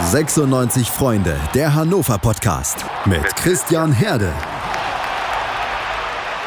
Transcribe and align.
96 0.00 0.90
Freunde, 0.90 1.38
der 1.54 1.74
Hannover 1.74 2.18
Podcast 2.18 2.84
mit 3.04 3.24
Christian 3.36 3.92
Herde. 3.92 4.32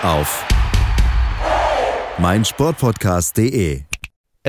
Auf 0.04 0.46
meinsportpodcast.de. 2.18 3.84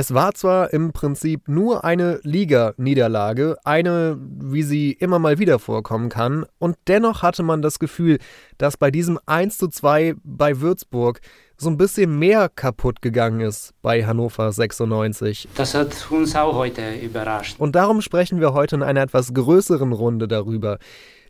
Es 0.01 0.15
war 0.15 0.33
zwar 0.33 0.73
im 0.73 0.93
Prinzip 0.93 1.49
nur 1.49 1.83
eine 1.83 2.21
Liga-Niederlage, 2.23 3.57
eine, 3.65 4.17
wie 4.21 4.63
sie 4.63 4.93
immer 4.93 5.19
mal 5.19 5.41
wieder 5.41 5.59
vorkommen 5.59 6.09
kann, 6.09 6.47
und 6.61 6.77
dennoch 6.87 7.23
hatte 7.23 7.43
man 7.43 7.63
das 7.63 7.81
Gefühl, 7.81 8.19
dass 8.59 8.77
bei 8.77 8.93
diesem 8.93 9.19
1 9.27 9.59
zu 9.59 9.67
2 9.67 10.15
bei 10.23 10.61
Würzburg 10.61 11.21
so 11.57 11.69
ein 11.69 11.77
bisschen 11.77 12.17
mehr 12.17 12.49
kaputt 12.49 13.03
gegangen 13.03 13.41
ist 13.41 13.75
bei 13.83 14.07
Hannover 14.07 14.53
96. 14.53 15.49
Das 15.57 15.75
hat 15.75 16.09
uns 16.13 16.37
auch 16.37 16.55
heute 16.55 16.95
überrascht. 16.95 17.59
Und 17.59 17.75
darum 17.75 18.01
sprechen 18.01 18.39
wir 18.41 18.53
heute 18.53 18.77
in 18.77 18.85
einer 18.85 19.03
etwas 19.03 19.35
größeren 19.35 19.91
Runde 19.91 20.29
darüber. 20.29 20.79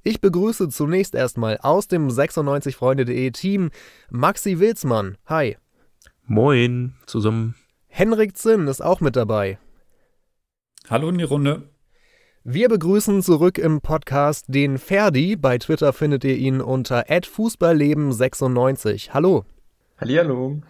Ich 0.02 0.20
begrüße 0.20 0.68
zunächst 0.68 1.14
erstmal 1.14 1.56
aus 1.62 1.88
dem 1.88 2.08
96freunde.de 2.08 3.30
Team 3.30 3.70
Maxi 4.10 4.58
Wilsmann. 4.60 5.16
Hi. 5.24 5.56
Moin 6.26 6.92
zusammen. 7.06 7.54
Henrik 7.88 8.36
Zinn 8.36 8.68
ist 8.68 8.80
auch 8.80 9.00
mit 9.00 9.16
dabei. 9.16 9.58
Hallo 10.88 11.08
in 11.08 11.18
die 11.18 11.24
Runde. 11.24 11.68
Wir 12.44 12.68
begrüßen 12.68 13.22
zurück 13.22 13.58
im 13.58 13.80
Podcast 13.80 14.44
den 14.48 14.78
Ferdi. 14.78 15.34
Bei 15.36 15.58
Twitter 15.58 15.92
findet 15.92 16.22
ihr 16.24 16.36
ihn 16.36 16.60
unter 16.60 17.08
@fußballleben96. 17.08 19.10
Hallo. 19.10 19.44
Hallihallo. 19.98 20.60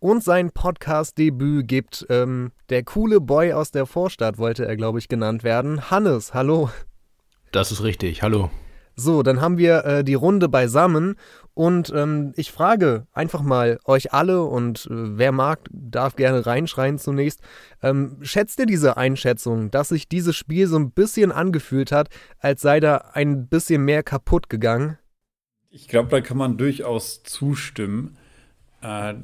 Und 0.00 0.24
sein 0.24 0.50
Podcast-Debüt 0.52 1.68
gibt 1.68 2.06
ähm, 2.08 2.52
der 2.70 2.84
coole 2.84 3.20
Boy 3.20 3.52
aus 3.52 3.70
der 3.70 3.84
Vorstadt, 3.84 4.38
wollte 4.38 4.64
er, 4.64 4.76
glaube 4.76 4.98
ich, 4.98 5.08
genannt 5.08 5.44
werden. 5.44 5.90
Hannes, 5.90 6.32
hallo. 6.34 6.70
Das 7.52 7.72
ist 7.72 7.82
richtig, 7.82 8.22
hallo. 8.22 8.50
So, 9.00 9.22
dann 9.22 9.40
haben 9.40 9.58
wir 9.58 9.84
äh, 9.84 10.02
die 10.02 10.14
Runde 10.14 10.48
beisammen 10.48 11.14
und 11.54 11.92
ähm, 11.94 12.32
ich 12.34 12.50
frage 12.50 13.06
einfach 13.12 13.42
mal 13.42 13.78
euch 13.84 14.12
alle 14.12 14.42
und 14.42 14.86
äh, 14.86 15.16
wer 15.16 15.30
mag, 15.30 15.60
darf 15.70 16.16
gerne 16.16 16.44
reinschreien 16.44 16.98
zunächst. 16.98 17.40
Ähm, 17.80 18.16
schätzt 18.22 18.58
ihr 18.58 18.66
diese 18.66 18.96
Einschätzung, 18.96 19.70
dass 19.70 19.90
sich 19.90 20.08
dieses 20.08 20.34
Spiel 20.34 20.66
so 20.66 20.76
ein 20.76 20.90
bisschen 20.90 21.30
angefühlt 21.30 21.92
hat, 21.92 22.08
als 22.40 22.60
sei 22.60 22.80
da 22.80 22.96
ein 23.12 23.46
bisschen 23.46 23.84
mehr 23.84 24.02
kaputt 24.02 24.48
gegangen? 24.48 24.98
Ich 25.70 25.86
glaube, 25.86 26.08
da 26.08 26.20
kann 26.20 26.36
man 26.36 26.56
durchaus 26.56 27.22
zustimmen. 27.22 28.16
Äh, 28.82 29.14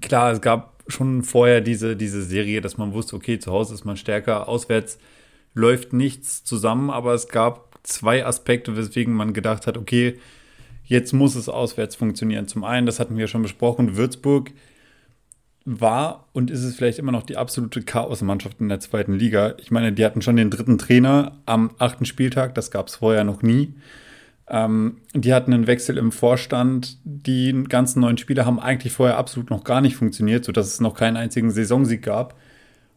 klar, 0.00 0.32
es 0.32 0.40
gab 0.40 0.82
schon 0.88 1.22
vorher 1.22 1.60
diese, 1.60 1.94
diese 1.94 2.22
Serie, 2.22 2.60
dass 2.60 2.76
man 2.76 2.92
wusste, 2.92 3.14
okay, 3.14 3.38
zu 3.38 3.52
Hause 3.52 3.74
ist 3.74 3.84
man 3.84 3.96
stärker, 3.96 4.48
auswärts 4.48 4.98
läuft 5.54 5.92
nichts 5.92 6.42
zusammen, 6.42 6.90
aber 6.90 7.14
es 7.14 7.28
gab 7.28 7.71
zwei 7.82 8.24
Aspekte, 8.24 8.76
weswegen 8.76 9.14
man 9.14 9.32
gedacht 9.32 9.66
hat, 9.66 9.76
okay, 9.76 10.18
jetzt 10.84 11.12
muss 11.12 11.34
es 11.34 11.48
auswärts 11.48 11.96
funktionieren. 11.96 12.48
Zum 12.48 12.64
einen, 12.64 12.86
das 12.86 13.00
hatten 13.00 13.16
wir 13.16 13.26
schon 13.26 13.42
besprochen, 13.42 13.96
Würzburg 13.96 14.50
war 15.64 16.28
und 16.32 16.50
ist 16.50 16.64
es 16.64 16.74
vielleicht 16.74 16.98
immer 16.98 17.12
noch 17.12 17.22
die 17.22 17.36
absolute 17.36 17.82
Chaosmannschaft 17.82 18.60
in 18.60 18.68
der 18.68 18.80
zweiten 18.80 19.14
Liga. 19.14 19.54
Ich 19.58 19.70
meine, 19.70 19.92
die 19.92 20.04
hatten 20.04 20.22
schon 20.22 20.36
den 20.36 20.50
dritten 20.50 20.78
Trainer 20.78 21.38
am 21.46 21.70
achten 21.78 22.04
Spieltag, 22.04 22.54
das 22.54 22.70
gab 22.70 22.88
es 22.88 22.96
vorher 22.96 23.24
noch 23.24 23.42
nie. 23.42 23.74
Ähm, 24.48 24.98
die 25.14 25.32
hatten 25.32 25.52
einen 25.52 25.66
Wechsel 25.66 25.96
im 25.98 26.10
Vorstand. 26.10 26.98
Die 27.04 27.64
ganzen 27.68 28.00
neuen 28.00 28.18
Spieler 28.18 28.44
haben 28.44 28.58
eigentlich 28.58 28.92
vorher 28.92 29.16
absolut 29.16 29.50
noch 29.50 29.64
gar 29.64 29.80
nicht 29.80 29.96
funktioniert, 29.96 30.44
sodass 30.44 30.66
es 30.66 30.80
noch 30.80 30.94
keinen 30.94 31.16
einzigen 31.16 31.50
Saisonsieg 31.50 32.02
gab. 32.02 32.36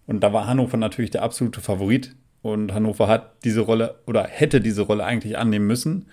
Und 0.08 0.22
da 0.22 0.34
war 0.34 0.48
Hannover 0.48 0.78
natürlich 0.78 1.12
der 1.12 1.24
absolute 1.24 1.62
Favorit. 1.62 2.16
Und 2.46 2.76
Hannover 2.76 3.08
hat 3.08 3.44
diese 3.44 3.62
Rolle 3.62 3.96
oder 4.06 4.24
hätte 4.28 4.62
diese 4.62 4.84
Rolle 4.84 5.04
eigentlich 5.04 5.36
annehmen 5.36 5.66
müssen. 5.66 6.06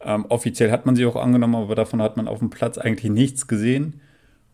Ähm, 0.00 0.26
offiziell 0.28 0.70
hat 0.70 0.86
man 0.86 0.94
sie 0.94 1.04
auch 1.04 1.16
angenommen, 1.16 1.56
aber 1.56 1.74
davon 1.74 2.00
hat 2.00 2.16
man 2.16 2.28
auf 2.28 2.38
dem 2.38 2.50
Platz 2.50 2.78
eigentlich 2.78 3.10
nichts 3.10 3.48
gesehen. 3.48 4.00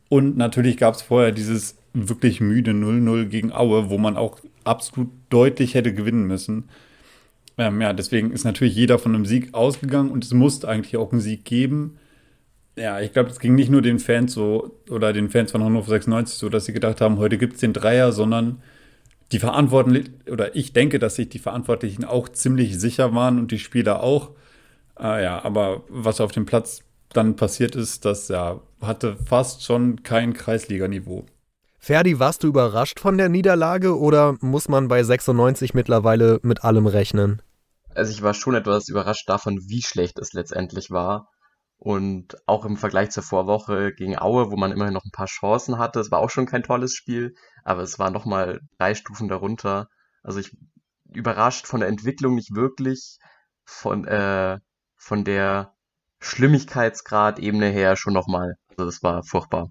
Und 0.09 0.39
natürlich 0.39 0.79
gab 0.79 0.95
es 0.95 1.03
vorher 1.03 1.31
dieses 1.33 1.77
wirklich 1.93 2.41
müde 2.41 2.71
0-0 2.71 3.27
gegen 3.27 3.53
Aue, 3.53 3.91
wo 3.91 3.99
man 3.99 4.17
auch 4.17 4.39
absolut 4.65 5.11
deutlich 5.29 5.75
hätte 5.75 5.93
gewinnen 5.93 6.27
müssen. 6.27 6.71
Ähm, 7.59 7.79
ja, 7.83 7.93
deswegen 7.93 8.31
ist 8.31 8.45
natürlich 8.45 8.75
jeder 8.75 8.99
von 8.99 9.15
einem 9.15 9.27
Sieg 9.27 9.53
ausgegangen 9.53 10.11
und 10.11 10.25
es 10.25 10.33
musste 10.33 10.67
eigentlich 10.67 10.97
auch 10.97 11.13
einen 11.13 11.21
Sieg 11.21 11.45
geben. 11.45 11.99
Ja, 12.75 13.03
ich 13.03 13.13
glaube, 13.13 13.29
es 13.29 13.39
ging 13.39 13.55
nicht 13.55 13.69
nur 13.69 13.83
den 13.83 13.99
Fans 13.99 14.33
so 14.33 14.79
oder 14.89 15.13
den 15.13 15.29
Fans 15.29 15.53
von 15.53 15.63
Hannover 15.63 15.91
96 15.91 16.39
so, 16.39 16.49
dass 16.49 16.65
sie 16.65 16.73
gedacht 16.73 17.03
haben, 17.03 17.19
heute 17.19 17.37
gibt 17.37 17.57
es 17.57 17.61
den 17.61 17.75
Dreier, 17.75 18.13
sondern 18.13 18.63
die 19.33 19.39
Verantwortlichen, 19.39 20.21
oder 20.31 20.57
ich 20.57 20.73
denke, 20.73 20.99
dass 20.99 21.17
sich 21.17 21.29
die 21.29 21.39
Verantwortlichen 21.39 22.05
auch 22.05 22.29
ziemlich 22.29 22.79
sicher 22.79 23.15
waren 23.15 23.39
und 23.39 23.51
die 23.51 23.59
Spieler 23.59 24.03
auch. 24.03 24.31
Äh, 24.99 25.23
ja, 25.23 25.45
aber 25.45 25.83
was 25.89 26.21
auf 26.21 26.33
dem 26.33 26.47
Platz 26.47 26.83
dann 27.13 27.37
passiert 27.37 27.77
ist, 27.77 28.05
das 28.05 28.29
ja 28.29 28.61
hatte 28.81 29.17
fast 29.17 29.65
schon 29.65 30.03
kein 30.03 30.33
Kreisliganiveau. 30.35 31.25
Ferdi, 31.79 32.19
warst 32.19 32.43
du 32.43 32.49
überrascht 32.49 33.01
von 33.01 33.19
der 33.19 33.29
Niederlage 33.29 33.99
oder 33.99 34.37
muss 34.41 34.69
man 34.69 34.89
bei 34.89 35.03
96 35.03 35.75
mittlerweile 35.75 36.41
mit 36.43 36.65
allem 36.65 36.87
rechnen? 36.87 37.41
Also 37.95 38.13
ich 38.13 38.23
war 38.23 38.35
schon 38.35 38.55
etwas 38.55 38.89
überrascht 38.89 39.29
davon, 39.29 39.61
wie 39.69 39.83
schlecht 39.83 40.19
es 40.19 40.33
letztendlich 40.33 40.91
war. 40.91 41.31
Und 41.79 42.37
auch 42.47 42.65
im 42.65 42.77
Vergleich 42.77 43.11
zur 43.11 43.23
Vorwoche 43.23 43.93
gegen 43.95 44.19
Aue, 44.19 44.51
wo 44.51 44.57
man 44.57 44.73
immerhin 44.73 44.95
noch 44.95 45.05
ein 45.05 45.13
paar 45.13 45.27
Chancen 45.27 45.79
hatte, 45.79 46.01
es 46.01 46.11
war 46.11 46.19
auch 46.19 46.31
schon 46.31 46.47
kein 46.47 46.65
tolles 46.65 46.95
Spiel, 46.95 47.35
aber 47.65 47.83
es 47.83 47.99
war 47.99 48.11
nochmal 48.11 48.61
drei 48.79 48.95
Stufen 48.95 49.29
darunter. 49.29 49.89
Also 50.23 50.41
ich 50.41 50.57
überrascht 51.13 51.67
von 51.67 51.81
der 51.81 51.89
Entwicklung 51.89 52.35
nicht 52.35 52.55
wirklich, 52.55 53.19
von, 53.65 54.05
äh, 54.07 54.59
von 54.97 55.25
der 55.25 55.75
Schlimmigkeitsgrad-Ebene 56.21 57.69
her 57.69 57.97
schon 57.97 58.13
nochmal. 58.13 58.57
Also 58.71 58.85
das 58.85 59.03
war 59.03 59.23
furchtbar. 59.23 59.71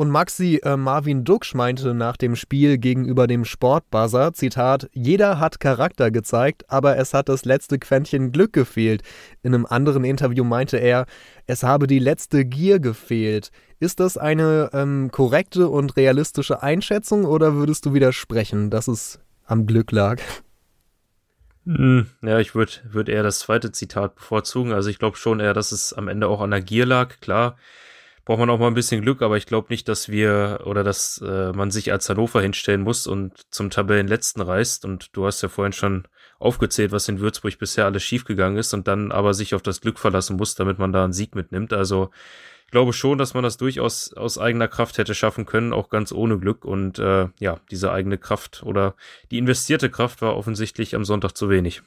Und 0.00 0.08
Maxi 0.08 0.58
äh, 0.64 0.78
Marvin 0.78 1.24
Duksch 1.24 1.54
meinte 1.54 1.92
nach 1.92 2.16
dem 2.16 2.34
Spiel 2.34 2.78
gegenüber 2.78 3.26
dem 3.26 3.44
Sportbuzzer, 3.44 4.32
Zitat, 4.32 4.88
jeder 4.94 5.38
hat 5.38 5.60
Charakter 5.60 6.10
gezeigt, 6.10 6.64
aber 6.68 6.96
es 6.96 7.12
hat 7.12 7.28
das 7.28 7.44
letzte 7.44 7.78
Quäntchen 7.78 8.32
Glück 8.32 8.54
gefehlt. 8.54 9.02
In 9.42 9.52
einem 9.52 9.66
anderen 9.66 10.04
Interview 10.04 10.42
meinte 10.42 10.78
er, 10.78 11.04
es 11.46 11.64
habe 11.64 11.86
die 11.86 11.98
letzte 11.98 12.46
Gier 12.46 12.80
gefehlt. 12.80 13.50
Ist 13.78 14.00
das 14.00 14.16
eine 14.16 14.70
ähm, 14.72 15.10
korrekte 15.12 15.68
und 15.68 15.98
realistische 15.98 16.62
Einschätzung 16.62 17.26
oder 17.26 17.56
würdest 17.56 17.84
du 17.84 17.92
widersprechen, 17.92 18.70
dass 18.70 18.88
es 18.88 19.20
am 19.44 19.66
Glück 19.66 19.92
lag? 19.92 20.22
Hm, 21.66 22.06
ja, 22.22 22.38
ich 22.38 22.54
würde 22.54 22.72
würd 22.84 23.10
eher 23.10 23.22
das 23.22 23.40
zweite 23.40 23.70
Zitat 23.70 24.14
bevorzugen. 24.14 24.72
Also 24.72 24.88
ich 24.88 24.98
glaube 24.98 25.18
schon 25.18 25.40
eher, 25.40 25.52
dass 25.52 25.72
es 25.72 25.92
am 25.92 26.08
Ende 26.08 26.26
auch 26.28 26.40
an 26.40 26.52
der 26.52 26.62
Gier 26.62 26.86
lag. 26.86 27.20
Klar, 27.20 27.58
braucht 28.30 28.38
man 28.38 28.50
auch 28.50 28.60
mal 28.60 28.68
ein 28.68 28.74
bisschen 28.74 29.02
Glück, 29.02 29.22
aber 29.22 29.38
ich 29.38 29.46
glaube 29.46 29.66
nicht, 29.70 29.88
dass 29.88 30.08
wir 30.08 30.60
oder 30.64 30.84
dass 30.84 31.20
äh, 31.20 31.50
man 31.50 31.72
sich 31.72 31.90
als 31.90 32.08
Hannover 32.08 32.40
hinstellen 32.40 32.82
muss 32.82 33.08
und 33.08 33.32
zum 33.52 33.70
Tabellenletzten 33.70 34.40
reißt. 34.40 34.84
Und 34.84 35.16
du 35.16 35.26
hast 35.26 35.42
ja 35.42 35.48
vorhin 35.48 35.72
schon 35.72 36.06
aufgezählt, 36.38 36.92
was 36.92 37.08
in 37.08 37.18
Würzburg 37.18 37.58
bisher 37.58 37.86
alles 37.86 38.04
schiefgegangen 38.04 38.56
ist 38.56 38.72
und 38.72 38.86
dann 38.86 39.10
aber 39.10 39.34
sich 39.34 39.52
auf 39.52 39.62
das 39.62 39.80
Glück 39.80 39.98
verlassen 39.98 40.36
muss, 40.36 40.54
damit 40.54 40.78
man 40.78 40.92
da 40.92 41.02
einen 41.02 41.12
Sieg 41.12 41.34
mitnimmt. 41.34 41.72
Also 41.72 42.10
ich 42.66 42.70
glaube 42.70 42.92
schon, 42.92 43.18
dass 43.18 43.34
man 43.34 43.42
das 43.42 43.56
durchaus 43.56 44.12
aus 44.12 44.38
eigener 44.38 44.68
Kraft 44.68 44.98
hätte 44.98 45.16
schaffen 45.16 45.44
können, 45.44 45.72
auch 45.72 45.88
ganz 45.88 46.12
ohne 46.12 46.38
Glück. 46.38 46.64
Und 46.64 47.00
äh, 47.00 47.26
ja, 47.40 47.58
diese 47.72 47.90
eigene 47.90 48.16
Kraft 48.16 48.62
oder 48.62 48.94
die 49.32 49.38
investierte 49.38 49.90
Kraft 49.90 50.22
war 50.22 50.36
offensichtlich 50.36 50.94
am 50.94 51.04
Sonntag 51.04 51.36
zu 51.36 51.50
wenig. 51.50 51.82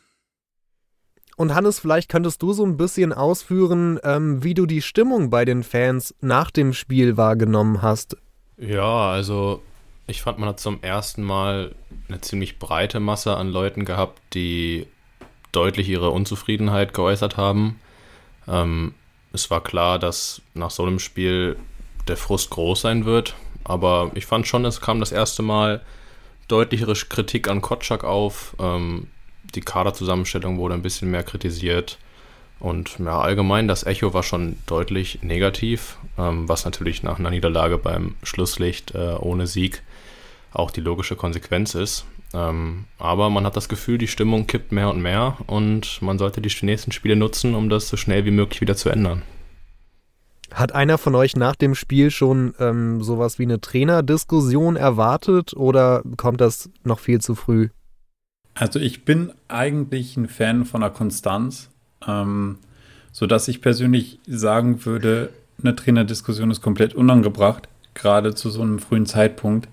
Und 1.36 1.56
Hannes, 1.56 1.80
vielleicht 1.80 2.10
könntest 2.10 2.42
du 2.42 2.54
so 2.54 2.66
ein 2.66 2.78
bisschen 2.78 3.14
ausführen, 3.14 4.00
ähm, 4.04 4.44
wie 4.44 4.54
du 4.54 4.66
die 4.66 4.82
Stimmung 4.82 5.30
bei 5.30 5.46
den 5.46 5.64
Fans 5.64 6.14
nach 6.22 6.52
dem 6.52 6.74
Spiel 6.74 7.18
wahrgenommen 7.18 7.82
hast. 7.82 8.18
Ja, 8.58 9.10
also 9.10 9.62
ich 10.08 10.22
fand, 10.22 10.40
man 10.40 10.50
hat 10.50 10.60
zum 10.60 10.82
ersten 10.84 11.24
Mal 11.24 11.74
eine 12.08 12.22
ziemlich 12.22 12.60
breite 12.60 13.00
Masse 13.00 13.36
an 13.36 13.52
Leuten 13.52 13.86
gehabt, 13.86 14.22
die 14.34 14.88
deutlich 15.52 15.88
ihre 15.90 16.10
Unzufriedenheit 16.10 16.94
geäußert 16.94 17.38
haben. 17.38 17.80
Ähm, 18.48 18.94
es 19.31 19.50
war 19.50 19.63
klar, 19.63 20.00
dass 20.00 20.42
nach 20.54 20.72
so 20.72 20.84
einem 20.84 21.00
Spiel 21.00 21.57
der 22.07 22.18
Frust 22.18 22.50
groß 22.50 22.81
sein 22.81 23.06
wird, 23.06 23.36
aber 23.63 24.12
ich 24.13 24.25
fand 24.25 24.48
schon, 24.48 24.66
es 24.66 24.81
kam 24.81 25.00
das 25.00 25.12
erste 25.12 25.42
Mal 25.42 25.81
deutlichere 26.48 26.94
Kritik 26.94 27.48
an 27.48 27.62
Kotschak 27.62 28.04
auf. 28.04 28.56
Ähm, 28.60 29.07
die 29.56 29.62
Kaderzusammenstellung 29.62 30.57
wurde 30.57 30.74
ein 30.74 30.81
bisschen 30.81 31.12
mehr 31.12 31.24
kritisiert. 31.24 31.98
Und 32.60 32.98
ja, 33.00 33.19
allgemein, 33.19 33.68
das 33.68 33.86
Echo 33.86 34.13
war 34.13 34.24
schon 34.24 34.57
deutlich 34.68 35.19
negativ, 35.22 35.98
ähm, 36.18 36.48
was 36.48 36.66
natürlich 36.66 37.04
nach 37.04 37.19
einer 37.19 37.30
Niederlage 37.30 37.78
beim 37.78 38.16
Schlusslicht 38.24 38.95
äh, 38.95 39.16
ohne 39.19 39.48
Sieg 39.48 39.84
auch 40.54 40.72
die 40.72 40.81
logische 40.81 41.16
Konsequenz 41.16 41.75
ist. 41.75 42.06
Ähm, 42.34 42.86
aber 42.98 43.30
man 43.30 43.45
hat 43.45 43.56
das 43.56 43.69
Gefühl, 43.69 43.98
die 43.98 44.07
Stimmung 44.07 44.48
kippt 44.48 44.72
mehr 44.72 44.90
und 44.90 45.01
mehr 45.01 45.38
und 45.45 46.01
man 46.01 46.18
sollte 46.18 46.42
die 46.42 46.66
nächsten 46.66 46.92
Spiele 46.92 47.16
nutzen, 47.16 47.54
um 47.54 47.69
das 47.69 47.90
so 47.90 47.98
schnell 47.98 48.25
wie 48.25 48.31
möglich 48.31 48.62
wieder 48.62 48.75
zu 48.75 48.90
ändern. 48.90 49.24
Hat 50.51 50.72
einer 50.74 50.98
von 50.98 51.16
euch 51.16 51.36
nach 51.36 51.56
dem 51.56 51.74
Spiel 51.74 52.12
schon 52.12 52.54
ähm, 52.60 53.01
sowas 53.01 53.40
wie 53.40 53.44
eine 53.44 53.60
Trainerdiskussion 53.60 54.75
erwartet 54.75 55.54
oder 55.54 56.04
kommt 56.18 56.42
das 56.42 56.69
noch 56.84 57.00
viel 57.00 57.19
zu 57.19 57.36
früh? 57.36 57.69
Also 58.56 58.80
ich 58.80 59.06
bin 59.06 59.32
eigentlich 59.48 60.16
ein 60.18 60.28
Fan 60.28 60.66
von 60.66 60.82
der 60.82 60.92
Konstanz, 60.92 61.70
ähm, 62.08 62.58
sodass 63.12 63.48
ich 63.48 63.62
persönlich 63.62 64.20
sagen 64.28 64.86
würde, 64.86 65.30
eine 65.62 65.76
Trainerdiskussion 65.76 66.52
ist 66.52 66.62
komplett 66.62 66.94
unangebracht, 66.94 67.68
gerade 67.94 68.36
zu 68.36 68.50
so 68.50 68.62
einem 68.62 68.80
frühen 68.80 69.06
Zeitpunkt. 69.06 69.70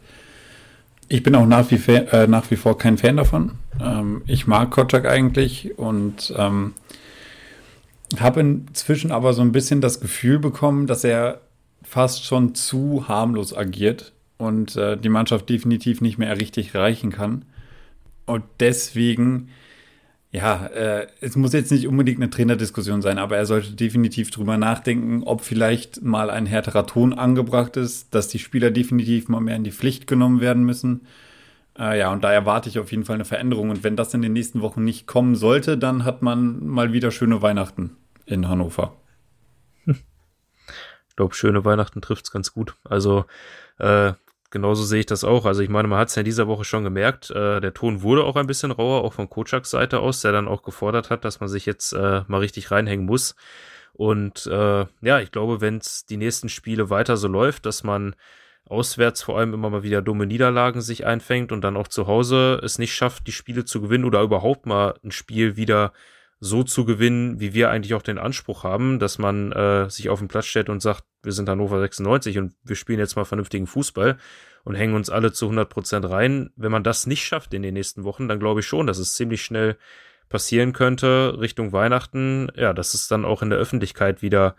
Ich 1.08 1.22
bin 1.22 1.34
auch 1.34 1.46
nach 1.46 1.70
wie, 1.70 1.76
äh, 1.92 2.26
nach 2.26 2.50
wie 2.50 2.56
vor 2.56 2.78
kein 2.78 2.96
Fan 2.96 3.16
davon. 3.16 3.52
Ähm, 3.80 4.22
ich 4.26 4.46
mag 4.46 4.70
Kotschak 4.70 5.06
eigentlich 5.06 5.78
und 5.78 6.32
ähm, 6.36 6.74
habe 8.18 8.40
inzwischen 8.40 9.12
aber 9.12 9.32
so 9.32 9.42
ein 9.42 9.52
bisschen 9.52 9.80
das 9.80 10.00
Gefühl 10.00 10.38
bekommen, 10.38 10.86
dass 10.86 11.04
er 11.04 11.40
fast 11.82 12.24
schon 12.24 12.54
zu 12.54 13.08
harmlos 13.08 13.56
agiert 13.56 14.12
und 14.38 14.76
äh, 14.76 14.96
die 14.96 15.08
Mannschaft 15.08 15.48
definitiv 15.48 16.00
nicht 16.00 16.18
mehr 16.18 16.38
richtig 16.40 16.74
reichen 16.74 17.10
kann. 17.10 17.44
Und 18.26 18.44
deswegen, 18.60 19.50
ja, 20.30 20.66
äh, 20.66 21.06
es 21.20 21.36
muss 21.36 21.52
jetzt 21.52 21.72
nicht 21.72 21.88
unbedingt 21.88 22.18
eine 22.18 22.30
Trainerdiskussion 22.30 23.02
sein, 23.02 23.18
aber 23.18 23.36
er 23.36 23.46
sollte 23.46 23.72
definitiv 23.72 24.30
drüber 24.30 24.56
nachdenken, 24.56 25.22
ob 25.24 25.42
vielleicht 25.42 26.02
mal 26.02 26.30
ein 26.30 26.46
härterer 26.46 26.86
Ton 26.86 27.12
angebracht 27.12 27.76
ist, 27.76 28.14
dass 28.14 28.28
die 28.28 28.38
Spieler 28.38 28.70
definitiv 28.70 29.28
mal 29.28 29.40
mehr 29.40 29.56
in 29.56 29.64
die 29.64 29.72
Pflicht 29.72 30.06
genommen 30.06 30.40
werden 30.40 30.64
müssen. 30.64 31.06
Äh, 31.78 31.98
ja, 31.98 32.12
und 32.12 32.22
da 32.22 32.32
erwarte 32.32 32.68
ich 32.68 32.78
auf 32.78 32.90
jeden 32.90 33.04
Fall 33.04 33.14
eine 33.14 33.24
Veränderung. 33.24 33.70
Und 33.70 33.82
wenn 33.82 33.96
das 33.96 34.14
in 34.14 34.22
den 34.22 34.32
nächsten 34.32 34.60
Wochen 34.60 34.84
nicht 34.84 35.06
kommen 35.06 35.34
sollte, 35.34 35.78
dann 35.78 36.04
hat 36.04 36.22
man 36.22 36.66
mal 36.66 36.92
wieder 36.92 37.10
schöne 37.10 37.42
Weihnachten 37.42 37.96
in 38.26 38.48
Hannover. 38.48 38.96
Ich 39.86 41.16
glaube, 41.16 41.34
schöne 41.34 41.64
Weihnachten 41.64 42.00
trifft 42.00 42.26
es 42.26 42.30
ganz 42.30 42.52
gut. 42.52 42.76
Also 42.84 43.24
äh, 43.78 44.12
genauso 44.50 44.84
sehe 44.84 45.00
ich 45.00 45.06
das 45.06 45.24
auch. 45.24 45.46
Also 45.46 45.62
ich 45.62 45.68
meine, 45.68 45.88
man 45.88 45.98
hat 45.98 46.08
es 46.08 46.14
ja 46.14 46.20
in 46.20 46.24
dieser 46.24 46.46
Woche 46.48 46.64
schon 46.64 46.84
gemerkt, 46.84 47.30
äh, 47.30 47.60
der 47.60 47.74
Ton 47.74 48.02
wurde 48.02 48.24
auch 48.24 48.36
ein 48.36 48.46
bisschen 48.46 48.70
rauer, 48.70 49.02
auch 49.04 49.12
von 49.12 49.30
Kochaks 49.30 49.70
Seite 49.70 50.00
aus, 50.00 50.20
der 50.20 50.32
dann 50.32 50.48
auch 50.48 50.62
gefordert 50.62 51.10
hat, 51.10 51.24
dass 51.24 51.40
man 51.40 51.48
sich 51.48 51.66
jetzt 51.66 51.92
äh, 51.92 52.22
mal 52.26 52.38
richtig 52.38 52.70
reinhängen 52.70 53.06
muss. 53.06 53.34
Und 53.92 54.46
äh, 54.46 54.86
ja, 55.02 55.20
ich 55.20 55.32
glaube, 55.32 55.60
wenn 55.60 55.78
es 55.78 56.06
die 56.06 56.16
nächsten 56.16 56.48
Spiele 56.48 56.90
weiter 56.90 57.16
so 57.16 57.28
läuft, 57.28 57.66
dass 57.66 57.84
man 57.84 58.14
auswärts 58.66 59.22
vor 59.22 59.38
allem 59.38 59.52
immer 59.52 59.68
mal 59.70 59.82
wieder 59.82 60.00
dumme 60.00 60.26
Niederlagen 60.26 60.80
sich 60.80 61.04
einfängt 61.04 61.52
und 61.52 61.62
dann 61.62 61.76
auch 61.76 61.88
zu 61.88 62.06
Hause 62.06 62.60
es 62.62 62.78
nicht 62.78 62.94
schafft, 62.94 63.26
die 63.26 63.32
Spiele 63.32 63.64
zu 63.64 63.80
gewinnen 63.80 64.04
oder 64.04 64.22
überhaupt 64.22 64.66
mal 64.66 64.94
ein 65.04 65.10
Spiel 65.10 65.56
wieder 65.56 65.92
so 66.40 66.62
zu 66.62 66.86
gewinnen, 66.86 67.38
wie 67.38 67.52
wir 67.52 67.70
eigentlich 67.70 67.94
auch 67.94 68.02
den 68.02 68.18
Anspruch 68.18 68.64
haben, 68.64 68.98
dass 68.98 69.18
man 69.18 69.52
äh, 69.52 69.90
sich 69.90 70.08
auf 70.08 70.20
den 70.20 70.28
Platz 70.28 70.46
stellt 70.46 70.70
und 70.70 70.80
sagt, 70.80 71.04
wir 71.22 71.32
sind 71.32 71.48
Hannover 71.50 71.78
96 71.80 72.38
und 72.38 72.54
wir 72.64 72.76
spielen 72.76 72.98
jetzt 72.98 73.14
mal 73.14 73.26
vernünftigen 73.26 73.66
Fußball 73.66 74.16
und 74.64 74.74
hängen 74.74 74.94
uns 74.94 75.10
alle 75.10 75.32
zu 75.32 75.46
100 75.46 75.68
Prozent 75.68 76.08
rein. 76.08 76.50
Wenn 76.56 76.72
man 76.72 76.82
das 76.82 77.06
nicht 77.06 77.24
schafft 77.24 77.52
in 77.52 77.62
den 77.62 77.74
nächsten 77.74 78.04
Wochen, 78.04 78.26
dann 78.26 78.40
glaube 78.40 78.60
ich 78.60 78.66
schon, 78.66 78.86
dass 78.86 78.98
es 78.98 79.14
ziemlich 79.14 79.42
schnell 79.42 79.76
passieren 80.30 80.72
könnte 80.72 81.38
Richtung 81.38 81.72
Weihnachten, 81.72 82.48
ja, 82.54 82.72
dass 82.72 82.94
es 82.94 83.06
dann 83.06 83.26
auch 83.26 83.42
in 83.42 83.50
der 83.50 83.58
Öffentlichkeit 83.58 84.22
wieder 84.22 84.56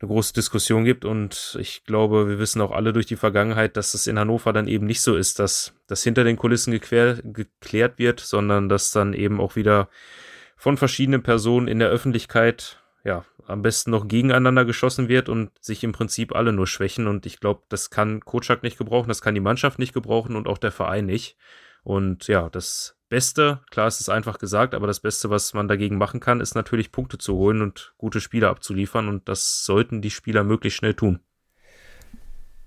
eine 0.00 0.08
große 0.08 0.34
Diskussion 0.34 0.84
gibt 0.84 1.04
und 1.04 1.56
ich 1.58 1.84
glaube, 1.84 2.28
wir 2.28 2.38
wissen 2.38 2.60
auch 2.60 2.70
alle 2.70 2.92
durch 2.92 3.06
die 3.06 3.16
Vergangenheit, 3.16 3.76
dass 3.76 3.94
es 3.94 4.06
in 4.06 4.18
Hannover 4.18 4.52
dann 4.52 4.68
eben 4.68 4.86
nicht 4.86 5.00
so 5.00 5.16
ist, 5.16 5.38
dass 5.38 5.72
das 5.86 6.04
hinter 6.04 6.22
den 6.22 6.36
Kulissen 6.36 6.70
geklär, 6.70 7.18
geklärt 7.24 7.98
wird, 7.98 8.20
sondern 8.20 8.68
dass 8.68 8.90
dann 8.90 9.12
eben 9.12 9.40
auch 9.40 9.56
wieder 9.56 9.88
von 10.58 10.76
verschiedenen 10.76 11.22
Personen 11.22 11.68
in 11.68 11.78
der 11.78 11.88
Öffentlichkeit, 11.88 12.82
ja, 13.04 13.24
am 13.46 13.62
besten 13.62 13.92
noch 13.92 14.08
gegeneinander 14.08 14.64
geschossen 14.64 15.08
wird 15.08 15.28
und 15.28 15.50
sich 15.60 15.82
im 15.84 15.92
Prinzip 15.92 16.34
alle 16.34 16.52
nur 16.52 16.66
schwächen. 16.66 17.06
Und 17.06 17.24
ich 17.24 17.40
glaube, 17.40 17.62
das 17.68 17.90
kann 17.90 18.20
Kotschak 18.20 18.62
nicht 18.62 18.76
gebrauchen, 18.76 19.08
das 19.08 19.22
kann 19.22 19.34
die 19.34 19.40
Mannschaft 19.40 19.78
nicht 19.78 19.94
gebrauchen 19.94 20.36
und 20.36 20.48
auch 20.48 20.58
der 20.58 20.72
Verein 20.72 21.06
nicht. 21.06 21.36
Und 21.84 22.26
ja, 22.26 22.50
das 22.50 22.96
Beste, 23.08 23.60
klar 23.70 23.86
ist 23.86 24.00
es 24.00 24.08
einfach 24.08 24.38
gesagt, 24.38 24.74
aber 24.74 24.86
das 24.86 25.00
Beste, 25.00 25.30
was 25.30 25.54
man 25.54 25.68
dagegen 25.68 25.96
machen 25.96 26.20
kann, 26.20 26.40
ist 26.40 26.56
natürlich 26.56 26.92
Punkte 26.92 27.18
zu 27.18 27.36
holen 27.36 27.62
und 27.62 27.94
gute 27.96 28.20
Spieler 28.20 28.50
abzuliefern. 28.50 29.08
Und 29.08 29.28
das 29.28 29.64
sollten 29.64 30.02
die 30.02 30.10
Spieler 30.10 30.42
möglichst 30.42 30.78
schnell 30.78 30.94
tun. 30.94 31.20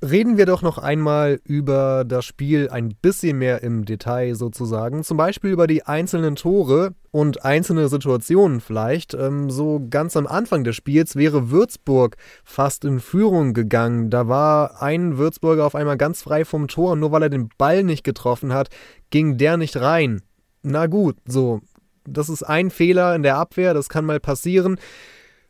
Reden 0.04 0.36
wir 0.36 0.48
doch 0.48 0.64
noch 0.64 0.80
einmal 0.80 1.40
über 1.44 2.04
das 2.08 2.26
Spiel 2.26 2.70
ein 2.70 2.96
bisschen 3.04 3.38
mehr 3.38 3.62
im 3.62 3.86
Detail 3.86 4.34
sozusagen. 4.34 5.04
Zum 5.04 5.16
Beispiel 5.16 5.52
über 5.52 5.68
die 5.68 5.86
einzelnen 5.86 6.36
Tore 6.36 6.96
und 7.12 7.46
einzelne 7.46 7.88
Situationen 7.88 8.62
vielleicht. 8.62 9.14
Ähm, 9.14 9.52
so 9.52 9.80
ganz 9.92 10.18
am 10.18 10.26
Anfang 10.26 10.64
des 10.64 10.76
Spiels 10.76 11.16
wäre 11.16 11.52
Würzburg 11.52 12.18
fast 12.44 12.84
in 12.84 13.00
Führung 13.00 13.54
gegangen. 13.54 14.10
Da 14.10 14.28
war 14.28 14.82
ein 14.82 15.20
Würzburger 15.20 15.68
auf 15.68 15.76
einmal 15.76 15.98
ganz 15.98 16.24
frei 16.24 16.46
vom 16.46 16.68
Tor 16.68 16.96
nur 16.96 17.12
weil 17.12 17.22
er 17.22 17.30
den 17.30 17.50
Ball 17.60 17.84
nicht 17.84 18.04
getroffen 18.04 18.54
hat, 18.54 18.70
ging 19.12 19.38
der 19.38 19.58
nicht 19.58 19.78
rein. 19.78 20.24
Na 20.64 20.88
gut, 20.88 21.18
so. 21.28 21.62
Das 22.06 22.28
ist 22.28 22.42
ein 22.42 22.72
Fehler 22.72 23.14
in 23.14 23.22
der 23.22 23.38
Abwehr, 23.38 23.76
das 23.76 23.88
kann 23.88 24.06
mal 24.06 24.20
passieren. 24.20 24.80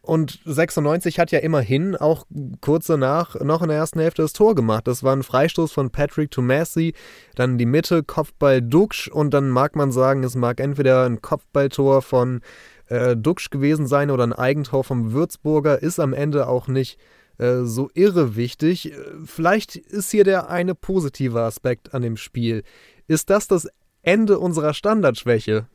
Und 0.01 0.39
96 0.45 1.19
hat 1.19 1.31
ja 1.31 1.39
immerhin 1.39 1.95
auch 1.95 2.25
kurz 2.59 2.87
danach 2.87 3.39
noch 3.39 3.61
in 3.61 3.69
der 3.69 3.77
ersten 3.77 3.99
Hälfte 3.99 4.23
das 4.23 4.33
Tor 4.33 4.55
gemacht. 4.55 4.87
Das 4.87 5.03
war 5.03 5.15
ein 5.15 5.21
Freistoß 5.21 5.71
von 5.71 5.91
Patrick 5.91 6.31
Tomasi, 6.31 6.93
dann 7.35 7.59
die 7.59 7.67
Mitte, 7.67 8.01
Kopfball 8.01 8.63
Duxch 8.63 9.09
und 9.09 9.31
dann 9.31 9.49
mag 9.49 9.75
man 9.75 9.91
sagen, 9.91 10.23
es 10.23 10.35
mag 10.35 10.59
entweder 10.59 11.05
ein 11.05 11.21
Kopfballtor 11.21 12.01
von 12.01 12.41
äh, 12.87 13.15
Duxch 13.15 13.51
gewesen 13.51 13.85
sein 13.85 14.09
oder 14.09 14.23
ein 14.23 14.33
Eigentor 14.33 14.83
vom 14.83 15.13
Würzburger, 15.13 15.83
ist 15.83 15.99
am 15.99 16.13
Ende 16.13 16.47
auch 16.47 16.67
nicht 16.67 16.97
äh, 17.37 17.61
so 17.61 17.91
irre 17.93 18.35
wichtig. 18.35 18.93
Vielleicht 19.25 19.75
ist 19.75 20.09
hier 20.09 20.23
der 20.23 20.49
eine 20.49 20.73
positive 20.73 21.41
Aspekt 21.41 21.93
an 21.93 22.01
dem 22.01 22.17
Spiel. 22.17 22.63
Ist 23.07 23.29
das 23.29 23.47
das 23.47 23.67
Ende 24.01 24.39
unserer 24.39 24.73
Standardschwäche? 24.73 25.67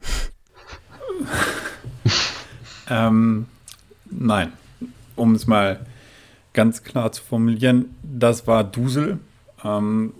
ähm 2.90 3.46
Nein. 4.10 4.52
Um 5.14 5.34
es 5.34 5.46
mal 5.46 5.86
ganz 6.52 6.82
klar 6.82 7.12
zu 7.12 7.22
formulieren, 7.22 7.94
das 8.02 8.46
war 8.46 8.64
Dusel. 8.64 9.18
Ähm, 9.64 10.12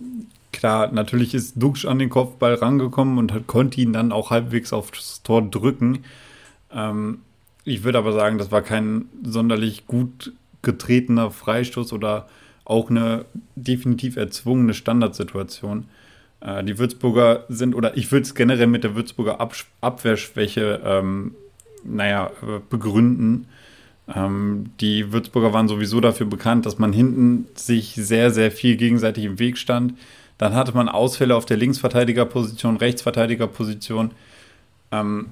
klar, 0.51 0.91
natürlich 0.91 1.33
ist 1.33 1.61
Duxch 1.61 1.85
an 1.85 1.99
den 1.99 2.09
Kopfball 2.09 2.55
rangekommen 2.55 3.17
und 3.17 3.33
hat, 3.33 3.47
konnte 3.47 3.81
ihn 3.81 3.93
dann 3.93 4.11
auch 4.11 4.31
halbwegs 4.31 4.73
aufs 4.73 5.21
Tor 5.23 5.41
drücken. 5.41 6.03
Ähm, 6.71 7.19
ich 7.63 7.83
würde 7.83 7.97
aber 7.97 8.13
sagen, 8.13 8.37
das 8.37 8.51
war 8.51 8.61
kein 8.61 9.05
sonderlich 9.23 9.87
gut 9.87 10.33
getretener 10.61 11.31
Freistoß 11.31 11.93
oder 11.93 12.27
auch 12.65 12.89
eine 12.89 13.25
definitiv 13.55 14.15
erzwungene 14.17 14.73
Standardsituation. 14.73 15.85
Äh, 16.41 16.63
die 16.63 16.77
Würzburger 16.77 17.45
sind, 17.49 17.75
oder 17.75 17.97
ich 17.97 18.11
würde 18.11 18.23
es 18.23 18.35
generell 18.35 18.67
mit 18.67 18.83
der 18.83 18.95
Würzburger 18.95 19.39
Ab 19.39 19.55
Abwehrschwäche, 19.81 20.81
ähm, 20.83 21.35
naja, 21.83 22.31
äh, 22.41 22.59
begründen. 22.69 23.47
Ähm, 24.13 24.71
die 24.79 25.11
Würzburger 25.11 25.53
waren 25.53 25.67
sowieso 25.67 25.99
dafür 25.99 26.27
bekannt, 26.27 26.65
dass 26.65 26.79
man 26.79 26.93
hinten 26.93 27.47
sich 27.55 27.95
sehr, 27.95 28.31
sehr 28.31 28.51
viel 28.51 28.77
gegenseitig 28.77 29.25
im 29.25 29.39
Weg 29.39 29.57
stand. 29.57 29.93
Dann 30.37 30.53
hatte 30.53 30.73
man 30.73 30.87
Ausfälle 30.87 31.35
auf 31.35 31.45
der 31.45 31.57
Linksverteidigerposition, 31.57 32.77
Rechtsverteidigerposition. 32.77 34.11
Ähm, 34.91 35.27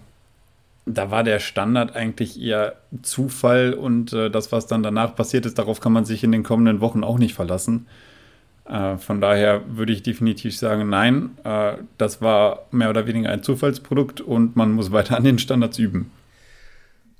da 0.85 1.09
war 1.09 1.23
der 1.23 1.39
Standard 1.39 1.95
eigentlich 1.95 2.39
eher 2.39 2.75
Zufall 3.01 3.73
und 3.73 4.13
äh, 4.13 4.29
das, 4.29 4.51
was 4.51 4.67
dann 4.67 4.83
danach 4.83 5.15
passiert 5.15 5.45
ist, 5.45 5.57
darauf 5.57 5.79
kann 5.79 5.93
man 5.93 6.05
sich 6.05 6.23
in 6.23 6.31
den 6.31 6.43
kommenden 6.43 6.79
Wochen 6.79 7.03
auch 7.03 7.17
nicht 7.17 7.33
verlassen. 7.33 7.87
Äh, 8.65 8.97
von 8.97 9.21
daher 9.21 9.61
würde 9.67 9.93
ich 9.93 10.03
definitiv 10.03 10.57
sagen, 10.57 10.89
nein, 10.89 11.37
äh, 11.43 11.73
das 11.97 12.21
war 12.21 12.65
mehr 12.71 12.89
oder 12.89 13.07
weniger 13.07 13.29
ein 13.29 13.43
Zufallsprodukt 13.43 14.21
und 14.21 14.55
man 14.55 14.73
muss 14.73 14.91
weiter 14.91 15.17
an 15.17 15.23
den 15.23 15.39
Standards 15.39 15.79
üben. 15.79 16.11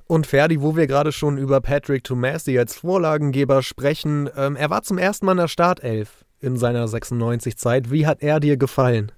Und 0.07 0.27
Ferdi, 0.27 0.61
wo 0.61 0.75
wir 0.75 0.85
gerade 0.85 1.11
schon 1.11 1.37
über 1.37 1.61
Patrick 1.61 2.03
Tomasi 2.03 2.59
als 2.59 2.75
Vorlagengeber 2.75 3.63
sprechen, 3.63 4.29
ähm, 4.35 4.55
er 4.55 4.69
war 4.69 4.83
zum 4.83 4.99
ersten 4.99 5.25
Mal 5.25 5.31
in 5.31 5.39
der 5.39 5.47
Startelf 5.47 6.25
in 6.39 6.57
seiner 6.57 6.85
96-Zeit. 6.85 7.89
Wie 7.89 8.05
hat 8.05 8.21
er 8.21 8.39
dir 8.39 8.55
gefallen? 8.57 9.11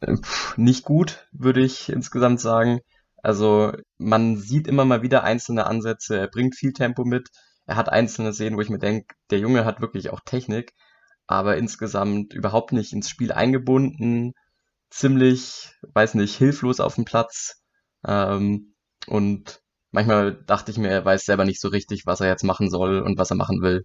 Äh, 0.00 0.16
nicht 0.56 0.84
gut, 0.84 1.28
würde 1.30 1.60
ich 1.60 1.88
insgesamt 1.90 2.40
sagen. 2.40 2.80
Also 3.22 3.72
man 3.98 4.36
sieht 4.36 4.66
immer 4.66 4.84
mal 4.84 5.02
wieder 5.02 5.22
einzelne 5.22 5.66
Ansätze, 5.66 6.18
er 6.18 6.26
bringt 6.26 6.56
viel 6.56 6.72
Tempo 6.72 7.04
mit, 7.04 7.28
er 7.66 7.76
hat 7.76 7.88
einzelne 7.88 8.32
Szenen, 8.32 8.56
wo 8.56 8.60
ich 8.62 8.68
mir 8.68 8.80
denke, 8.80 9.14
der 9.30 9.38
Junge 9.38 9.64
hat 9.64 9.80
wirklich 9.80 10.10
auch 10.10 10.20
Technik, 10.24 10.72
aber 11.28 11.56
insgesamt 11.56 12.34
überhaupt 12.34 12.72
nicht 12.72 12.92
ins 12.92 13.08
Spiel 13.08 13.30
eingebunden, 13.30 14.32
ziemlich, 14.90 15.72
weiß 15.94 16.14
nicht, 16.14 16.34
hilflos 16.36 16.80
auf 16.80 16.96
dem 16.96 17.04
Platz. 17.04 17.62
Ähm, 18.04 18.71
und 19.06 19.62
manchmal 19.90 20.34
dachte 20.34 20.70
ich 20.70 20.78
mir, 20.78 20.88
er 20.88 21.04
weiß 21.04 21.24
selber 21.24 21.44
nicht 21.44 21.60
so 21.60 21.68
richtig, 21.68 22.06
was 22.06 22.20
er 22.20 22.28
jetzt 22.28 22.44
machen 22.44 22.70
soll 22.70 23.00
und 23.00 23.18
was 23.18 23.30
er 23.30 23.36
machen 23.36 23.62
will. 23.62 23.84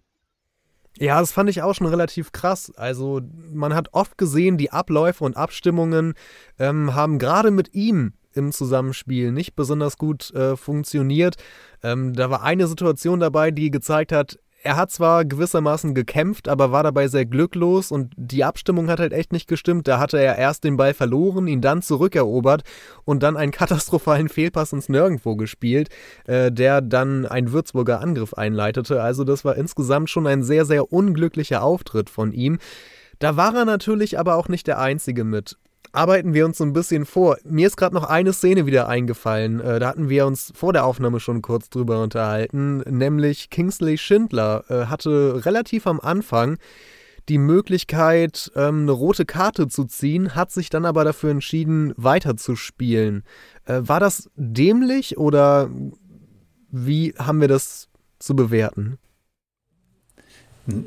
Ja, 0.98 1.20
das 1.20 1.30
fand 1.30 1.48
ich 1.48 1.62
auch 1.62 1.74
schon 1.74 1.86
relativ 1.86 2.32
krass. 2.32 2.72
Also 2.76 3.20
man 3.52 3.72
hat 3.72 3.90
oft 3.92 4.18
gesehen, 4.18 4.58
die 4.58 4.72
Abläufe 4.72 5.24
und 5.24 5.36
Abstimmungen 5.36 6.14
ähm, 6.58 6.94
haben 6.94 7.18
gerade 7.18 7.52
mit 7.52 7.72
ihm 7.74 8.14
im 8.32 8.52
Zusammenspiel 8.52 9.30
nicht 9.32 9.54
besonders 9.54 9.96
gut 9.96 10.32
äh, 10.34 10.56
funktioniert. 10.56 11.36
Ähm, 11.82 12.14
da 12.14 12.30
war 12.30 12.42
eine 12.42 12.66
Situation 12.66 13.20
dabei, 13.20 13.50
die 13.50 13.70
gezeigt 13.70 14.12
hat, 14.12 14.38
er 14.62 14.76
hat 14.76 14.90
zwar 14.90 15.24
gewissermaßen 15.24 15.94
gekämpft, 15.94 16.48
aber 16.48 16.72
war 16.72 16.82
dabei 16.82 17.06
sehr 17.08 17.26
glücklos 17.26 17.92
und 17.92 18.12
die 18.16 18.42
Abstimmung 18.42 18.88
hat 18.88 18.98
halt 18.98 19.12
echt 19.12 19.32
nicht 19.32 19.46
gestimmt. 19.46 19.86
Da 19.86 20.00
hatte 20.00 20.18
er 20.18 20.36
erst 20.36 20.64
den 20.64 20.76
Ball 20.76 20.94
verloren, 20.94 21.46
ihn 21.46 21.60
dann 21.60 21.80
zurückerobert 21.80 22.62
und 23.04 23.22
dann 23.22 23.36
einen 23.36 23.52
katastrophalen 23.58 24.28
Fehlpass 24.28 24.72
ins 24.72 24.88
Nirgendwo 24.88 25.36
gespielt, 25.36 25.90
äh, 26.26 26.50
der 26.50 26.80
dann 26.80 27.24
einen 27.24 27.52
Würzburger 27.52 28.00
Angriff 28.00 28.34
einleitete. 28.34 29.00
Also 29.00 29.24
das 29.24 29.44
war 29.44 29.56
insgesamt 29.56 30.10
schon 30.10 30.26
ein 30.26 30.42
sehr, 30.42 30.64
sehr 30.64 30.92
unglücklicher 30.92 31.62
Auftritt 31.62 32.10
von 32.10 32.32
ihm. 32.32 32.58
Da 33.20 33.36
war 33.36 33.54
er 33.54 33.64
natürlich 33.64 34.18
aber 34.18 34.36
auch 34.36 34.48
nicht 34.48 34.66
der 34.66 34.78
Einzige 34.78 35.24
mit 35.24 35.56
arbeiten 35.98 36.32
wir 36.32 36.46
uns 36.46 36.58
so 36.58 36.64
ein 36.64 36.72
bisschen 36.72 37.04
vor. 37.04 37.38
Mir 37.44 37.66
ist 37.66 37.76
gerade 37.76 37.94
noch 37.94 38.04
eine 38.04 38.32
Szene 38.32 38.66
wieder 38.66 38.88
eingefallen. 38.88 39.60
Äh, 39.60 39.80
da 39.80 39.88
hatten 39.88 40.08
wir 40.08 40.26
uns 40.26 40.52
vor 40.54 40.72
der 40.72 40.84
Aufnahme 40.84 41.18
schon 41.18 41.42
kurz 41.42 41.70
drüber 41.70 42.00
unterhalten, 42.02 42.78
nämlich 42.88 43.50
Kingsley 43.50 43.98
Schindler 43.98 44.64
äh, 44.68 44.86
hatte 44.86 45.44
relativ 45.44 45.88
am 45.88 45.98
Anfang 45.98 46.58
die 47.28 47.38
Möglichkeit, 47.38 48.50
ähm, 48.54 48.82
eine 48.82 48.92
rote 48.92 49.26
Karte 49.26 49.66
zu 49.66 49.84
ziehen, 49.84 50.36
hat 50.36 50.52
sich 50.52 50.70
dann 50.70 50.86
aber 50.86 51.04
dafür 51.04 51.30
entschieden, 51.30 51.92
weiterzuspielen. 51.96 53.24
Äh, 53.64 53.80
war 53.82 53.98
das 53.98 54.30
dämlich 54.36 55.18
oder 55.18 55.68
wie 56.70 57.12
haben 57.18 57.40
wir 57.40 57.48
das 57.48 57.88
zu 58.20 58.36
bewerten? 58.36 58.98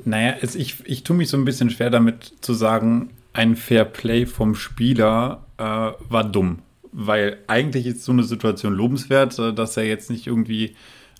Naja, 0.06 0.36
es, 0.42 0.56
ich, 0.56 0.86
ich 0.86 1.04
tue 1.04 1.18
mich 1.18 1.28
so 1.28 1.38
ein 1.38 1.46
bisschen 1.46 1.70
schwer 1.70 1.90
damit 1.90 2.34
zu 2.40 2.54
sagen, 2.54 3.10
ein 3.34 3.56
Fair 3.56 3.86
Play 3.86 4.26
vom 4.26 4.56
Spieler 4.56 5.46
äh, 5.58 5.64
war 5.64 6.24
dumm. 6.24 6.60
Weil 6.92 7.38
eigentlich 7.48 7.86
ist 7.86 8.04
so 8.04 8.12
eine 8.12 8.24
Situation 8.24 8.74
lobenswert, 8.74 9.38
äh, 9.40 9.54
dass 9.54 9.78
er 9.78 9.86
jetzt 9.86 10.10
nicht 10.10 10.28
irgendwie 10.28 10.76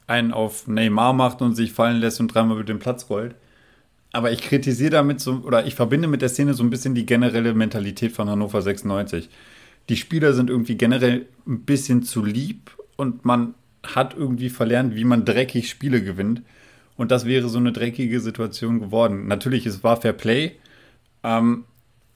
einen 0.08 0.34
auf 0.34 0.68
Neymar 0.68 1.14
macht 1.14 1.42
und 1.42 1.56
sich 1.56 1.72
fallen 1.72 2.00
lässt 2.00 2.20
und 2.20 2.34
dreimal 2.34 2.58
über 2.58 2.66
den 2.66 2.80
Platz 2.80 3.10
rollt. 3.10 3.36
Aber 4.12 4.32
ich 4.32 4.42
kritisiere 4.42 4.90
damit 4.90 5.22
so, 5.22 5.42
oder 5.46 5.66
ich 5.66 5.76
verbinde 5.76 6.08
mit 6.08 6.22
der 6.22 6.30
Szene 6.30 6.54
so 6.54 6.64
ein 6.64 6.70
bisschen 6.70 6.96
die 6.96 7.06
generelle 7.06 7.54
Mentalität 7.54 8.12
von 8.12 8.30
Hannover 8.30 8.62
96. 8.62 9.30
Die 9.88 9.96
Spieler 9.96 10.34
sind 10.34 10.50
irgendwie 10.50 10.76
generell 10.76 11.28
ein 11.48 11.62
bisschen 11.62 12.04
zu 12.04 12.24
lieb 12.24 12.72
und 12.98 13.24
man 13.24 13.56
hat 13.84 14.16
irgendwie 14.16 14.50
verlernt, 14.50 14.96
wie 14.96 15.06
man 15.06 15.24
dreckig 15.24 15.70
Spiele 15.70 16.04
gewinnt. 16.04 16.42
Und 16.98 17.10
das 17.10 17.26
wäre 17.26 17.48
so 17.48 17.58
eine 17.58 17.72
dreckige 17.72 18.20
Situation 18.20 18.80
geworden. 18.80 19.28
Natürlich, 19.28 19.66
es 19.66 19.84
war 19.84 20.00
Fair 20.00 20.14
Play, 20.14 20.58
ähm, 21.24 21.64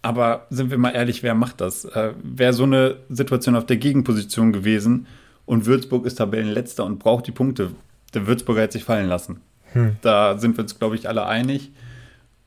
aber 0.06 0.46
sind 0.52 0.70
wir 0.70 0.78
mal 0.78 0.92
ehrlich, 0.92 1.24
wer 1.24 1.34
macht 1.34 1.62
das? 1.62 1.84
Äh, 1.84 2.14
Wäre 2.22 2.54
so 2.54 2.62
eine 2.62 2.98
Situation 3.10 3.56
auf 3.56 3.66
der 3.66 3.78
Gegenposition 3.78 4.54
gewesen 4.54 5.08
und 5.48 5.66
Würzburg 5.66 6.06
ist 6.06 6.16
Tabellenletzter 6.16 6.86
und 6.86 7.00
braucht 7.00 7.26
die 7.26 7.32
Punkte, 7.32 7.72
der 8.14 8.28
Würzburger 8.28 8.62
hätte 8.62 8.74
sich 8.74 8.84
fallen 8.84 9.10
lassen. 9.10 9.42
Hm. 9.74 9.96
Da 10.04 10.38
sind 10.38 10.58
wir 10.58 10.62
uns, 10.62 10.78
glaube 10.78 10.96
ich, 10.96 11.10
alle 11.10 11.26
einig. 11.26 11.72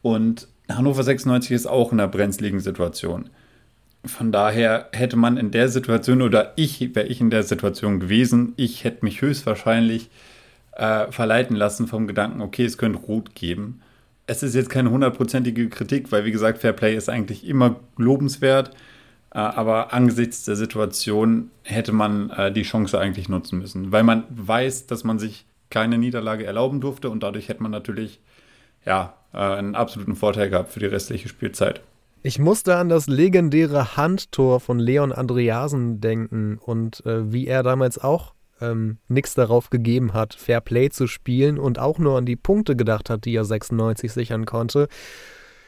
Und 0.02 0.46
Hannover 0.68 1.02
96 1.02 1.50
ist 1.50 1.66
auch 1.66 1.90
in 1.90 1.98
einer 1.98 2.08
brenzligen 2.08 2.60
Situation. 2.60 3.28
Von 4.04 4.30
daher 4.30 4.88
hätte 4.92 5.16
man 5.16 5.36
in 5.36 5.50
der 5.50 5.68
Situation, 5.68 6.22
oder 6.22 6.52
ich, 6.54 6.94
wäre 6.94 7.08
ich 7.08 7.20
in 7.20 7.30
der 7.30 7.42
Situation 7.42 7.98
gewesen, 7.98 8.52
ich 8.54 8.84
hätte 8.84 9.04
mich 9.04 9.20
höchstwahrscheinlich 9.20 10.10
äh, 10.76 11.10
verleiten 11.10 11.56
lassen 11.56 11.88
vom 11.88 12.06
Gedanken, 12.06 12.40
okay, 12.40 12.64
es 12.64 12.78
könnte 12.78 13.00
Rot 13.00 13.34
geben 13.34 13.80
es 14.28 14.42
ist 14.42 14.54
jetzt 14.54 14.70
keine 14.70 14.90
hundertprozentige 14.90 15.68
Kritik, 15.68 16.12
weil 16.12 16.24
wie 16.24 16.30
gesagt, 16.30 16.58
Fair 16.58 16.74
Play 16.74 16.94
ist 16.94 17.08
eigentlich 17.08 17.46
immer 17.46 17.80
lobenswert. 17.96 18.70
Äh, 19.34 19.38
aber 19.38 19.92
angesichts 19.92 20.44
der 20.44 20.54
Situation 20.54 21.50
hätte 21.62 21.92
man 21.92 22.30
äh, 22.30 22.52
die 22.52 22.62
Chance 22.62 22.98
eigentlich 22.98 23.28
nutzen 23.28 23.58
müssen, 23.58 23.90
weil 23.90 24.02
man 24.02 24.24
weiß, 24.30 24.86
dass 24.86 25.02
man 25.02 25.18
sich 25.18 25.46
keine 25.70 25.98
Niederlage 25.98 26.46
erlauben 26.46 26.80
durfte 26.80 27.10
und 27.10 27.22
dadurch 27.22 27.48
hätte 27.48 27.62
man 27.62 27.72
natürlich 27.72 28.20
ja, 28.86 29.14
äh, 29.32 29.38
einen 29.38 29.74
absoluten 29.74 30.14
Vorteil 30.14 30.50
gehabt 30.50 30.72
für 30.72 30.80
die 30.80 30.86
restliche 30.86 31.28
Spielzeit. 31.28 31.82
Ich 32.22 32.38
musste 32.38 32.76
an 32.76 32.88
das 32.88 33.06
legendäre 33.06 33.96
Handtor 33.96 34.60
von 34.60 34.78
Leon 34.78 35.12
Andreasen 35.12 36.00
denken 36.00 36.58
und 36.58 37.04
äh, 37.06 37.32
wie 37.32 37.46
er 37.46 37.62
damals 37.62 37.98
auch 37.98 38.34
ähm, 38.60 38.98
nichts 39.08 39.34
darauf 39.34 39.70
gegeben 39.70 40.12
hat, 40.12 40.34
Fair 40.34 40.60
Play 40.60 40.90
zu 40.90 41.06
spielen 41.06 41.58
und 41.58 41.78
auch 41.78 41.98
nur 41.98 42.18
an 42.18 42.26
die 42.26 42.36
Punkte 42.36 42.76
gedacht 42.76 43.10
hat, 43.10 43.24
die 43.24 43.34
er 43.34 43.44
96 43.44 44.12
sichern 44.12 44.46
konnte. 44.46 44.88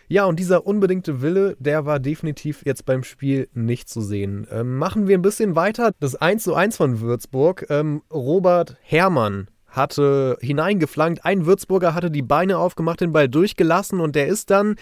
Ja, 0.08 0.24
und 0.24 0.40
dieser 0.40 0.66
unbedingte 0.66 1.22
Wille, 1.22 1.56
der 1.60 1.86
war 1.86 2.00
definitiv 2.00 2.62
jetzt 2.64 2.84
beim 2.84 3.04
Spiel 3.04 3.48
nicht 3.54 3.88
zu 3.88 4.00
sehen. 4.00 4.44
Ähm, 4.50 4.76
machen 4.76 5.06
wir 5.06 5.16
ein 5.16 5.22
bisschen 5.22 5.54
weiter. 5.54 5.92
Das 6.00 6.16
1 6.16 6.42
zu 6.42 6.54
1 6.54 6.76
von 6.76 7.00
Würzburg. 7.00 7.66
Ähm, 7.70 8.02
Robert 8.12 8.76
Herrmann 8.82 9.46
hatte 9.68 10.36
hineingeflankt. 10.40 11.24
Ein 11.24 11.46
Würzburger 11.46 11.94
hatte 11.94 12.10
die 12.10 12.22
Beine 12.22 12.58
aufgemacht, 12.58 13.00
den 13.00 13.12
Ball 13.12 13.28
durchgelassen 13.28 14.00
und 14.00 14.16
der 14.16 14.26
ist 14.26 14.50
dann 14.50 14.74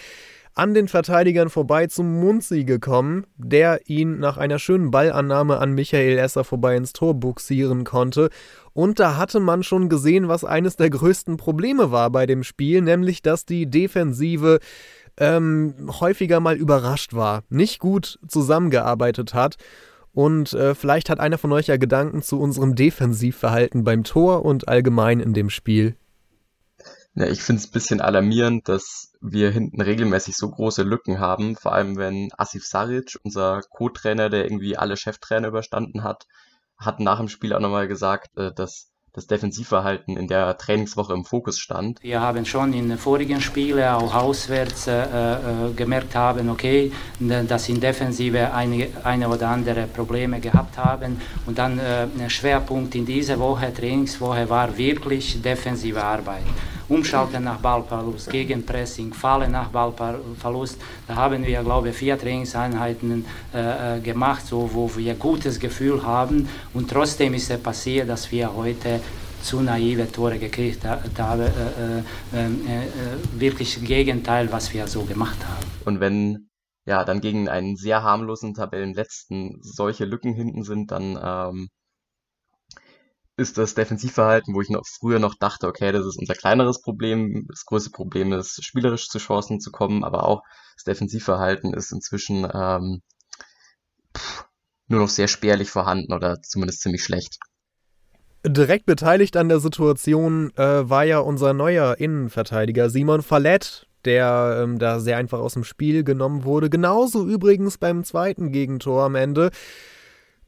an 0.58 0.74
den 0.74 0.88
Verteidigern 0.88 1.50
vorbei 1.50 1.86
zum 1.86 2.18
Munzi 2.18 2.64
gekommen, 2.64 3.26
der 3.36 3.88
ihn 3.88 4.18
nach 4.18 4.38
einer 4.38 4.58
schönen 4.58 4.90
Ballannahme 4.90 5.58
an 5.58 5.72
Michael 5.72 6.18
Esser 6.18 6.42
vorbei 6.42 6.76
ins 6.76 6.92
Tor 6.92 7.14
buxieren 7.14 7.84
konnte. 7.84 8.28
Und 8.72 8.98
da 8.98 9.16
hatte 9.16 9.38
man 9.38 9.62
schon 9.62 9.88
gesehen, 9.88 10.26
was 10.26 10.42
eines 10.44 10.74
der 10.74 10.90
größten 10.90 11.36
Probleme 11.36 11.92
war 11.92 12.10
bei 12.10 12.26
dem 12.26 12.42
Spiel, 12.42 12.82
nämlich 12.82 13.22
dass 13.22 13.44
die 13.44 13.70
Defensive 13.70 14.58
ähm, 15.16 15.74
häufiger 16.00 16.40
mal 16.40 16.56
überrascht 16.56 17.14
war, 17.14 17.44
nicht 17.50 17.78
gut 17.78 18.18
zusammengearbeitet 18.26 19.34
hat. 19.34 19.56
Und 20.12 20.54
äh, 20.54 20.74
vielleicht 20.74 21.08
hat 21.08 21.20
einer 21.20 21.38
von 21.38 21.52
euch 21.52 21.68
ja 21.68 21.76
Gedanken 21.76 22.20
zu 22.20 22.40
unserem 22.40 22.74
Defensivverhalten 22.74 23.84
beim 23.84 24.02
Tor 24.02 24.44
und 24.44 24.66
allgemein 24.66 25.20
in 25.20 25.34
dem 25.34 25.50
Spiel. 25.50 25.94
Ja, 27.18 27.26
ich 27.26 27.42
finde 27.42 27.60
es 27.60 27.68
ein 27.68 27.72
bisschen 27.72 28.00
alarmierend, 28.00 28.68
dass 28.68 29.12
wir 29.20 29.50
hinten 29.50 29.80
regelmäßig 29.80 30.36
so 30.36 30.48
große 30.48 30.84
Lücken 30.84 31.18
haben, 31.18 31.56
vor 31.56 31.72
allem 31.72 31.96
wenn 31.96 32.30
Asif 32.36 32.64
Saric, 32.64 33.18
unser 33.24 33.60
Co-Trainer, 33.70 34.30
der 34.30 34.44
irgendwie 34.44 34.76
alle 34.76 34.96
Cheftrainer 34.96 35.48
überstanden 35.48 36.04
hat, 36.04 36.28
hat 36.78 37.00
nach 37.00 37.18
dem 37.18 37.28
Spiel 37.28 37.54
auch 37.54 37.58
nochmal 37.58 37.88
gesagt, 37.88 38.38
äh, 38.38 38.52
dass 38.54 38.92
das 39.14 39.26
Defensivverhalten 39.26 40.16
in 40.16 40.28
der 40.28 40.56
Trainingswoche 40.58 41.12
im 41.12 41.24
Fokus 41.24 41.58
stand. 41.58 42.00
Wir 42.02 42.20
haben 42.20 42.44
schon 42.44 42.72
in 42.72 42.88
den 42.88 42.98
vorigen 42.98 43.40
Spielen, 43.40 43.88
auch 43.88 44.14
auswärts, 44.14 44.86
äh, 44.86 45.02
äh, 45.02 45.72
gemerkt 45.74 46.14
haben, 46.14 46.48
okay, 46.50 46.92
dass 47.18 47.68
in 47.68 47.80
Defensive 47.80 48.52
eine, 48.52 48.86
eine 49.02 49.28
oder 49.28 49.48
andere 49.48 49.88
Probleme 49.88 50.38
gehabt 50.38 50.78
haben. 50.78 51.20
Und 51.46 51.58
dann 51.58 51.80
äh, 51.80 52.06
ein 52.16 52.30
Schwerpunkt 52.30 52.94
in 52.94 53.04
dieser 53.04 53.40
Woche, 53.40 53.74
Trainingswoche, 53.74 54.48
war 54.48 54.78
wirklich 54.78 55.42
defensive 55.42 56.04
Arbeit. 56.04 56.44
Umschalten 56.88 57.44
nach 57.44 57.58
Ballverlust, 57.58 58.30
Gegenpressing, 58.30 59.12
Fallen 59.12 59.52
nach 59.52 59.68
Ballverlust. 59.68 60.80
Da 61.06 61.16
haben 61.16 61.44
wir, 61.44 61.62
glaube 61.62 61.90
ich, 61.90 61.96
vier 61.96 62.18
Trainingseinheiten 62.18 63.24
äh, 63.54 63.98
äh, 63.98 64.00
gemacht, 64.00 64.46
so, 64.46 64.70
wo 64.72 64.90
wir 64.96 65.14
gutes 65.14 65.60
Gefühl 65.60 66.02
haben. 66.02 66.48
Und 66.74 66.90
trotzdem 66.90 67.34
ist 67.34 67.50
es 67.50 67.60
passiert, 67.60 68.08
dass 68.08 68.32
wir 68.32 68.54
heute 68.54 69.00
zu 69.42 69.60
naive 69.60 70.10
Tore 70.10 70.38
gekriegt 70.38 70.84
haben. 70.84 71.40
Äh, 71.40 71.46
äh, 71.46 72.02
ähm, 72.34 72.60
äh, 72.66 72.86
äh, 72.86 73.40
wirklich 73.40 73.84
Gegenteil, 73.84 74.50
was 74.50 74.72
wir 74.72 74.86
so 74.86 75.02
gemacht 75.02 75.38
haben. 75.46 75.66
Und 75.84 76.00
wenn 76.00 76.48
ja 76.86 77.04
dann 77.04 77.20
gegen 77.20 77.48
einen 77.48 77.76
sehr 77.76 78.02
harmlosen 78.02 78.54
Tabellenletzten 78.54 79.58
solche 79.60 80.04
Lücken 80.06 80.34
hinten 80.34 80.62
sind, 80.62 80.90
dann 80.90 81.18
ähm, 81.22 81.68
ist 83.38 83.56
das 83.56 83.74
Defensivverhalten, 83.74 84.54
wo 84.54 84.60
ich 84.60 84.68
noch 84.68 84.82
früher 84.84 85.20
noch 85.20 85.36
dachte, 85.36 85.68
okay, 85.68 85.92
das 85.92 86.04
ist 86.04 86.18
unser 86.18 86.34
kleineres 86.34 86.82
Problem. 86.82 87.46
Das 87.48 87.64
größte 87.64 87.90
Problem 87.90 88.32
ist, 88.32 88.64
spielerisch 88.64 89.08
zu 89.08 89.18
Chancen 89.18 89.60
zu 89.60 89.70
kommen, 89.70 90.02
aber 90.02 90.24
auch 90.24 90.42
das 90.74 90.84
Defensivverhalten 90.84 91.72
ist 91.72 91.92
inzwischen 91.92 92.48
ähm, 92.52 93.02
pff, 94.16 94.44
nur 94.88 95.00
noch 95.00 95.08
sehr 95.08 95.28
spärlich 95.28 95.70
vorhanden 95.70 96.12
oder 96.12 96.42
zumindest 96.42 96.80
ziemlich 96.80 97.04
schlecht. 97.04 97.38
Direkt 98.44 98.86
beteiligt 98.86 99.36
an 99.36 99.48
der 99.48 99.60
Situation 99.60 100.50
äh, 100.56 100.88
war 100.88 101.04
ja 101.04 101.20
unser 101.20 101.52
neuer 101.52 101.96
Innenverteidiger 101.98 102.90
Simon 102.90 103.22
Fallett, 103.22 103.86
der 104.04 104.62
ähm, 104.62 104.80
da 104.80 104.98
sehr 104.98 105.16
einfach 105.16 105.38
aus 105.38 105.54
dem 105.54 105.64
Spiel 105.64 106.02
genommen 106.02 106.42
wurde. 106.44 106.70
Genauso 106.70 107.24
übrigens 107.24 107.78
beim 107.78 108.02
zweiten 108.02 108.50
Gegentor 108.50 109.04
am 109.04 109.14
Ende 109.14 109.50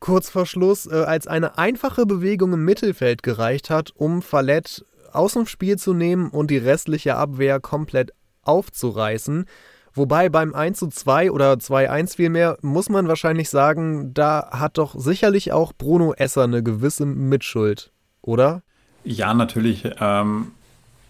kurz 0.00 0.30
vor 0.30 0.46
Schluss 0.46 0.86
äh, 0.86 0.94
als 0.94 1.26
eine 1.26 1.58
einfache 1.58 2.06
Bewegung 2.06 2.52
im 2.54 2.64
Mittelfeld 2.64 3.22
gereicht 3.22 3.70
hat, 3.70 3.92
um 3.94 4.22
Fallett 4.22 4.84
aus 5.12 5.34
dem 5.34 5.46
Spiel 5.46 5.78
zu 5.78 5.94
nehmen 5.94 6.30
und 6.30 6.50
die 6.50 6.58
restliche 6.58 7.16
Abwehr 7.16 7.60
komplett 7.60 8.12
aufzureißen. 8.42 9.44
Wobei 9.92 10.28
beim 10.28 10.54
1 10.54 10.78
zu 10.78 10.88
2 10.88 11.30
oder 11.32 11.54
2-1 11.54 12.16
vielmehr 12.16 12.58
muss 12.62 12.88
man 12.88 13.08
wahrscheinlich 13.08 13.50
sagen, 13.50 14.14
da 14.14 14.50
hat 14.52 14.78
doch 14.78 14.94
sicherlich 14.96 15.52
auch 15.52 15.72
Bruno 15.72 16.14
Esser 16.14 16.44
eine 16.44 16.62
gewisse 16.62 17.06
Mitschuld, 17.06 17.92
oder? 18.22 18.62
Ja, 19.02 19.34
natürlich. 19.34 19.90
Ähm, 20.00 20.52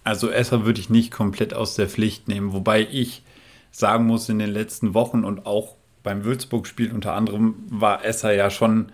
also 0.02 0.30
Esser 0.30 0.64
würde 0.64 0.80
ich 0.80 0.88
nicht 0.88 1.10
komplett 1.10 1.52
aus 1.52 1.74
der 1.74 1.88
Pflicht 1.88 2.26
nehmen, 2.26 2.52
wobei 2.52 2.80
ich 2.90 3.22
sagen 3.70 4.06
muss, 4.06 4.28
in 4.28 4.38
den 4.38 4.50
letzten 4.50 4.94
Wochen 4.94 5.24
und 5.24 5.46
auch 5.46 5.76
beim 6.02 6.24
Würzburg-Spiel 6.24 6.92
unter 6.92 7.14
anderem 7.14 7.54
war 7.68 8.04
Esser 8.04 8.32
ja 8.32 8.50
schon 8.50 8.92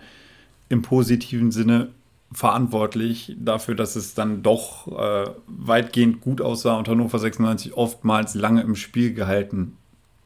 im 0.69 0.81
positiven 0.81 1.51
Sinne 1.51 1.89
verantwortlich 2.31 3.35
dafür, 3.39 3.75
dass 3.75 3.95
es 3.95 4.13
dann 4.13 4.43
doch 4.43 4.87
äh, 4.87 5.29
weitgehend 5.47 6.21
gut 6.21 6.41
aussah 6.41 6.75
und 6.75 6.87
Hannover 6.89 7.19
96 7.19 7.73
oftmals 7.73 8.35
lange 8.35 8.61
im 8.61 8.75
Spiel 8.75 9.13
gehalten 9.13 9.77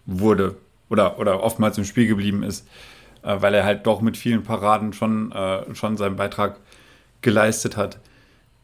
wurde 0.06 0.56
oder, 0.90 1.20
oder 1.20 1.44
oftmals 1.44 1.78
im 1.78 1.86
Spiel 1.86 2.08
geblieben 2.08 2.42
ist, 2.44 2.68
äh, 3.22 3.38
weil 3.40 3.54
er 3.54 3.66
halt 3.66 3.86
doch 3.86 4.02
mit 4.02 4.18
vielen 4.18 4.44
Paraden 4.44 4.94
schon, 4.94 5.32
äh, 5.32 5.76
schon 5.76 5.96
seinen 5.96 6.16
Beitrag 6.16 6.60
geleistet 7.22 7.78
hat. 7.78 8.00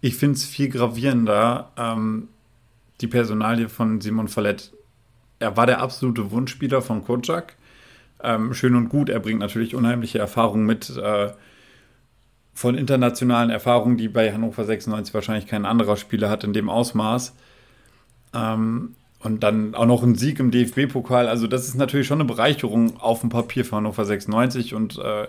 Ich 0.01 0.15
finde 0.15 0.35
es 0.35 0.45
viel 0.45 0.69
gravierender, 0.69 1.71
ähm, 1.77 2.29
die 3.01 3.07
Personalie 3.07 3.69
von 3.69 4.01
Simon 4.01 4.27
Fallett. 4.27 4.73
Er 5.39 5.55
war 5.55 5.67
der 5.67 5.79
absolute 5.81 6.31
Wunschspieler 6.31 6.81
von 6.81 7.03
Kocak. 7.05 7.55
Ähm, 8.23 8.53
schön 8.53 8.75
und 8.75 8.89
gut, 8.89 9.09
er 9.09 9.19
bringt 9.19 9.39
natürlich 9.39 9.75
unheimliche 9.75 10.19
Erfahrungen 10.19 10.65
mit 10.65 10.95
äh, 10.97 11.31
von 12.53 12.75
internationalen 12.75 13.51
Erfahrungen, 13.51 13.97
die 13.97 14.07
bei 14.07 14.33
Hannover 14.33 14.65
96 14.65 15.13
wahrscheinlich 15.13 15.45
kein 15.45 15.65
anderer 15.65 15.95
Spieler 15.95 16.29
hat 16.29 16.43
in 16.43 16.53
dem 16.53 16.69
Ausmaß. 16.69 17.35
Ähm, 18.33 18.95
und 19.19 19.43
dann 19.43 19.75
auch 19.75 19.85
noch 19.85 20.03
ein 20.03 20.15
Sieg 20.15 20.39
im 20.39 20.51
DFB-Pokal. 20.51 21.27
Also, 21.27 21.47
das 21.47 21.67
ist 21.67 21.75
natürlich 21.75 22.07
schon 22.07 22.19
eine 22.19 22.27
Bereicherung 22.27 22.99
auf 22.99 23.21
dem 23.21 23.29
Papier 23.29 23.65
für 23.65 23.75
Hannover 23.75 24.05
96. 24.05 24.73
Und 24.73 24.97
äh, 24.99 25.25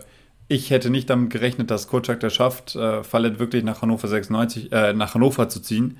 ich 0.49 0.71
hätte 0.71 0.91
nicht 0.91 1.11
damit 1.11 1.31
gerechnet, 1.31 1.71
dass 1.71 1.89
Kocak 1.89 2.21
das 2.21 2.35
schafft, 2.35 2.77
äh, 2.77 3.03
Fallet 3.03 3.39
wirklich 3.39 3.65
nach 3.65 3.83
Hannover 3.83 4.09
96, 4.09 4.73
äh, 4.73 4.93
nach 4.93 5.15
Hannover 5.15 5.49
zu 5.49 5.61
ziehen. 5.61 5.99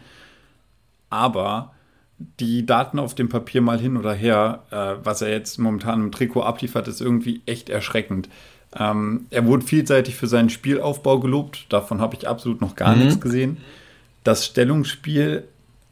Aber 1.11 1.75
die 2.19 2.67
Daten 2.67 2.99
auf 2.99 3.15
dem 3.15 3.29
Papier 3.29 3.61
mal 3.61 3.79
hin 3.79 3.97
oder 3.97 4.13
her, 4.13 4.65
äh, 4.71 5.05
was 5.05 5.23
er 5.23 5.31
jetzt 5.31 5.59
momentan 5.59 6.03
im 6.03 6.13
Trikot 6.13 6.43
abliefert, 6.43 6.89
ist 6.89 7.01
irgendwie 7.01 7.43
echt 7.47 7.69
erschreckend. 7.69 8.29
Ähm, 8.79 9.27
er 9.31 9.47
wurde 9.47 9.65
vielseitig 9.65 10.17
für 10.17 10.27
seinen 10.27 10.51
Spielaufbau 10.51 11.21
gelobt. 11.21 11.67
Davon 11.69 12.01
habe 12.01 12.17
ich 12.17 12.29
absolut 12.29 12.61
noch 12.61 12.77
gar 12.77 12.95
mhm. 12.95 13.05
nichts 13.05 13.21
gesehen. 13.21 13.59
Das 14.25 14.45
Stellungsspiel 14.45 15.45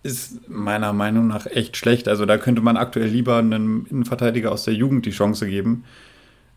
ist 0.02 0.48
meiner 0.48 0.92
Meinung 0.92 1.26
nach 1.28 1.46
echt 1.46 1.76
schlecht. 1.76 2.08
Also 2.08 2.26
da 2.26 2.38
könnte 2.38 2.62
man 2.62 2.76
aktuell 2.76 3.08
lieber 3.08 3.38
einem 3.38 3.86
Innenverteidiger 3.90 4.52
aus 4.52 4.64
der 4.64 4.74
Jugend 4.74 5.06
die 5.06 5.10
Chance 5.10 5.46
geben. 5.46 5.84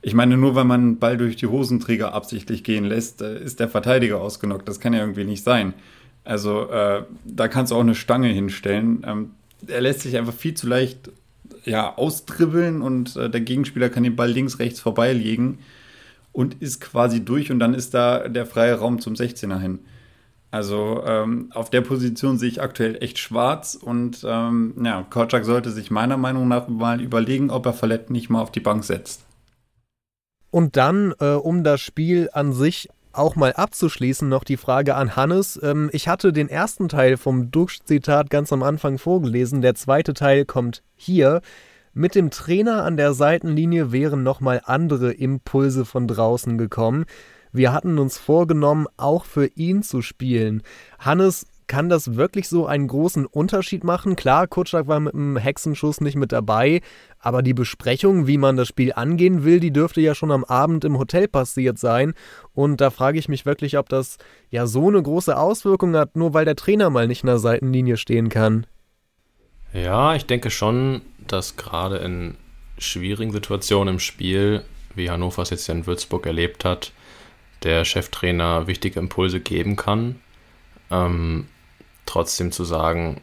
Ich 0.01 0.13
meine, 0.13 0.37
nur 0.37 0.55
weil 0.55 0.65
man 0.65 0.81
einen 0.81 0.99
Ball 0.99 1.17
durch 1.17 1.35
die 1.35 1.47
Hosenträger 1.47 2.13
absichtlich 2.13 2.63
gehen 2.63 2.85
lässt, 2.85 3.21
äh, 3.21 3.41
ist 3.41 3.59
der 3.59 3.69
Verteidiger 3.69 4.19
ausgenockt. 4.19 4.67
Das 4.67 4.79
kann 4.79 4.93
ja 4.93 4.99
irgendwie 4.99 5.25
nicht 5.25 5.43
sein. 5.43 5.73
Also 6.23 6.69
äh, 6.69 7.03
da 7.25 7.47
kannst 7.47 7.71
du 7.71 7.75
auch 7.75 7.81
eine 7.81 7.95
Stange 7.95 8.27
hinstellen. 8.27 9.03
Ähm, 9.05 9.31
er 9.67 9.81
lässt 9.81 10.01
sich 10.01 10.17
einfach 10.17 10.33
viel 10.33 10.53
zu 10.53 10.67
leicht 10.67 11.11
ja, 11.65 11.95
ausdribbeln 11.95 12.81
und 12.81 13.15
äh, 13.15 13.29
der 13.29 13.41
Gegenspieler 13.41 13.89
kann 13.89 14.03
den 14.03 14.15
Ball 14.15 14.31
links, 14.31 14.59
rechts 14.59 14.79
vorbeilegen 14.79 15.59
und 16.31 16.61
ist 16.61 16.81
quasi 16.81 17.23
durch 17.23 17.51
und 17.51 17.59
dann 17.59 17.73
ist 17.73 17.93
da 17.93 18.27
der 18.27 18.45
freie 18.45 18.75
Raum 18.75 18.99
zum 18.99 19.13
16er 19.13 19.59
hin. 19.59 19.79
Also 20.51 21.03
ähm, 21.05 21.51
auf 21.53 21.69
der 21.69 21.81
Position 21.81 22.39
sehe 22.39 22.49
ich 22.49 22.61
aktuell 22.61 22.97
echt 23.03 23.19
schwarz 23.19 23.75
und 23.79 24.25
ähm, 24.27 24.73
ja, 24.83 25.05
Korczak 25.07 25.45
sollte 25.45 25.69
sich 25.69 25.91
meiner 25.91 26.17
Meinung 26.17 26.47
nach 26.47 26.67
mal 26.67 27.01
überlegen, 27.01 27.51
ob 27.51 27.67
er 27.67 27.73
Verletzt 27.73 28.09
nicht 28.09 28.29
mal 28.29 28.41
auf 28.41 28.51
die 28.51 28.59
Bank 28.59 28.83
setzt. 28.83 29.25
Und 30.49 30.75
dann, 30.77 31.13
äh, 31.19 31.33
um 31.33 31.63
das 31.63 31.81
Spiel 31.81 32.29
an 32.33 32.53
sich 32.53 32.89
auch 33.11 33.35
mal 33.35 33.53
abzuschließen, 33.53 34.27
noch 34.27 34.43
die 34.43 34.57
Frage 34.57 34.95
an 34.95 35.15
Hannes. 35.15 35.59
Ähm, 35.61 35.89
ich 35.93 36.07
hatte 36.07 36.33
den 36.33 36.49
ersten 36.49 36.89
Teil 36.89 37.17
vom 37.17 37.51
Duxch-Zitat 37.51 38.29
ganz 38.29 38.53
am 38.53 38.63
Anfang 38.63 38.97
vorgelesen. 38.97 39.61
Der 39.61 39.75
zweite 39.75 40.13
Teil 40.13 40.45
kommt 40.45 40.83
hier. 40.95 41.41
Mit 41.93 42.15
dem 42.15 42.29
Trainer 42.29 42.83
an 42.83 42.97
der 42.97 43.13
Seitenlinie 43.13 43.91
wären 43.91 44.23
nochmal 44.23 44.61
andere 44.65 45.11
Impulse 45.11 45.85
von 45.85 46.07
draußen 46.07 46.57
gekommen. 46.57 47.05
Wir 47.51 47.73
hatten 47.73 47.97
uns 47.97 48.17
vorgenommen, 48.19 48.85
auch 48.95 49.25
für 49.25 49.47
ihn 49.47 49.81
zu 49.81 50.03
spielen. 50.03 50.61
Hannes, 50.99 51.47
kann 51.69 51.87
das 51.87 52.15
wirklich 52.15 52.49
so 52.49 52.65
einen 52.65 52.87
großen 52.87 53.25
Unterschied 53.25 53.85
machen? 53.85 54.17
Klar, 54.17 54.47
Kutschak 54.47 54.87
war 54.87 54.99
mit 54.99 55.13
dem 55.13 55.37
Hexenschuss 55.37 56.01
nicht 56.01 56.15
mit 56.15 56.33
dabei, 56.33 56.81
aber 57.19 57.41
die 57.43 57.53
Besprechung, 57.53 58.27
wie 58.27 58.37
man 58.37 58.57
das 58.57 58.67
Spiel 58.67 58.91
angehen 58.91 59.45
will, 59.45 59.59
die 59.59 59.71
dürfte 59.71 60.01
ja 60.01 60.15
schon 60.15 60.31
am 60.31 60.43
Abend 60.43 60.83
im 60.83 60.97
Hotel 60.97 61.27
passiert 61.27 61.77
sein. 61.77 62.13
Und 62.53 62.81
da 62.81 62.89
frage 62.89 63.19
ich 63.19 63.29
mich 63.29 63.45
wirklich, 63.45 63.77
ob 63.77 63.87
das 63.87 64.17
ja 64.49 64.65
so 64.65 64.89
eine 64.89 65.01
große 65.01 65.37
Auswirkung 65.37 65.95
hat, 65.95 66.15
nur 66.15 66.33
weil 66.33 66.43
der 66.43 66.55
Trainer 66.55 66.89
mal 66.89 67.07
nicht 67.07 67.23
in 67.23 67.27
der 67.27 67.39
Seitenlinie 67.39 67.97
stehen 67.97 68.29
kann. 68.29 68.65
Ja, 69.71 70.15
ich 70.15 70.25
denke 70.25 70.49
schon, 70.49 71.01
dass 71.27 71.55
gerade 71.55 71.97
in 71.97 72.35
schwierigen 72.79 73.31
Situationen 73.31 73.95
im 73.95 73.99
Spiel, 73.99 74.63
wie 74.95 75.11
Hannover 75.11 75.43
es 75.43 75.51
jetzt 75.51 75.69
in 75.69 75.85
Würzburg 75.85 76.25
erlebt 76.25 76.65
hat, 76.65 76.91
der 77.61 77.85
Cheftrainer 77.85 78.65
wichtige 78.65 78.99
Impulse 78.99 79.39
geben 79.39 79.75
kann. 79.75 80.15
Ähm, 80.89 81.45
trotzdem 82.09 82.51
zu 82.51 82.63
sagen, 82.63 83.21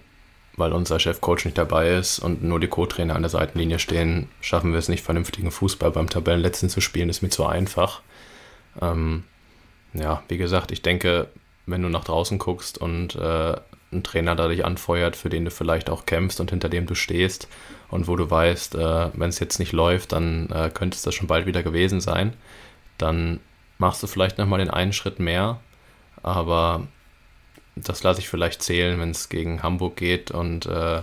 weil 0.57 0.72
unser 0.72 0.99
Chefcoach 0.99 1.44
nicht 1.44 1.59
dabei 1.59 1.90
ist 1.90 2.18
und 2.18 2.42
nur 2.42 2.61
die 2.61 2.68
Co-Trainer 2.68 3.14
an 3.14 3.22
der 3.22 3.29
Seitenlinie 3.29 3.79
stehen, 3.79 4.29
schaffen 4.40 4.72
wir 4.72 4.79
es 4.79 4.88
nicht, 4.88 5.05
vernünftigen 5.05 5.51
Fußball 5.51 5.90
beim 5.90 6.09
Tabellenletzten 6.09 6.70
zu 6.70 6.81
spielen, 6.81 7.11
ist 7.11 7.22
mir 7.22 7.29
zu 7.29 7.44
einfach. 7.46 8.01
Ähm, 8.81 9.25
ja, 9.92 10.22
wie 10.29 10.38
gesagt, 10.38 10.72
ich 10.72 10.83
denke, 10.83 11.29
wenn 11.66 11.83
du 11.83 11.88
nach 11.88 12.05
draußen 12.05 12.38
guckst 12.38 12.79
und 12.79 13.16
äh, 13.16 13.57
ein 13.92 14.03
Trainer 14.03 14.35
da 14.35 14.49
dich 14.49 14.64
anfeuert, 14.64 15.16
für 15.16 15.29
den 15.29 15.44
du 15.44 15.51
vielleicht 15.51 15.90
auch 15.90 16.07
kämpfst 16.07 16.40
und 16.40 16.51
hinter 16.51 16.68
dem 16.68 16.87
du 16.87 16.94
stehst 16.94 17.49
und 17.88 18.09
wo 18.09 18.16
du 18.16 18.31
weißt, 18.31 18.75
äh, 18.77 19.11
wenn 19.14 19.29
es 19.29 19.38
jetzt 19.38 19.59
nicht 19.59 19.72
läuft, 19.72 20.12
dann 20.12 20.49
äh, 20.51 20.70
könnte 20.72 20.96
es 20.96 21.03
das 21.03 21.14
schon 21.14 21.29
bald 21.29 21.46
wieder 21.46 21.62
gewesen 21.62 22.01
sein, 22.01 22.33
dann 22.99 23.40
machst 23.79 24.03
du 24.03 24.07
vielleicht 24.07 24.38
nochmal 24.38 24.59
den 24.59 24.70
einen 24.70 24.92
Schritt 24.92 25.18
mehr, 25.18 25.61
aber 26.22 26.87
das 27.77 28.03
lasse 28.03 28.21
ich 28.21 28.29
vielleicht 28.29 28.62
zählen, 28.62 28.99
wenn 28.99 29.11
es 29.11 29.29
gegen 29.29 29.62
Hamburg 29.62 29.97
geht 29.97 30.31
und 30.31 30.67
äh, 30.67 31.03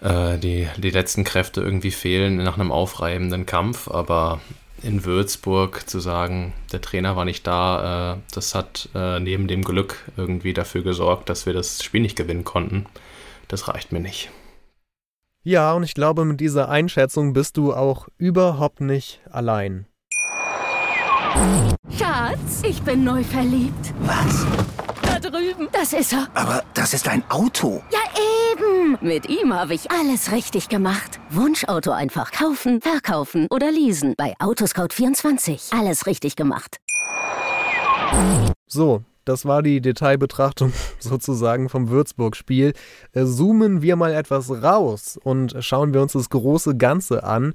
äh, 0.00 0.38
die, 0.38 0.68
die 0.76 0.90
letzten 0.90 1.24
Kräfte 1.24 1.60
irgendwie 1.60 1.90
fehlen 1.90 2.36
nach 2.36 2.58
einem 2.58 2.72
aufreibenden 2.72 3.46
Kampf. 3.46 3.88
Aber 3.88 4.40
in 4.82 5.04
Würzburg 5.04 5.88
zu 5.88 6.00
sagen, 6.00 6.52
der 6.72 6.80
Trainer 6.80 7.16
war 7.16 7.24
nicht 7.24 7.46
da, 7.46 8.14
äh, 8.14 8.18
das 8.34 8.54
hat 8.54 8.88
äh, 8.94 9.20
neben 9.20 9.48
dem 9.48 9.62
Glück 9.62 9.96
irgendwie 10.16 10.54
dafür 10.54 10.82
gesorgt, 10.82 11.28
dass 11.28 11.46
wir 11.46 11.52
das 11.52 11.82
Spiel 11.82 12.00
nicht 12.00 12.16
gewinnen 12.16 12.44
konnten. 12.44 12.86
Das 13.48 13.68
reicht 13.68 13.92
mir 13.92 14.00
nicht. 14.00 14.30
Ja, 15.42 15.72
und 15.72 15.82
ich 15.82 15.94
glaube, 15.94 16.24
mit 16.24 16.38
dieser 16.40 16.68
Einschätzung 16.68 17.32
bist 17.32 17.56
du 17.56 17.72
auch 17.72 18.08
überhaupt 18.18 18.80
nicht 18.80 19.20
allein. 19.30 19.86
Schatz, 21.98 22.62
ich 22.62 22.82
bin 22.82 23.04
neu 23.04 23.24
verliebt. 23.24 23.94
Was? 24.00 24.46
Drüben. 25.20 25.68
Das 25.72 25.92
ist 25.92 26.12
er. 26.12 26.28
Aber 26.34 26.64
das 26.74 26.94
ist 26.94 27.08
ein 27.08 27.22
Auto. 27.28 27.82
Ja, 27.90 28.00
eben. 28.52 28.98
Mit 29.00 29.28
ihm 29.28 29.54
habe 29.54 29.74
ich 29.74 29.90
alles 29.90 30.32
richtig 30.32 30.68
gemacht. 30.68 31.20
Wunschauto 31.30 31.90
einfach 31.90 32.32
kaufen, 32.32 32.80
verkaufen 32.80 33.46
oder 33.50 33.70
leasen. 33.70 34.14
Bei 34.16 34.34
Autoscout24. 34.38 35.78
Alles 35.78 36.06
richtig 36.06 36.36
gemacht. 36.36 36.78
So, 38.66 39.02
das 39.24 39.44
war 39.44 39.62
die 39.62 39.80
Detailbetrachtung 39.80 40.72
sozusagen 40.98 41.68
vom 41.68 41.90
Würzburg-Spiel. 41.90 42.72
Äh, 43.12 43.24
zoomen 43.24 43.82
wir 43.82 43.96
mal 43.96 44.12
etwas 44.12 44.50
raus 44.50 45.18
und 45.22 45.56
schauen 45.60 45.94
wir 45.94 46.02
uns 46.02 46.12
das 46.12 46.30
große 46.30 46.76
Ganze 46.76 47.24
an. 47.24 47.54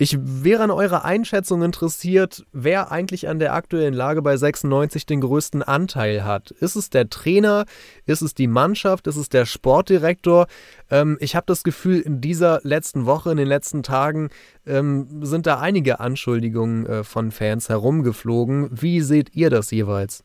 Ich 0.00 0.16
wäre 0.20 0.62
an 0.62 0.70
eurer 0.70 1.04
Einschätzung 1.04 1.60
interessiert, 1.62 2.46
wer 2.52 2.92
eigentlich 2.92 3.26
an 3.26 3.40
der 3.40 3.52
aktuellen 3.52 3.94
Lage 3.94 4.22
bei 4.22 4.36
96 4.36 5.06
den 5.06 5.20
größten 5.20 5.64
Anteil 5.64 6.24
hat. 6.24 6.52
Ist 6.52 6.76
es 6.76 6.88
der 6.88 7.10
Trainer? 7.10 7.66
Ist 8.06 8.22
es 8.22 8.32
die 8.32 8.46
Mannschaft? 8.46 9.08
Ist 9.08 9.16
es 9.16 9.28
der 9.28 9.44
Sportdirektor? 9.44 10.46
Ähm, 10.88 11.18
ich 11.20 11.34
habe 11.34 11.46
das 11.46 11.64
Gefühl, 11.64 11.98
in 11.98 12.20
dieser 12.20 12.60
letzten 12.62 13.06
Woche, 13.06 13.32
in 13.32 13.38
den 13.38 13.48
letzten 13.48 13.82
Tagen 13.82 14.30
ähm, 14.66 15.24
sind 15.26 15.48
da 15.48 15.58
einige 15.58 15.98
Anschuldigungen 15.98 16.86
äh, 16.86 17.02
von 17.02 17.32
Fans 17.32 17.68
herumgeflogen. 17.68 18.68
Wie 18.70 19.00
seht 19.00 19.34
ihr 19.34 19.50
das 19.50 19.72
jeweils? 19.72 20.22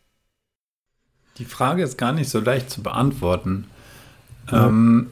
Die 1.40 1.46
Frage 1.46 1.82
ist 1.82 1.98
gar 1.98 2.12
nicht 2.12 2.30
so 2.30 2.40
leicht 2.40 2.70
zu 2.70 2.84
beantworten. 2.84 3.66
Ja. 4.52 4.68
Ähm, 4.68 5.08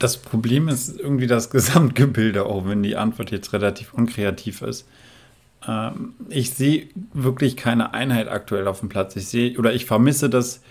das 0.00 0.16
Problem 0.16 0.66
ist 0.66 0.98
irgendwie 0.98 1.28
das 1.28 1.50
Gesamtgebilde, 1.50 2.46
auch 2.46 2.66
wenn 2.66 2.82
die 2.82 2.96
Antwort 2.96 3.30
jetzt 3.30 3.52
relativ 3.52 3.94
unkreativ 3.94 4.62
ist. 4.62 4.88
Ähm, 5.68 6.14
ich 6.28 6.50
sehe 6.50 6.88
wirklich 7.12 7.56
keine 7.56 7.94
Einheit 7.94 8.28
aktuell 8.28 8.66
auf 8.66 8.80
dem 8.80 8.88
Platz. 8.88 9.14
Ich 9.14 9.28
sehe 9.28 9.56
oder 9.58 9.72
ich 9.72 9.86
vermisse, 9.86 10.28
dass 10.28 10.62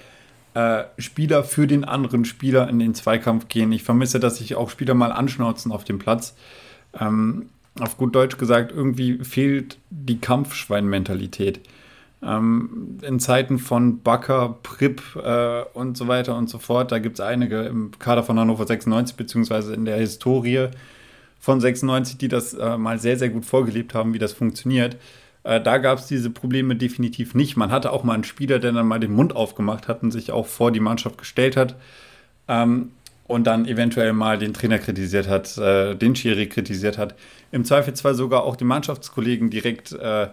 äh, 0.56 0.84
Spieler 0.98 1.44
für 1.44 1.68
den 1.68 1.86
anderen 1.86 2.26
Spieler 2.26 2.68
in 2.70 2.80
den 2.80 2.96
Zweikampf 2.96 3.48
gehen. 3.48 3.72
Ich 3.72 3.84
vermisse, 3.84 4.20
dass 4.20 4.38
sich 4.38 4.56
auch 4.56 4.72
Spieler 4.72 4.96
mal 4.96 5.12
anschnauzen 5.12 5.72
auf 5.72 5.84
dem 5.84 6.00
Platz. 6.00 6.36
Ähm, 7.00 7.50
auf 7.80 7.98
gut 7.98 8.16
Deutsch 8.16 8.38
gesagt, 8.38 8.72
irgendwie 8.72 9.24
fehlt 9.24 9.78
die 9.92 10.20
Kampfschwein-Mentalität. 10.20 11.62
Ähm, 12.22 12.98
in 13.02 13.20
Zeiten 13.20 13.60
von 13.60 14.02
Bakker, 14.02 14.58
Pripp 14.62 15.02
äh, 15.16 15.64
und 15.74 15.96
so 15.98 16.08
weiter 16.08 16.36
und 16.38 16.50
so 16.50 16.58
fort, 16.58 16.92
da 16.92 17.00
gibt 17.00 17.16
es 17.16 17.26
einige 17.26 17.62
im 17.62 17.92
Kader 17.98 18.24
von 18.24 18.38
Hannover 18.38 18.68
96, 18.68 19.16
beziehungsweise 19.16 19.74
in 19.74 19.86
der 19.86 19.98
Historie 19.98 20.68
von 21.40 21.62
96, 21.62 22.18
die 22.18 22.28
das 22.28 22.54
äh, 22.54 22.78
mal 22.78 23.00
sehr, 23.00 23.18
sehr 23.18 23.30
gut 23.30 23.46
vorgelebt 23.46 23.94
haben, 23.94 24.14
wie 24.14 24.20
das 24.20 24.34
funktioniert. 24.34 24.98
Äh, 25.44 25.62
da 25.62 25.78
gab 25.78 26.00
es 26.00 26.08
diese 26.08 26.30
Probleme 26.30 26.76
definitiv 26.76 27.36
nicht. 27.36 27.56
Man 27.56 27.72
hatte 27.72 27.94
auch 27.94 28.04
mal 28.04 28.14
einen 28.14 28.26
Spieler, 28.26 28.60
der 28.60 28.74
dann 28.74 28.88
mal 28.88 29.00
den 29.00 29.14
Mund 29.14 29.36
aufgemacht 29.36 29.88
hat 29.88 30.04
und 30.04 30.12
sich 30.12 30.32
auch 30.32 30.48
vor 30.48 30.72
die 30.72 30.82
Mannschaft 30.82 31.18
gestellt 31.18 31.56
hat 31.56 31.76
ähm, 32.50 32.92
und 33.28 33.48
dann 33.48 33.66
eventuell 33.66 34.12
mal 34.12 34.38
den 34.38 34.54
Trainer 34.54 34.80
kritisiert 34.80 35.30
hat, 35.30 35.58
äh, 35.58 35.96
den 35.96 36.18
Schiri 36.18 36.48
kritisiert 36.48 36.98
hat. 36.98 37.16
Im 37.52 37.64
Zweifelsfall 37.64 38.16
sogar 38.16 38.44
auch 38.44 38.58
den 38.58 38.68
Mannschaftskollegen 38.68 39.50
direkt 39.50 39.94
äh, 39.94 40.28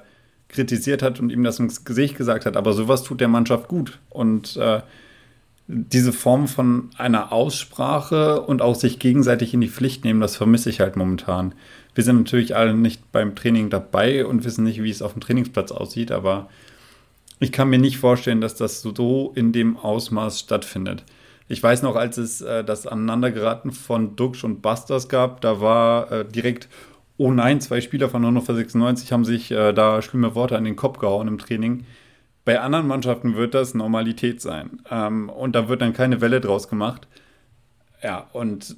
kritisiert 0.49 1.03
hat 1.03 1.21
und 1.21 1.31
ihm 1.31 1.45
das 1.45 1.59
ins 1.59 1.85
Gesicht 1.85 2.17
gesagt 2.17 2.47
hat. 2.47 2.57
Aber 2.57 2.73
sowas 2.73 3.03
tut 3.03 3.21
der 3.21 3.29
Mannschaft 3.29 3.69
gut. 3.69 3.99
Und 4.11 4.57
äh, 4.57 4.81
diese 5.69 6.13
Form 6.13 6.47
von 6.47 6.91
einer 6.97 7.33
Aussprache 7.33 8.41
und 8.43 8.63
auch 8.63 8.77
sich 8.77 8.99
gegenseitig 8.99 9.53
in 9.53 9.61
die 9.61 9.69
Pflicht 9.69 10.05
nehmen, 10.05 10.21
das 10.21 10.37
vermisse 10.37 10.71
ich 10.71 10.81
halt 10.81 10.97
momentan. 10.97 11.55
Wir 11.95 12.05
sind 12.05 12.19
natürlich 12.19 12.55
alle 12.55 12.75
nicht 12.75 13.11
beim 13.11 13.35
Training 13.35 13.71
dabei 13.71 14.27
und 14.27 14.45
wissen 14.45 14.65
nicht, 14.65 14.83
wie 14.83 14.91
es 14.91 15.03
auf 15.03 15.15
dem 15.15 15.23
Trainingsplatz 15.23 15.73
aussieht, 15.73 16.13
aber 16.13 16.49
ich 17.41 17.53
kann 17.53 17.69
mir 17.69 17.79
nicht 17.79 17.99
vorstellen, 17.99 18.41
dass 18.41 18.55
das 18.55 18.81
so 18.81 19.33
in 19.35 19.53
dem 19.53 19.77
Ausmaß 19.77 20.41
stattfindet. 20.41 21.05
Ich 21.49 21.63
weiß 21.63 21.83
noch, 21.83 21.97
als 21.97 22.17
es 22.17 22.41
äh, 22.41 22.65
das 22.65 22.87
Aneinandergeraten 22.87 23.73
von 23.73 24.17
Duxch 24.17 24.45
und 24.45 24.63
Busters 24.63 25.09
gab, 25.09 25.41
da 25.41 25.61
war 25.61 26.11
äh, 26.11 26.25
direkt, 26.25 26.69
oh 27.19 27.33
nein, 27.33 27.61
zwei 27.61 27.81
Spieler 27.81 28.09
von 28.09 28.25
Hannover 28.25 28.55
96 28.55 29.13
haben 29.13 29.25
sich 29.25 29.51
äh, 29.51 29.73
da 29.73 30.03
schlimme 30.03 30.35
Worte 30.35 30.57
an 30.57 30.65
den 30.65 30.77
Kopf 30.77 30.99
gehauen 30.99 31.29
im 31.29 31.39
Training. 31.39 31.85
Bei 32.45 32.61
anderen 32.61 32.87
Mannschaften 32.87 33.35
wird 33.35 33.55
das 33.55 33.75
Normalität 33.75 34.41
sein. 34.41 34.83
Ähm, 34.91 35.29
und 35.29 35.57
da 35.57 35.69
wird 35.69 35.81
dann 35.81 35.93
keine 35.93 36.21
Welle 36.21 36.41
draus 36.41 36.69
gemacht. 36.69 37.09
Ja, 38.03 38.29
und 38.33 38.77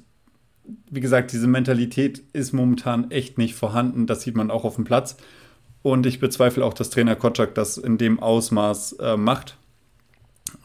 wie 0.89 0.99
gesagt, 0.99 1.31
diese 1.33 1.47
Mentalität 1.47 2.23
ist 2.33 2.53
momentan 2.53 3.11
echt 3.11 3.37
nicht 3.37 3.55
vorhanden. 3.55 4.07
Das 4.07 4.21
sieht 4.21 4.35
man 4.35 4.51
auch 4.51 4.63
auf 4.63 4.75
dem 4.75 4.85
Platz. 4.85 5.17
Und 5.81 6.05
ich 6.05 6.19
bezweifle 6.19 6.65
auch, 6.65 6.73
dass 6.73 6.89
Trainer 6.89 7.15
Kotschak 7.15 7.55
das 7.55 7.77
in 7.77 7.97
dem 7.97 8.19
Ausmaß 8.19 8.93
äh, 8.93 9.17
macht. 9.17 9.57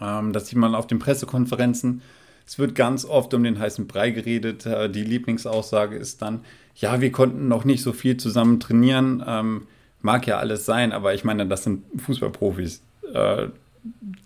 Ähm, 0.01 0.33
das 0.33 0.49
sieht 0.49 0.59
man 0.59 0.75
auf 0.75 0.87
den 0.87 0.99
Pressekonferenzen. 0.99 2.03
Es 2.47 2.59
wird 2.59 2.75
ganz 2.75 3.05
oft 3.05 3.33
um 3.35 3.43
den 3.43 3.59
heißen 3.59 3.87
Brei 3.87 4.11
geredet. 4.11 4.67
Äh, 4.67 4.91
die 4.91 5.05
Lieblingsaussage 5.05 5.97
ist 5.97 6.23
dann, 6.23 6.41
ja, 6.77 7.01
wir 7.01 7.13
konnten 7.13 7.49
noch 7.49 7.65
nicht 7.65 7.83
so 7.83 7.93
viel 7.93 8.17
zusammen 8.17 8.61
trainieren. 8.61 9.23
Ähm, 9.27 9.67
mag 10.01 10.27
ja 10.27 10.39
alles 10.39 10.67
sein, 10.67 10.93
aber 10.93 11.15
ich 11.15 11.25
meine, 11.25 11.47
das 11.47 11.65
sind 11.65 11.85
Fußballprofis 12.01 12.83
äh, 13.13 13.49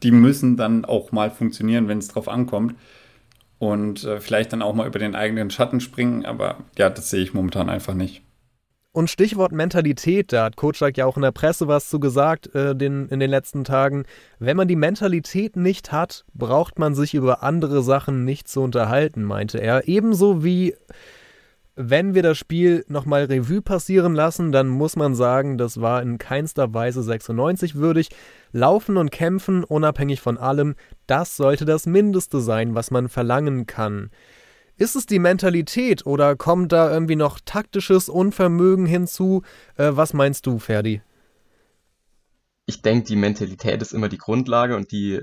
die 0.02 0.10
müssen 0.10 0.56
dann 0.56 0.84
auch 0.84 1.12
mal 1.12 1.30
funktionieren, 1.30 1.88
wenn 1.88 1.98
es 1.98 2.08
drauf 2.08 2.28
ankommt. 2.28 2.74
Und 3.58 4.04
äh, 4.04 4.20
vielleicht 4.20 4.52
dann 4.52 4.62
auch 4.62 4.74
mal 4.74 4.86
über 4.86 5.00
den 5.00 5.16
eigenen 5.16 5.50
Schatten 5.50 5.80
springen, 5.80 6.24
aber 6.24 6.58
ja, 6.76 6.90
das 6.90 7.10
sehe 7.10 7.22
ich 7.22 7.34
momentan 7.34 7.68
einfach 7.68 7.94
nicht. 7.94 8.22
Und 8.92 9.10
Stichwort 9.10 9.52
Mentalität, 9.52 10.32
da 10.32 10.44
hat 10.44 10.56
Kotschak 10.56 10.96
ja 10.96 11.06
auch 11.06 11.16
in 11.16 11.22
der 11.22 11.32
Presse 11.32 11.66
was 11.66 11.88
zu 11.88 11.98
gesagt 11.98 12.54
äh, 12.54 12.74
den, 12.74 13.08
in 13.08 13.20
den 13.20 13.30
letzten 13.30 13.64
Tagen. 13.64 14.04
Wenn 14.38 14.56
man 14.56 14.68
die 14.68 14.76
Mentalität 14.76 15.56
nicht 15.56 15.90
hat, 15.90 16.24
braucht 16.34 16.78
man 16.78 16.94
sich 16.94 17.14
über 17.14 17.42
andere 17.42 17.82
Sachen 17.82 18.24
nicht 18.24 18.48
zu 18.48 18.60
unterhalten, 18.60 19.24
meinte 19.24 19.58
er. 19.58 19.88
Ebenso 19.88 20.44
wie 20.44 20.74
wenn 21.80 22.12
wir 22.12 22.24
das 22.24 22.36
Spiel 22.36 22.84
nochmal 22.88 23.26
Revue 23.26 23.62
passieren 23.62 24.12
lassen, 24.12 24.50
dann 24.50 24.66
muss 24.66 24.96
man 24.96 25.14
sagen, 25.14 25.58
das 25.58 25.80
war 25.80 26.02
in 26.02 26.18
keinster 26.18 26.74
Weise 26.74 27.04
96 27.04 27.76
würdig. 27.76 28.08
Laufen 28.50 28.96
und 28.96 29.12
kämpfen, 29.12 29.62
unabhängig 29.62 30.20
von 30.20 30.38
allem, 30.38 30.74
das 31.06 31.36
sollte 31.36 31.64
das 31.64 31.86
Mindeste 31.86 32.40
sein, 32.40 32.74
was 32.74 32.90
man 32.90 33.08
verlangen 33.08 33.66
kann. 33.66 34.10
Ist 34.76 34.96
es 34.96 35.06
die 35.06 35.20
Mentalität 35.20 36.04
oder 36.04 36.34
kommt 36.34 36.72
da 36.72 36.92
irgendwie 36.92 37.16
noch 37.16 37.38
taktisches 37.44 38.08
Unvermögen 38.08 38.86
hinzu? 38.86 39.42
Äh, 39.76 39.90
was 39.92 40.14
meinst 40.14 40.46
du, 40.46 40.58
Ferdi? 40.58 41.00
Ich 42.66 42.82
denke, 42.82 43.06
die 43.06 43.16
Mentalität 43.16 43.80
ist 43.82 43.92
immer 43.92 44.08
die 44.08 44.18
Grundlage 44.18 44.74
und 44.74 44.90
die 44.90 45.20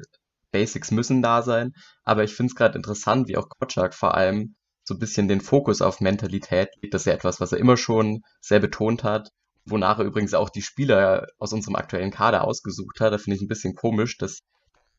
Basics 0.51 0.91
müssen 0.91 1.21
da 1.21 1.41
sein. 1.41 1.73
Aber 2.05 2.23
ich 2.23 2.33
finde 2.33 2.51
es 2.51 2.55
gerade 2.55 2.77
interessant, 2.77 3.27
wie 3.27 3.35
auch 3.35 3.49
Kotschak 3.49 3.93
vor 3.93 4.15
allem 4.15 4.55
so 4.85 4.93
ein 4.93 4.99
bisschen 4.99 5.27
den 5.27 5.41
Fokus 5.41 5.81
auf 5.81 5.99
Mentalität 5.99 6.69
legt. 6.81 6.93
Das 6.93 7.01
ist 7.01 7.05
ja 7.07 7.13
etwas, 7.13 7.41
was 7.41 7.51
er 7.51 7.57
immer 7.57 7.75
schon 7.75 8.21
sehr 8.39 8.59
betont 8.59 9.03
hat, 9.03 9.31
wonach 9.65 9.99
er 9.99 10.05
übrigens 10.05 10.33
auch 10.33 10.49
die 10.49 10.61
Spieler 10.61 11.27
aus 11.39 11.51
unserem 11.51 11.75
aktuellen 11.75 12.11
Kader 12.11 12.43
ausgesucht 12.43 12.99
hat. 13.01 13.11
Da 13.11 13.17
finde 13.17 13.35
ich 13.35 13.41
ein 13.41 13.47
bisschen 13.47 13.75
komisch, 13.75 14.17
dass 14.17 14.41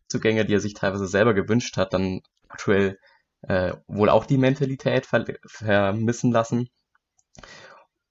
Zugänge, 0.09 0.45
die 0.45 0.55
er 0.55 0.61
sich 0.61 0.75
teilweise 0.75 1.07
selber 1.07 1.35
gewünscht 1.35 1.77
hat, 1.77 1.95
dann 1.95 2.21
aktuell 2.49 2.99
äh, 3.43 3.75
wohl 3.87 4.11
auch 4.11 4.27
die 4.27 4.39
Mentalität 4.39 5.07
ver 5.07 5.25
vermissen 5.47 6.33
lassen. 6.33 6.69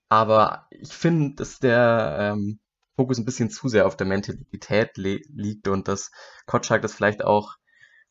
Aber 0.08 0.68
ich 0.72 0.94
finde, 0.94 1.36
dass 1.36 1.60
der 1.60 2.36
ähm, 2.36 2.60
Fokus 2.96 3.18
ein 3.18 3.26
bisschen 3.26 3.50
zu 3.50 3.68
sehr 3.68 3.86
auf 3.86 3.98
der 3.98 4.08
Mentalität 4.08 4.96
liegt 4.96 5.68
und 5.68 5.88
dass 5.90 6.12
Kotschak 6.46 6.82
das 6.82 6.94
vielleicht 6.94 7.24
auch 7.24 7.56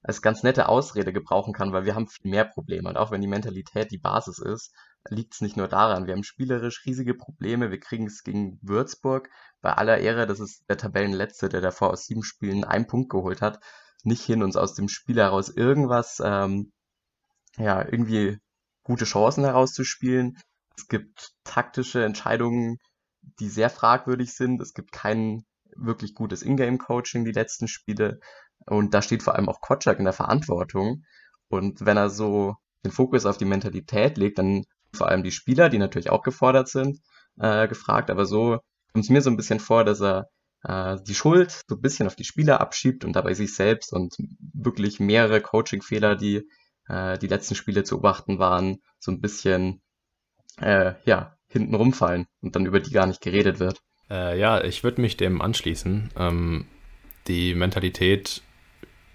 als 0.05 0.21
ganz 0.21 0.43
nette 0.43 0.69
Ausrede 0.69 1.15
gebrauchen 1.15 1.55
kann, 1.55 1.73
weil 1.73 1.87
wir 1.87 1.95
haben 1.95 2.09
viel 2.09 2.31
mehr 2.31 2.45
Probleme. 2.45 2.91
Und 2.91 2.99
auch 2.99 3.11
wenn 3.11 3.23
die 3.23 3.27
Mentalität 3.27 3.91
die 3.91 3.99
Basis 3.99 4.39
ist, 4.39 4.71
liegt 5.09 5.35
es 5.35 5.41
nicht 5.41 5.57
nur 5.57 5.67
daran. 5.67 6.07
Wir 6.07 6.13
haben 6.13 6.23
spielerisch 6.23 6.85
riesige 6.85 7.15
Probleme. 7.15 7.71
Wir 7.71 7.81
kriegen 7.81 8.07
es 8.07 8.23
gegen 8.23 8.59
Würzburg. 8.61 9.31
Bei 9.63 9.73
aller 9.73 9.99
Ehre, 9.99 10.27
das 10.27 10.41
ist 10.41 10.63
der 10.69 10.77
Tabellenletzte, 10.77 11.49
der 11.49 11.63
davor 11.63 11.91
aus 11.91 12.05
sieben 12.05 12.23
Spielen 12.23 12.65
einen 12.65 12.87
Punkt 12.87 13.11
geholt 13.11 13.41
hat, 13.41 13.61
nicht 14.03 14.23
hin, 14.23 14.43
uns 14.43 14.57
aus 14.57 14.75
dem 14.75 14.89
Spiel 14.89 15.17
heraus 15.17 15.49
irgendwas, 15.49 16.21
ähm, 16.23 16.71
ja, 17.57 17.83
irgendwie 17.83 18.39
gute 18.83 19.07
Chancen 19.07 19.45
herauszuspielen. 19.45 20.37
Es 20.77 20.87
gibt 20.87 21.33
taktische 21.45 22.05
Entscheidungen, 22.05 22.77
die 23.41 23.49
sehr 23.49 23.71
fragwürdig 23.71 24.35
sind. 24.35 24.61
Es 24.61 24.75
gibt 24.75 24.93
kein 24.93 25.47
wirklich 25.77 26.15
gutes 26.15 26.43
Ingame-Coaching 26.43 27.25
die 27.25 27.33
letzten 27.33 27.69
Spiele. 27.69 28.21
Und 28.67 28.95
da 28.95 29.03
steht 29.03 29.23
vor 29.23 29.35
allem 29.35 29.49
auch 29.49 29.61
Kotschak 29.61 29.99
in 29.99 30.05
der 30.05 30.13
Verantwortung. 30.13 31.05
Und 31.49 31.85
wenn 31.85 31.97
er 31.97 32.11
so 32.11 32.57
den 32.85 32.93
Fokus 32.93 33.27
auf 33.27 33.39
die 33.39 33.45
Mentalität 33.45 34.17
legt, 34.17 34.39
dann 34.39 34.65
vor 34.93 35.09
allem 35.09 35.23
die 35.23 35.33
Spieler, 35.33 35.69
die 35.69 35.79
natürlich 35.79 36.11
auch 36.11 36.23
gefordert 36.23 36.69
sind, 36.69 37.01
äh, 37.39 37.69
gefragt. 37.69 38.11
Aber 38.11 38.27
so 38.27 38.59
kommt 38.93 39.05
es 39.05 39.11
mir 39.11 39.21
so 39.21 39.31
ein 39.31 39.37
bisschen 39.37 39.61
vor, 39.61 39.85
dass 39.85 40.01
er 40.01 40.29
äh, 40.63 40.97
die 41.07 41.15
Schuld 41.15 41.63
so 41.69 41.77
ein 41.77 41.81
bisschen 41.81 42.07
auf 42.07 42.17
die 42.17 42.25
Spieler 42.25 42.61
abschiebt 42.61 43.05
und 43.05 43.15
dabei 43.15 43.35
sich 43.35 43.55
selbst 43.55 43.93
und 43.93 44.15
wirklich 44.53 45.01
mehrere 45.01 45.41
Coaching-Fehler, 45.41 46.17
die 46.17 46.49
äh, 46.89 47.19
die 47.19 47.27
letzten 47.27 47.55
Spiele 47.55 47.85
zu 47.85 47.97
beobachten 47.97 48.39
waren, 48.39 48.83
so 48.99 49.11
ein 49.11 49.21
bisschen 49.21 49.83
äh, 50.61 50.95
ja 51.05 51.37
hinten 51.49 51.75
rumfallen 51.75 52.27
und 52.41 52.57
dann 52.57 52.67
über 52.67 52.81
die 52.81 52.91
gar 52.91 53.07
nicht 53.07 53.21
geredet 53.21 53.61
wird. 53.61 53.81
Äh, 54.11 54.39
ja, 54.39 54.63
ich 54.63 54.85
würde 54.85 55.01
mich 55.01 55.17
dem 55.17 55.41
anschließen. 55.41 56.11
Ähm, 56.19 56.67
die 57.27 57.55
Mentalität 57.55 58.43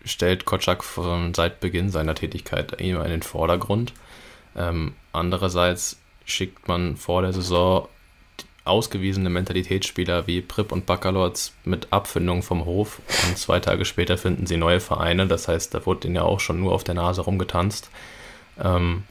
stellt 0.03 0.45
Kotschak 0.45 0.83
von 0.83 1.33
seit 1.33 1.59
Beginn 1.59 1.89
seiner 1.89 2.15
Tätigkeit 2.15 2.79
immer 2.81 3.05
in 3.05 3.11
den 3.11 3.21
Vordergrund. 3.21 3.93
Ähm, 4.55 4.93
andererseits 5.13 5.99
schickt 6.25 6.67
man 6.67 6.95
vor 6.97 7.21
der 7.21 7.33
Saison 7.33 7.87
ausgewiesene 8.65 9.29
Mentalitätsspieler 9.29 10.27
wie 10.27 10.41
Prip 10.41 10.71
und 10.71 10.85
Baccalords 10.85 11.53
mit 11.63 11.91
Abfindung 11.91 12.43
vom 12.43 12.65
Hof 12.65 13.01
und 13.27 13.37
zwei 13.37 13.59
Tage 13.59 13.83
später 13.83 14.17
finden 14.17 14.45
sie 14.45 14.57
neue 14.57 14.79
Vereine. 14.79 15.27
Das 15.27 15.47
heißt, 15.47 15.73
da 15.73 15.85
wurde 15.85 16.07
ihnen 16.07 16.17
ja 16.17 16.23
auch 16.23 16.39
schon 16.39 16.59
nur 16.59 16.73
auf 16.73 16.83
der 16.83 16.95
Nase 16.95 17.21
rumgetanzt, 17.21 17.89
ähm, 18.61 19.03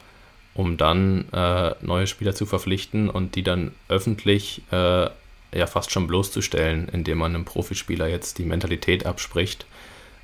um 0.55 0.77
dann 0.77 1.29
äh, 1.33 1.75
neue 1.81 2.07
Spieler 2.07 2.35
zu 2.35 2.47
verpflichten 2.47 3.11
und 3.11 3.35
die 3.35 3.43
dann 3.43 3.73
öffentlich 3.89 4.63
äh, 4.71 5.09
ja 5.53 5.67
fast 5.67 5.91
schon 5.91 6.07
bloßzustellen, 6.07 6.89
indem 6.89 7.19
man 7.19 7.35
einem 7.35 7.45
Profispieler 7.45 8.07
jetzt 8.07 8.39
die 8.39 8.45
Mentalität 8.45 9.07
abspricht. 9.07 9.67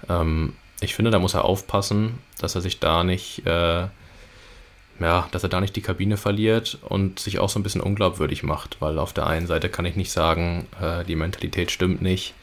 Ähm, 0.09 0.55
ich 0.81 0.95
finde, 0.95 1.11
da 1.11 1.19
muss 1.19 1.35
er 1.35 1.45
aufpassen, 1.45 2.19
dass 2.39 2.55
er 2.55 2.61
sich 2.61 2.81
da 2.81 3.05
nicht, 3.05 3.47
äh, 3.47 3.87
ja, 5.01 5.29
dass 5.31 5.43
er 5.43 5.49
da 5.49 5.61
nicht 5.61 5.77
die 5.77 5.83
Kabine 5.83 6.17
verliert 6.17 6.79
und 6.83 7.19
sich 7.19 7.39
auch 7.39 7.49
so 7.49 7.59
ein 7.59 7.63
bisschen 7.63 7.81
unglaubwürdig 7.81 8.43
macht, 8.43 8.77
weil 8.81 8.99
auf 8.99 9.13
der 9.13 9.27
einen 9.27 9.47
Seite 9.47 9.69
kann 9.69 9.87
ich 9.87 9.97
nicht 9.97 10.13
sagen, 10.13 10.67
äh, 10.81 11.05
die 11.05 11.17
Mentalität 11.17 11.71
stimmt 11.71 12.03
nicht, 12.03 12.35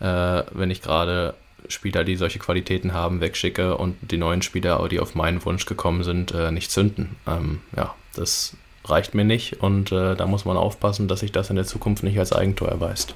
äh, 0.00 0.42
wenn 0.52 0.70
ich 0.70 0.82
gerade 0.82 1.34
Spieler, 1.68 2.04
die 2.04 2.16
solche 2.16 2.38
Qualitäten 2.38 2.94
haben, 2.94 3.20
wegschicke 3.20 3.76
und 3.76 3.96
die 4.00 4.16
neuen 4.16 4.42
Spieler, 4.42 4.86
die 4.88 5.00
auf 5.00 5.14
meinen 5.14 5.44
Wunsch 5.44 5.66
gekommen 5.66 6.02
sind, 6.04 6.32
äh, 6.32 6.50
nicht 6.50 6.70
zünden. 6.70 7.16
Ähm, 7.26 7.60
ja, 7.76 7.94
das 8.14 8.56
reicht 8.90 9.14
mir 9.14 9.24
nicht 9.24 9.62
und 9.62 9.92
äh, 9.92 10.16
da 10.16 10.26
muss 10.26 10.44
man 10.44 10.56
aufpassen, 10.56 11.08
dass 11.08 11.20
sich 11.20 11.32
das 11.32 11.50
in 11.50 11.56
der 11.56 11.64
Zukunft 11.64 12.02
nicht 12.02 12.18
als 12.18 12.32
Eigentor 12.32 12.68
erweist. 12.68 13.14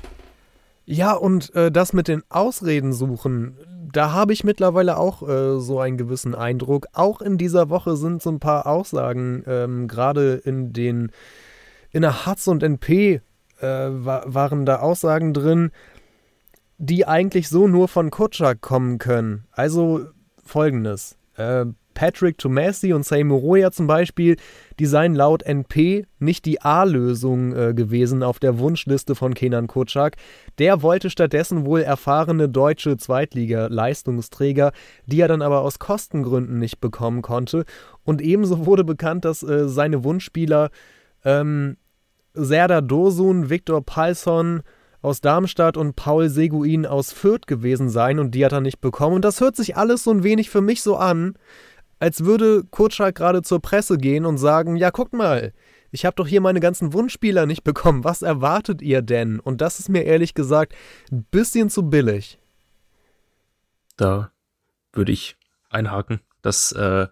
Ja, 0.87 1.15
und 1.15 1.55
äh, 1.55 1.71
das 1.71 1.93
mit 1.93 2.09
den 2.09 2.23
Ausreden 2.29 2.93
suchen, 2.93 3.57
da 3.93 4.13
habe 4.13 4.33
ich 4.33 4.45
mittlerweile 4.45 4.99
auch 4.99 5.27
äh, 5.27 5.59
so 5.59 5.81
einen 5.81 5.97
gewissen 5.97 6.35
Eindruck. 6.35 6.87
Auch 6.93 7.21
in 7.23 7.39
dieser 7.39 7.71
Woche 7.71 7.97
sind 7.97 8.23
so 8.23 8.31
ein 8.31 8.41
paar 8.41 8.67
Aussagen, 8.67 9.45
ähm, 9.47 9.89
gerade 9.89 10.35
in 10.35 10.73
den 10.73 11.11
in 11.91 12.03
der 12.03 12.27
Hatz 12.27 12.49
und 12.49 12.63
NP 12.63 13.21
äh, 13.61 13.67
waren 13.67 14.67
da 14.67 14.81
Aussagen 14.81 15.33
drin, 15.33 15.71
die 16.79 17.07
eigentlich 17.07 17.49
so 17.49 17.69
nur 17.69 17.87
von 17.87 18.11
Kutschak 18.11 18.61
kommen 18.61 18.99
können. 18.99 19.45
Also 19.53 20.07
folgendes. 20.45 21.17
Äh, 21.37 21.67
Patrick 21.95 22.39
Tomasi 22.39 22.93
und 22.93 23.05
Seymour 23.05 23.41
Roya 23.41 23.71
zum 23.71 23.87
Beispiel, 23.87 24.37
die 24.79 24.87
seien 24.87 25.15
laut 25.15 25.43
NP 25.43 26.07
nicht 26.19 26.45
die 26.45 26.61
A-Lösung 26.61 27.55
äh, 27.55 27.75
gewesen 27.75 28.23
auf 28.23 28.39
der 28.39 28.59
Wunschliste 28.59 29.15
von 29.15 29.35
Kenan 29.35 29.67
Kutschak. 29.67 30.17
Der 30.59 30.83
wollte 30.83 31.11
stattdessen 31.11 31.65
wohl 31.65 31.81
erfahrene 31.81 32.49
deutsche 32.49 32.97
Zweitliga-Leistungsträger, 32.97 34.73
die 35.07 35.21
er 35.21 35.29
dann 35.29 35.43
aber 35.43 35.61
aus 35.61 35.79
Kostengründen 35.79 36.59
nicht 36.59 36.81
bekommen 36.81 37.23
konnte. 37.23 37.65
Und 38.05 38.21
ebenso 38.21 38.67
wurde 38.67 38.85
bekannt, 38.85 39.25
dass 39.25 39.43
äh, 39.43 39.69
seine 39.69 40.05
Wunschspieler 40.05 40.71
ähm, 41.25 41.77
Serdar 42.35 42.83
Dosun, 42.83 43.49
Viktor 43.49 43.85
Palsson, 43.85 44.63
aus 45.05 45.21
Darmstadt 45.21 45.77
und 45.77 45.97
Paul 45.97 46.31
Seguin 46.31 46.87
aus 46.87 47.13
Fürth 47.13 47.47
gewesen 47.47 47.91
sein 47.91 48.19
und 48.19 48.35
die 48.35 48.43
hat 48.43 48.53
er 48.53 48.63
nicht 48.63 48.81
bekommen. 48.81 49.17
Und 49.17 49.25
das 49.25 49.39
hört 49.43 49.55
sich 49.55 49.77
alles 49.77 50.03
so 50.03 50.11
ein 50.11 50.23
wenig 50.23 50.49
für 50.49 50.63
mich 50.63 50.83
so 50.83 50.97
an, 50.97 51.35
als 51.99 52.25
würde 52.25 52.65
Kutschak 52.71 53.15
gerade 53.15 53.43
zur 53.43 53.61
Presse 53.61 53.99
gehen 53.99 54.27
und 54.27 54.39
sagen, 54.39 54.77
ja, 54.77 54.91
guckt 54.91 55.13
mal, 55.13 55.53
ich 55.91 56.05
habe 56.05 56.17
doch 56.17 56.27
hier 56.27 56.41
meine 56.41 56.61
ganzen 56.61 56.93
Wunschspieler 56.93 57.47
nicht 57.47 57.63
bekommen, 57.63 58.05
was 58.05 58.23
erwartet 58.23 58.83
ihr 58.83 59.01
denn? 59.01 59.39
Und 59.39 59.61
das 59.61 59.79
ist 59.79 59.89
mir 59.89 60.03
ehrlich 60.03 60.35
gesagt 60.35 60.75
ein 61.13 61.25
bisschen 61.31 61.71
zu 61.71 61.89
billig. 61.89 62.39
Da 63.97 64.33
würde 64.93 65.13
ich 65.13 65.37
einhaken. 65.71 66.21
Das 66.43 66.73
äh, 66.73 67.07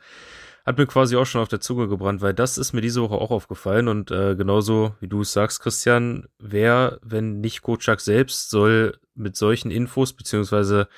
hat 0.65 0.79
mir 0.79 0.87
quasi 0.87 1.17
auch 1.17 1.27
schon 1.27 1.41
auf 1.41 1.49
der 1.49 1.61
Zunge 1.61 1.89
gebrannt, 1.89 2.21
weil 2.21 2.35
das 2.35 2.59
ist 2.59 2.73
mir 2.73 2.81
diese 2.81 3.03
Woche 3.03 3.15
auch 3.15 3.31
aufgefallen 3.31 3.89
und 3.89 4.11
äh, 4.11 4.35
genauso 4.37 4.95
wie 5.01 5.09
du 5.09 5.23
es 5.23 5.33
sagst, 5.33 5.61
Christian, 5.61 6.27
wer, 6.39 6.99
wenn 7.03 7.41
nicht 7.41 7.63
Kotschak 7.63 8.01
selbst, 8.01 8.51
soll 8.51 8.99
mit 9.15 9.37
solchen 9.37 9.71
Infos 9.71 10.13
beziehungsweise 10.13 10.89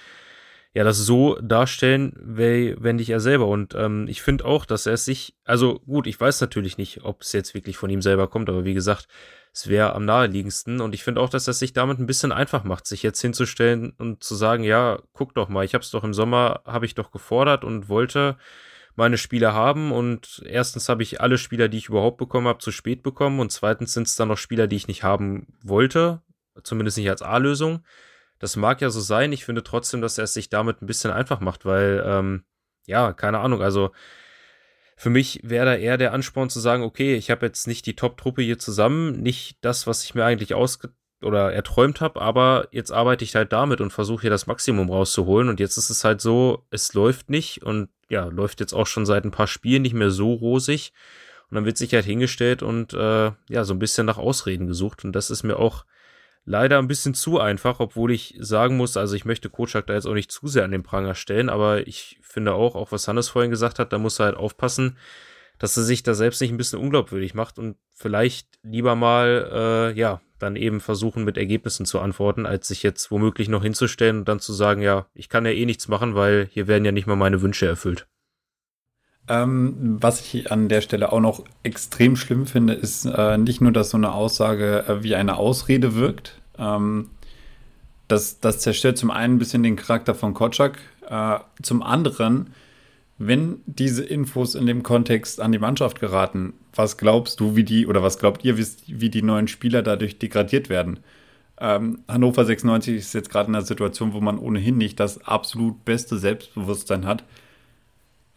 ja 0.74 0.82
das 0.82 0.98
so 0.98 1.36
darstellen, 1.40 2.12
wenn 2.16 2.96
nicht 2.96 3.10
er 3.10 3.20
selber. 3.20 3.46
Und 3.46 3.74
ähm, 3.76 4.06
ich 4.08 4.22
finde 4.22 4.44
auch, 4.44 4.66
dass 4.66 4.86
er 4.86 4.94
es 4.94 5.04
sich, 5.04 5.36
also 5.44 5.78
gut, 5.80 6.08
ich 6.08 6.20
weiß 6.20 6.40
natürlich 6.40 6.76
nicht, 6.76 7.04
ob 7.04 7.22
es 7.22 7.32
jetzt 7.32 7.54
wirklich 7.54 7.76
von 7.76 7.90
ihm 7.90 8.02
selber 8.02 8.26
kommt, 8.28 8.48
aber 8.48 8.64
wie 8.64 8.74
gesagt, 8.74 9.06
es 9.52 9.68
wäre 9.68 9.94
am 9.94 10.04
naheliegendsten. 10.04 10.80
Und 10.80 10.92
ich 10.92 11.04
finde 11.04 11.20
auch, 11.20 11.28
dass 11.28 11.46
er 11.46 11.54
sich 11.54 11.74
damit 11.74 12.00
ein 12.00 12.06
bisschen 12.06 12.32
einfach 12.32 12.64
macht, 12.64 12.88
sich 12.88 13.04
jetzt 13.04 13.20
hinzustellen 13.20 13.92
und 13.98 14.24
zu 14.24 14.34
sagen, 14.34 14.64
ja, 14.64 14.98
guck 15.12 15.32
doch 15.34 15.48
mal, 15.48 15.64
ich 15.64 15.74
habe 15.74 15.82
es 15.82 15.92
doch 15.92 16.02
im 16.02 16.12
Sommer, 16.12 16.62
habe 16.66 16.86
ich 16.86 16.96
doch 16.96 17.12
gefordert 17.12 17.62
und 17.62 17.88
wollte 17.88 18.36
meine 18.96 19.16
Spieler 19.16 19.54
haben. 19.54 19.92
Und 19.92 20.42
erstens 20.44 20.88
habe 20.88 21.04
ich 21.04 21.20
alle 21.20 21.38
Spieler, 21.38 21.68
die 21.68 21.78
ich 21.78 21.88
überhaupt 21.88 22.16
bekommen 22.16 22.48
habe, 22.48 22.58
zu 22.58 22.72
spät 22.72 23.04
bekommen. 23.04 23.38
Und 23.38 23.52
zweitens 23.52 23.92
sind 23.92 24.08
es 24.08 24.16
dann 24.16 24.26
noch 24.26 24.38
Spieler, 24.38 24.66
die 24.66 24.76
ich 24.76 24.88
nicht 24.88 25.04
haben 25.04 25.46
wollte. 25.62 26.20
Zumindest 26.64 26.98
nicht 26.98 27.10
als 27.10 27.22
A-Lösung. 27.22 27.84
Das 28.38 28.56
mag 28.56 28.80
ja 28.80 28.90
so 28.90 29.00
sein. 29.00 29.32
Ich 29.32 29.44
finde 29.44 29.62
trotzdem, 29.62 30.00
dass 30.00 30.18
er 30.18 30.24
es 30.24 30.34
sich 30.34 30.50
damit 30.50 30.82
ein 30.82 30.86
bisschen 30.86 31.10
einfach 31.10 31.40
macht, 31.40 31.64
weil, 31.64 32.02
ähm, 32.06 32.44
ja, 32.86 33.12
keine 33.12 33.38
Ahnung. 33.38 33.62
Also 33.62 33.92
für 34.96 35.10
mich 35.10 35.40
wäre 35.42 35.66
da 35.66 35.74
eher 35.74 35.98
der 35.98 36.12
Ansporn 36.12 36.50
zu 36.50 36.60
sagen, 36.60 36.82
okay, 36.82 37.16
ich 37.16 37.30
habe 37.30 37.46
jetzt 37.46 37.66
nicht 37.66 37.86
die 37.86 37.96
Top-Truppe 37.96 38.42
hier 38.42 38.58
zusammen, 38.58 39.22
nicht 39.22 39.58
das, 39.60 39.86
was 39.86 40.04
ich 40.04 40.14
mir 40.14 40.24
eigentlich 40.24 40.54
ausge 40.54 40.90
oder 41.22 41.52
erträumt 41.52 42.00
habe, 42.00 42.20
aber 42.20 42.68
jetzt 42.70 42.90
arbeite 42.90 43.24
ich 43.24 43.34
halt 43.34 43.52
damit 43.52 43.80
und 43.80 43.92
versuche 43.92 44.22
hier 44.22 44.30
das 44.30 44.46
Maximum 44.46 44.90
rauszuholen. 44.90 45.48
Und 45.48 45.58
jetzt 45.58 45.76
ist 45.78 45.90
es 45.90 46.04
halt 46.04 46.20
so, 46.20 46.66
es 46.70 46.92
läuft 46.94 47.30
nicht 47.30 47.62
und 47.62 47.88
ja, 48.08 48.26
läuft 48.26 48.60
jetzt 48.60 48.74
auch 48.74 48.86
schon 48.86 49.06
seit 49.06 49.24
ein 49.24 49.30
paar 49.30 49.46
Spielen 49.46 49.82
nicht 49.82 49.94
mehr 49.94 50.10
so 50.10 50.34
rosig. 50.34 50.92
Und 51.50 51.56
dann 51.56 51.64
wird 51.64 51.78
sich 51.78 51.92
halt 51.94 52.04
hingestellt 52.04 52.62
und 52.62 52.94
äh, 52.94 53.32
ja, 53.48 53.64
so 53.64 53.74
ein 53.74 53.78
bisschen 53.78 54.06
nach 54.06 54.18
Ausreden 54.18 54.66
gesucht. 54.66 55.04
Und 55.04 55.12
das 55.12 55.30
ist 55.30 55.42
mir 55.42 55.58
auch 55.58 55.84
leider 56.44 56.78
ein 56.78 56.88
bisschen 56.88 57.14
zu 57.14 57.40
einfach, 57.40 57.80
obwohl 57.80 58.12
ich 58.12 58.36
sagen 58.38 58.76
muss, 58.76 58.96
also 58.96 59.14
ich 59.14 59.24
möchte 59.24 59.50
Kotschak 59.50 59.86
da 59.86 59.94
jetzt 59.94 60.06
auch 60.06 60.14
nicht 60.14 60.30
zu 60.30 60.46
sehr 60.46 60.64
an 60.64 60.70
den 60.70 60.82
Pranger 60.82 61.14
stellen, 61.14 61.48
aber 61.48 61.86
ich 61.86 62.18
finde 62.22 62.54
auch, 62.54 62.74
auch 62.74 62.92
was 62.92 63.08
Hannes 63.08 63.28
vorhin 63.28 63.50
gesagt 63.50 63.78
hat, 63.78 63.92
da 63.92 63.98
muss 63.98 64.18
er 64.18 64.26
halt 64.26 64.36
aufpassen, 64.36 64.96
dass 65.58 65.76
er 65.76 65.84
sich 65.84 66.02
da 66.02 66.14
selbst 66.14 66.40
nicht 66.40 66.50
ein 66.50 66.56
bisschen 66.56 66.80
unglaubwürdig 66.80 67.34
macht 67.34 67.58
und 67.58 67.76
vielleicht 67.92 68.48
lieber 68.62 68.94
mal, 68.96 69.92
äh, 69.94 69.98
ja, 69.98 70.20
dann 70.38 70.56
eben 70.56 70.80
versuchen, 70.80 71.24
mit 71.24 71.38
Ergebnissen 71.38 71.86
zu 71.86 72.00
antworten, 72.00 72.44
als 72.44 72.68
sich 72.68 72.82
jetzt 72.82 73.10
womöglich 73.10 73.48
noch 73.48 73.62
hinzustellen 73.62 74.18
und 74.18 74.28
dann 74.28 74.40
zu 74.40 74.52
sagen, 74.52 74.82
ja, 74.82 75.06
ich 75.14 75.28
kann 75.28 75.46
ja 75.46 75.52
eh 75.52 75.64
nichts 75.64 75.88
machen, 75.88 76.14
weil 76.14 76.48
hier 76.50 76.66
werden 76.66 76.84
ja 76.84 76.92
nicht 76.92 77.06
mal 77.06 77.16
meine 77.16 77.40
Wünsche 77.40 77.66
erfüllt. 77.66 78.06
Ähm, 79.28 79.96
was 80.00 80.20
ich 80.20 80.52
an 80.52 80.68
der 80.68 80.80
Stelle 80.80 81.12
auch 81.12 81.20
noch 81.20 81.44
extrem 81.62 82.16
schlimm 82.16 82.46
finde, 82.46 82.74
ist 82.74 83.06
äh, 83.06 83.38
nicht 83.38 83.60
nur, 83.60 83.72
dass 83.72 83.90
so 83.90 83.96
eine 83.96 84.12
Aussage 84.12 84.84
äh, 84.86 85.02
wie 85.02 85.14
eine 85.14 85.36
Ausrede 85.36 85.94
wirkt. 85.94 86.40
Ähm, 86.58 87.10
das, 88.08 88.40
das 88.40 88.58
zerstört 88.58 88.98
zum 88.98 89.10
einen 89.10 89.36
ein 89.36 89.38
bisschen 89.38 89.62
den 89.62 89.76
Charakter 89.76 90.14
von 90.14 90.34
Kotschak. 90.34 90.78
Äh, 91.08 91.38
zum 91.62 91.82
anderen 91.82 92.50
wenn 93.18 93.60
diese 93.66 94.04
Infos 94.04 94.54
in 94.54 94.66
dem 94.66 94.82
Kontext 94.82 95.40
an 95.40 95.52
die 95.52 95.58
Mannschaft 95.58 96.00
geraten, 96.00 96.54
was 96.74 96.96
glaubst 96.96 97.38
du, 97.38 97.54
wie 97.54 97.64
die, 97.64 97.86
oder 97.86 98.02
was 98.02 98.18
glaubt 98.18 98.44
ihr, 98.44 98.58
wie 98.58 99.10
die 99.10 99.22
neuen 99.22 99.46
Spieler 99.46 99.82
dadurch 99.82 100.18
degradiert 100.18 100.68
werden? 100.68 100.98
Ähm, 101.60 102.00
Hannover 102.08 102.44
96 102.44 102.96
ist 102.96 103.14
jetzt 103.14 103.30
gerade 103.30 103.48
in 103.48 103.54
einer 103.54 103.64
Situation, 103.64 104.12
wo 104.12 104.20
man 104.20 104.38
ohnehin 104.38 104.76
nicht 104.76 104.98
das 104.98 105.24
absolut 105.24 105.84
beste 105.84 106.18
Selbstbewusstsein 106.18 107.06
hat. 107.06 107.22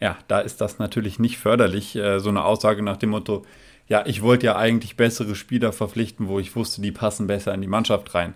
Ja, 0.00 0.16
da 0.28 0.40
ist 0.40 0.60
das 0.60 0.78
natürlich 0.78 1.18
nicht 1.18 1.38
förderlich, 1.38 1.96
äh, 1.96 2.20
so 2.20 2.28
eine 2.28 2.44
Aussage 2.44 2.82
nach 2.82 2.96
dem 2.96 3.10
Motto, 3.10 3.44
ja, 3.88 4.04
ich 4.06 4.22
wollte 4.22 4.46
ja 4.46 4.56
eigentlich 4.56 4.96
bessere 4.96 5.34
Spieler 5.34 5.72
verpflichten, 5.72 6.28
wo 6.28 6.38
ich 6.38 6.54
wusste, 6.54 6.82
die 6.82 6.92
passen 6.92 7.26
besser 7.26 7.54
in 7.54 7.62
die 7.62 7.68
Mannschaft 7.68 8.14
rein. 8.14 8.34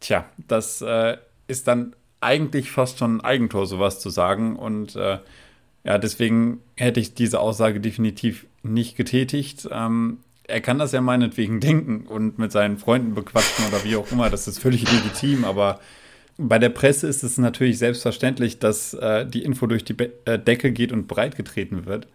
Tja, 0.00 0.24
das 0.46 0.80
äh, 0.80 1.16
ist 1.48 1.66
dann 1.66 1.94
eigentlich 2.20 2.70
fast 2.70 2.98
schon 2.98 3.16
ein 3.16 3.20
Eigentor, 3.20 3.66
sowas 3.66 4.00
zu 4.00 4.10
sagen. 4.10 4.56
Und 4.56 4.94
äh, 4.94 5.18
ja, 5.84 5.98
deswegen 5.98 6.60
hätte 6.76 7.00
ich 7.00 7.14
diese 7.14 7.40
Aussage 7.40 7.80
definitiv 7.80 8.46
nicht 8.62 8.96
getätigt. 8.96 9.68
Ähm, 9.72 10.18
er 10.44 10.60
kann 10.60 10.78
das 10.78 10.92
ja 10.92 11.00
meinetwegen 11.00 11.60
denken 11.60 12.06
und 12.06 12.38
mit 12.38 12.52
seinen 12.52 12.78
Freunden 12.78 13.14
bequatschen 13.14 13.66
oder 13.66 13.82
wie 13.84 13.96
auch 13.96 14.10
immer. 14.12 14.30
Das 14.30 14.46
ist 14.46 14.60
völlig 14.60 14.90
legitim, 14.90 15.44
aber 15.44 15.80
bei 16.38 16.58
der 16.58 16.68
Presse 16.68 17.06
ist 17.06 17.22
es 17.24 17.38
natürlich 17.38 17.78
selbstverständlich, 17.78 18.58
dass 18.58 18.94
äh, 18.94 19.26
die 19.26 19.42
Info 19.42 19.66
durch 19.66 19.84
die 19.84 19.94
Be 19.94 20.12
äh, 20.24 20.38
Decke 20.38 20.72
geht 20.72 20.92
und 20.92 21.06
breitgetreten 21.06 21.86
wird. 21.86 22.08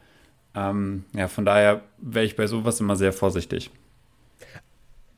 Ähm, 0.53 1.05
ja, 1.13 1.27
von 1.27 1.45
daher 1.45 1.81
wäre 1.97 2.25
ich 2.25 2.35
bei 2.35 2.47
sowas 2.47 2.79
immer 2.79 2.95
sehr 2.95 3.13
vorsichtig. 3.13 3.71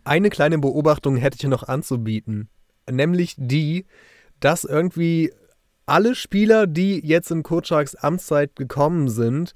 Eine 0.04 0.30
kleine 0.30 0.58
Beobachtung 0.58 1.16
hätte 1.16 1.38
ich 1.40 1.48
noch 1.48 1.64
anzubieten, 1.64 2.50
nämlich 2.90 3.36
die, 3.38 3.86
dass 4.40 4.64
irgendwie 4.64 5.32
alle 5.86 6.16
Spieler, 6.16 6.68
die 6.68 7.00
jetzt 7.06 7.32
in 7.32 7.44
Kotschaks 7.44 7.96
Amtszeit 7.96 8.56
gekommen 8.56 9.10
sind, 9.10 9.54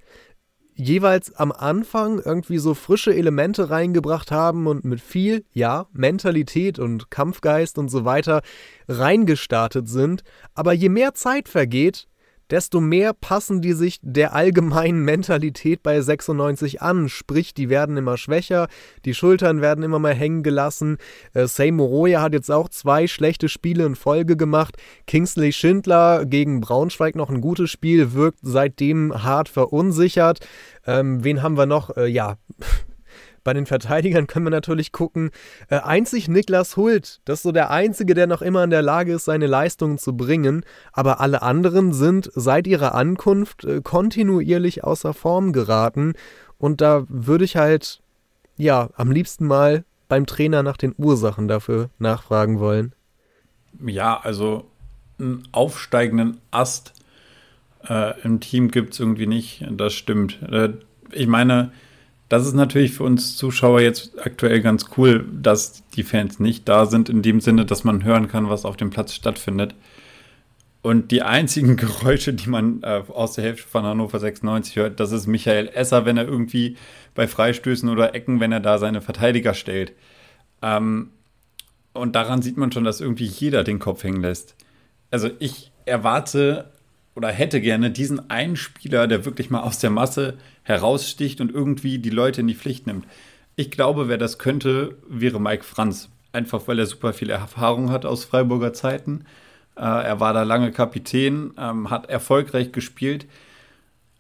jeweils 0.78 1.34
am 1.34 1.52
Anfang 1.52 2.22
irgendwie 2.24 2.60
so 2.60 2.74
frische 2.74 3.14
Elemente 3.14 3.70
reingebracht 3.70 4.32
haben 4.32 4.68
und 4.68 4.86
mit 4.86 5.02
viel, 5.02 5.44
ja, 5.54 5.88
Mentalität 5.92 6.80
und 6.80 7.10
Kampfgeist 7.10 7.78
und 7.78 7.90
so 7.90 8.06
weiter 8.06 8.42
reingestartet 8.88 9.90
sind. 9.90 10.24
Aber 10.54 10.74
je 10.74 10.90
mehr 10.90 11.14
Zeit 11.16 11.50
vergeht, 11.50 12.08
desto 12.50 12.80
mehr 12.80 13.14
passen 13.14 13.62
die 13.62 13.74
sich 13.74 14.00
der 14.02 14.34
allgemeinen 14.34 15.04
Mentalität 15.04 15.84
bei 15.84 16.00
96 16.02 16.82
an. 16.82 17.10
Sprich, 17.10 17.54
die 17.54 17.70
werden 17.70 17.98
immer 17.98 18.18
schwächer, 18.18 18.68
die 19.06 19.14
Schultern 19.14 19.62
werden 19.62 19.84
immer 19.84 20.00
mal 20.00 20.14
hängen 20.14 20.44
gelassen. 20.44 20.98
Äh, 21.34 21.48
Seymour 21.48 21.88
Roya 21.88 22.22
hat 22.22 22.34
jetzt 22.34 22.52
auch 22.52 22.70
zwei 22.70 23.08
schlechte 23.08 23.50
Spiele 23.50 23.86
in 23.86 23.96
Folge 23.96 24.38
gemacht. 24.38 24.78
Kingsley 25.06 25.52
Schindler 25.52 26.26
gegen 26.26 26.62
Braunschweig 26.62 27.16
noch 27.16 27.30
ein 27.30 27.42
gutes 27.42 27.70
Spiel, 27.70 28.14
wirkt 28.14 28.40
seitdem 28.42 29.24
hart 29.24 29.50
verunsichert. 29.50 30.40
Ähm, 30.86 31.24
wen 31.24 31.42
haben 31.42 31.58
wir 31.58 31.66
noch? 31.66 31.96
Äh, 31.98 32.08
ja. 32.08 32.38
Bei 33.48 33.54
den 33.54 33.66
Verteidigern 33.66 34.28
können 34.28 34.46
wir 34.46 34.50
natürlich 34.50 34.92
gucken. 34.92 35.30
Äh, 35.70 35.78
einzig 35.78 36.28
Niklas 36.28 36.76
Hult, 36.76 37.22
das 37.24 37.40
ist 37.40 37.44
so 37.44 37.54
der 37.54 37.72
Einzige, 37.72 38.14
der 38.14 38.28
noch 38.28 38.42
immer 38.42 38.62
in 38.66 38.72
der 38.72 38.82
Lage 38.82 39.14
ist, 39.14 39.24
seine 39.24 39.48
Leistungen 39.48 39.98
zu 39.98 40.18
bringen. 40.18 40.66
Aber 40.92 41.22
alle 41.22 41.44
anderen 41.44 41.94
sind 41.94 42.30
seit 42.36 42.68
ihrer 42.68 42.94
Ankunft 42.94 43.64
äh, 43.64 43.80
kontinuierlich 43.82 44.84
außer 44.84 45.14
Form 45.14 45.54
geraten. 45.54 46.12
Und 46.58 46.82
da 46.82 47.06
würde 47.08 47.46
ich 47.46 47.56
halt, 47.56 48.02
ja, 48.58 48.90
am 48.98 49.12
liebsten 49.12 49.48
mal 49.48 49.86
beim 50.10 50.26
Trainer 50.26 50.62
nach 50.62 50.76
den 50.76 50.94
Ursachen 50.98 51.48
dafür 51.48 51.90
nachfragen 52.00 52.60
wollen. 52.60 52.92
Ja, 53.82 54.20
also 54.20 54.66
einen 55.20 55.48
aufsteigenden 55.54 56.42
Ast 56.52 56.92
äh, 57.88 58.20
im 58.26 58.42
Team 58.42 58.72
gibt 58.72 58.92
es 58.92 59.00
irgendwie 59.00 59.28
nicht. 59.28 59.66
Das 59.72 59.94
stimmt. 59.94 60.38
Äh, 60.52 60.74
ich 61.14 61.28
meine, 61.28 61.72
das 62.30 62.46
ist 62.46 62.54
natürlich 62.54 62.94
für 62.94 63.04
uns 63.04 63.38
Zuschauer 63.38 63.82
jetzt 63.82 64.20
aktuell 64.20 64.62
ganz 64.62 64.88
cool, 64.98 65.26
dass 65.32 65.84
die 65.96 66.04
Fans 66.04 66.40
nicht 66.40 66.68
da 66.68 66.86
sind, 66.86 67.10
in 67.10 67.22
dem 67.22 67.40
Sinne, 67.40 67.66
dass 67.66 67.84
man 67.84 68.04
hören 68.04 68.28
kann, 68.28 68.50
was 68.50 68.66
auf 68.66 68.76
dem 68.76 68.90
Platz 68.90 69.14
stattfindet. 69.14 69.76
Und 70.82 71.12
die 71.12 71.22
einzigen 71.22 71.78
Geräusche, 71.78 72.34
die 72.34 72.50
man 72.50 72.84
äh, 72.84 73.04
aus 73.08 73.34
der 73.34 73.46
Hälfte 73.46 73.68
von 73.68 73.84
Hannover 73.84 74.20
96 74.20 74.76
hört, 74.76 75.00
das 75.00 75.12
ist 75.12 75.28
Michael 75.28 75.70
Esser, 75.74 76.06
wenn 76.06 76.18
er 76.18 76.28
irgendwie 76.28 76.78
bei 77.16 77.28
Freistößen 77.28 77.88
oder 77.90 78.14
Ecken, 78.14 78.40
wenn 78.40 78.52
er 78.52 78.60
da 78.60 78.78
seine 78.78 79.02
Verteidiger 79.02 79.54
stellt. 79.54 79.94
Ähm, 80.62 81.12
und 81.94 82.16
daran 82.16 82.42
sieht 82.42 82.58
man 82.58 82.72
schon, 82.72 82.84
dass 82.84 83.02
irgendwie 83.02 83.26
jeder 83.26 83.64
den 83.64 83.80
Kopf 83.80 84.04
hängen 84.04 84.22
lässt. 84.22 84.56
Also 85.12 85.30
ich 85.40 85.72
erwarte 85.86 86.72
oder 87.18 87.30
hätte 87.30 87.60
gerne 87.62 87.90
diesen 87.90 88.30
einen 88.30 88.56
Spieler, 88.56 89.08
der 89.08 89.26
wirklich 89.26 89.50
mal 89.50 89.62
aus 89.62 89.80
der 89.80 89.90
Masse 89.90 90.38
heraussticht 90.62 91.42
und 91.42 91.52
irgendwie 91.52 91.98
die 91.98 92.12
Leute 92.12 92.42
in 92.42 92.48
die 92.48 92.54
Pflicht 92.54 92.86
nimmt. 92.86 93.08
Ich 93.56 93.72
glaube, 93.72 94.08
wer 94.08 94.20
das 94.20 94.38
könnte, 94.38 94.96
wäre 95.10 95.42
Mike 95.42 95.64
Franz. 95.64 96.12
Einfach 96.32 96.68
weil 96.68 96.78
er 96.78 96.86
super 96.86 97.14
viel 97.14 97.32
Erfahrung 97.32 97.90
hat 97.90 98.06
aus 98.06 98.24
Freiburger 98.24 98.72
Zeiten. 98.72 99.26
Äh, 99.76 99.82
er 99.82 100.20
war 100.20 100.32
da 100.34 100.44
lange 100.44 100.72
Kapitän, 100.72 101.56
ähm, 101.58 101.90
hat 101.90 102.08
erfolgreich 102.08 102.72
gespielt. 102.72 103.26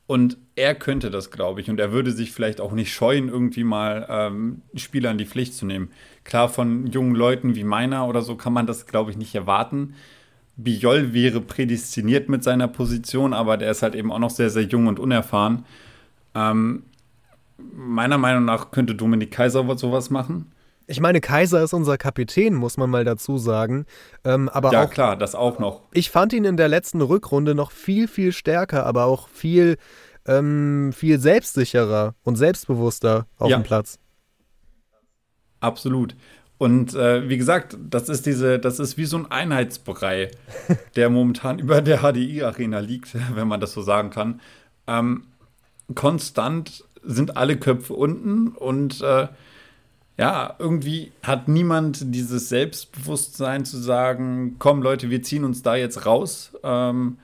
Und 0.08 0.38
er 0.56 0.74
könnte 0.74 1.12
das, 1.12 1.30
glaube 1.30 1.62
ich. 1.62 1.70
Und 1.70 1.80
er 1.80 1.92
würde 1.92 2.12
sich 2.12 2.32
vielleicht 2.32 2.60
auch 2.60 2.72
nicht 2.72 2.92
scheuen, 2.92 3.30
irgendwie 3.30 3.64
mal 3.64 4.08
ähm, 4.10 4.64
Spieler 4.74 5.12
in 5.12 5.20
die 5.20 5.28
Pflicht 5.28 5.54
zu 5.54 5.68
nehmen. 5.68 5.92
Klar, 6.24 6.50
von 6.50 6.88
jungen 6.88 7.14
Leuten 7.14 7.54
wie 7.54 7.64
meiner 7.64 8.08
oder 8.08 8.24
so 8.24 8.36
kann 8.36 8.54
man 8.54 8.66
das, 8.66 8.88
glaube 8.88 9.12
ich, 9.12 9.18
nicht 9.18 9.36
erwarten. 9.36 9.94
Biol 10.58 11.14
wäre 11.14 11.40
prädestiniert 11.40 12.30
mit 12.30 12.44
seiner 12.44 12.68
Position, 12.68 13.34
aber 13.34 13.58
der 13.58 13.72
ist 13.72 13.84
halt 13.84 13.96
eben 13.96 14.12
auch 14.12 14.20
noch 14.20 14.32
sehr, 14.32 14.50
sehr 14.50 14.64
jung 14.64 14.88
und 14.88 15.00
unerfahren. 15.00 15.66
Ähm, 16.34 16.84
meiner 17.58 18.18
Meinung 18.18 18.46
nach 18.46 18.72
könnte 18.72 18.96
Dominik 18.96 19.32
Kaiser 19.32 19.78
sowas 19.78 20.10
machen. 20.10 20.52
Ich 20.90 21.00
meine, 21.00 21.20
Kaiser 21.20 21.62
ist 21.62 21.74
unser 21.74 21.98
Kapitän, 21.98 22.56
muss 22.56 22.78
man 22.78 22.90
mal 22.90 23.04
dazu 23.04 23.38
sagen. 23.38 23.86
Ähm, 24.24 24.48
aber 24.50 24.72
ja, 24.72 24.86
auch, 24.86 24.90
klar, 24.90 25.16
das 25.18 25.36
auch 25.36 25.60
noch. 25.60 25.82
Ich 25.92 26.10
fand 26.10 26.34
ihn 26.34 26.46
in 26.46 26.58
der 26.58 26.70
letzten 26.70 27.02
Rückrunde 27.02 27.56
noch 27.56 27.72
viel, 27.72 28.08
viel 28.08 28.32
stärker, 28.32 28.86
aber 28.86 29.06
auch 29.06 29.28
viel, 29.28 29.78
ähm, 30.26 30.94
viel 30.96 31.20
selbstsicherer 31.20 32.16
und 32.24 32.38
selbstbewusster 32.38 33.28
auf 33.38 33.50
ja. 33.50 33.58
dem 33.58 33.64
Platz. 33.64 34.00
Absolut. 35.60 36.16
Und 36.58 36.96
äh, 36.96 37.30
wie 37.30 37.38
gesagt, 37.38 37.78
das 37.90 38.10
ist 38.10 38.26
diese, 38.26 38.58
das 38.58 38.80
ist 38.80 38.98
wie 38.98 39.06
so 39.06 39.18
ein 39.18 39.30
Einheitsbrei, 39.30 40.32
der 40.96 41.10
momentan 41.10 41.60
über 41.60 41.82
der 41.82 42.00
HDI-Arena 42.00 42.80
liegt, 42.80 43.16
wenn 43.36 43.48
man 43.48 43.60
das 43.60 43.74
so 43.74 43.82
sagen 43.82 44.10
kann. 44.10 44.42
Ähm, 44.88 45.26
konstant 45.94 46.84
sind 47.04 47.38
alle 47.38 47.58
Köpfe 47.58 47.94
unten 47.94 48.50
und 48.50 49.02
äh, 49.02 49.28
ja, 50.20 50.56
irgendwie 50.58 51.12
hat 51.22 51.48
niemand 51.48 52.16
dieses 52.16 52.50
Selbstbewusstsein 52.50 53.66
zu 53.66 53.78
sagen, 53.78 54.56
komm 54.58 54.82
Leute, 54.82 55.12
wir 55.12 55.22
ziehen 55.22 55.46
uns 55.46 55.62
da 55.62 55.76
jetzt 55.76 56.08
raus. 56.08 56.54
Ähm, 56.64 57.18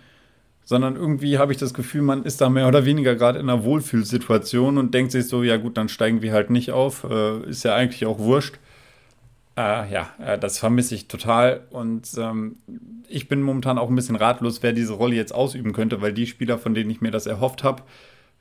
sondern 0.65 0.95
irgendwie 0.95 1.37
habe 1.37 1.51
ich 1.51 1.57
das 1.57 1.73
Gefühl, 1.73 2.03
man 2.03 2.23
ist 2.23 2.39
da 2.39 2.49
mehr 2.49 2.67
oder 2.67 2.85
weniger 2.85 3.15
gerade 3.15 3.39
in 3.39 3.49
einer 3.49 3.63
Wohlfühlsituation 3.63 4.77
und 4.77 4.93
denkt 4.93 5.11
sich 5.11 5.27
so, 5.27 5.43
ja 5.43 5.57
gut, 5.57 5.75
dann 5.75 5.89
steigen 5.89 6.21
wir 6.21 6.31
halt 6.31 6.49
nicht 6.51 6.71
auf. 6.71 7.03
Äh, 7.03 7.49
ist 7.49 7.63
ja 7.63 7.75
eigentlich 7.75 8.05
auch 8.05 8.19
wurscht. 8.19 8.59
Äh, 9.55 9.91
ja, 9.91 10.09
äh, 10.19 10.39
das 10.39 10.57
vermisse 10.57 10.95
ich 10.95 11.07
total. 11.07 11.61
Und 11.69 12.09
ähm, 12.17 12.57
ich 13.07 13.27
bin 13.27 13.41
momentan 13.41 13.77
auch 13.77 13.89
ein 13.89 13.95
bisschen 13.95 14.15
ratlos, 14.15 14.63
wer 14.63 14.73
diese 14.73 14.93
Rolle 14.93 15.15
jetzt 15.15 15.33
ausüben 15.33 15.73
könnte, 15.73 16.01
weil 16.01 16.13
die 16.13 16.27
Spieler, 16.27 16.57
von 16.57 16.73
denen 16.73 16.89
ich 16.89 17.01
mir 17.01 17.11
das 17.11 17.27
erhofft 17.27 17.63
habe, 17.63 17.83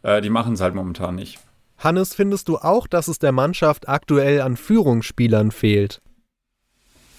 äh, 0.02 0.20
die 0.20 0.30
machen 0.30 0.54
es 0.54 0.60
halt 0.60 0.74
momentan 0.74 1.14
nicht. 1.14 1.38
Hannes, 1.78 2.14
findest 2.14 2.48
du 2.48 2.58
auch, 2.58 2.86
dass 2.86 3.08
es 3.08 3.18
der 3.18 3.32
Mannschaft 3.32 3.88
aktuell 3.88 4.40
an 4.40 4.56
Führungsspielern 4.56 5.50
fehlt? 5.50 6.00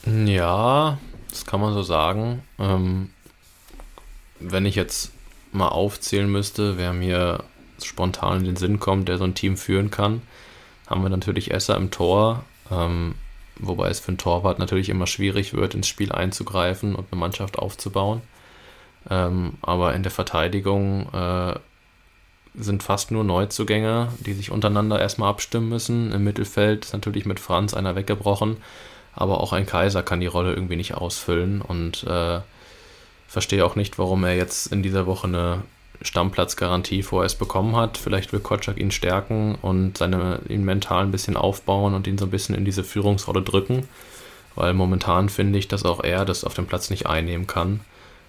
Ja, 0.06 0.98
das 1.30 1.46
kann 1.46 1.62
man 1.62 1.74
so 1.74 1.84
sagen. 1.84 2.44
Ähm, 2.60 3.12
wenn 4.40 4.66
ich 4.66 4.76
jetzt 4.76 5.12
mal 5.52 5.68
aufzählen 5.68 6.32
müsste, 6.32 6.78
wer 6.78 6.94
mir 6.94 7.44
spontan 7.82 8.40
in 8.40 8.46
den 8.46 8.56
Sinn 8.56 8.80
kommt, 8.80 9.08
der 9.10 9.18
so 9.18 9.24
ein 9.24 9.36
Team 9.36 9.58
führen 9.58 9.92
kann, 9.92 10.22
haben 10.88 11.04
wir 11.04 11.10
natürlich 11.10 11.52
Esser 11.52 11.78
im 11.78 11.92
Tor. 11.92 12.44
Ähm, 12.72 13.16
wobei 13.60 13.90
es 13.90 14.00
für 14.00 14.10
einen 14.10 14.18
Torwart 14.18 14.60
natürlich 14.60 14.90
immer 14.90 15.08
schwierig 15.08 15.54
wird, 15.54 15.76
ins 15.76 15.88
Spiel 15.88 16.12
einzugreifen 16.12 16.96
und 16.96 17.08
eine 17.12 17.20
Mannschaft 17.20 17.60
aufzubauen. 17.60 18.22
Ähm, 19.10 19.54
aber 19.62 19.94
in 19.94 20.04
der 20.04 20.12
Verteidigung 20.12 21.12
äh, 21.14 21.56
sind 22.56 22.84
fast 22.84 23.12
nur 23.12 23.24
Neuzugänge, 23.24 24.10
die 24.20 24.34
sich 24.34 24.52
untereinander 24.52 25.00
erstmal 25.00 25.30
abstimmen 25.30 25.70
müssen. 25.70 26.12
Im 26.12 26.24
Mittelfeld 26.24 26.86
ist 26.86 26.94
natürlich 26.94 27.26
mit 27.26 27.40
Franz 27.40 27.74
einer 27.74 27.96
weggebrochen, 27.96 28.58
aber 29.14 29.42
auch 29.42 29.54
ein 29.54 29.66
Kaiser 29.66 30.04
kann 30.04 30.20
die 30.20 30.28
Rolle 30.28 30.54
irgendwie 30.54 30.76
nicht 30.76 30.94
ausfüllen 30.94 31.62
und 31.62 32.04
äh, 32.04 32.40
verstehe 33.28 33.66
auch 33.66 33.76
nicht, 33.76 33.98
warum 33.98 34.24
er 34.24 34.36
jetzt 34.36 34.68
in 34.68 34.84
dieser 34.84 35.06
Woche 35.06 35.28
eine 35.28 35.64
Stammplatzgarantie 36.04 37.02
vorerst 37.02 37.40
bekommen 37.40 37.76
hat. 37.76 37.98
Vielleicht 37.98 38.34
will 38.34 38.40
Kotschak 38.40 38.78
ihn 38.78 38.92
stärken 38.92 39.56
und 39.62 39.98
seine, 39.98 40.40
ihn 40.50 40.64
mental 40.64 41.04
ein 41.04 41.12
bisschen 41.12 41.38
aufbauen 41.38 41.94
und 41.94 42.08
ihn 42.08 42.18
so 42.18 42.26
ein 42.26 42.32
bisschen 42.32 42.56
in 42.56 42.66
diese 42.66 42.84
Führungsrolle 42.84 43.42
drücken. 43.42 43.88
Weil 44.56 44.74
momentan 44.74 45.30
finde 45.30 45.58
ich, 45.58 45.68
dass 45.68 45.86
auch 45.86 46.04
er 46.04 46.26
das 46.26 46.44
auf 46.44 46.54
dem 46.54 46.68
Platz 46.68 46.90
nicht 46.90 47.08
einnehmen 47.08 47.48
kann. 47.48 47.80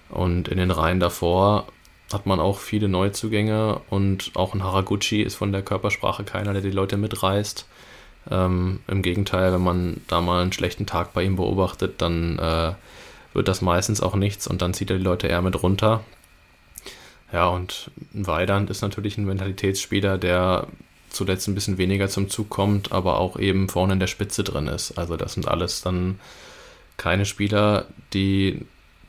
Und 0.09 0.47
in 0.47 0.57
den 0.57 0.71
Reihen 0.71 0.99
davor 0.99 1.67
hat 2.11 2.25
man 2.25 2.39
auch 2.39 2.59
viele 2.59 2.87
Neuzugänge 2.87 3.81
und 3.89 4.31
auch 4.35 4.53
ein 4.53 4.63
Haraguchi 4.63 5.21
ist 5.21 5.35
von 5.35 5.51
der 5.51 5.61
Körpersprache 5.61 6.23
keiner, 6.23 6.53
der 6.53 6.61
die 6.61 6.71
Leute 6.71 6.97
mitreißt. 6.97 7.65
Ähm, 8.31 8.79
Im 8.87 9.01
Gegenteil, 9.01 9.53
wenn 9.53 9.63
man 9.63 10.01
da 10.07 10.21
mal 10.21 10.41
einen 10.41 10.53
schlechten 10.53 10.85
Tag 10.85 11.13
bei 11.13 11.23
ihm 11.23 11.35
beobachtet, 11.35 12.01
dann 12.01 12.39
äh, 12.39 12.73
wird 13.33 13.47
das 13.47 13.61
meistens 13.61 14.01
auch 14.01 14.15
nichts 14.15 14.47
und 14.47 14.61
dann 14.61 14.73
zieht 14.73 14.89
er 14.89 14.97
die 14.97 15.03
Leute 15.03 15.27
eher 15.27 15.41
mit 15.41 15.61
runter. 15.61 16.03
Ja, 17.35 17.49
und 17.49 17.91
Weidand 18.13 18.69
ist 18.69 18.81
natürlich 18.81 19.17
ein 19.17 19.25
Mentalitätsspieler, 19.25 20.17
der 20.17 20.67
zuletzt 21.09 21.49
ein 21.49 21.53
bisschen 21.53 21.77
weniger 21.77 22.07
zum 22.07 22.29
Zug 22.29 22.49
kommt, 22.49 22.93
aber 22.93 23.19
auch 23.19 23.37
eben 23.37 23.67
vorne 23.67 23.91
in 23.91 23.99
der 23.99 24.07
Spitze 24.07 24.41
drin 24.45 24.67
ist. 24.67 24.97
Also 24.97 25.17
das 25.17 25.33
sind 25.33 25.45
alles 25.45 25.81
dann 25.81 26.17
keine 26.95 27.25
Spieler, 27.25 27.87
die 28.13 28.65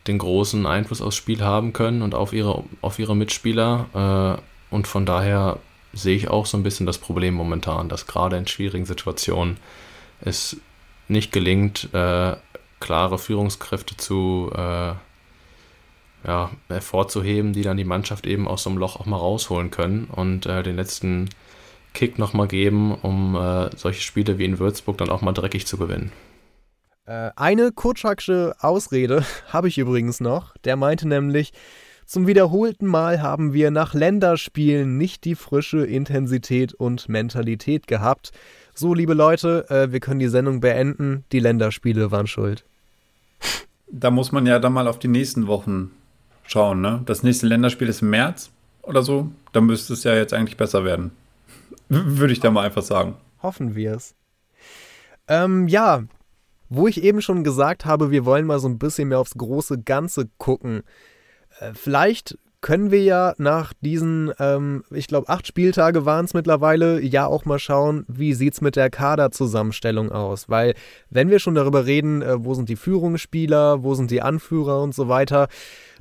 den 0.09 0.19
großen 0.19 0.67
Einfluss 0.67 1.03
aufs 1.03 1.15
Spiel 1.15 1.45
haben 1.45 1.73
können 1.73 2.03
und 2.03 2.17
auf 2.17 2.33
ihre, 2.33 2.65
auf 2.81 2.99
ihre 2.99 3.15
Mitspieler. 3.15 4.41
Äh, 4.41 4.75
und 4.75 4.89
von 4.89 5.07
daher 5.07 5.61
sehe 5.93 6.17
ich 6.17 6.27
auch 6.27 6.47
so 6.47 6.57
ein 6.57 6.65
bisschen 6.65 6.85
das 6.85 6.99
Problem 6.99 7.35
momentan, 7.35 7.89
dass 7.89 8.09
gerade 8.09 8.37
in 8.39 8.49
schwierigen 8.49 8.87
Situationen 8.87 9.57
es 10.21 10.57
nicht 11.07 11.31
gelingt, 11.31 11.95
äh, 11.95 12.35
klare 12.81 13.19
Führungskräfte 13.21 13.97
zu 13.97 14.51
äh, 14.53 14.95
ja, 16.27 16.51
hervorzuheben, 16.69 17.53
die 17.53 17.63
dann 17.63 17.77
die 17.77 17.85
Mannschaft 17.85 18.27
eben 18.27 18.49
aus 18.49 18.65
so 18.65 18.71
einem 18.71 18.79
Loch 18.79 18.99
auch 18.99 19.07
mal 19.07 19.17
rausholen 19.17 19.71
können 19.71 20.09
und 20.11 20.47
äh, 20.47 20.63
den 20.63 20.77
letzten 20.77 21.29
Kick 21.95 22.19
nochmal 22.19 22.49
geben, 22.49 22.95
um 22.95 23.37
äh, 23.37 23.71
solche 23.77 24.03
Spiele 24.03 24.39
wie 24.39 24.45
in 24.45 24.59
Würzburg 24.59 24.99
dann 24.99 25.09
auch 25.09 25.23
mal 25.23 25.33
dreckig 25.33 25.67
zu 25.67 25.79
gewinnen. 25.79 26.13
Äh, 27.07 27.31
eine 27.37 27.71
Kurtschaksche 27.73 28.57
Ausrede 28.61 29.25
habe 29.49 29.69
ich 29.69 29.79
übrigens 29.79 30.21
noch. 30.21 30.57
Der 30.59 30.77
meinte 30.77 31.07
nämlich, 31.07 31.53
zum 32.05 32.27
wiederholten 32.27 32.87
Mal 32.87 33.23
haben 33.23 33.53
wir 33.53 33.71
nach 33.71 33.95
Länderspielen 33.95 34.97
nicht 34.97 35.25
die 35.25 35.35
frische 35.35 35.85
Intensität 35.85 36.75
und 36.75 37.09
Mentalität 37.09 37.87
gehabt. 37.87 38.33
So, 38.75 38.95
liebe 38.95 39.15
Leute, 39.15 39.71
äh, 39.71 39.93
wir 39.93 40.01
können 40.01 40.21
die 40.21 40.29
Sendung 40.29 40.61
beenden. 40.61 41.25
Die 41.33 41.41
Länderspiele 41.41 42.11
waren 42.11 42.27
schuld. 42.27 42.65
Da 43.89 44.11
muss 44.11 44.33
man 44.33 44.47
ja 44.47 44.59
dann 44.59 44.73
mal 44.73 44.89
auf 44.89 44.99
die 44.99 45.09
nächsten 45.09 45.47
Wochen 45.47 45.93
schauen. 46.47 46.81
Ne? 46.81 47.03
Das 47.07 47.23
nächste 47.23 47.47
Länderspiel 47.47 47.89
ist 47.89 48.03
im 48.03 48.11
März 48.11 48.51
oder 48.83 49.03
so. 49.03 49.31
Da 49.53 49.61
müsste 49.61 49.93
es 49.93 50.05
ja 50.05 50.15
jetzt 50.15 50.33
eigentlich 50.33 50.57
besser 50.57 50.85
werden. 50.85 51.13
Würde 51.89 52.33
ich 52.33 52.41
da 52.41 52.51
mal 52.51 52.65
einfach 52.65 52.83
sagen. 52.83 53.15
Hoffen 53.43 53.75
wir 53.75 53.95
es. 53.95 54.15
Ähm, 55.29 55.69
ja, 55.69 56.05
wo 56.69 56.89
ich 56.89 57.03
eben 57.03 57.21
schon 57.21 57.45
gesagt 57.45 57.85
habe, 57.85 58.11
wir 58.11 58.25
wollen 58.25 58.47
mal 58.47 58.59
so 58.59 58.69
ein 58.69 58.79
bisschen 58.79 59.09
mehr 59.09 59.21
aufs 59.21 59.35
große 59.35 59.83
Ganze 59.83 60.29
gucken. 60.39 60.83
Äh, 61.61 61.73
vielleicht 61.75 62.39
können 62.61 62.91
wir 62.91 63.03
ja 63.03 63.35
nach 63.39 63.73
diesen, 63.81 64.33
ähm, 64.41 64.83
ich 64.91 65.07
glaube, 65.07 65.29
acht 65.29 65.47
Spieltage 65.47 66.05
waren 66.05 66.25
es 66.25 66.35
mittlerweile, 66.35 67.01
ja 67.01 67.27
auch 67.27 67.45
mal 67.45 67.61
schauen, 67.61 68.05
wie 68.09 68.35
sieht 68.35 68.55
es 68.55 68.61
mit 68.61 68.75
der 68.75 68.91
Kaderzusammenstellung 68.91 70.11
aus. 70.11 70.49
Weil, 70.49 70.75
wenn 71.09 71.31
wir 71.31 71.39
schon 71.39 71.55
darüber 71.55 71.87
reden, 71.87 72.23
äh, 72.23 72.45
wo 72.45 72.55
sind 72.55 72.69
die 72.69 72.77
Führungsspieler, 72.77 73.85
wo 73.85 73.95
sind 73.95 74.11
die 74.11 74.23
Anführer 74.23 74.83
und 74.83 74.95
so 74.95 75.09
weiter, 75.09 75.49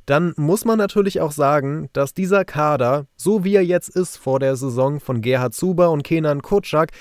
dann 0.06 0.32
muss 0.36 0.64
man 0.64 0.78
natürlich 0.78 1.20
auch 1.20 1.32
sagen, 1.32 1.88
dass 1.92 2.14
dieser 2.14 2.44
Kader, 2.44 3.06
so 3.16 3.44
wie 3.44 3.56
er 3.56 3.64
jetzt 3.64 3.88
ist 3.88 4.16
vor 4.16 4.38
der 4.38 4.56
Saison 4.56 5.00
von 5.00 5.20
Gerhard 5.20 5.54
Zuber 5.54 5.90
und 5.90 6.04
Kenan 6.04 6.42
Kutschak, 6.42 6.92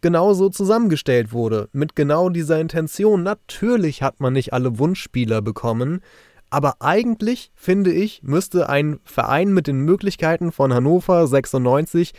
genauso 0.00 0.48
zusammengestellt 0.48 1.32
wurde, 1.32 1.68
mit 1.72 1.94
genau 1.94 2.28
dieser 2.28 2.60
Intention. 2.60 3.22
Natürlich 3.22 4.02
hat 4.02 4.20
man 4.20 4.32
nicht 4.32 4.52
alle 4.52 4.78
Wunschspieler 4.78 5.42
bekommen, 5.42 6.00
aber 6.50 6.76
eigentlich, 6.80 7.52
finde 7.54 7.92
ich, 7.92 8.22
müsste 8.24 8.68
ein 8.68 8.98
Verein 9.04 9.52
mit 9.52 9.68
den 9.68 9.80
Möglichkeiten 9.80 10.50
von 10.50 10.74
Hannover 10.74 11.26
96 11.26 12.12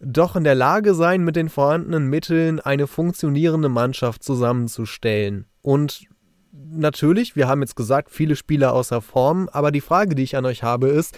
doch 0.00 0.34
in 0.34 0.44
der 0.44 0.54
Lage 0.54 0.94
sein, 0.94 1.22
mit 1.22 1.36
den 1.36 1.50
vorhandenen 1.50 2.08
Mitteln 2.08 2.58
eine 2.58 2.86
funktionierende 2.86 3.68
Mannschaft 3.68 4.24
zusammenzustellen. 4.24 5.46
Und 5.62 6.06
natürlich, 6.52 7.36
wir 7.36 7.48
haben 7.48 7.62
jetzt 7.62 7.76
gesagt, 7.76 8.10
viele 8.10 8.36
Spieler 8.36 8.72
außer 8.72 9.00
Form, 9.00 9.48
aber 9.52 9.70
die 9.70 9.80
Frage, 9.80 10.14
die 10.14 10.22
ich 10.22 10.36
an 10.36 10.46
euch 10.46 10.62
habe, 10.62 10.88
ist, 10.88 11.16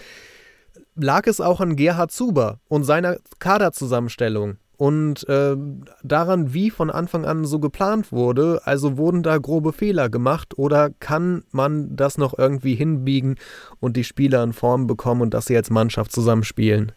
lag 0.95 1.27
es 1.27 1.41
auch 1.41 1.59
an 1.59 1.75
Gerhard 1.75 2.11
Zuber 2.11 2.59
und 2.67 2.83
seiner 2.83 3.17
Kaderzusammenstellung, 3.39 4.57
und 4.83 5.27
äh, 5.29 5.55
daran, 6.03 6.53
wie 6.53 6.69
von 6.69 6.89
Anfang 6.89 7.25
an 7.25 7.45
so 7.45 7.59
geplant 7.59 8.11
wurde. 8.11 8.61
Also 8.65 8.97
wurden 8.97 9.23
da 9.23 9.37
grobe 9.37 9.71
Fehler 9.71 10.09
gemacht 10.09 10.57
oder 10.57 10.89
kann 10.89 11.43
man 11.51 11.95
das 11.95 12.17
noch 12.17 12.37
irgendwie 12.37 12.75
hinbiegen 12.75 13.35
und 13.79 13.95
die 13.95 14.03
Spieler 14.03 14.43
in 14.43 14.53
Form 14.53 14.87
bekommen 14.87 15.21
und 15.21 15.33
dass 15.33 15.45
sie 15.45 15.55
als 15.55 15.69
Mannschaft 15.69 16.11
zusammenspielen? 16.11 16.91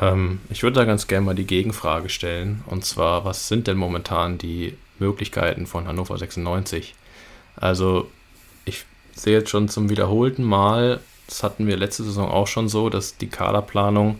Ähm, 0.00 0.40
ich 0.50 0.62
würde 0.62 0.76
da 0.76 0.84
ganz 0.84 1.06
gerne 1.06 1.26
mal 1.26 1.34
die 1.34 1.46
Gegenfrage 1.46 2.10
stellen. 2.10 2.62
Und 2.66 2.84
zwar, 2.84 3.24
was 3.24 3.48
sind 3.48 3.66
denn 3.66 3.76
momentan 3.76 4.38
die 4.38 4.76
Möglichkeiten 5.00 5.66
von 5.66 5.86
Hannover 5.86 6.18
96? 6.18 6.94
Also, 7.56 8.10
ich 8.64 8.84
sehe 9.14 9.38
jetzt 9.38 9.50
schon 9.50 9.68
zum 9.68 9.90
wiederholten 9.90 10.44
Mal, 10.44 11.00
das 11.26 11.42
hatten 11.42 11.66
wir 11.66 11.76
letzte 11.76 12.04
Saison 12.04 12.30
auch 12.30 12.46
schon 12.46 12.68
so, 12.68 12.88
dass 12.88 13.16
die 13.16 13.28
Kaderplanung 13.28 14.18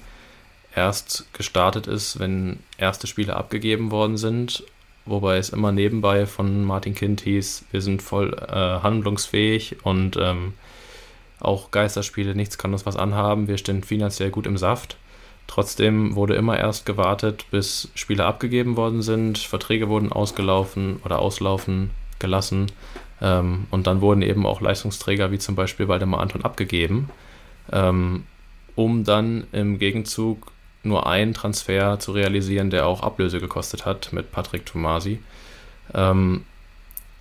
erst 0.74 1.26
gestartet 1.32 1.86
ist, 1.86 2.18
wenn 2.18 2.60
erste 2.76 3.06
Spiele 3.06 3.36
abgegeben 3.36 3.90
worden 3.90 4.16
sind. 4.16 4.64
Wobei 5.06 5.38
es 5.38 5.48
immer 5.48 5.72
nebenbei 5.72 6.26
von 6.26 6.64
Martin 6.64 6.94
Kind 6.94 7.22
hieß, 7.22 7.64
wir 7.70 7.80
sind 7.80 8.02
voll 8.02 8.34
äh, 8.34 8.54
handlungsfähig 8.54 9.76
und 9.82 10.18
ähm, 10.20 10.52
auch 11.40 11.70
Geisterspiele, 11.70 12.34
nichts 12.34 12.58
kann 12.58 12.72
uns 12.72 12.84
was 12.84 12.96
anhaben, 12.96 13.48
wir 13.48 13.56
stehen 13.56 13.82
finanziell 13.82 14.30
gut 14.30 14.46
im 14.46 14.58
Saft. 14.58 14.96
Trotzdem 15.48 16.14
wurde 16.14 16.34
immer 16.34 16.58
erst 16.58 16.86
gewartet, 16.86 17.46
bis 17.50 17.90
Spiele 17.94 18.26
abgegeben 18.26 18.76
worden 18.76 19.02
sind, 19.02 19.38
Verträge 19.38 19.88
wurden 19.88 20.12
ausgelaufen 20.12 21.00
oder 21.04 21.18
auslaufen 21.18 21.90
gelassen 22.20 22.70
ähm, 23.20 23.66
und 23.70 23.86
dann 23.86 24.00
wurden 24.00 24.22
eben 24.22 24.46
auch 24.46 24.60
Leistungsträger 24.60 25.32
wie 25.32 25.38
zum 25.38 25.56
Beispiel 25.56 25.88
Waldemar 25.88 26.20
Anton 26.20 26.44
abgegeben, 26.44 27.08
ähm, 27.72 28.24
um 28.76 29.04
dann 29.04 29.46
im 29.52 29.78
Gegenzug 29.78 30.52
nur 30.82 31.06
einen 31.06 31.34
Transfer 31.34 31.98
zu 31.98 32.12
realisieren, 32.12 32.68
der 32.70 32.86
auch 32.86 33.02
Ablöse 33.02 33.40
gekostet 33.40 33.86
hat 33.86 34.12
mit 34.12 34.30
Patrick 34.30 34.66
Tomasi. 34.66 35.18
Ähm, 35.94 36.44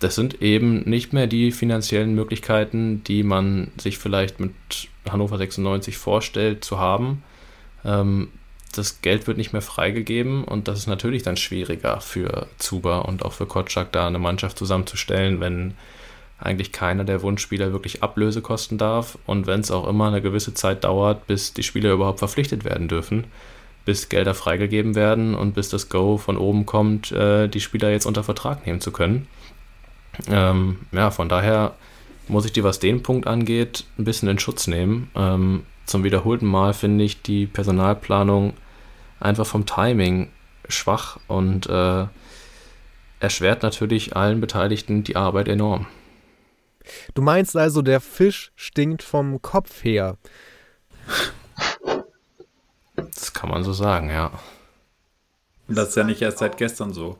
das 0.00 0.14
sind 0.14 0.42
eben 0.42 0.88
nicht 0.88 1.14
mehr 1.14 1.26
die 1.26 1.50
finanziellen 1.50 2.14
Möglichkeiten, 2.14 3.02
die 3.04 3.22
man 3.22 3.72
sich 3.78 3.98
vielleicht 3.98 4.38
mit 4.38 4.52
Hannover 5.08 5.38
96 5.38 5.96
vorstellt 5.96 6.62
zu 6.62 6.78
haben. 6.78 7.22
Ähm, 7.88 8.28
das 8.74 9.00
Geld 9.00 9.26
wird 9.26 9.38
nicht 9.38 9.52
mehr 9.52 9.62
freigegeben 9.62 10.44
und 10.44 10.68
das 10.68 10.78
ist 10.78 10.86
natürlich 10.86 11.22
dann 11.22 11.36
schwieriger 11.36 12.00
für 12.00 12.46
Zuba 12.58 12.98
und 12.98 13.24
auch 13.24 13.32
für 13.32 13.46
Kotschak, 13.46 13.92
da 13.92 14.06
eine 14.06 14.18
Mannschaft 14.18 14.58
zusammenzustellen, 14.58 15.40
wenn 15.40 15.74
eigentlich 16.38 16.70
keiner 16.70 17.04
der 17.04 17.22
Wunschspieler 17.22 17.72
wirklich 17.72 18.02
Ablöse 18.02 18.42
kosten 18.42 18.78
darf 18.78 19.18
und 19.26 19.46
wenn 19.46 19.60
es 19.60 19.70
auch 19.70 19.88
immer 19.88 20.08
eine 20.08 20.22
gewisse 20.22 20.54
Zeit 20.54 20.84
dauert, 20.84 21.26
bis 21.26 21.54
die 21.54 21.62
Spieler 21.62 21.92
überhaupt 21.92 22.20
verpflichtet 22.20 22.64
werden 22.64 22.88
dürfen 22.88 23.24
bis 23.88 24.10
Gelder 24.10 24.34
freigegeben 24.34 24.94
werden 24.94 25.34
und 25.34 25.54
bis 25.54 25.70
das 25.70 25.88
Go 25.88 26.18
von 26.18 26.36
oben 26.36 26.66
kommt, 26.66 27.10
äh, 27.10 27.48
die 27.48 27.62
Spieler 27.62 27.88
jetzt 27.90 28.04
unter 28.04 28.22
Vertrag 28.22 28.66
nehmen 28.66 28.82
zu 28.82 28.90
können. 28.90 29.26
Ähm, 30.28 30.80
ja, 30.92 31.10
von 31.10 31.30
daher 31.30 31.72
muss 32.28 32.44
ich 32.44 32.52
die, 32.52 32.62
was 32.62 32.80
den 32.80 33.02
Punkt 33.02 33.26
angeht, 33.26 33.84
ein 33.98 34.04
bisschen 34.04 34.28
in 34.28 34.38
Schutz 34.38 34.66
nehmen. 34.66 35.10
Ähm, 35.16 35.62
zum 35.88 36.04
wiederholten 36.04 36.46
Mal 36.46 36.74
finde 36.74 37.04
ich 37.04 37.22
die 37.22 37.46
Personalplanung 37.46 38.54
einfach 39.20 39.46
vom 39.46 39.66
Timing 39.66 40.30
schwach 40.68 41.18
und 41.26 41.66
äh, 41.66 42.06
erschwert 43.20 43.62
natürlich 43.62 44.14
allen 44.14 44.40
Beteiligten 44.40 45.02
die 45.02 45.16
Arbeit 45.16 45.48
enorm. 45.48 45.86
Du 47.14 47.22
meinst 47.22 47.56
also, 47.56 47.82
der 47.82 48.00
Fisch 48.00 48.52
stinkt 48.54 49.02
vom 49.02 49.42
Kopf 49.42 49.84
her. 49.84 50.16
Das 52.96 53.32
kann 53.32 53.50
man 53.50 53.64
so 53.64 53.72
sagen, 53.72 54.10
ja. 54.10 54.30
Das 55.68 55.90
ist 55.90 55.96
ja 55.96 56.04
nicht 56.04 56.22
erst 56.22 56.38
seit 56.38 56.56
gestern 56.56 56.92
so. 56.92 57.18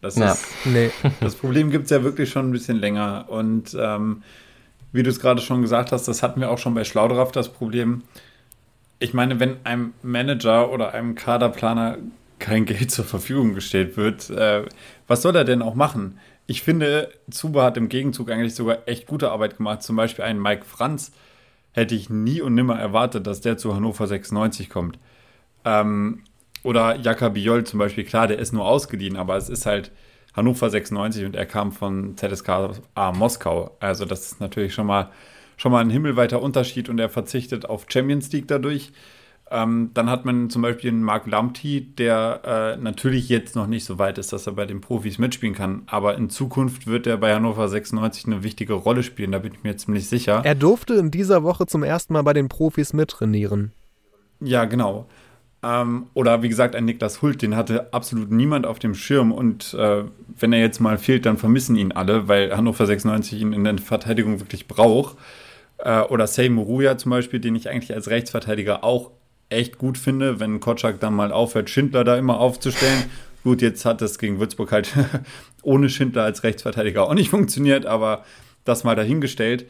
Das, 0.00 0.16
ja. 0.16 0.32
ist, 0.32 0.46
nee. 0.64 0.90
das 1.20 1.34
Problem 1.34 1.70
gibt 1.70 1.84
es 1.84 1.90
ja 1.90 2.02
wirklich 2.02 2.30
schon 2.30 2.48
ein 2.48 2.52
bisschen 2.52 2.78
länger. 2.78 3.26
Und 3.28 3.76
ähm, 3.78 4.22
wie 4.92 5.02
du 5.02 5.10
es 5.10 5.20
gerade 5.20 5.40
schon 5.40 5.62
gesagt 5.62 5.92
hast, 5.92 6.08
das 6.08 6.22
hatten 6.22 6.40
wir 6.40 6.50
auch 6.50 6.58
schon 6.58 6.74
bei 6.74 6.84
Schlaudraff 6.84 7.32
das 7.32 7.52
Problem. 7.52 8.02
Ich 8.98 9.14
meine, 9.14 9.40
wenn 9.40 9.56
einem 9.64 9.94
Manager 10.02 10.70
oder 10.70 10.92
einem 10.92 11.14
Kaderplaner 11.14 11.98
kein 12.38 12.64
Geld 12.66 12.90
zur 12.90 13.04
Verfügung 13.04 13.54
gestellt 13.54 13.96
wird, 13.96 14.30
äh, 14.30 14.64
was 15.06 15.22
soll 15.22 15.36
er 15.36 15.44
denn 15.44 15.62
auch 15.62 15.74
machen? 15.74 16.18
Ich 16.46 16.62
finde, 16.62 17.12
Zuba 17.30 17.62
hat 17.64 17.76
im 17.76 17.88
Gegenzug 17.88 18.30
eigentlich 18.30 18.54
sogar 18.54 18.78
echt 18.86 19.06
gute 19.06 19.30
Arbeit 19.30 19.58
gemacht. 19.58 19.82
Zum 19.82 19.94
Beispiel 19.94 20.24
einen 20.24 20.42
Mike 20.42 20.64
Franz 20.64 21.12
hätte 21.72 21.94
ich 21.94 22.10
nie 22.10 22.40
und 22.40 22.54
nimmer 22.54 22.78
erwartet, 22.78 23.26
dass 23.26 23.40
der 23.40 23.56
zu 23.56 23.74
Hannover 23.74 24.08
96 24.08 24.68
kommt. 24.68 24.98
Ähm, 25.64 26.24
oder 26.62 26.96
Jaka 26.96 27.28
Biol 27.28 27.64
zum 27.64 27.78
Beispiel, 27.78 28.04
klar, 28.04 28.26
der 28.26 28.38
ist 28.38 28.52
nur 28.52 28.66
ausgeliehen, 28.66 29.16
aber 29.16 29.36
es 29.36 29.48
ist 29.48 29.66
halt 29.66 29.92
Hannover 30.34 30.70
96 30.70 31.24
und 31.24 31.36
er 31.36 31.46
kam 31.46 31.72
von 31.72 32.16
ZSKA 32.16 33.12
Moskau. 33.14 33.76
Also 33.80 34.04
das 34.04 34.32
ist 34.32 34.40
natürlich 34.40 34.74
schon 34.74 34.86
mal, 34.86 35.10
schon 35.56 35.72
mal 35.72 35.80
ein 35.80 35.90
himmelweiter 35.90 36.40
Unterschied 36.40 36.88
und 36.88 36.98
er 36.98 37.08
verzichtet 37.08 37.66
auf 37.66 37.86
Champions 37.88 38.30
League 38.32 38.48
dadurch. 38.48 38.92
Ähm, 39.52 39.90
dann 39.94 40.08
hat 40.08 40.24
man 40.24 40.48
zum 40.48 40.62
Beispiel 40.62 40.90
einen 40.90 41.02
Mark 41.02 41.26
Lamptey, 41.26 41.80
der 41.80 42.76
äh, 42.78 42.80
natürlich 42.80 43.28
jetzt 43.28 43.56
noch 43.56 43.66
nicht 43.66 43.84
so 43.84 43.98
weit 43.98 44.16
ist, 44.18 44.32
dass 44.32 44.46
er 44.46 44.52
bei 44.52 44.64
den 44.64 44.80
Profis 44.80 45.18
mitspielen 45.18 45.56
kann. 45.56 45.82
Aber 45.86 46.16
in 46.16 46.30
Zukunft 46.30 46.86
wird 46.86 47.08
er 47.08 47.16
bei 47.16 47.34
Hannover 47.34 47.68
96 47.68 48.26
eine 48.26 48.44
wichtige 48.44 48.74
Rolle 48.74 49.02
spielen, 49.02 49.32
da 49.32 49.40
bin 49.40 49.52
ich 49.52 49.64
mir 49.64 49.76
ziemlich 49.76 50.08
sicher. 50.08 50.42
Er 50.44 50.54
durfte 50.54 50.94
in 50.94 51.10
dieser 51.10 51.42
Woche 51.42 51.66
zum 51.66 51.82
ersten 51.82 52.12
Mal 52.12 52.22
bei 52.22 52.32
den 52.32 52.48
Profis 52.48 52.92
mittrainieren. 52.92 53.72
Ja, 54.40 54.66
genau. 54.66 55.06
Ähm, 55.62 56.06
oder 56.14 56.42
wie 56.42 56.48
gesagt, 56.48 56.74
ein 56.74 56.86
Niklas 56.86 57.20
Hult, 57.20 57.42
den 57.42 57.54
hatte 57.54 57.92
absolut 57.92 58.30
niemand 58.30 58.66
auf 58.66 58.78
dem 58.78 58.94
Schirm. 58.94 59.32
Und 59.32 59.74
äh, 59.74 60.04
wenn 60.38 60.52
er 60.52 60.60
jetzt 60.60 60.80
mal 60.80 60.98
fehlt, 60.98 61.26
dann 61.26 61.36
vermissen 61.36 61.76
ihn 61.76 61.92
alle, 61.92 62.28
weil 62.28 62.56
Hannover 62.56 62.86
96 62.86 63.40
ihn 63.40 63.52
in 63.52 63.64
der 63.64 63.78
Verteidigung 63.78 64.40
wirklich 64.40 64.68
braucht. 64.68 65.16
Äh, 65.78 66.00
oder 66.02 66.26
Say 66.26 66.48
Muruya 66.48 66.96
zum 66.96 67.10
Beispiel, 67.10 67.40
den 67.40 67.54
ich 67.54 67.68
eigentlich 67.68 67.94
als 67.94 68.08
Rechtsverteidiger 68.08 68.84
auch 68.84 69.10
echt 69.50 69.78
gut 69.78 69.98
finde, 69.98 70.40
wenn 70.40 70.60
Kotschak 70.60 71.00
dann 71.00 71.14
mal 71.14 71.32
aufhört, 71.32 71.68
Schindler 71.68 72.04
da 72.04 72.16
immer 72.16 72.38
aufzustellen. 72.38 73.04
Gut, 73.42 73.62
jetzt 73.62 73.84
hat 73.84 74.00
das 74.00 74.18
gegen 74.18 74.38
Würzburg 74.38 74.72
halt 74.72 74.94
ohne 75.62 75.88
Schindler 75.88 76.24
als 76.24 76.42
Rechtsverteidiger 76.42 77.02
auch 77.02 77.14
nicht 77.14 77.30
funktioniert, 77.30 77.84
aber 77.84 78.24
das 78.64 78.84
mal 78.84 78.96
dahingestellt. 78.96 79.66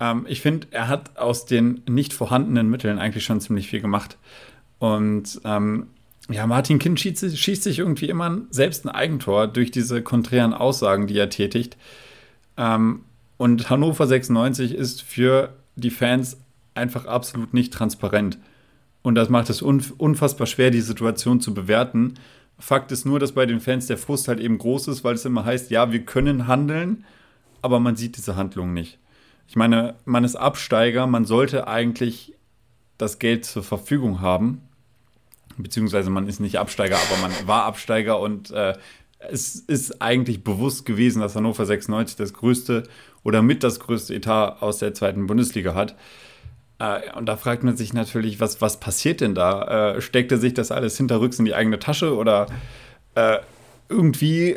Ähm, 0.00 0.26
ich 0.28 0.40
finde, 0.40 0.68
er 0.70 0.88
hat 0.88 1.18
aus 1.18 1.46
den 1.46 1.82
nicht 1.88 2.12
vorhandenen 2.12 2.70
Mitteln 2.70 2.98
eigentlich 2.98 3.24
schon 3.24 3.40
ziemlich 3.40 3.68
viel 3.68 3.80
gemacht. 3.80 4.18
Und 4.78 5.40
ähm, 5.44 5.86
ja, 6.30 6.46
Martin 6.46 6.78
Kind 6.78 6.98
schießt, 7.00 7.36
schießt, 7.36 7.62
sich 7.62 7.78
irgendwie 7.78 8.08
immer 8.08 8.42
selbst 8.50 8.84
ein 8.84 8.90
Eigentor 8.90 9.46
durch 9.46 9.70
diese 9.70 10.02
konträren 10.02 10.54
Aussagen, 10.54 11.06
die 11.06 11.18
er 11.18 11.30
tätigt. 11.30 11.76
Ähm, 12.56 13.00
und 13.36 13.68
Hannover 13.68 14.06
96 14.06 14.74
ist 14.74 15.02
für 15.02 15.54
die 15.76 15.90
Fans 15.90 16.38
einfach 16.74 17.06
absolut 17.06 17.52
nicht 17.52 17.72
transparent. 17.72 18.38
Und 19.02 19.16
das 19.16 19.28
macht 19.28 19.50
es 19.50 19.60
unfassbar 19.60 20.46
schwer, 20.46 20.70
die 20.70 20.80
Situation 20.80 21.40
zu 21.40 21.52
bewerten. 21.52 22.14
Fakt 22.58 22.90
ist 22.90 23.04
nur, 23.04 23.18
dass 23.18 23.32
bei 23.32 23.44
den 23.44 23.60
Fans 23.60 23.86
der 23.86 23.98
Frust 23.98 24.28
halt 24.28 24.40
eben 24.40 24.56
groß 24.56 24.88
ist, 24.88 25.04
weil 25.04 25.14
es 25.14 25.24
immer 25.24 25.44
heißt, 25.44 25.70
ja, 25.70 25.92
wir 25.92 26.04
können 26.04 26.46
handeln, 26.46 27.04
aber 27.60 27.80
man 27.80 27.96
sieht 27.96 28.16
diese 28.16 28.36
Handlung 28.36 28.72
nicht. 28.72 28.98
Ich 29.46 29.56
meine, 29.56 29.96
man 30.04 30.24
ist 30.24 30.36
Absteiger, 30.36 31.06
man 31.06 31.26
sollte 31.26 31.68
eigentlich 31.68 32.34
das 32.98 33.18
Geld 33.18 33.44
zur 33.44 33.62
Verfügung 33.62 34.20
haben 34.20 34.62
beziehungsweise 35.56 36.10
man 36.10 36.28
ist 36.28 36.40
nicht 36.40 36.58
Absteiger, 36.58 36.96
aber 36.96 37.20
man 37.20 37.32
war 37.46 37.64
Absteiger 37.64 38.20
und 38.20 38.50
äh, 38.50 38.74
es 39.30 39.56
ist 39.56 40.02
eigentlich 40.02 40.44
bewusst 40.44 40.84
gewesen, 40.84 41.20
dass 41.20 41.34
Hannover 41.34 41.64
96 41.64 42.16
das 42.16 42.32
größte 42.34 42.84
oder 43.22 43.42
mit 43.42 43.62
das 43.62 43.80
größte 43.80 44.14
Etat 44.14 44.58
aus 44.60 44.78
der 44.78 44.92
zweiten 44.92 45.26
Bundesliga 45.26 45.74
hat. 45.74 45.96
Äh, 46.78 47.00
und 47.16 47.26
da 47.26 47.36
fragt 47.36 47.62
man 47.62 47.76
sich 47.76 47.94
natürlich, 47.94 48.40
was, 48.40 48.60
was 48.60 48.80
passiert 48.80 49.20
denn 49.20 49.34
da? 49.34 49.94
Äh, 49.94 50.00
steckte 50.00 50.38
sich 50.38 50.54
das 50.54 50.70
alles 50.70 50.96
hinterrücks 50.96 51.38
in 51.38 51.44
die 51.44 51.54
eigene 51.54 51.78
Tasche 51.78 52.14
oder 52.16 52.46
äh, 53.14 53.38
irgendwie 53.88 54.56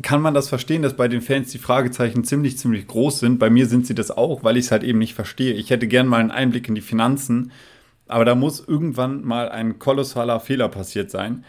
kann 0.00 0.22
man 0.22 0.32
das 0.32 0.48
verstehen, 0.48 0.82
dass 0.82 0.96
bei 0.96 1.06
den 1.06 1.20
Fans 1.20 1.52
die 1.52 1.58
Fragezeichen 1.58 2.24
ziemlich, 2.24 2.56
ziemlich 2.56 2.86
groß 2.86 3.20
sind. 3.20 3.38
Bei 3.38 3.50
mir 3.50 3.66
sind 3.66 3.86
sie 3.86 3.94
das 3.94 4.10
auch, 4.10 4.42
weil 4.42 4.56
ich 4.56 4.66
es 4.66 4.70
halt 4.70 4.84
eben 4.84 4.98
nicht 4.98 5.14
verstehe. 5.14 5.52
Ich 5.52 5.68
hätte 5.68 5.86
gern 5.86 6.06
mal 6.06 6.18
einen 6.18 6.30
Einblick 6.30 6.66
in 6.68 6.74
die 6.74 6.80
Finanzen 6.80 7.52
aber 8.08 8.24
da 8.24 8.34
muss 8.34 8.60
irgendwann 8.66 9.24
mal 9.24 9.48
ein 9.48 9.78
kolossaler 9.78 10.40
Fehler 10.40 10.68
passiert 10.68 11.10
sein. 11.10 11.44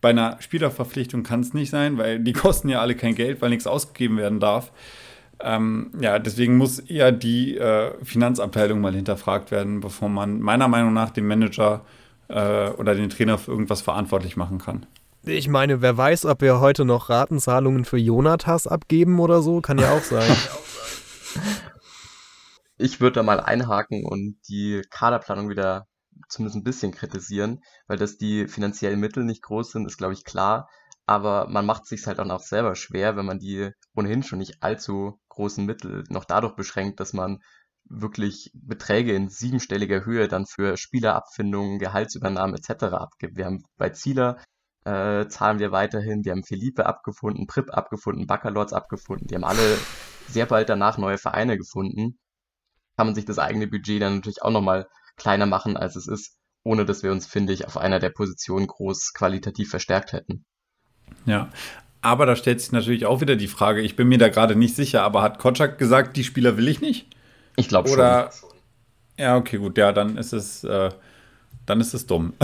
Bei 0.00 0.10
einer 0.10 0.36
Spielerverpflichtung 0.40 1.22
kann 1.22 1.40
es 1.40 1.54
nicht 1.54 1.70
sein, 1.70 1.98
weil 1.98 2.20
die 2.20 2.32
kosten 2.34 2.68
ja 2.68 2.80
alle 2.80 2.94
kein 2.94 3.14
Geld, 3.14 3.42
weil 3.42 3.50
nichts 3.50 3.66
ausgegeben 3.66 4.16
werden 4.16 4.40
darf. 4.40 4.72
Ähm, 5.40 5.92
ja, 6.00 6.18
deswegen 6.18 6.56
muss 6.56 6.80
eher 6.80 7.12
die 7.12 7.56
äh, 7.56 7.92
Finanzabteilung 8.02 8.80
mal 8.80 8.94
hinterfragt 8.94 9.50
werden, 9.50 9.80
bevor 9.80 10.08
man 10.08 10.40
meiner 10.40 10.66
Meinung 10.66 10.92
nach 10.92 11.10
den 11.10 11.26
Manager 11.26 11.84
äh, 12.28 12.70
oder 12.70 12.94
den 12.94 13.10
Trainer 13.10 13.38
für 13.38 13.52
irgendwas 13.52 13.80
verantwortlich 13.80 14.36
machen 14.36 14.58
kann. 14.58 14.86
Ich 15.24 15.48
meine, 15.48 15.82
wer 15.82 15.96
weiß, 15.96 16.26
ob 16.26 16.40
wir 16.40 16.60
heute 16.60 16.84
noch 16.84 17.10
Ratenzahlungen 17.10 17.84
für 17.84 17.98
Jonathas 17.98 18.66
abgeben 18.66 19.20
oder 19.20 19.42
so, 19.42 19.60
kann 19.60 19.78
ja 19.78 19.92
auch 19.92 20.02
sein. 20.02 20.30
ich 22.78 23.00
würde 23.00 23.16
da 23.16 23.22
mal 23.22 23.40
einhaken 23.40 24.04
und 24.04 24.36
die 24.48 24.82
Kaderplanung 24.90 25.48
wieder 25.50 25.86
zumindest 26.28 26.56
ein 26.56 26.64
bisschen 26.64 26.92
kritisieren, 26.92 27.60
weil 27.86 27.98
dass 27.98 28.16
die 28.18 28.48
finanziellen 28.48 29.00
Mittel 29.00 29.24
nicht 29.24 29.42
groß 29.42 29.72
sind, 29.72 29.86
ist, 29.86 29.98
glaube 29.98 30.14
ich, 30.14 30.24
klar. 30.24 30.68
Aber 31.06 31.48
man 31.48 31.66
macht 31.66 31.86
sich 31.86 32.06
halt 32.06 32.20
auch 32.20 32.24
noch 32.24 32.40
selber 32.40 32.74
schwer, 32.74 33.16
wenn 33.16 33.26
man 33.26 33.38
die 33.38 33.70
ohnehin 33.94 34.22
schon 34.22 34.38
nicht 34.38 34.62
allzu 34.62 35.18
großen 35.28 35.64
Mittel 35.64 36.04
noch 36.08 36.24
dadurch 36.24 36.54
beschränkt, 36.54 37.00
dass 37.00 37.12
man 37.12 37.38
wirklich 37.84 38.50
Beträge 38.54 39.14
in 39.14 39.28
siebenstelliger 39.28 40.04
Höhe 40.04 40.28
dann 40.28 40.46
für 40.46 40.76
Spielerabfindungen, 40.76 41.78
Gehaltsübernahmen 41.78 42.56
etc. 42.56 42.84
abgibt. 42.92 43.36
Wir 43.36 43.46
haben 43.46 43.64
bei 43.78 43.90
Zieler 43.90 44.38
äh, 44.84 45.28
zahlen 45.28 45.58
wir 45.58 45.72
weiterhin, 45.72 46.24
wir 46.24 46.32
haben 46.32 46.44
Felipe 46.44 46.86
abgefunden, 46.86 47.46
Prip 47.46 47.70
abgefunden, 47.76 48.26
Baccalords 48.26 48.72
abgefunden. 48.72 49.26
Die 49.26 49.34
haben 49.34 49.44
alle 49.44 49.78
sehr 50.28 50.46
bald 50.46 50.68
danach 50.68 50.98
neue 50.98 51.18
Vereine 51.18 51.56
gefunden. 51.56 52.18
Kann 52.98 53.06
man 53.06 53.14
sich 53.14 53.24
das 53.24 53.38
eigene 53.38 53.68
Budget 53.68 54.02
dann 54.02 54.16
natürlich 54.16 54.42
auch 54.42 54.50
nochmal 54.50 54.88
kleiner 55.16 55.46
machen, 55.46 55.76
als 55.76 55.94
es 55.94 56.08
ist, 56.08 56.36
ohne 56.64 56.84
dass 56.84 57.04
wir 57.04 57.12
uns, 57.12 57.26
finde 57.26 57.52
ich, 57.52 57.64
auf 57.64 57.76
einer 57.76 58.00
der 58.00 58.10
Positionen 58.10 58.66
groß 58.66 59.12
qualitativ 59.14 59.70
verstärkt 59.70 60.12
hätten. 60.12 60.44
Ja, 61.24 61.48
aber 62.02 62.26
da 62.26 62.34
stellt 62.34 62.60
sich 62.60 62.72
natürlich 62.72 63.06
auch 63.06 63.20
wieder 63.20 63.36
die 63.36 63.46
Frage, 63.46 63.82
ich 63.82 63.94
bin 63.94 64.08
mir 64.08 64.18
da 64.18 64.28
gerade 64.28 64.56
nicht 64.56 64.74
sicher, 64.74 65.04
aber 65.04 65.22
hat 65.22 65.38
Kotschak 65.38 65.78
gesagt, 65.78 66.16
die 66.16 66.24
Spieler 66.24 66.56
will 66.56 66.66
ich 66.66 66.80
nicht? 66.80 67.06
Ich 67.54 67.68
glaube 67.68 67.88
schon. 67.88 67.98
Ja, 69.16 69.36
okay, 69.36 69.58
gut, 69.58 69.78
ja, 69.78 69.92
dann 69.92 70.16
ist 70.16 70.32
es, 70.32 70.64
äh, 70.64 70.90
dann 71.66 71.80
ist 71.80 71.94
es 71.94 72.06
dumm. 72.06 72.34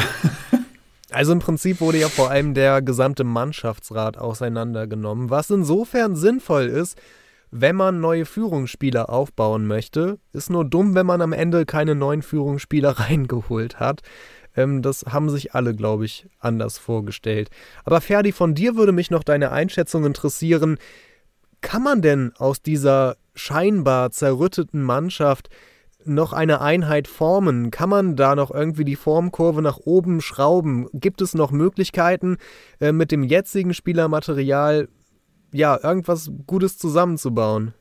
Also 1.10 1.30
im 1.30 1.38
Prinzip 1.38 1.80
wurde 1.80 1.98
ja 1.98 2.08
vor 2.08 2.30
allem 2.30 2.54
der 2.54 2.82
gesamte 2.82 3.22
Mannschaftsrat 3.22 4.18
auseinandergenommen, 4.18 5.30
was 5.30 5.48
insofern 5.48 6.16
sinnvoll 6.16 6.64
ist, 6.64 7.00
wenn 7.56 7.76
man 7.76 8.00
neue 8.00 8.24
Führungsspieler 8.26 9.10
aufbauen 9.10 9.64
möchte. 9.64 10.18
Ist 10.32 10.50
nur 10.50 10.64
dumm, 10.64 10.96
wenn 10.96 11.06
man 11.06 11.22
am 11.22 11.32
Ende 11.32 11.64
keine 11.66 11.94
neuen 11.94 12.22
Führungsspieler 12.22 12.90
reingeholt 12.98 13.78
hat. 13.78 14.00
Ähm, 14.56 14.82
das 14.82 15.04
haben 15.08 15.30
sich 15.30 15.54
alle, 15.54 15.72
glaube 15.72 16.04
ich, 16.04 16.26
anders 16.40 16.78
vorgestellt. 16.78 17.50
Aber 17.84 18.00
Ferdi, 18.00 18.32
von 18.32 18.56
dir 18.56 18.74
würde 18.74 18.90
mich 18.90 19.12
noch 19.12 19.22
deine 19.22 19.52
Einschätzung 19.52 20.04
interessieren. 20.04 20.78
Kann 21.60 21.84
man 21.84 22.02
denn 22.02 22.32
aus 22.38 22.60
dieser 22.60 23.16
scheinbar 23.36 24.10
zerrütteten 24.10 24.82
Mannschaft 24.82 25.48
noch 26.04 26.32
eine 26.32 26.60
Einheit 26.60 27.06
formen? 27.06 27.70
Kann 27.70 27.88
man 27.88 28.16
da 28.16 28.34
noch 28.34 28.50
irgendwie 28.50 28.84
die 28.84 28.96
Formkurve 28.96 29.62
nach 29.62 29.78
oben 29.78 30.20
schrauben? 30.20 30.88
Gibt 30.92 31.20
es 31.22 31.34
noch 31.34 31.52
Möglichkeiten, 31.52 32.38
äh, 32.80 32.90
mit 32.90 33.12
dem 33.12 33.22
jetzigen 33.22 33.74
Spielermaterial 33.74 34.88
ja 35.54 35.78
irgendwas 35.82 36.30
Gutes 36.46 36.76
zusammenzubauen? 36.78 37.74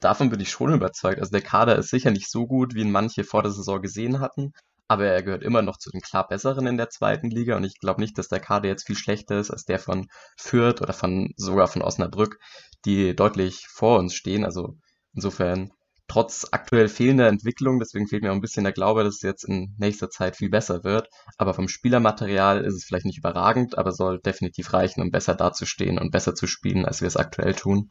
Davon 0.00 0.30
bin 0.30 0.40
ich 0.40 0.50
schon 0.50 0.72
überzeugt. 0.72 1.20
Also 1.20 1.30
der 1.30 1.40
Kader 1.40 1.76
ist 1.76 1.90
sicher 1.90 2.10
nicht 2.10 2.30
so 2.30 2.46
gut, 2.46 2.74
wie 2.74 2.82
ihn 2.82 2.90
manche 2.90 3.24
vor 3.24 3.42
der 3.42 3.52
Saison 3.52 3.80
gesehen 3.80 4.20
hatten, 4.20 4.52
aber 4.88 5.06
er 5.06 5.22
gehört 5.22 5.42
immer 5.42 5.62
noch 5.62 5.76
zu 5.76 5.90
den 5.90 6.00
klar 6.00 6.26
besseren 6.26 6.66
in 6.66 6.76
der 6.76 6.90
zweiten 6.90 7.30
Liga 7.30 7.56
und 7.56 7.64
ich 7.64 7.78
glaube 7.78 8.00
nicht, 8.00 8.18
dass 8.18 8.28
der 8.28 8.40
Kader 8.40 8.68
jetzt 8.68 8.86
viel 8.86 8.96
schlechter 8.96 9.38
ist 9.38 9.50
als 9.50 9.64
der 9.64 9.78
von 9.78 10.08
Fürth 10.36 10.82
oder 10.82 10.92
von 10.92 11.32
sogar 11.36 11.68
von 11.68 11.82
Osnabrück, 11.82 12.38
die 12.84 13.14
deutlich 13.14 13.66
vor 13.68 13.98
uns 13.98 14.14
stehen. 14.14 14.44
Also 14.44 14.76
insofern 15.14 15.72
trotz 16.08 16.46
aktuell 16.50 16.88
fehlender 16.88 17.28
Entwicklung, 17.28 17.78
deswegen 17.78 18.08
fehlt 18.08 18.22
mir 18.22 18.30
auch 18.30 18.34
ein 18.34 18.40
bisschen 18.40 18.64
der 18.64 18.72
Glaube, 18.72 19.04
dass 19.04 19.16
es 19.16 19.22
jetzt 19.22 19.44
in 19.44 19.74
nächster 19.78 20.10
Zeit 20.10 20.36
viel 20.36 20.50
besser 20.50 20.82
wird. 20.82 21.08
Aber 21.36 21.54
vom 21.54 21.68
Spielermaterial 21.68 22.64
ist 22.64 22.74
es 22.74 22.84
vielleicht 22.84 23.04
nicht 23.04 23.18
überragend, 23.18 23.78
aber 23.78 23.92
soll 23.92 24.18
definitiv 24.18 24.72
reichen, 24.72 25.02
um 25.02 25.10
besser 25.10 25.34
dazustehen 25.34 25.98
und 25.98 26.10
besser 26.10 26.34
zu 26.34 26.46
spielen, 26.46 26.84
als 26.84 27.00
wir 27.00 27.08
es 27.08 27.16
aktuell 27.16 27.54
tun. 27.54 27.90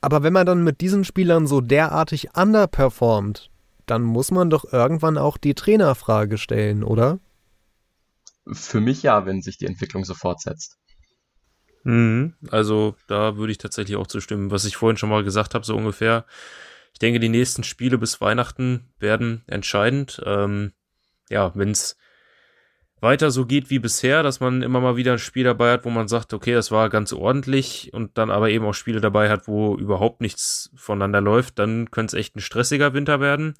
Aber 0.00 0.22
wenn 0.22 0.32
man 0.32 0.46
dann 0.46 0.64
mit 0.64 0.80
diesen 0.80 1.04
Spielern 1.04 1.46
so 1.46 1.60
derartig 1.60 2.36
underperformt, 2.36 3.50
dann 3.86 4.02
muss 4.02 4.30
man 4.30 4.50
doch 4.50 4.72
irgendwann 4.72 5.18
auch 5.18 5.36
die 5.36 5.54
Trainerfrage 5.54 6.38
stellen, 6.38 6.84
oder? 6.84 7.18
Für 8.50 8.80
mich 8.80 9.02
ja, 9.02 9.26
wenn 9.26 9.42
sich 9.42 9.58
die 9.58 9.66
Entwicklung 9.66 10.04
so 10.04 10.14
fortsetzt. 10.14 10.78
Mhm, 11.84 12.34
also 12.50 12.94
da 13.06 13.36
würde 13.36 13.52
ich 13.52 13.58
tatsächlich 13.58 13.96
auch 13.96 14.06
zustimmen, 14.06 14.50
was 14.50 14.64
ich 14.64 14.76
vorhin 14.76 14.96
schon 14.96 15.10
mal 15.10 15.24
gesagt 15.24 15.54
habe, 15.54 15.64
so 15.64 15.76
ungefähr 15.76 16.24
ich 16.98 17.00
denke, 17.00 17.20
die 17.20 17.28
nächsten 17.28 17.62
Spiele 17.62 17.96
bis 17.96 18.20
Weihnachten 18.20 18.92
werden 18.98 19.44
entscheidend. 19.46 20.20
Ähm, 20.26 20.72
ja, 21.30 21.52
wenn 21.54 21.70
es 21.70 21.96
weiter 23.00 23.30
so 23.30 23.46
geht 23.46 23.70
wie 23.70 23.78
bisher, 23.78 24.24
dass 24.24 24.40
man 24.40 24.62
immer 24.62 24.80
mal 24.80 24.96
wieder 24.96 25.12
ein 25.12 25.20
Spiel 25.20 25.44
dabei 25.44 25.70
hat, 25.70 25.84
wo 25.84 25.90
man 25.90 26.08
sagt, 26.08 26.34
okay, 26.34 26.54
das 26.54 26.72
war 26.72 26.90
ganz 26.90 27.12
ordentlich 27.12 27.92
und 27.92 28.18
dann 28.18 28.32
aber 28.32 28.50
eben 28.50 28.64
auch 28.64 28.74
Spiele 28.74 29.00
dabei 29.00 29.30
hat, 29.30 29.46
wo 29.46 29.76
überhaupt 29.76 30.20
nichts 30.20 30.72
voneinander 30.74 31.20
läuft, 31.20 31.60
dann 31.60 31.88
könnte 31.92 32.16
es 32.16 32.20
echt 32.20 32.34
ein 32.34 32.40
stressiger 32.40 32.94
Winter 32.94 33.20
werden. 33.20 33.54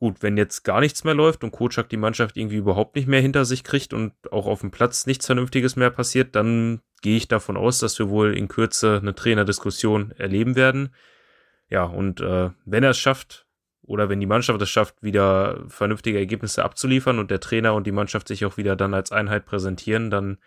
Gut, 0.00 0.20
wenn 0.20 0.36
jetzt 0.36 0.64
gar 0.64 0.80
nichts 0.80 1.04
mehr 1.04 1.14
läuft 1.14 1.44
und 1.44 1.52
Kocak 1.52 1.88
die 1.90 1.96
Mannschaft 1.96 2.36
irgendwie 2.36 2.56
überhaupt 2.56 2.96
nicht 2.96 3.06
mehr 3.06 3.20
hinter 3.20 3.44
sich 3.44 3.62
kriegt 3.62 3.94
und 3.94 4.14
auch 4.32 4.46
auf 4.46 4.62
dem 4.62 4.72
Platz 4.72 5.06
nichts 5.06 5.26
Vernünftiges 5.26 5.76
mehr 5.76 5.90
passiert, 5.90 6.34
dann 6.34 6.80
gehe 7.02 7.16
ich 7.16 7.28
davon 7.28 7.56
aus, 7.56 7.78
dass 7.78 8.00
wir 8.00 8.08
wohl 8.08 8.36
in 8.36 8.48
Kürze 8.48 8.98
eine 9.00 9.14
Trainerdiskussion 9.14 10.10
erleben 10.18 10.56
werden. 10.56 10.92
Ja, 11.70 11.84
und 11.84 12.20
äh, 12.20 12.50
wenn 12.64 12.82
er 12.82 12.90
es 12.90 12.98
schafft, 12.98 13.46
oder 13.82 14.08
wenn 14.08 14.20
die 14.20 14.26
Mannschaft 14.26 14.60
es 14.60 14.70
schafft, 14.70 15.02
wieder 15.02 15.64
vernünftige 15.68 16.18
Ergebnisse 16.18 16.64
abzuliefern 16.64 17.18
und 17.18 17.30
der 17.30 17.40
Trainer 17.40 17.74
und 17.74 17.86
die 17.86 17.92
Mannschaft 17.92 18.28
sich 18.28 18.44
auch 18.44 18.56
wieder 18.56 18.76
dann 18.76 18.94
als 18.94 19.10
Einheit 19.10 19.46
präsentieren, 19.46 20.10
dann 20.10 20.38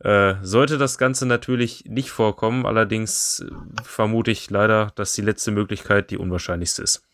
äh, 0.00 0.34
sollte 0.42 0.78
das 0.78 0.98
Ganze 0.98 1.26
natürlich 1.26 1.84
nicht 1.86 2.10
vorkommen. 2.10 2.66
Allerdings 2.66 3.40
äh, 3.40 3.82
vermute 3.82 4.30
ich 4.30 4.50
leider, 4.50 4.92
dass 4.94 5.12
die 5.12 5.22
letzte 5.22 5.50
Möglichkeit 5.50 6.10
die 6.10 6.18
unwahrscheinlichste 6.18 6.82
ist. 6.82 7.07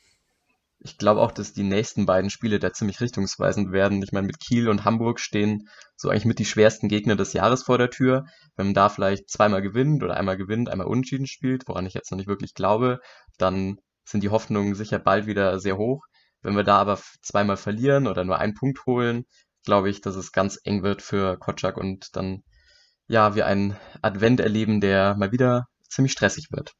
Ich 0.86 0.98
glaube 0.98 1.22
auch, 1.22 1.32
dass 1.32 1.54
die 1.54 1.62
nächsten 1.62 2.04
beiden 2.04 2.28
Spiele 2.28 2.58
da 2.58 2.74
ziemlich 2.74 3.00
richtungsweisend 3.00 3.72
werden. 3.72 4.02
Ich 4.02 4.12
meine, 4.12 4.26
mit 4.26 4.38
Kiel 4.38 4.68
und 4.68 4.84
Hamburg 4.84 5.18
stehen 5.18 5.66
so 5.96 6.10
eigentlich 6.10 6.26
mit 6.26 6.38
die 6.38 6.44
schwersten 6.44 6.88
Gegner 6.88 7.16
des 7.16 7.32
Jahres 7.32 7.62
vor 7.62 7.78
der 7.78 7.88
Tür. 7.88 8.26
Wenn 8.54 8.66
man 8.66 8.74
da 8.74 8.90
vielleicht 8.90 9.30
zweimal 9.30 9.62
gewinnt 9.62 10.02
oder 10.02 10.14
einmal 10.14 10.36
gewinnt, 10.36 10.68
einmal 10.68 10.86
unentschieden 10.86 11.26
spielt, 11.26 11.66
woran 11.68 11.86
ich 11.86 11.94
jetzt 11.94 12.10
noch 12.10 12.18
nicht 12.18 12.28
wirklich 12.28 12.52
glaube, 12.52 13.00
dann 13.38 13.78
sind 14.04 14.22
die 14.22 14.28
Hoffnungen 14.28 14.74
sicher 14.74 14.98
bald 14.98 15.26
wieder 15.26 15.58
sehr 15.58 15.78
hoch. 15.78 16.04
Wenn 16.42 16.54
wir 16.54 16.64
da 16.64 16.76
aber 16.76 17.00
zweimal 17.22 17.56
verlieren 17.56 18.06
oder 18.06 18.24
nur 18.24 18.38
einen 18.38 18.52
Punkt 18.52 18.84
holen, 18.84 19.24
glaube 19.64 19.88
ich, 19.88 20.02
dass 20.02 20.16
es 20.16 20.32
ganz 20.32 20.60
eng 20.64 20.82
wird 20.82 21.00
für 21.00 21.38
Kotschak 21.38 21.78
und 21.78 22.14
dann 22.14 22.42
ja, 23.06 23.34
wir 23.34 23.46
einen 23.46 23.74
Advent 24.02 24.40
erleben, 24.40 24.82
der 24.82 25.16
mal 25.16 25.32
wieder 25.32 25.64
ziemlich 25.88 26.12
stressig 26.12 26.48
wird. 26.50 26.72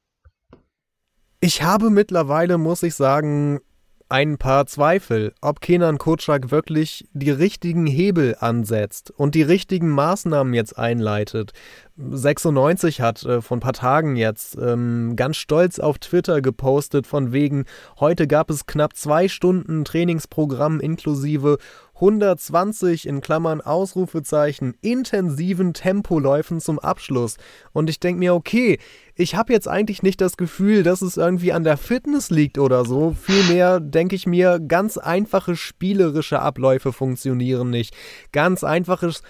Ich 1.40 1.62
habe 1.62 1.88
mittlerweile, 1.88 2.59
muss 2.59 2.82
ich 2.82 2.94
sagen, 2.94 3.61
ein 4.09 4.38
paar 4.38 4.66
Zweifel, 4.66 5.32
ob 5.40 5.61
Kenan 5.61 5.98
Kotschak 5.98 6.50
wirklich 6.50 7.09
die 7.12 7.30
richtigen 7.30 7.86
Hebel 7.86 8.36
ansetzt 8.38 9.11
und 9.11 9.34
die 9.34 9.42
richtigen 9.42 9.88
Maßnahmen 9.88 10.52
jetzt 10.52 10.78
einleitet. 10.78 11.52
96 11.96 13.00
hat 13.00 13.24
äh, 13.24 13.40
vor 13.40 13.57
ein 13.57 13.61
paar 13.61 13.72
Tagen 13.72 14.16
jetzt 14.16 14.57
ähm, 14.61 15.14
ganz 15.16 15.36
stolz 15.36 15.78
auf 15.78 15.98
Twitter 15.98 16.42
gepostet 16.42 17.07
von 17.07 17.32
wegen, 17.32 17.64
heute 17.98 18.26
gab 18.26 18.50
es 18.50 18.66
knapp 18.66 18.96
zwei 18.96 19.28
Stunden 19.28 19.84
Trainingsprogramm 19.84 20.80
inklusive 20.80 21.59
120 21.94 23.07
in 23.07 23.20
Klammern 23.20 23.61
Ausrufezeichen 23.61 24.74
intensiven 24.80 25.72
Tempoläufen 25.74 26.61
zum 26.61 26.80
Abschluss. 26.80 27.36
Und 27.72 27.88
ich 27.88 28.00
denke 28.00 28.18
mir, 28.18 28.34
okay, 28.34 28.78
ich 29.16 29.34
habe 29.36 29.52
jetzt 29.52 29.68
eigentlich 29.68 30.02
nicht 30.02 30.20
das 30.20 30.36
Gefühl, 30.36 30.82
dass 30.82 31.00
es 31.00 31.16
irgendwie 31.16 31.52
an 31.52 31.64
der 31.64 31.76
Fitness 31.76 32.30
liegt 32.30 32.58
oder 32.58 32.84
so. 32.84 33.16
Vielmehr 33.20 33.78
denke 33.78 34.16
ich 34.16 34.26
mir, 34.26 34.58
ganz 34.58 34.98
einfache 34.98 35.56
spielerische 35.56 36.40
Abläufe 36.40 36.92
funktionieren 36.92 37.70
nicht. 37.70 37.94
Ganz 38.32 38.64
einfaches 38.64 39.22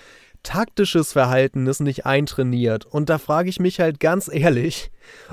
taktisches 0.43 1.13
Verhalten 1.13 1.67
ist 1.67 1.81
nicht 1.81 2.07
eintrainiert. 2.07 2.87
Und 2.87 3.11
da 3.11 3.19
frage 3.19 3.49
ich 3.49 3.61
mich 3.61 3.81
halt 3.81 4.01
ganz 4.01 4.31
ehrlich, 4.33 4.91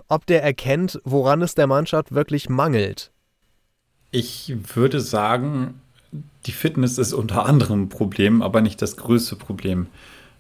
ob 0.08 0.26
der 0.26 0.44
erkennt, 0.44 1.00
woran 1.04 1.42
es 1.42 1.56
der 1.56 1.68
Mannschaft 1.68 2.14
wirklich 2.14 2.50
mangelt. 2.50 3.12
Ich 4.12 4.54
würde 4.76 5.00
sagen, 5.00 5.82
die 6.46 6.52
Fitness 6.52 6.98
ist 6.98 7.14
unter 7.14 7.46
anderem 7.46 7.84
ein 7.84 7.90
Problem, 7.90 8.42
aber 8.42 8.60
nicht 8.60 8.82
das 8.82 8.98
größte 8.98 9.38
Problem. 9.38 9.88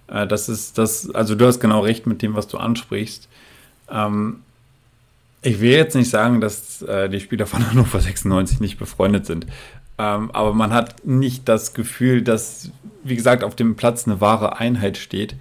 Äh, 0.07 0.27
das 0.27 0.49
ist 0.49 0.77
das, 0.77 1.09
also 1.11 1.35
du 1.35 1.45
hast 1.45 1.59
genau 1.59 1.79
recht 1.79 2.07
mit 2.07 2.21
dem, 2.21 2.35
was 2.35 2.47
du 2.47 2.57
ansprichst. 2.57 3.29
Ähm, 3.91 4.41
ich 5.41 5.59
will 5.59 5.71
jetzt 5.71 5.95
nicht 5.95 6.09
sagen, 6.09 6.39
dass 6.39 6.81
äh, 6.83 7.09
die 7.09 7.19
Spieler 7.19 7.47
von 7.47 7.69
Hannover 7.69 7.99
96 8.01 8.59
nicht 8.59 8.77
befreundet 8.77 9.25
sind. 9.25 9.47
Ähm, 9.97 10.31
aber 10.31 10.53
man 10.53 10.73
hat 10.73 11.05
nicht 11.05 11.47
das 11.49 11.73
Gefühl, 11.73 12.21
dass, 12.21 12.71
wie 13.03 13.15
gesagt, 13.15 13.43
auf 13.43 13.55
dem 13.55 13.75
Platz 13.75 14.07
eine 14.07 14.21
wahre 14.21 14.57
Einheit 14.57 14.97
steht. 14.97 15.35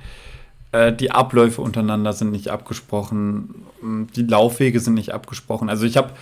Äh, 0.72 0.92
die 0.92 1.10
Abläufe 1.10 1.62
untereinander 1.62 2.12
sind 2.12 2.30
nicht 2.30 2.48
abgesprochen. 2.48 3.66
Die 3.82 4.22
Laufwege 4.22 4.80
sind 4.80 4.94
nicht 4.94 5.12
abgesprochen. 5.12 5.68
Also 5.68 5.86
ich 5.86 5.96
habe 5.96 6.12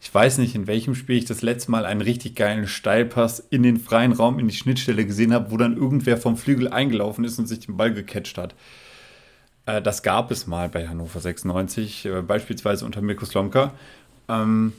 ich 0.00 0.14
weiß 0.14 0.38
nicht, 0.38 0.54
in 0.54 0.66
welchem 0.66 0.94
Spiel 0.94 1.16
ich 1.16 1.24
das 1.24 1.42
letzte 1.42 1.70
Mal 1.70 1.84
einen 1.84 2.02
richtig 2.02 2.36
geilen 2.36 2.68
Steilpass 2.68 3.40
in 3.50 3.62
den 3.62 3.78
freien 3.78 4.12
Raum, 4.12 4.38
in 4.38 4.48
die 4.48 4.54
Schnittstelle 4.54 5.06
gesehen 5.06 5.32
habe, 5.32 5.50
wo 5.50 5.56
dann 5.56 5.76
irgendwer 5.76 6.16
vom 6.16 6.36
Flügel 6.36 6.68
eingelaufen 6.68 7.24
ist 7.24 7.38
und 7.38 7.46
sich 7.46 7.60
den 7.60 7.76
Ball 7.76 7.92
gecatcht 7.92 8.38
hat. 8.38 8.54
Äh, 9.66 9.82
das 9.82 10.02
gab 10.02 10.30
es 10.30 10.46
mal 10.46 10.68
bei 10.68 10.88
Hannover 10.88 11.20
96, 11.20 12.06
äh, 12.06 12.22
beispielsweise 12.22 12.84
unter 12.84 13.02
Mirko 13.02 13.26
Slomka. 13.26 13.72
Ähm, 14.28 14.72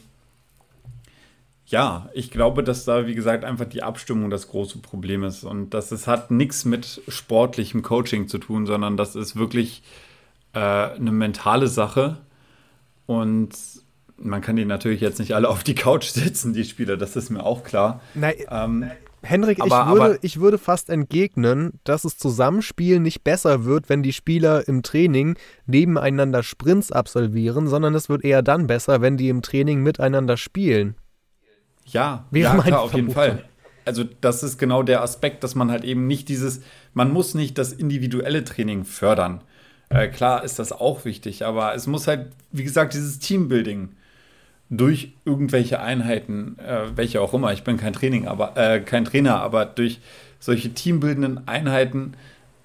Ja, 1.69 2.09
ich 2.13 2.31
glaube, 2.31 2.63
dass 2.63 2.85
da, 2.85 3.07
wie 3.07 3.13
gesagt, 3.13 3.43
einfach 3.43 3.65
die 3.65 3.83
Abstimmung 3.83 4.29
das 4.29 4.47
große 4.47 4.79
Problem 4.79 5.23
ist. 5.25 5.43
Und 5.43 5.71
dass 5.73 5.91
es 5.91 6.07
hat 6.07 6.31
nichts 6.31 6.63
mit 6.63 7.01
sportlichem 7.09 7.81
Coaching 7.81 8.29
zu 8.29 8.37
tun, 8.37 8.65
sondern 8.65 8.95
das 8.95 9.15
ist 9.17 9.35
wirklich 9.35 9.83
äh, 10.53 10.59
eine 10.59 11.11
mentale 11.11 11.67
Sache. 11.67 12.17
Und 13.05 13.49
man 14.17 14.41
kann 14.41 14.55
die 14.55 14.63
natürlich 14.63 15.01
jetzt 15.01 15.19
nicht 15.19 15.35
alle 15.35 15.49
auf 15.49 15.63
die 15.63 15.75
Couch 15.75 16.05
setzen, 16.07 16.53
die 16.53 16.63
Spieler, 16.63 16.95
das 16.95 17.17
ist 17.17 17.29
mir 17.29 17.43
auch 17.43 17.65
klar. 17.65 17.99
Nein, 18.13 18.35
ähm, 18.49 18.89
Henrik, 19.27 19.59
aber, 19.59 19.67
ich, 19.67 19.87
würde, 19.87 20.03
aber, 20.03 20.23
ich 20.23 20.39
würde 20.39 20.57
fast 20.57 20.89
entgegnen, 20.89 21.79
dass 21.83 22.03
das 22.03 22.17
Zusammenspiel 22.17 22.99
nicht 22.99 23.23
besser 23.23 23.65
wird, 23.65 23.89
wenn 23.89 24.03
die 24.03 24.13
Spieler 24.13 24.67
im 24.67 24.83
Training 24.83 25.37
nebeneinander 25.65 26.43
Sprints 26.43 26.91
absolvieren, 26.91 27.67
sondern 27.67 27.93
es 27.95 28.09
wird 28.09 28.23
eher 28.23 28.41
dann 28.41 28.67
besser, 28.67 29.01
wenn 29.01 29.17
die 29.17 29.29
im 29.29 29.41
Training 29.41 29.83
miteinander 29.83 30.37
spielen. 30.37 30.95
Ja, 31.85 32.25
Wäre 32.31 32.55
ja 32.55 32.61
klar, 32.61 32.81
auf 32.81 32.93
jeden 32.93 33.11
Fall. 33.11 33.43
Also 33.85 34.03
das 34.19 34.43
ist 34.43 34.57
genau 34.57 34.83
der 34.83 35.01
Aspekt, 35.01 35.43
dass 35.43 35.55
man 35.55 35.71
halt 35.71 35.85
eben 35.85 36.07
nicht 36.07 36.27
dieses, 36.27 36.61
man 36.93 37.11
muss 37.11 37.33
nicht 37.33 37.57
das 37.57 37.71
individuelle 37.71 38.43
Training 38.43 38.83
fördern. 38.83 39.41
Äh, 39.89 40.09
klar 40.09 40.43
ist 40.43 40.59
das 40.59 40.73
auch 40.73 41.05
wichtig, 41.05 41.45
aber 41.45 41.73
es 41.73 41.87
muss 41.87 42.07
halt, 42.07 42.27
wie 42.51 42.65
gesagt, 42.65 42.93
dieses 42.93 43.19
Teambuilding 43.19 43.89
durch 44.69 45.13
irgendwelche 45.25 45.79
Einheiten, 45.79 46.57
äh, 46.59 46.95
welche 46.95 47.21
auch 47.21 47.33
immer, 47.33 47.53
ich 47.53 47.63
bin 47.63 47.77
kein 47.77 47.93
Training, 47.93 48.27
aber 48.27 48.57
äh, 48.57 48.81
kein 48.81 49.05
Trainer, 49.05 49.41
aber 49.41 49.65
durch 49.65 49.99
solche 50.39 50.73
teambildenden 50.73 51.47
Einheiten 51.47 52.13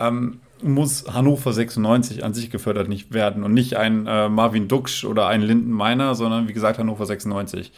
ähm, 0.01 0.41
muss 0.63 1.05
Hannover 1.13 1.53
96 1.53 2.25
an 2.25 2.35
sich 2.35 2.51
gefördert 2.51 2.89
nicht 2.89 3.13
werden 3.13 3.43
und 3.43 3.55
nicht 3.55 3.77
ein 3.77 4.07
äh, 4.07 4.29
Marvin 4.29 4.69
Duksch 4.69 5.05
oder 5.05 5.27
ein 5.29 5.43
Linden 5.43 5.71
Meiner, 5.71 6.15
sondern 6.15 6.49
wie 6.49 6.53
gesagt 6.53 6.79
Hannover 6.79 7.07
96. 7.07 7.73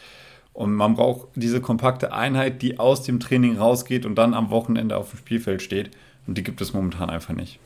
Und 0.52 0.72
man 0.72 0.94
braucht 0.94 1.28
diese 1.34 1.60
kompakte 1.60 2.12
Einheit, 2.12 2.62
die 2.62 2.78
aus 2.78 3.02
dem 3.02 3.20
Training 3.20 3.58
rausgeht 3.58 4.06
und 4.06 4.14
dann 4.16 4.34
am 4.34 4.50
Wochenende 4.50 4.96
auf 4.96 5.10
dem 5.10 5.18
Spielfeld 5.18 5.62
steht. 5.62 5.90
Und 6.26 6.38
die 6.38 6.44
gibt 6.44 6.60
es 6.60 6.72
momentan 6.72 7.10
einfach 7.10 7.34
nicht. 7.34 7.58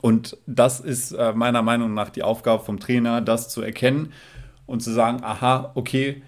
Und 0.00 0.36
das 0.46 0.80
ist 0.80 1.12
äh, 1.12 1.32
meiner 1.32 1.62
Meinung 1.62 1.94
nach 1.94 2.10
die 2.10 2.22
Aufgabe 2.22 2.62
vom 2.62 2.78
Trainer, 2.78 3.20
das 3.20 3.48
zu 3.48 3.62
erkennen 3.62 4.12
und 4.70 4.80
zu 4.80 4.92
sagen, 4.92 5.22
aha, 5.22 5.72
okay, 5.74 6.22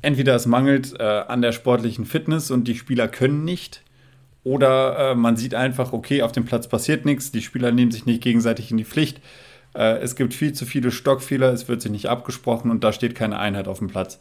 entweder 0.00 0.34
es 0.34 0.46
mangelt 0.46 0.98
äh, 0.98 1.02
an 1.02 1.42
der 1.42 1.52
sportlichen 1.52 2.06
Fitness 2.06 2.50
und 2.50 2.66
die 2.66 2.74
Spieler 2.74 3.06
können 3.06 3.44
nicht, 3.44 3.82
oder 4.44 5.10
äh, 5.10 5.14
man 5.14 5.36
sieht 5.36 5.54
einfach, 5.54 5.92
okay, 5.92 6.22
auf 6.22 6.32
dem 6.32 6.46
Platz 6.46 6.68
passiert 6.68 7.04
nichts, 7.04 7.30
die 7.30 7.42
Spieler 7.42 7.70
nehmen 7.70 7.90
sich 7.90 8.06
nicht 8.06 8.22
gegenseitig 8.22 8.70
in 8.70 8.78
die 8.78 8.84
Pflicht, 8.84 9.20
äh, 9.74 9.98
es 9.98 10.16
gibt 10.16 10.32
viel 10.32 10.54
zu 10.54 10.64
viele 10.64 10.90
Stockfehler, 10.90 11.52
es 11.52 11.68
wird 11.68 11.82
sich 11.82 11.90
nicht 11.90 12.06
abgesprochen 12.06 12.70
und 12.70 12.82
da 12.82 12.92
steht 12.92 13.14
keine 13.14 13.38
Einheit 13.38 13.68
auf 13.68 13.78
dem 13.78 13.88
Platz. 13.88 14.20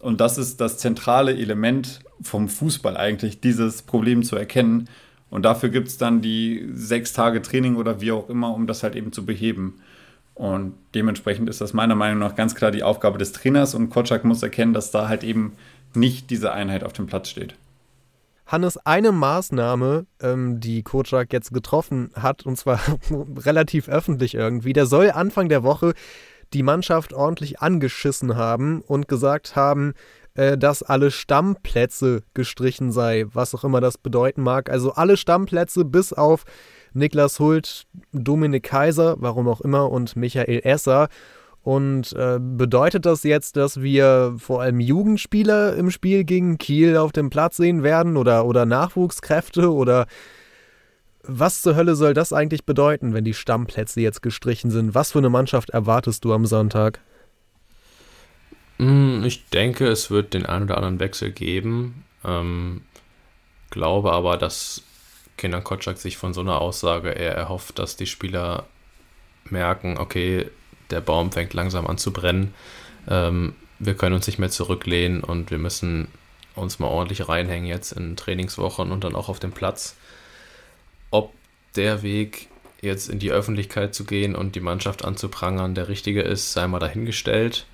Und 0.00 0.20
das 0.20 0.36
ist 0.36 0.60
das 0.60 0.78
zentrale 0.78 1.36
Element 1.36 2.00
vom 2.20 2.48
Fußball 2.48 2.96
eigentlich, 2.96 3.40
dieses 3.40 3.82
Problem 3.82 4.22
zu 4.22 4.34
erkennen. 4.34 4.88
Und 5.28 5.44
dafür 5.44 5.68
gibt 5.68 5.88
es 5.88 5.98
dann 5.98 6.20
die 6.22 6.68
sechs 6.72 7.12
Tage 7.12 7.42
Training 7.42 7.76
oder 7.76 8.00
wie 8.00 8.10
auch 8.10 8.28
immer, 8.28 8.52
um 8.52 8.66
das 8.66 8.82
halt 8.82 8.96
eben 8.96 9.12
zu 9.12 9.24
beheben. 9.24 9.80
Und 10.40 10.72
dementsprechend 10.94 11.50
ist 11.50 11.60
das 11.60 11.74
meiner 11.74 11.94
Meinung 11.94 12.18
nach 12.18 12.34
ganz 12.34 12.54
klar 12.54 12.70
die 12.70 12.82
Aufgabe 12.82 13.18
des 13.18 13.32
Trainers 13.32 13.74
und 13.74 13.90
Kotschak 13.90 14.24
muss 14.24 14.42
erkennen, 14.42 14.72
dass 14.72 14.90
da 14.90 15.06
halt 15.06 15.22
eben 15.22 15.52
nicht 15.92 16.30
diese 16.30 16.50
Einheit 16.50 16.82
auf 16.82 16.94
dem 16.94 17.06
Platz 17.06 17.28
steht. 17.28 17.56
Hannes, 18.46 18.78
eine 18.78 19.12
Maßnahme, 19.12 20.06
ähm, 20.22 20.58
die 20.58 20.82
Kotschak 20.82 21.34
jetzt 21.34 21.52
getroffen 21.52 22.10
hat, 22.14 22.46
und 22.46 22.56
zwar 22.56 22.80
relativ 23.36 23.90
öffentlich 23.90 24.34
irgendwie, 24.34 24.72
der 24.72 24.86
soll 24.86 25.10
Anfang 25.10 25.50
der 25.50 25.62
Woche 25.62 25.92
die 26.54 26.62
Mannschaft 26.62 27.12
ordentlich 27.12 27.60
angeschissen 27.60 28.34
haben 28.34 28.80
und 28.80 29.08
gesagt 29.08 29.56
haben, 29.56 29.92
äh, 30.32 30.56
dass 30.56 30.82
alle 30.82 31.10
Stammplätze 31.10 32.22
gestrichen 32.32 32.92
sei, 32.92 33.26
was 33.30 33.54
auch 33.54 33.62
immer 33.62 33.82
das 33.82 33.98
bedeuten 33.98 34.42
mag. 34.42 34.70
Also 34.70 34.92
alle 34.92 35.18
Stammplätze 35.18 35.84
bis 35.84 36.14
auf 36.14 36.46
Niklas 36.92 37.38
Hult, 37.38 37.86
Dominik 38.12 38.64
Kaiser, 38.64 39.16
warum 39.18 39.48
auch 39.48 39.60
immer, 39.60 39.90
und 39.90 40.16
Michael 40.16 40.60
Esser. 40.64 41.08
Und 41.62 42.14
äh, 42.14 42.38
bedeutet 42.40 43.04
das 43.04 43.22
jetzt, 43.22 43.56
dass 43.56 43.82
wir 43.82 44.34
vor 44.38 44.62
allem 44.62 44.80
Jugendspieler 44.80 45.76
im 45.76 45.90
Spiel 45.90 46.24
gegen 46.24 46.56
Kiel 46.56 46.96
auf 46.96 47.12
dem 47.12 47.28
Platz 47.28 47.58
sehen 47.58 47.82
werden 47.82 48.16
oder, 48.16 48.46
oder 48.46 48.64
Nachwuchskräfte 48.64 49.70
oder 49.70 50.06
was 51.22 51.60
zur 51.60 51.76
Hölle 51.76 51.96
soll 51.96 52.14
das 52.14 52.32
eigentlich 52.32 52.64
bedeuten, 52.64 53.12
wenn 53.12 53.24
die 53.24 53.34
Stammplätze 53.34 54.00
jetzt 54.00 54.22
gestrichen 54.22 54.70
sind? 54.70 54.94
Was 54.94 55.12
für 55.12 55.18
eine 55.18 55.28
Mannschaft 55.28 55.70
erwartest 55.70 56.24
du 56.24 56.32
am 56.32 56.46
Sonntag? 56.46 57.00
Hm, 58.78 59.22
ich 59.24 59.46
denke, 59.50 59.86
es 59.86 60.10
wird 60.10 60.32
den 60.32 60.46
einen 60.46 60.64
oder 60.64 60.76
anderen 60.76 60.98
Wechsel 60.98 61.30
geben. 61.30 62.04
Ähm, 62.24 62.80
glaube 63.68 64.12
aber, 64.12 64.38
dass 64.38 64.82
Kenan 65.40 65.64
Kotschak 65.64 65.96
sich 65.96 66.18
von 66.18 66.34
so 66.34 66.42
einer 66.42 66.60
Aussage 66.60 67.10
eher 67.10 67.34
erhofft, 67.34 67.78
dass 67.78 67.96
die 67.96 68.06
Spieler 68.06 68.66
merken, 69.46 69.96
okay, 69.98 70.50
der 70.90 71.00
Baum 71.00 71.32
fängt 71.32 71.54
langsam 71.54 71.86
an 71.86 71.96
zu 71.96 72.12
brennen. 72.12 72.54
Ähm, 73.08 73.54
wir 73.78 73.94
können 73.94 74.14
uns 74.14 74.26
nicht 74.26 74.38
mehr 74.38 74.50
zurücklehnen 74.50 75.24
und 75.24 75.50
wir 75.50 75.56
müssen 75.56 76.08
uns 76.54 76.78
mal 76.78 76.88
ordentlich 76.88 77.26
reinhängen 77.26 77.66
jetzt 77.66 77.92
in 77.92 78.16
Trainingswochen 78.16 78.92
und 78.92 79.02
dann 79.02 79.14
auch 79.14 79.30
auf 79.30 79.40
dem 79.40 79.52
Platz. 79.52 79.96
Ob 81.10 81.32
der 81.74 82.02
Weg 82.02 82.48
jetzt 82.82 83.08
in 83.08 83.18
die 83.18 83.32
Öffentlichkeit 83.32 83.94
zu 83.94 84.04
gehen 84.04 84.34
und 84.34 84.56
die 84.56 84.60
Mannschaft 84.60 85.04
anzuprangern 85.04 85.74
der 85.74 85.88
richtige 85.88 86.20
ist, 86.20 86.52
sei 86.52 86.66
mal 86.66 86.80
dahingestellt. 86.80 87.64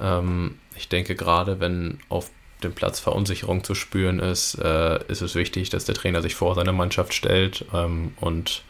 Ähm, 0.00 0.58
ich 0.76 0.88
denke 0.88 1.16
gerade, 1.16 1.58
wenn 1.58 1.98
auf 2.08 2.30
dem 2.60 2.72
Platz 2.72 3.00
Verunsicherung 3.00 3.64
zu 3.64 3.74
spüren 3.74 4.20
ist, 4.20 4.54
äh, 4.54 5.04
ist 5.08 5.22
es 5.22 5.34
wichtig, 5.34 5.70
dass 5.70 5.84
der 5.84 5.94
Trainer 5.94 6.22
sich 6.22 6.34
vor 6.34 6.54
seine 6.54 6.72
Mannschaft 6.72 7.14
stellt 7.14 7.64
ähm, 7.72 8.12
und 8.20 8.62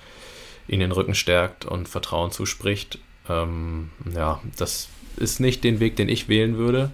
ihnen 0.68 0.80
den 0.80 0.92
Rücken 0.92 1.14
stärkt 1.14 1.64
und 1.64 1.88
Vertrauen 1.88 2.30
zuspricht. 2.30 2.98
Ähm, 3.28 3.90
ja, 4.14 4.40
das 4.56 4.88
ist 5.16 5.40
nicht 5.40 5.64
den 5.64 5.80
Weg, 5.80 5.96
den 5.96 6.08
ich 6.08 6.28
wählen 6.28 6.56
würde, 6.56 6.90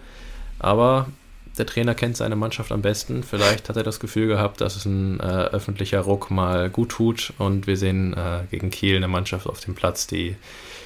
aber 0.59 1.09
der 1.59 1.67
Trainer 1.67 1.95
kennt 1.95 2.17
seine 2.17 2.37
Mannschaft 2.37 2.73
am 2.73 2.83
besten. 2.83 3.23
Vielleicht 3.23 3.69
hat 3.69 3.77
er 3.77 3.83
das 3.83 4.01
Gefühl 4.01 4.27
gehabt, 4.27 4.61
dass 4.61 4.77
es 4.77 4.85
ein 4.85 5.21
äh, 5.21 5.23
öffentlicher 5.23 6.01
Ruck 6.01 6.31
mal 6.31 6.69
gut 6.69 6.91
tut 6.91 7.33
und 7.39 7.67
wir 7.67 7.77
sehen 7.77 8.15
äh, 8.15 8.41
gegen 8.51 8.71
Kiel 8.71 8.97
eine 8.97 9.09
Mannschaft 9.09 9.47
auf 9.47 9.61
dem 9.61 9.75
Platz, 9.75 10.07
die 10.07 10.37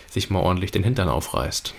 sich 0.09 0.31
mal 0.31 0.41
ordentlich 0.41 0.71
den 0.71 0.85
Hintern 0.85 1.09
aufreißt. 1.09 1.75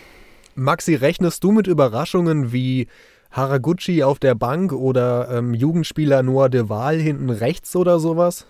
Maxi, 0.55 0.95
rechnest 0.95 1.43
du 1.43 1.51
mit 1.51 1.67
Überraschungen 1.67 2.51
wie 2.51 2.88
Haraguchi 3.32 4.03
auf 4.03 4.19
der 4.19 4.36
Bank 4.36 4.73
oder 4.73 5.29
ähm, 5.29 5.53
Jugendspieler 5.53 6.21
Noah 6.21 6.49
de 6.49 6.69
Waal 6.69 6.97
hinten 6.97 7.29
rechts 7.29 7.75
oder 7.75 7.99
sowas? 7.99 8.45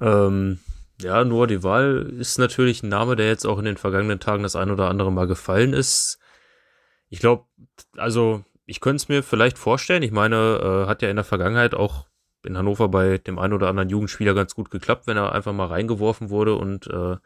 Ähm, 0.00 0.58
ja, 1.00 1.24
Noah 1.24 1.46
de 1.46 1.62
Waal 1.62 2.12
ist 2.18 2.38
natürlich 2.38 2.82
ein 2.82 2.88
Name, 2.88 3.16
der 3.16 3.28
jetzt 3.28 3.46
auch 3.46 3.58
in 3.58 3.64
den 3.64 3.76
vergangenen 3.76 4.20
Tagen 4.20 4.42
das 4.42 4.56
ein 4.56 4.70
oder 4.70 4.88
andere 4.88 5.12
Mal 5.12 5.26
gefallen 5.26 5.72
ist. 5.72 6.18
Ich 7.08 7.20
glaube, 7.20 7.44
also 7.96 8.44
ich 8.66 8.80
könnte 8.80 8.96
es 8.96 9.08
mir 9.08 9.22
vielleicht 9.22 9.58
vorstellen. 9.58 10.02
Ich 10.02 10.12
meine, 10.12 10.36
äh, 10.36 10.88
hat 10.88 11.02
ja 11.02 11.08
in 11.08 11.16
der 11.16 11.24
Vergangenheit 11.24 11.74
auch 11.74 12.06
in 12.44 12.56
Hannover 12.56 12.88
bei 12.88 13.18
dem 13.18 13.38
einen 13.38 13.52
oder 13.52 13.68
anderen 13.68 13.88
Jugendspieler 13.88 14.34
ganz 14.34 14.54
gut 14.54 14.70
geklappt, 14.70 15.06
wenn 15.06 15.16
er 15.16 15.32
einfach 15.32 15.52
mal 15.52 15.66
reingeworfen 15.66 16.30
wurde 16.30 16.54
und 16.54 16.86
äh, 16.88 17.16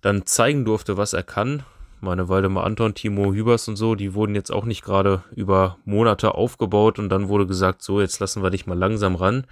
dann 0.00 0.26
zeigen 0.26 0.64
durfte, 0.64 0.96
was 0.96 1.12
er 1.12 1.22
kann. 1.22 1.64
Meine 2.06 2.28
Waldemar 2.28 2.62
Anton, 2.62 2.94
Timo 2.94 3.34
Hübers 3.34 3.66
und 3.66 3.74
so, 3.74 3.96
die 3.96 4.14
wurden 4.14 4.36
jetzt 4.36 4.52
auch 4.52 4.64
nicht 4.64 4.84
gerade 4.84 5.24
über 5.34 5.78
Monate 5.84 6.36
aufgebaut 6.36 7.00
und 7.00 7.08
dann 7.08 7.28
wurde 7.28 7.48
gesagt, 7.48 7.82
so, 7.82 8.00
jetzt 8.00 8.20
lassen 8.20 8.44
wir 8.44 8.50
dich 8.50 8.64
mal 8.64 8.78
langsam 8.78 9.16
ran. 9.16 9.44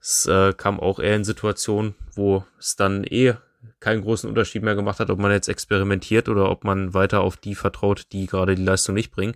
Es 0.00 0.26
äh, 0.26 0.52
kam 0.56 0.78
auch 0.78 1.00
eher 1.00 1.16
in 1.16 1.24
Situationen, 1.24 1.96
wo 2.14 2.44
es 2.56 2.76
dann 2.76 3.02
eh 3.02 3.34
keinen 3.80 4.02
großen 4.02 4.28
Unterschied 4.28 4.62
mehr 4.62 4.76
gemacht 4.76 5.00
hat, 5.00 5.10
ob 5.10 5.18
man 5.18 5.32
jetzt 5.32 5.48
experimentiert 5.48 6.28
oder 6.28 6.50
ob 6.50 6.62
man 6.62 6.94
weiter 6.94 7.20
auf 7.20 7.36
die 7.36 7.56
vertraut, 7.56 8.06
die 8.12 8.26
gerade 8.26 8.54
die 8.54 8.64
Leistung 8.64 8.94
nicht 8.94 9.10
bringen. 9.10 9.34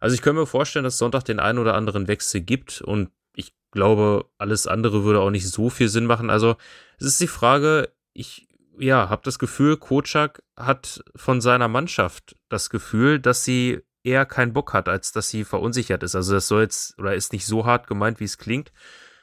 Also 0.00 0.14
ich 0.14 0.22
könnte 0.22 0.40
mir 0.40 0.46
vorstellen, 0.46 0.84
dass 0.84 0.96
Sonntag 0.96 1.24
den 1.24 1.38
einen 1.38 1.58
oder 1.58 1.74
anderen 1.74 2.08
Wechsel 2.08 2.40
gibt 2.40 2.80
und 2.80 3.10
ich 3.34 3.52
glaube, 3.72 4.24
alles 4.38 4.66
andere 4.66 5.04
würde 5.04 5.20
auch 5.20 5.30
nicht 5.30 5.46
so 5.46 5.68
viel 5.68 5.90
Sinn 5.90 6.06
machen. 6.06 6.30
Also 6.30 6.56
es 6.98 7.04
ist 7.04 7.20
die 7.20 7.26
Frage, 7.26 7.90
ich 8.14 8.47
ja, 8.78 9.08
habe 9.08 9.22
das 9.24 9.38
Gefühl, 9.38 9.76
Kocak 9.76 10.42
hat 10.56 11.02
von 11.16 11.40
seiner 11.40 11.68
Mannschaft 11.68 12.36
das 12.48 12.70
Gefühl, 12.70 13.18
dass 13.18 13.44
sie 13.44 13.80
eher 14.02 14.26
keinen 14.26 14.52
Bock 14.52 14.72
hat, 14.72 14.88
als 14.88 15.12
dass 15.12 15.28
sie 15.28 15.44
verunsichert 15.44 16.02
ist. 16.02 16.14
Also 16.14 16.34
das 16.34 16.48
soll 16.48 16.62
jetzt 16.62 16.98
oder 16.98 17.14
ist 17.14 17.32
nicht 17.32 17.46
so 17.46 17.66
hart 17.66 17.86
gemeint, 17.86 18.20
wie 18.20 18.24
es 18.24 18.38
klingt. 18.38 18.72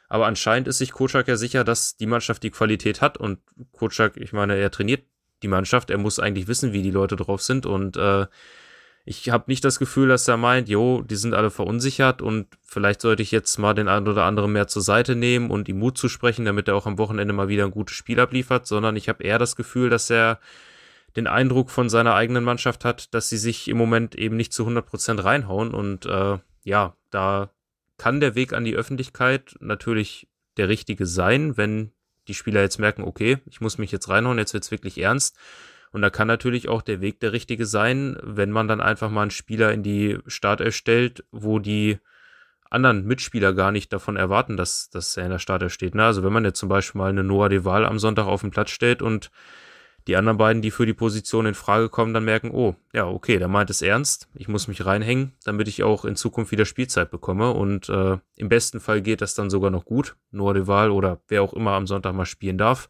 Aber 0.07 0.27
anscheinend 0.27 0.67
ist 0.67 0.77
sich 0.77 0.91
Kocak 0.91 1.27
ja 1.27 1.37
sicher, 1.37 1.63
dass 1.63 1.97
die 1.97 2.05
Mannschaft 2.05 2.43
die 2.43 2.51
Qualität 2.51 3.01
hat 3.01 3.17
und 3.17 3.39
Kocak, 3.71 4.17
ich 4.17 4.33
meine, 4.33 4.55
er 4.55 4.71
trainiert 4.71 5.05
die 5.41 5.47
Mannschaft, 5.47 5.89
er 5.89 5.97
muss 5.97 6.19
eigentlich 6.19 6.47
wissen, 6.47 6.73
wie 6.73 6.83
die 6.83 6.91
Leute 6.91 7.15
drauf 7.15 7.41
sind 7.41 7.65
und 7.65 7.97
äh, 7.97 8.27
ich 9.05 9.29
habe 9.29 9.45
nicht 9.47 9.63
das 9.63 9.77
Gefühl, 9.77 10.07
dass 10.07 10.27
er 10.27 10.37
meint, 10.37 10.67
jo, 10.67 11.03
die 11.03 11.15
sind 11.15 11.35
alle 11.35 11.51
verunsichert 11.51 12.23
und 12.23 12.47
vielleicht 12.63 13.01
sollte 13.01 13.21
ich 13.21 13.29
jetzt 13.29 13.57
mal 13.59 13.75
den 13.75 13.87
einen 13.87 14.07
oder 14.07 14.23
anderen 14.23 14.51
mehr 14.51 14.67
zur 14.67 14.81
Seite 14.81 15.15
nehmen 15.15 15.51
und 15.51 15.69
ihm 15.69 15.77
Mut 15.77 15.97
zusprechen, 15.97 16.43
damit 16.43 16.67
er 16.67 16.75
auch 16.75 16.87
am 16.87 16.97
Wochenende 16.97 17.33
mal 17.33 17.47
wieder 17.47 17.65
ein 17.65 17.71
gutes 17.71 17.95
Spiel 17.95 18.19
abliefert, 18.19 18.65
sondern 18.65 18.95
ich 18.95 19.07
habe 19.07 19.23
eher 19.23 19.37
das 19.37 19.55
Gefühl, 19.55 19.91
dass 19.91 20.09
er 20.09 20.39
den 21.15 21.27
Eindruck 21.27 21.69
von 21.69 21.87
seiner 21.87 22.15
eigenen 22.15 22.43
Mannschaft 22.43 22.83
hat, 22.83 23.13
dass 23.13 23.29
sie 23.29 23.37
sich 23.37 23.67
im 23.67 23.77
Moment 23.77 24.15
eben 24.15 24.35
nicht 24.35 24.51
zu 24.51 24.67
100% 24.67 25.23
reinhauen. 25.23 25.71
Und 25.71 26.05
äh, 26.07 26.39
ja, 26.63 26.95
da 27.11 27.51
kann 27.97 28.19
der 28.19 28.35
Weg 28.35 28.53
an 28.53 28.65
die 28.65 28.75
Öffentlichkeit 28.75 29.55
natürlich 29.59 30.27
der 30.57 30.67
richtige 30.67 31.05
sein, 31.05 31.57
wenn 31.57 31.91
die 32.27 32.33
Spieler 32.33 32.61
jetzt 32.61 32.79
merken, 32.79 33.03
okay, 33.03 33.37
ich 33.45 33.61
muss 33.61 33.77
mich 33.77 33.91
jetzt 33.91 34.09
reinhauen, 34.09 34.39
jetzt 34.39 34.53
wird's 34.53 34.71
wirklich 34.71 34.97
ernst. 34.97 35.37
Und 35.95 36.01
da 36.01 36.09
kann 36.09 36.27
natürlich 36.27 36.67
auch 36.67 36.81
der 36.81 36.99
Weg 36.99 37.21
der 37.21 37.31
richtige 37.31 37.65
sein, 37.65 38.17
wenn 38.21 38.51
man 38.51 38.67
dann 38.67 38.81
einfach 38.81 39.09
mal 39.09 39.21
einen 39.21 39.31
Spieler 39.31 39.71
in 39.71 39.81
die 39.81 40.17
Startelf 40.27 40.75
stellt, 40.75 41.23
wo 41.31 41.57
die 41.57 41.99
anderen 42.69 43.05
Mitspieler 43.05 43.53
gar 43.53 43.71
nicht 43.71 43.93
davon 43.93 44.17
erwarten, 44.17 44.57
dass, 44.57 44.89
dass 44.89 45.15
er 45.15 45.23
in 45.23 45.31
der 45.31 45.39
Startelf 45.39 45.71
steht. 45.71 45.95
Ne? 45.95 46.03
Also 46.03 46.21
wenn 46.21 46.33
man 46.33 46.43
jetzt 46.43 46.59
zum 46.59 46.67
Beispiel 46.67 46.99
mal 46.99 47.11
eine 47.11 47.23
Noah 47.23 47.47
Deval 47.47 47.85
am 47.85 47.97
Sonntag 47.97 48.25
auf 48.25 48.41
den 48.41 48.51
Platz 48.51 48.71
stellt 48.71 49.01
und 49.01 49.31
die 50.07 50.17
anderen 50.17 50.37
beiden, 50.37 50.61
die 50.61 50.69
für 50.69 50.85
die 50.85 50.93
Position 50.93 51.45
in 51.45 51.53
Frage 51.53 51.87
kommen, 51.87 52.13
dann 52.13 52.25
merken, 52.25 52.51
oh, 52.51 52.75
ja, 52.91 53.07
okay, 53.07 53.39
der 53.39 53.47
meint 53.47 53.69
es 53.69 53.81
ernst, 53.81 54.27
ich 54.35 54.49
muss 54.49 54.67
mich 54.67 54.85
reinhängen, 54.85 55.31
damit 55.45 55.69
ich 55.69 55.81
auch 55.83 56.03
in 56.03 56.17
Zukunft 56.17 56.51
wieder 56.51 56.65
Spielzeit 56.65 57.09
bekomme. 57.09 57.51
Und 57.51 57.87
äh, 57.87 58.17
im 58.35 58.49
besten 58.49 58.81
Fall 58.81 59.01
geht 59.01 59.21
das 59.21 59.33
dann 59.33 59.49
sogar 59.49 59.71
noch 59.71 59.85
gut. 59.85 60.17
Noah 60.31 60.55
Deval 60.55 60.91
oder 60.91 61.21
wer 61.29 61.41
auch 61.41 61.53
immer 61.53 61.71
am 61.71 61.87
Sonntag 61.87 62.13
mal 62.15 62.25
spielen 62.25 62.57
darf, 62.57 62.89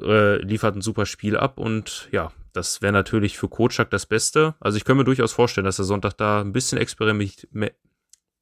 äh, 0.00 0.36
liefert 0.42 0.76
ein 0.76 0.82
super 0.82 1.06
Spiel 1.06 1.36
ab 1.36 1.58
und 1.58 2.08
ja, 2.12 2.32
das 2.52 2.80
wäre 2.80 2.92
natürlich 2.92 3.36
für 3.36 3.48
Kotschak 3.48 3.90
das 3.90 4.06
Beste. 4.06 4.54
Also 4.60 4.78
ich 4.78 4.84
könnte 4.84 4.98
mir 4.98 5.04
durchaus 5.04 5.32
vorstellen, 5.32 5.66
dass 5.66 5.76
der 5.76 5.84
Sonntag 5.84 6.14
da 6.14 6.40
ein 6.40 6.52
bisschen, 6.52 6.78
experiment, 6.78 7.46
ein 7.52 7.70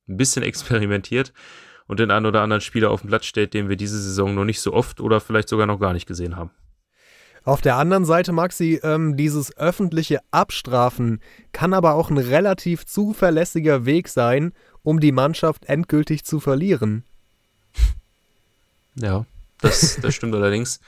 bisschen 0.07 0.43
experimentiert 0.45 1.33
und 1.87 2.01
den 2.01 2.11
einen 2.11 2.27
oder 2.27 2.43
anderen 2.43 2.61
Spieler 2.61 2.91
auf 2.91 3.03
den 3.03 3.09
Platz 3.09 3.27
stellt, 3.27 3.55
den 3.55 3.69
wir 3.69 3.77
diese 3.77 4.01
Saison 4.01 4.35
noch 4.35 4.45
nicht 4.45 4.61
so 4.61 4.73
oft 4.73 5.01
oder 5.01 5.21
vielleicht 5.21 5.49
sogar 5.49 5.67
noch 5.67 5.81
gar 5.81 5.93
nicht 5.93 6.07
gesehen 6.07 6.37
haben. 6.37 6.51
Auf 7.45 7.61
der 7.61 7.77
anderen 7.77 8.07
Seite, 8.07 8.33
Maxi, 8.33 8.81
ähm, 8.83 9.19
dieses 9.19 9.55
öffentliche 9.59 10.21
Abstrafen 10.31 11.21
kann 11.53 11.75
aber 11.75 11.95
auch 11.95 12.09
ein 12.09 12.17
relativ 12.17 12.87
zuverlässiger 12.87 13.85
Weg 13.85 14.09
sein, 14.09 14.53
um 14.83 14.99
die 14.99 15.13
Mannschaft 15.13 15.67
endgültig 15.67 16.25
zu 16.25 16.41
verlieren. 16.41 17.05
Ja, 18.97 19.27
das, 19.61 19.99
das 20.01 20.15
stimmt 20.15 20.35
allerdings. 20.37 20.79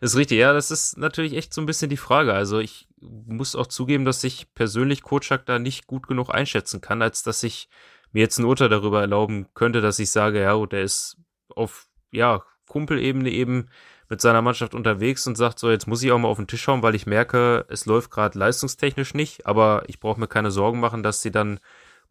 Das 0.00 0.12
ist 0.12 0.16
richtig, 0.16 0.38
ja, 0.38 0.52
das 0.52 0.70
ist 0.70 0.98
natürlich 0.98 1.34
echt 1.34 1.54
so 1.54 1.60
ein 1.62 1.66
bisschen 1.66 1.88
die 1.88 1.96
Frage. 1.96 2.34
Also 2.34 2.58
ich 2.58 2.88
muss 3.00 3.56
auch 3.56 3.66
zugeben, 3.66 4.04
dass 4.04 4.24
ich 4.24 4.52
persönlich 4.54 5.02
Kotschak 5.02 5.46
da 5.46 5.58
nicht 5.58 5.86
gut 5.86 6.06
genug 6.06 6.34
einschätzen 6.34 6.80
kann, 6.80 7.02
als 7.02 7.22
dass 7.22 7.42
ich 7.42 7.68
mir 8.12 8.20
jetzt 8.20 8.38
ein 8.38 8.44
Urteil 8.44 8.68
darüber 8.68 9.00
erlauben 9.00 9.46
könnte, 9.54 9.80
dass 9.80 9.98
ich 9.98 10.10
sage, 10.10 10.40
ja, 10.40 10.66
der 10.66 10.82
ist 10.82 11.16
auf, 11.54 11.86
ja, 12.12 12.42
Kumpelebene 12.68 13.30
eben 13.30 13.68
mit 14.08 14.20
seiner 14.20 14.42
Mannschaft 14.42 14.74
unterwegs 14.74 15.26
und 15.26 15.36
sagt 15.36 15.58
so, 15.58 15.70
jetzt 15.70 15.86
muss 15.86 16.02
ich 16.02 16.12
auch 16.12 16.18
mal 16.18 16.28
auf 16.28 16.36
den 16.36 16.46
Tisch 16.46 16.62
schauen, 16.62 16.82
weil 16.82 16.94
ich 16.94 17.06
merke, 17.06 17.64
es 17.68 17.86
läuft 17.86 18.10
gerade 18.10 18.38
leistungstechnisch 18.38 19.14
nicht, 19.14 19.46
aber 19.46 19.84
ich 19.88 20.00
brauche 20.00 20.20
mir 20.20 20.28
keine 20.28 20.50
Sorgen 20.50 20.80
machen, 20.80 21.02
dass 21.02 21.22
sie 21.22 21.30
dann 21.30 21.60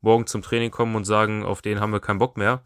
morgen 0.01 0.27
zum 0.27 0.41
Training 0.41 0.71
kommen 0.71 0.95
und 0.95 1.05
sagen, 1.05 1.43
auf 1.45 1.61
den 1.61 1.79
haben 1.79 1.93
wir 1.93 1.99
keinen 1.99 2.19
Bock 2.19 2.37
mehr. 2.37 2.63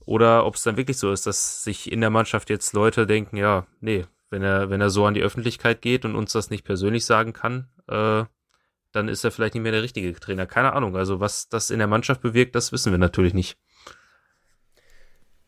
Oder 0.00 0.46
ob 0.46 0.54
es 0.54 0.62
dann 0.62 0.76
wirklich 0.76 0.98
so 0.98 1.12
ist, 1.12 1.26
dass 1.26 1.64
sich 1.64 1.90
in 1.90 2.00
der 2.00 2.10
Mannschaft 2.10 2.50
jetzt 2.50 2.72
Leute 2.72 3.06
denken, 3.06 3.36
ja, 3.36 3.66
nee, 3.80 4.06
wenn 4.30 4.42
er, 4.42 4.70
wenn 4.70 4.80
er 4.80 4.90
so 4.90 5.04
an 5.04 5.14
die 5.14 5.22
Öffentlichkeit 5.22 5.82
geht 5.82 6.04
und 6.04 6.14
uns 6.14 6.32
das 6.32 6.50
nicht 6.50 6.64
persönlich 6.64 7.04
sagen 7.04 7.32
kann, 7.32 7.68
äh, 7.88 8.24
dann 8.92 9.08
ist 9.08 9.24
er 9.24 9.30
vielleicht 9.30 9.54
nicht 9.54 9.62
mehr 9.62 9.72
der 9.72 9.82
richtige 9.82 10.12
Trainer. 10.14 10.46
Keine 10.46 10.72
Ahnung. 10.72 10.96
Also 10.96 11.20
was 11.20 11.48
das 11.48 11.70
in 11.70 11.78
der 11.78 11.88
Mannschaft 11.88 12.22
bewirkt, 12.22 12.54
das 12.54 12.72
wissen 12.72 12.92
wir 12.92 12.98
natürlich 12.98 13.34
nicht. 13.34 13.58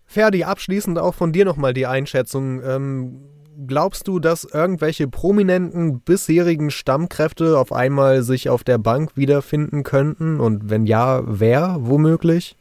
Ferdi, 0.05 0.45
abschließend 0.45 0.99
auch 0.99 1.15
von 1.15 1.33
dir 1.33 1.45
nochmal 1.45 1.73
die 1.73 1.87
Einschätzung. 1.87 2.63
Ähm, 2.63 3.23
glaubst 3.67 4.09
du, 4.09 4.19
dass 4.19 4.45
irgendwelche 4.45 5.09
prominenten 5.09 6.01
bisherigen 6.01 6.71
Stammkräfte 6.71 7.59
auf 7.59 7.73
einmal 7.73 8.23
sich 8.23 8.51
auf 8.51 8.63
der 8.63 8.79
Bank 8.79 9.17
wiederfinden 9.17 9.85
könnten? 9.85 10.39
Und 10.39 10.69
wenn 10.71 10.87
ja, 10.87 11.23
wer 11.25 11.77
womöglich? 11.81 12.57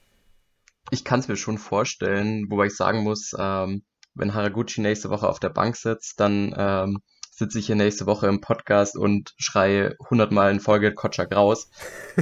Ich 0.91 1.03
kann 1.03 1.19
es 1.19 1.27
mir 1.27 1.35
schon 1.35 1.57
vorstellen, 1.57 2.49
wobei 2.49 2.67
ich 2.67 2.75
sagen 2.75 3.03
muss, 3.03 3.33
ähm, 3.37 3.83
wenn 4.13 4.33
Haraguchi 4.33 4.81
nächste 4.81 5.09
Woche 5.09 5.27
auf 5.27 5.39
der 5.39 5.49
Bank 5.49 5.75
sitzt, 5.75 6.19
dann 6.19 6.53
ähm, 6.57 7.01
sitze 7.31 7.59
ich 7.59 7.65
hier 7.65 7.75
nächste 7.75 8.05
Woche 8.05 8.27
im 8.27 8.41
Podcast 8.41 8.95
und 8.95 9.33
schreie 9.37 9.95
hundertmal 10.09 10.51
in 10.51 10.59
Folge 10.59 10.93
Kotschak 10.93 11.35
raus, 11.35 11.69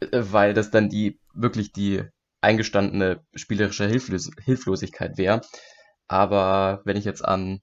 äh, 0.00 0.06
weil 0.12 0.54
das 0.54 0.70
dann 0.70 0.88
die 0.88 1.18
wirklich 1.34 1.72
die 1.72 2.02
eingestandene 2.40 3.24
spielerische 3.34 3.86
Hilflos 3.86 4.30
Hilflosigkeit 4.44 5.16
wäre. 5.16 5.40
Aber 6.06 6.82
wenn 6.84 6.96
ich 6.96 7.04
jetzt 7.04 7.24
an 7.24 7.60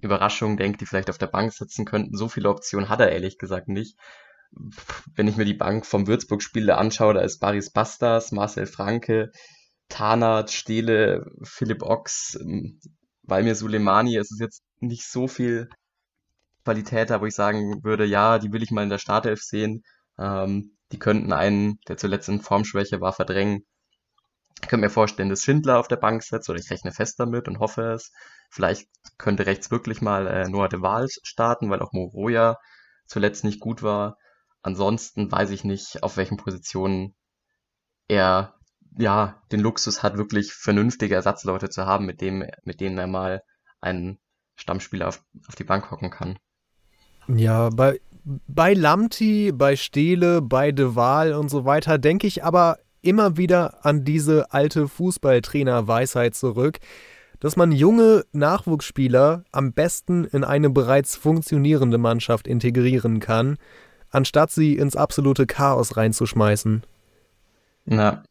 Überraschungen 0.00 0.56
denke, 0.56 0.78
die 0.78 0.86
vielleicht 0.86 1.10
auf 1.10 1.18
der 1.18 1.26
Bank 1.26 1.52
sitzen 1.52 1.84
könnten, 1.84 2.16
so 2.16 2.28
viele 2.28 2.50
Optionen 2.50 2.88
hat 2.88 3.00
er 3.00 3.12
ehrlich 3.12 3.38
gesagt 3.38 3.68
nicht. 3.68 3.96
Wenn 5.14 5.28
ich 5.28 5.36
mir 5.36 5.44
die 5.44 5.54
Bank 5.54 5.86
vom 5.86 6.06
Würzburg-Spiel 6.06 6.70
anschaue, 6.70 7.14
da 7.14 7.20
ist 7.20 7.38
Baris 7.38 7.70
Bastas, 7.70 8.32
Marcel 8.32 8.66
Franke, 8.66 9.30
Tarnath, 9.90 10.50
Steele, 10.50 11.30
Philipp 11.42 11.82
Ochs, 11.82 12.38
Valmir 13.22 13.54
Suleimani. 13.54 14.16
Es 14.16 14.30
ist 14.30 14.40
jetzt 14.40 14.62
nicht 14.80 15.06
so 15.06 15.28
viel 15.28 15.68
Qualität 16.64 17.10
da, 17.10 17.20
wo 17.20 17.26
ich 17.26 17.34
sagen 17.34 17.82
würde, 17.84 18.04
ja, 18.04 18.38
die 18.38 18.52
will 18.52 18.62
ich 18.62 18.70
mal 18.70 18.84
in 18.84 18.90
der 18.90 18.98
Startelf 18.98 19.42
sehen. 19.42 19.82
Ähm, 20.18 20.76
die 20.92 20.98
könnten 20.98 21.32
einen, 21.32 21.78
der 21.88 21.96
zuletzt 21.96 22.28
in 22.28 22.40
Formschwäche 22.40 23.00
war, 23.00 23.12
verdrängen. 23.12 23.64
Ich 24.62 24.68
könnte 24.68 24.86
mir 24.86 24.90
vorstellen, 24.90 25.30
dass 25.30 25.42
Schindler 25.42 25.78
auf 25.78 25.88
der 25.88 25.96
Bank 25.96 26.22
setzt, 26.22 26.48
oder 26.50 26.58
ich 26.58 26.70
rechne 26.70 26.92
fest 26.92 27.18
damit 27.18 27.48
und 27.48 27.58
hoffe 27.58 27.92
es. 27.92 28.12
Vielleicht 28.50 28.88
könnte 29.18 29.46
rechts 29.46 29.70
wirklich 29.70 30.02
mal 30.02 30.26
äh, 30.26 30.48
Noah 30.48 30.68
de 30.68 30.80
Waal 30.82 31.08
starten, 31.22 31.70
weil 31.70 31.80
auch 31.80 31.92
Moroja 31.92 32.56
zuletzt 33.06 33.44
nicht 33.44 33.60
gut 33.60 33.82
war. 33.82 34.16
Ansonsten 34.62 35.32
weiß 35.32 35.50
ich 35.50 35.64
nicht, 35.64 36.02
auf 36.02 36.16
welchen 36.16 36.36
Positionen 36.36 37.14
er 38.08 38.59
ja 38.98 39.40
den 39.52 39.60
Luxus 39.60 40.02
hat, 40.02 40.16
wirklich 40.16 40.52
vernünftige 40.52 41.14
Ersatzleute 41.14 41.70
zu 41.70 41.86
haben, 41.86 42.06
mit 42.06 42.20
dem, 42.20 42.44
mit 42.64 42.80
denen 42.80 42.98
er 42.98 43.06
mal 43.06 43.42
einen 43.80 44.18
Stammspieler 44.56 45.08
auf, 45.08 45.22
auf 45.48 45.54
die 45.54 45.64
Bank 45.64 45.90
hocken 45.90 46.10
kann. 46.10 46.38
Ja, 47.28 47.70
bei 47.70 48.00
bei 48.24 48.74
Lamti, 48.74 49.52
bei 49.52 49.76
Steele, 49.76 50.42
bei 50.42 50.72
De 50.72 50.94
Waal 50.94 51.32
und 51.32 51.48
so 51.48 51.64
weiter 51.64 51.98
denke 51.98 52.26
ich 52.26 52.44
aber 52.44 52.78
immer 53.02 53.36
wieder 53.36 53.84
an 53.84 54.04
diese 54.04 54.52
alte 54.52 54.88
Fußballtrainer-Weisheit 54.88 56.34
zurück, 56.34 56.78
dass 57.38 57.56
man 57.56 57.72
junge 57.72 58.24
Nachwuchsspieler 58.32 59.44
am 59.50 59.72
besten 59.72 60.24
in 60.24 60.44
eine 60.44 60.68
bereits 60.68 61.16
funktionierende 61.16 61.96
Mannschaft 61.96 62.46
integrieren 62.46 63.20
kann, 63.20 63.56
anstatt 64.10 64.50
sie 64.50 64.76
ins 64.76 64.96
absolute 64.96 65.46
Chaos 65.46 65.96
reinzuschmeißen. 65.96 66.82
Na, 67.86 68.22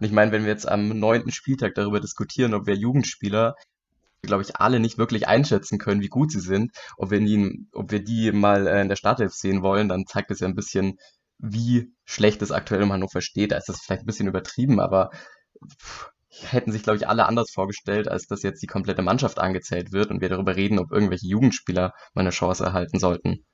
ich 0.00 0.12
meine, 0.12 0.32
wenn 0.32 0.44
wir 0.44 0.50
jetzt 0.50 0.68
am 0.68 0.88
neunten 0.88 1.30
Spieltag 1.30 1.74
darüber 1.74 2.00
diskutieren, 2.00 2.54
ob 2.54 2.66
wir 2.66 2.74
Jugendspieler 2.74 3.54
glaube 4.22 4.42
ich, 4.42 4.56
alle 4.56 4.80
nicht 4.80 4.98
wirklich 4.98 5.28
einschätzen 5.28 5.78
können, 5.78 6.02
wie 6.02 6.08
gut 6.08 6.30
sie 6.30 6.40
sind. 6.40 6.72
Ob 6.96 7.10
wir 7.10 7.20
die, 7.20 7.66
ob 7.72 7.90
wir 7.90 8.04
die 8.04 8.32
mal 8.32 8.66
äh, 8.66 8.82
in 8.82 8.88
der 8.88 8.96
Startelf 8.96 9.32
sehen 9.32 9.62
wollen, 9.62 9.88
dann 9.88 10.06
zeigt 10.06 10.30
es 10.30 10.40
ja 10.40 10.48
ein 10.48 10.54
bisschen, 10.54 10.98
wie 11.38 11.92
schlecht 12.04 12.42
es 12.42 12.52
aktuell 12.52 12.82
im 12.82 12.92
Hannover 12.92 13.22
steht. 13.22 13.52
Da 13.52 13.56
ist 13.56 13.68
das 13.68 13.80
vielleicht 13.80 14.02
ein 14.02 14.06
bisschen 14.06 14.28
übertrieben, 14.28 14.80
aber 14.80 15.10
hätten 16.28 16.72
sich, 16.72 16.82
glaube 16.82 16.98
ich, 16.98 17.08
alle 17.08 17.26
anders 17.26 17.50
vorgestellt, 17.50 18.08
als 18.08 18.26
dass 18.26 18.42
jetzt 18.42 18.62
die 18.62 18.66
komplette 18.66 19.02
Mannschaft 19.02 19.38
angezählt 19.38 19.92
wird 19.92 20.10
und 20.10 20.20
wir 20.20 20.28
darüber 20.28 20.54
reden, 20.54 20.78
ob 20.78 20.92
irgendwelche 20.92 21.26
Jugendspieler 21.26 21.92
mal 22.14 22.20
eine 22.20 22.30
Chance 22.30 22.64
erhalten 22.64 22.98
sollten. 22.98 23.44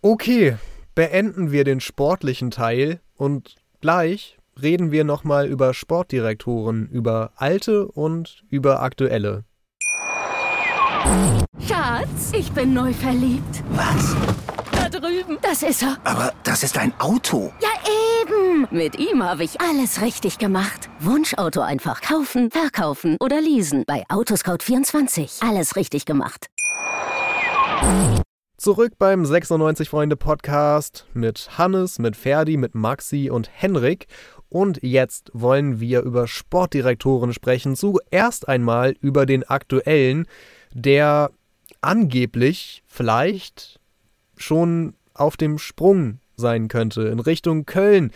Okay, 0.00 0.56
beenden 0.94 1.50
wir 1.50 1.64
den 1.64 1.80
sportlichen 1.80 2.50
Teil 2.50 3.00
und 3.16 3.56
gleich 3.80 4.37
reden 4.62 4.90
wir 4.90 5.04
nochmal 5.04 5.46
über 5.46 5.74
Sportdirektoren, 5.74 6.88
über 6.88 7.32
alte 7.36 7.88
und 7.88 8.44
über 8.48 8.82
aktuelle. 8.82 9.44
Schatz, 11.66 12.32
ich 12.32 12.50
bin 12.52 12.74
neu 12.74 12.92
verliebt. 12.92 13.62
Was? 13.70 14.16
Da 14.72 14.88
drüben. 14.88 15.38
Das 15.42 15.62
ist 15.62 15.82
er. 15.82 15.96
Aber 16.04 16.32
das 16.44 16.62
ist 16.62 16.76
ein 16.76 16.92
Auto. 16.98 17.52
Ja, 17.60 17.68
eben. 18.22 18.66
Mit 18.70 18.98
ihm 18.98 19.22
habe 19.22 19.44
ich 19.44 19.60
alles 19.60 20.02
richtig 20.02 20.38
gemacht. 20.38 20.88
Wunschauto 21.00 21.60
einfach 21.60 22.00
kaufen, 22.00 22.50
verkaufen 22.50 23.16
oder 23.20 23.40
leasen. 23.40 23.84
Bei 23.86 24.04
Autoscout24. 24.08 25.46
Alles 25.48 25.76
richtig 25.76 26.04
gemacht. 26.04 26.48
Zurück 28.58 28.94
beim 28.98 29.24
96 29.24 29.88
Freunde 29.88 30.16
Podcast 30.16 31.06
mit 31.14 31.48
Hannes, 31.56 32.00
mit 32.00 32.16
Ferdi, 32.16 32.56
mit 32.56 32.74
Maxi 32.74 33.30
und 33.30 33.48
Henrik. 33.52 34.08
Und 34.48 34.80
jetzt 34.82 35.30
wollen 35.34 35.80
wir 35.80 36.02
über 36.02 36.26
Sportdirektoren 36.26 37.32
sprechen. 37.32 37.76
Zuerst 37.76 38.48
einmal 38.48 38.94
über 39.00 39.26
den 39.26 39.44
aktuellen, 39.44 40.26
der 40.72 41.30
angeblich 41.80 42.82
vielleicht 42.86 43.78
schon 44.36 44.94
auf 45.14 45.36
dem 45.36 45.58
Sprung 45.58 46.20
sein 46.36 46.68
könnte 46.68 47.02
in 47.02 47.20
Richtung 47.20 47.66
Köln. 47.66 48.12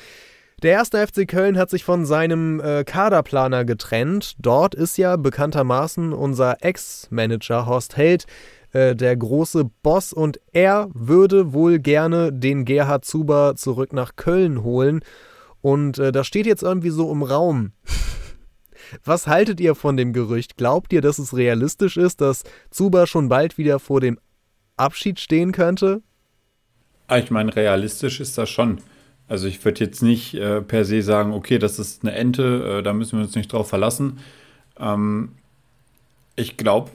Der 0.62 0.72
erste 0.72 1.04
FC 1.04 1.26
Köln 1.26 1.58
hat 1.58 1.70
sich 1.70 1.82
von 1.82 2.06
seinem 2.06 2.60
äh, 2.60 2.84
Kaderplaner 2.84 3.64
getrennt. 3.64 4.36
Dort 4.38 4.76
ist 4.76 4.96
ja 4.96 5.16
bekanntermaßen 5.16 6.12
unser 6.12 6.64
Ex-Manager 6.64 7.66
Horst 7.66 7.96
Held 7.96 8.26
äh, 8.72 8.94
der 8.94 9.16
große 9.16 9.64
Boss 9.82 10.12
und 10.12 10.40
er 10.52 10.88
würde 10.94 11.52
wohl 11.52 11.80
gerne 11.80 12.32
den 12.32 12.64
Gerhard 12.64 13.04
Zuber 13.04 13.54
zurück 13.56 13.92
nach 13.92 14.14
Köln 14.14 14.62
holen. 14.62 15.00
Und 15.62 15.98
äh, 15.98 16.12
das 16.12 16.26
steht 16.26 16.46
jetzt 16.46 16.62
irgendwie 16.62 16.90
so 16.90 17.10
im 17.10 17.22
Raum. 17.22 17.72
Was 19.04 19.26
haltet 19.26 19.60
ihr 19.60 19.74
von 19.74 19.96
dem 19.96 20.12
Gerücht? 20.12 20.56
Glaubt 20.56 20.92
ihr, 20.92 21.00
dass 21.00 21.18
es 21.18 21.34
realistisch 21.34 21.96
ist, 21.96 22.20
dass 22.20 22.42
Zuber 22.70 23.06
schon 23.06 23.28
bald 23.28 23.56
wieder 23.56 23.78
vor 23.78 24.00
dem 24.00 24.18
Abschied 24.76 25.18
stehen 25.18 25.52
könnte? 25.52 26.02
Ah, 27.06 27.18
ich 27.18 27.30
meine, 27.30 27.54
realistisch 27.54 28.20
ist 28.20 28.36
das 28.36 28.50
schon. 28.50 28.78
Also 29.28 29.46
ich 29.46 29.64
würde 29.64 29.84
jetzt 29.84 30.02
nicht 30.02 30.34
äh, 30.34 30.60
per 30.60 30.84
se 30.84 31.02
sagen, 31.02 31.32
okay, 31.32 31.58
das 31.58 31.78
ist 31.78 32.02
eine 32.02 32.12
Ente, 32.12 32.78
äh, 32.80 32.82
da 32.82 32.92
müssen 32.92 33.18
wir 33.18 33.24
uns 33.24 33.34
nicht 33.34 33.52
drauf 33.52 33.68
verlassen. 33.68 34.18
Ähm, 34.78 35.32
ich 36.36 36.56
glaube, 36.56 36.90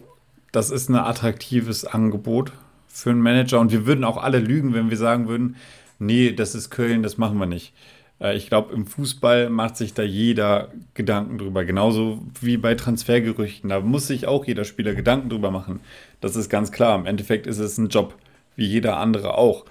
das 0.52 0.70
ist 0.70 0.90
ein 0.90 0.96
attraktives 0.96 1.86
Angebot 1.86 2.52
für 2.88 3.12
einen 3.12 3.22
Manager 3.22 3.60
und 3.60 3.72
wir 3.72 3.86
würden 3.86 4.04
auch 4.04 4.18
alle 4.18 4.40
lügen, 4.40 4.74
wenn 4.74 4.90
wir 4.90 4.98
sagen 4.98 5.28
würden, 5.28 5.56
nee, 6.00 6.32
das 6.32 6.56
ist 6.56 6.70
Köln, 6.70 7.04
das 7.04 7.18
machen 7.18 7.38
wir 7.40 7.46
nicht. 7.46 7.74
Äh, 8.20 8.36
ich 8.38 8.48
glaube, 8.48 8.74
im 8.74 8.86
Fußball 8.86 9.50
macht 9.50 9.78
sich 9.78 9.94
da 9.94 10.04
jeder 10.04 10.72
Gedanken 10.94 11.38
drüber. 11.38 11.66
Genauso 11.66 12.22
wie 12.42 12.58
bei 12.58 12.76
Transfergerüchten. 12.76 13.70
Da 13.70 13.80
muss 13.80 14.08
sich 14.08 14.28
auch 14.28 14.46
jeder 14.46 14.64
Spieler 14.64 14.96
Gedanken 14.96 15.30
drüber 15.30 15.52
machen. 15.52 15.80
Das 16.22 16.36
ist 16.36 16.50
ganz 16.50 16.72
klar. 16.72 16.98
Im 16.98 17.06
Endeffekt 17.06 17.48
ist 17.48 17.60
es 17.60 17.78
ein 17.78 17.90
Job, 17.90 18.16
wie 18.56 18.66
jeder 18.66 18.98
andere 18.98 19.38
auch. 19.38 19.66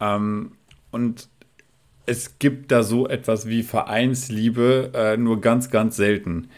Ähm, 0.00 0.52
und 0.90 1.28
es 2.06 2.38
gibt 2.38 2.70
da 2.70 2.82
so 2.82 3.08
etwas 3.08 3.48
wie 3.48 3.62
Vereinsliebe, 3.62 4.90
äh, 4.94 5.16
nur 5.16 5.40
ganz, 5.40 5.70
ganz 5.70 5.96
selten. 5.96 6.48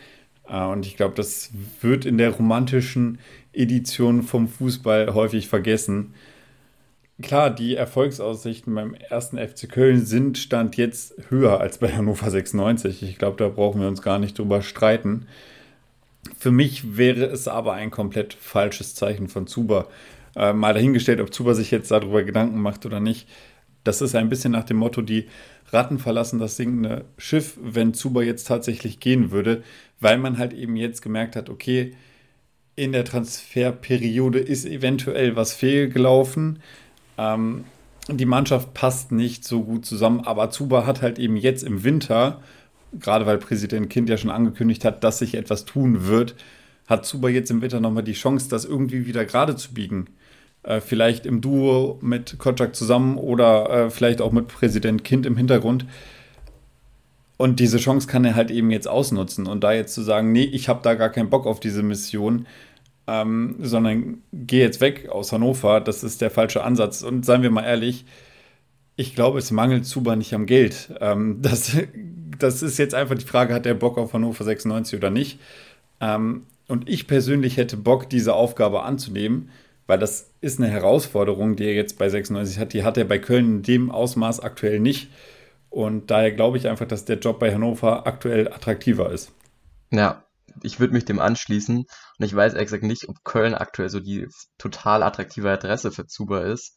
Äh, 0.48 0.64
und 0.64 0.86
ich 0.86 0.96
glaube, 0.96 1.14
das 1.14 1.50
wird 1.80 2.04
in 2.04 2.18
der 2.18 2.30
romantischen 2.30 3.18
Edition 3.52 4.22
vom 4.22 4.48
Fußball 4.48 5.14
häufig 5.14 5.48
vergessen. 5.48 6.14
Klar, 7.22 7.48
die 7.48 7.76
Erfolgsaussichten 7.76 8.74
beim 8.74 8.92
ersten 8.92 9.38
FC 9.38 9.70
Köln 9.70 10.04
sind 10.04 10.36
Stand 10.36 10.76
jetzt 10.76 11.14
höher 11.30 11.60
als 11.60 11.78
bei 11.78 11.90
Hannover 11.90 12.30
96. 12.30 13.02
Ich 13.02 13.16
glaube, 13.16 13.38
da 13.38 13.48
brauchen 13.48 13.80
wir 13.80 13.88
uns 13.88 14.02
gar 14.02 14.18
nicht 14.18 14.38
drüber 14.38 14.60
streiten. 14.60 15.26
Für 16.38 16.50
mich 16.50 16.98
wäre 16.98 17.24
es 17.24 17.48
aber 17.48 17.72
ein 17.72 17.90
komplett 17.90 18.34
falsches 18.34 18.94
Zeichen 18.94 19.28
von 19.28 19.46
Zuba. 19.46 19.86
Äh, 20.34 20.52
mal 20.52 20.74
dahingestellt, 20.74 21.22
ob 21.22 21.32
Zuba 21.32 21.54
sich 21.54 21.70
jetzt 21.70 21.90
darüber 21.90 22.22
Gedanken 22.22 22.60
macht 22.60 22.84
oder 22.84 23.00
nicht. 23.00 23.26
Das 23.82 24.02
ist 24.02 24.14
ein 24.14 24.28
bisschen 24.28 24.52
nach 24.52 24.64
dem 24.64 24.76
Motto, 24.76 25.00
die 25.00 25.26
Ratten 25.72 25.98
verlassen 25.98 26.38
das 26.38 26.56
sinkende 26.56 27.06
Schiff, 27.16 27.56
wenn 27.62 27.94
Zuba 27.94 28.22
jetzt 28.22 28.46
tatsächlich 28.46 29.00
gehen 29.00 29.30
würde, 29.30 29.62
weil 30.00 30.18
man 30.18 30.36
halt 30.36 30.52
eben 30.52 30.76
jetzt 30.76 31.00
gemerkt 31.00 31.34
hat, 31.34 31.48
okay, 31.48 31.94
in 32.74 32.92
der 32.92 33.06
Transferperiode 33.06 34.38
ist 34.38 34.66
eventuell 34.66 35.34
was 35.34 35.54
fehlgelaufen. 35.54 36.58
Ähm, 37.18 37.64
die 38.08 38.26
Mannschaft 38.26 38.74
passt 38.74 39.10
nicht 39.10 39.44
so 39.44 39.62
gut 39.62 39.84
zusammen, 39.84 40.20
aber 40.20 40.50
Zuba 40.50 40.86
hat 40.86 41.02
halt 41.02 41.18
eben 41.18 41.36
jetzt 41.36 41.64
im 41.64 41.82
Winter, 41.82 42.40
gerade 42.98 43.26
weil 43.26 43.38
Präsident 43.38 43.90
Kind 43.90 44.08
ja 44.08 44.16
schon 44.16 44.30
angekündigt 44.30 44.84
hat, 44.84 45.02
dass 45.02 45.18
sich 45.18 45.34
etwas 45.34 45.64
tun 45.64 46.06
wird, 46.06 46.36
hat 46.86 47.04
Zuba 47.04 47.28
jetzt 47.28 47.50
im 47.50 47.62
Winter 47.62 47.80
nochmal 47.80 48.04
die 48.04 48.12
Chance, 48.12 48.48
das 48.48 48.64
irgendwie 48.64 49.06
wieder 49.06 49.24
gerade 49.24 49.56
zu 49.56 49.74
biegen. 49.74 50.06
Äh, 50.62 50.80
vielleicht 50.80 51.26
im 51.26 51.40
Duo 51.40 51.98
mit 52.00 52.38
Kotschak 52.38 52.76
zusammen 52.76 53.18
oder 53.18 53.70
äh, 53.70 53.90
vielleicht 53.90 54.20
auch 54.20 54.32
mit 54.32 54.48
Präsident 54.48 55.04
Kind 55.04 55.26
im 55.26 55.36
Hintergrund. 55.36 55.86
Und 57.36 57.60
diese 57.60 57.78
Chance 57.78 58.06
kann 58.06 58.24
er 58.24 58.34
halt 58.34 58.50
eben 58.50 58.70
jetzt 58.70 58.88
ausnutzen. 58.88 59.46
Und 59.46 59.62
da 59.62 59.72
jetzt 59.72 59.94
zu 59.94 60.02
sagen, 60.02 60.32
nee, 60.32 60.44
ich 60.44 60.68
habe 60.68 60.80
da 60.82 60.94
gar 60.94 61.10
keinen 61.10 61.28
Bock 61.28 61.46
auf 61.46 61.60
diese 61.60 61.82
Mission, 61.82 62.46
ähm, 63.06 63.56
sondern 63.60 64.22
geh 64.32 64.60
jetzt 64.60 64.80
weg 64.80 65.08
aus 65.08 65.32
Hannover, 65.32 65.80
das 65.80 66.02
ist 66.02 66.20
der 66.20 66.30
falsche 66.30 66.64
Ansatz. 66.64 67.02
Und 67.02 67.24
seien 67.24 67.42
wir 67.42 67.50
mal 67.50 67.64
ehrlich, 67.64 68.04
ich 68.96 69.14
glaube, 69.14 69.38
es 69.38 69.50
mangelt 69.50 69.86
Zuba 69.86 70.16
nicht 70.16 70.34
am 70.34 70.46
Geld. 70.46 70.92
Ähm, 71.00 71.38
das, 71.40 71.76
das 72.38 72.62
ist 72.62 72.78
jetzt 72.78 72.94
einfach 72.94 73.16
die 73.16 73.26
Frage, 73.26 73.54
hat 73.54 73.64
der 73.64 73.74
Bock 73.74 73.98
auf 73.98 74.12
Hannover 74.12 74.44
96 74.44 74.98
oder 74.98 75.10
nicht? 75.10 75.38
Ähm, 76.00 76.46
und 76.68 76.88
ich 76.88 77.06
persönlich 77.06 77.56
hätte 77.56 77.76
Bock, 77.76 78.10
diese 78.10 78.34
Aufgabe 78.34 78.82
anzunehmen, 78.82 79.50
weil 79.86 79.98
das 79.98 80.32
ist 80.40 80.58
eine 80.58 80.68
Herausforderung, 80.68 81.54
die 81.54 81.64
er 81.64 81.74
jetzt 81.74 81.96
bei 81.96 82.08
96 82.08 82.58
hat. 82.58 82.72
Die 82.72 82.82
hat 82.82 82.98
er 82.98 83.04
bei 83.04 83.20
Köln 83.20 83.58
in 83.58 83.62
dem 83.62 83.90
Ausmaß 83.90 84.40
aktuell 84.40 84.80
nicht. 84.80 85.10
Und 85.70 86.10
daher 86.10 86.32
glaube 86.32 86.56
ich 86.56 86.68
einfach, 86.68 86.88
dass 86.88 87.04
der 87.04 87.18
Job 87.18 87.38
bei 87.38 87.54
Hannover 87.54 88.06
aktuell 88.06 88.48
attraktiver 88.48 89.12
ist. 89.12 89.32
Ja, 89.92 90.25
ich 90.62 90.80
würde 90.80 90.94
mich 90.94 91.04
dem 91.04 91.20
anschließen. 91.20 91.78
Und 91.78 92.24
ich 92.24 92.34
weiß 92.34 92.54
exakt 92.54 92.82
nicht, 92.82 93.08
ob 93.08 93.24
Köln 93.24 93.54
aktuell 93.54 93.88
so 93.88 94.00
die 94.00 94.28
total 94.58 95.02
attraktive 95.02 95.50
Adresse 95.50 95.90
für 95.92 96.06
Zuber 96.06 96.44
ist. 96.44 96.76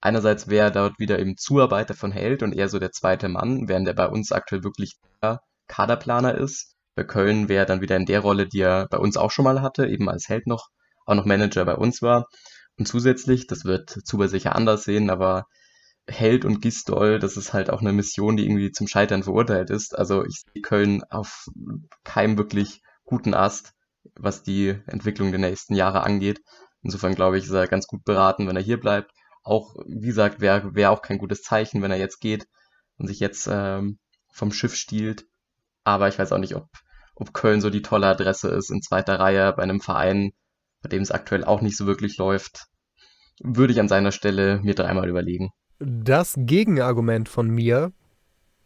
Einerseits 0.00 0.48
wäre 0.48 0.68
er 0.68 0.70
dort 0.70 0.98
wieder 0.98 1.18
eben 1.18 1.36
Zuarbeiter 1.36 1.94
von 1.94 2.12
Held 2.12 2.42
und 2.42 2.54
eher 2.54 2.68
so 2.68 2.78
der 2.78 2.92
zweite 2.92 3.28
Mann, 3.28 3.68
während 3.68 3.86
er 3.86 3.94
bei 3.94 4.08
uns 4.08 4.32
aktuell 4.32 4.64
wirklich 4.64 4.94
der 5.22 5.40
Kaderplaner 5.68 6.34
ist. 6.36 6.74
Bei 6.94 7.04
Köln 7.04 7.48
wäre 7.48 7.64
er 7.64 7.66
dann 7.66 7.82
wieder 7.82 7.96
in 7.96 8.06
der 8.06 8.20
Rolle, 8.20 8.46
die 8.48 8.60
er 8.60 8.88
bei 8.88 8.98
uns 8.98 9.16
auch 9.16 9.30
schon 9.30 9.44
mal 9.44 9.60
hatte, 9.62 9.86
eben 9.86 10.08
als 10.08 10.28
Held 10.28 10.46
noch, 10.46 10.68
auch 11.06 11.14
noch 11.14 11.26
Manager 11.26 11.64
bei 11.64 11.76
uns 11.76 12.02
war. 12.02 12.26
Und 12.78 12.86
zusätzlich, 12.86 13.46
das 13.46 13.64
wird 13.64 13.90
Zuber 14.04 14.28
sicher 14.28 14.56
anders 14.56 14.84
sehen, 14.84 15.10
aber 15.10 15.44
Held 16.06 16.44
und 16.44 16.60
Gistol, 16.60 17.18
das 17.18 17.36
ist 17.36 17.52
halt 17.52 17.70
auch 17.70 17.82
eine 17.82 17.92
Mission, 17.92 18.36
die 18.36 18.44
irgendwie 18.44 18.72
zum 18.72 18.88
Scheitern 18.88 19.22
verurteilt 19.22 19.70
ist. 19.70 19.96
Also 19.96 20.24
ich 20.24 20.42
sehe 20.52 20.62
Köln 20.62 21.02
auf 21.10 21.46
keinem 22.04 22.38
wirklich 22.38 22.80
guten 23.10 23.34
Ast, 23.34 23.74
was 24.14 24.42
die 24.42 24.68
Entwicklung 24.86 25.30
der 25.32 25.40
nächsten 25.40 25.74
Jahre 25.74 26.04
angeht. 26.04 26.40
Insofern 26.82 27.14
glaube 27.14 27.36
ich, 27.36 27.44
ist 27.44 27.50
er 27.50 27.66
ganz 27.66 27.86
gut 27.86 28.04
beraten, 28.04 28.46
wenn 28.46 28.56
er 28.56 28.62
hier 28.62 28.80
bleibt. 28.80 29.10
Auch, 29.42 29.74
wie 29.86 30.06
gesagt, 30.06 30.40
wäre 30.40 30.74
wär 30.74 30.90
auch 30.90 31.02
kein 31.02 31.18
gutes 31.18 31.42
Zeichen, 31.42 31.82
wenn 31.82 31.90
er 31.90 31.98
jetzt 31.98 32.20
geht 32.20 32.46
und 32.96 33.08
sich 33.08 33.20
jetzt 33.20 33.48
ähm, 33.50 33.98
vom 34.32 34.52
Schiff 34.52 34.74
stiehlt. 34.74 35.26
Aber 35.84 36.08
ich 36.08 36.18
weiß 36.18 36.32
auch 36.32 36.38
nicht, 36.38 36.54
ob, 36.54 36.68
ob 37.16 37.34
Köln 37.34 37.60
so 37.60 37.68
die 37.68 37.82
tolle 37.82 38.06
Adresse 38.06 38.48
ist 38.48 38.70
in 38.70 38.80
zweiter 38.80 39.18
Reihe 39.18 39.52
bei 39.52 39.62
einem 39.62 39.80
Verein, 39.80 40.32
bei 40.82 40.88
dem 40.88 41.02
es 41.02 41.10
aktuell 41.10 41.44
auch 41.44 41.60
nicht 41.60 41.76
so 41.76 41.86
wirklich 41.86 42.16
läuft. 42.16 42.66
Würde 43.42 43.72
ich 43.72 43.80
an 43.80 43.88
seiner 43.88 44.12
Stelle 44.12 44.60
mir 44.62 44.74
dreimal 44.74 45.08
überlegen. 45.08 45.50
Das 45.78 46.34
Gegenargument 46.36 47.28
von 47.28 47.48
mir 47.48 47.92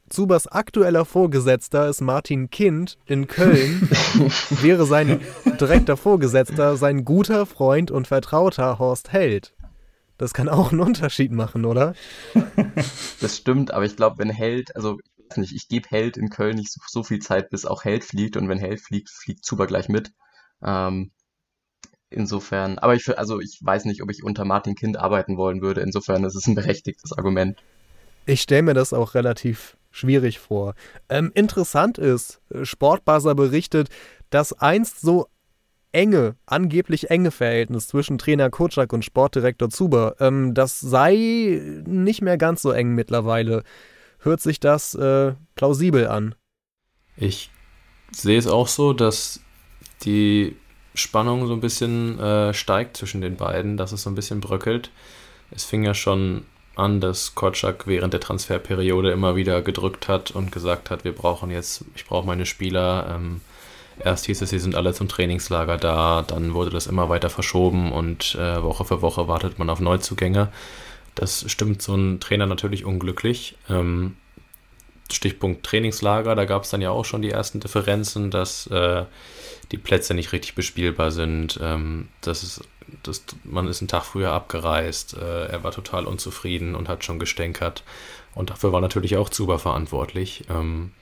Zubers 0.09 0.47
aktueller 0.47 1.05
Vorgesetzter 1.05 1.89
ist 1.89 2.01
Martin 2.01 2.51
Kind 2.51 2.99
in 3.07 3.27
Köln, 3.27 3.89
wäre 4.63 4.85
sein 4.85 5.21
direkter 5.59 5.97
Vorgesetzter 5.97 6.77
sein 6.77 7.05
guter 7.05 7.47
Freund 7.47 7.91
und 7.91 8.07
Vertrauter 8.07 8.79
Horst 8.79 9.13
Held. 9.13 9.55
Das 10.19 10.35
kann 10.35 10.49
auch 10.49 10.71
einen 10.71 10.81
Unterschied 10.81 11.33
machen, 11.33 11.65
oder? 11.65 11.95
Das 13.21 13.37
stimmt, 13.37 13.73
aber 13.73 13.85
ich 13.85 13.97
glaube, 13.97 14.19
wenn 14.19 14.31
Held, 14.31 14.77
also 14.77 14.99
ich 15.17 15.31
weiß 15.31 15.39
nicht, 15.39 15.55
ich 15.55 15.69
gebe 15.69 15.89
Held 15.89 16.17
in 16.17 16.29
Köln 16.29 16.57
nicht 16.57 16.71
so, 16.71 16.81
so, 16.87 17.03
viel 17.03 17.21
Zeit, 17.21 17.51
bis 17.51 17.65
auch 17.65 17.85
Held 17.85 18.05
fliegt 18.05 18.37
und 18.37 18.49
wenn 18.49 18.59
Held 18.59 18.81
fliegt, 18.81 19.11
fliegt 19.11 19.45
Zuber 19.45 19.67
gleich 19.67 19.89
mit. 19.89 20.13
Ähm, 20.63 21.11
insofern, 22.11 22.79
aber 22.79 22.95
ich, 22.95 23.19
also 23.19 23.41
ich 23.41 23.59
weiß 23.63 23.87
nicht, 23.87 24.03
ob 24.03 24.11
ich 24.11 24.23
unter 24.23 24.45
Martin 24.45 24.75
Kind 24.75 24.99
arbeiten 24.99 25.37
wollen 25.37 25.63
würde. 25.63 25.81
Insofern 25.81 26.25
ist 26.25 26.37
es 26.37 26.47
ein 26.47 26.55
berechtigtes 26.55 27.13
Argument. 27.13 27.59
Ich 28.27 28.43
stelle 28.43 28.63
mir 28.63 28.75
das 28.75 28.93
auch 28.93 29.15
relativ 29.15 29.77
schwierig 29.95 30.41
vor. 30.41 30.75
Ähm, 31.09 31.31
interessant 31.35 31.99
ist, 31.99 32.41
äh, 32.51 32.65
Sportbuzzer 32.65 33.35
berichtet, 33.35 33.89
dass 34.31 34.53
einst 34.53 35.01
so 35.01 35.29
enge, 35.93 36.35
angeblich 36.47 37.11
enge 37.11 37.31
Verhältnis 37.31 37.87
zwischen 37.87 38.19
Trainer 38.19 38.51
Kotschak 38.51 38.93
und 38.93 39.05
Sportdirektor 39.05 39.71
Zuber, 39.71 40.17
ähm, 40.19 40.53
das 40.53 40.81
sei 40.81 41.63
nicht 41.87 42.21
mehr 42.21 42.37
ganz 42.37 42.63
so 42.63 42.73
eng 42.73 42.95
mittlerweile. 42.95 43.63
Hört 44.19 44.41
sich 44.41 44.59
das 44.59 44.95
äh, 44.97 45.35
plausibel 45.55 46.09
an? 46.09 46.35
Ich 47.17 47.51
sehe 48.11 48.39
es 48.39 48.49
auch 48.49 48.67
so, 48.67 48.93
dass 48.93 49.41
die 50.03 50.57
Spannung 50.95 51.47
so 51.47 51.53
ein 51.53 51.61
bisschen 51.61 52.19
äh, 52.19 52.53
steigt 52.53 52.97
zwischen 52.97 53.21
den 53.21 53.37
beiden, 53.37 53.77
dass 53.77 53.93
es 53.93 54.03
so 54.03 54.11
ein 54.11 54.17
bisschen 54.17 54.41
bröckelt. 54.41 54.91
Es 55.53 55.65
fing 55.65 55.85
ja 55.85 55.95
schon 55.95 56.45
an, 56.77 57.01
dass 57.01 57.35
Kotschak 57.35 57.87
während 57.87 58.13
der 58.13 58.21
Transferperiode 58.21 59.11
immer 59.11 59.37
wieder 59.37 59.63
gedrückt 59.63 60.09
hat 60.09 60.31
und 60.31 60.53
gesagt 60.53 60.91
hat, 60.91 61.05
wir 61.05 61.13
brauchen 61.13 61.51
jetzt, 61.51 61.85
ich 61.95 62.07
brauche 62.07 62.27
meine 62.27 62.47
Spieler. 62.47 63.15
Ähm, 63.15 63.41
erst 64.03 64.27
hieß 64.27 64.43
es, 64.43 64.51
sie 64.51 64.59
sind 64.59 64.75
alle 64.75 64.93
zum 64.95 65.09
Trainingslager 65.09 65.77
da, 65.77 66.23
dann 66.27 66.55
wurde 66.55 66.71
das 66.71 66.87
immer 66.87 67.09
weiter 67.09 67.31
verschoben 67.31 67.93
und 67.93 68.35
äh, 68.35 68.63
Woche 68.63 68.85
für 68.85 69.03
Woche 69.03 69.29
wartet 69.29 69.59
man 69.59 69.71
auf 69.71 69.81
Neuzugänge. 69.81 70.49
Das 71.15 71.45
stimmt 71.51 71.81
so 71.81 71.95
ein 71.95 72.21
Trainer 72.21 72.47
natürlich 72.47 72.85
unglücklich. 72.85 73.57
Ähm, 73.71 74.17
Stichpunkt 75.13 75.65
Trainingslager, 75.65 76.35
da 76.35 76.45
gab 76.45 76.65
es 76.65 76.71
dann 76.71 76.81
ja 76.81 76.91
auch 76.91 77.05
schon 77.05 77.23
die 77.23 77.31
ersten 77.31 77.61
Differenzen, 77.61 78.31
dass 78.31 78.67
äh, 78.69 79.05
die 79.75 79.83
Plätze 79.83 80.15
nicht 80.15 80.33
richtig 80.33 80.55
bespielbar 80.55 81.11
sind, 81.11 81.59
ähm, 81.61 82.09
dass 82.21 82.45
es 82.45 82.61
das, 83.03 83.25
man 83.43 83.67
ist 83.67 83.81
einen 83.81 83.89
Tag 83.89 84.05
früher 84.05 84.31
abgereist, 84.31 85.17
äh, 85.17 85.47
er 85.47 85.65
war 85.65 85.73
total 85.73 86.07
unzufrieden 86.07 86.77
und 86.77 86.89
hat 86.89 87.03
schon 87.03 87.19
gestänkert. 87.19 87.83
Und 88.35 88.51
dafür 88.51 88.73
war 88.73 88.81
natürlich 88.81 89.17
auch 89.17 89.31
Zuber 89.31 89.59
verantwortlich. 89.59 90.45
Ähm, 90.49 90.93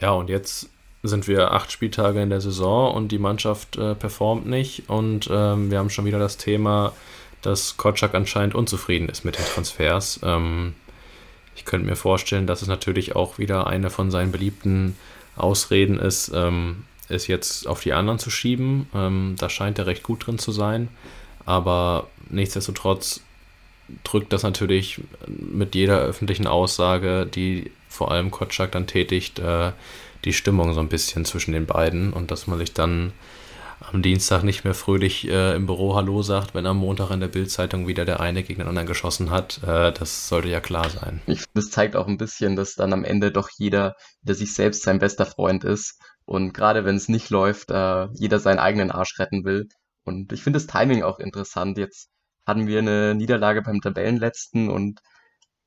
ja, 0.00 0.10
und 0.12 0.30
jetzt 0.30 0.68
sind 1.02 1.26
wir 1.26 1.52
acht 1.52 1.72
Spieltage 1.72 2.22
in 2.22 2.30
der 2.30 2.40
Saison 2.40 2.94
und 2.94 3.08
die 3.08 3.18
Mannschaft 3.18 3.76
äh, 3.76 3.94
performt 3.94 4.46
nicht. 4.46 4.88
Und 4.88 5.28
ähm, 5.32 5.70
wir 5.70 5.78
haben 5.78 5.90
schon 5.90 6.04
wieder 6.04 6.18
das 6.18 6.36
Thema, 6.36 6.92
dass 7.40 7.76
Kotschak 7.76 8.14
anscheinend 8.14 8.54
unzufrieden 8.54 9.08
ist 9.08 9.24
mit 9.24 9.36
den 9.36 9.44
Transfers. 9.44 10.20
Ähm, 10.22 10.74
ich 11.56 11.64
könnte 11.64 11.86
mir 11.86 11.96
vorstellen, 11.96 12.46
dass 12.46 12.62
es 12.62 12.68
natürlich 12.68 13.16
auch 13.16 13.38
wieder 13.38 13.66
eine 13.66 13.90
von 13.90 14.10
seinen 14.10 14.30
beliebten 14.30 14.96
Ausreden 15.34 15.98
ist, 15.98 16.30
ähm, 16.34 16.84
es 17.08 17.26
jetzt 17.26 17.66
auf 17.66 17.80
die 17.80 17.92
anderen 17.92 18.18
zu 18.18 18.30
schieben. 18.30 18.88
Ähm, 18.94 19.36
da 19.38 19.48
scheint 19.48 19.78
er 19.78 19.86
recht 19.86 20.02
gut 20.02 20.26
drin 20.26 20.38
zu 20.38 20.52
sein. 20.52 20.88
Aber 21.44 22.08
nichtsdestotrotz 22.30 23.20
drückt 24.04 24.32
das 24.32 24.42
natürlich 24.42 25.00
mit 25.26 25.74
jeder 25.74 25.98
öffentlichen 26.00 26.46
Aussage, 26.46 27.26
die 27.26 27.70
vor 27.88 28.10
allem 28.10 28.30
Kotschak 28.30 28.72
dann 28.72 28.86
tätigt, 28.86 29.38
äh, 29.38 29.72
die 30.24 30.32
Stimmung 30.32 30.72
so 30.72 30.80
ein 30.80 30.88
bisschen 30.88 31.24
zwischen 31.24 31.52
den 31.52 31.66
beiden 31.66 32.12
und 32.12 32.30
dass 32.30 32.46
man 32.46 32.58
sich 32.58 32.72
dann 32.72 33.12
am 33.90 34.02
Dienstag 34.02 34.44
nicht 34.44 34.64
mehr 34.64 34.74
fröhlich 34.74 35.28
äh, 35.28 35.54
im 35.54 35.66
Büro 35.66 35.94
Hallo 35.96 36.22
sagt, 36.22 36.54
wenn 36.54 36.66
am 36.66 36.78
Montag 36.78 37.10
in 37.10 37.20
der 37.20 37.28
Bildzeitung 37.28 37.86
wieder 37.86 38.04
der 38.04 38.20
eine 38.20 38.42
gegen 38.42 38.60
den 38.60 38.68
anderen 38.68 38.86
geschossen 38.86 39.30
hat. 39.30 39.60
Äh, 39.64 39.92
das 39.92 40.28
sollte 40.28 40.48
ja 40.48 40.60
klar 40.60 40.88
sein. 40.88 41.20
Ich 41.26 41.40
finde, 41.40 41.50
das 41.54 41.70
zeigt 41.70 41.96
auch 41.96 42.06
ein 42.06 42.18
bisschen, 42.18 42.56
dass 42.56 42.74
dann 42.74 42.92
am 42.92 43.04
Ende 43.04 43.32
doch 43.32 43.48
jeder 43.50 43.96
der 44.22 44.34
sich 44.36 44.54
selbst 44.54 44.84
sein 44.84 45.00
bester 45.00 45.26
Freund 45.26 45.64
ist. 45.64 45.98
Und 46.24 46.54
gerade 46.54 46.84
wenn 46.84 46.96
es 46.96 47.08
nicht 47.08 47.30
läuft, 47.30 47.70
äh, 47.70 48.06
jeder 48.14 48.38
seinen 48.38 48.58
eigenen 48.58 48.90
Arsch 48.90 49.18
retten 49.18 49.44
will. 49.44 49.68
Und 50.04 50.32
ich 50.32 50.42
finde 50.42 50.58
das 50.58 50.66
Timing 50.66 51.02
auch 51.02 51.18
interessant. 51.18 51.78
Jetzt 51.78 52.10
hatten 52.46 52.66
wir 52.66 52.78
eine 52.78 53.14
Niederlage 53.14 53.62
beim 53.62 53.80
Tabellenletzten 53.80 54.68
und 54.68 55.00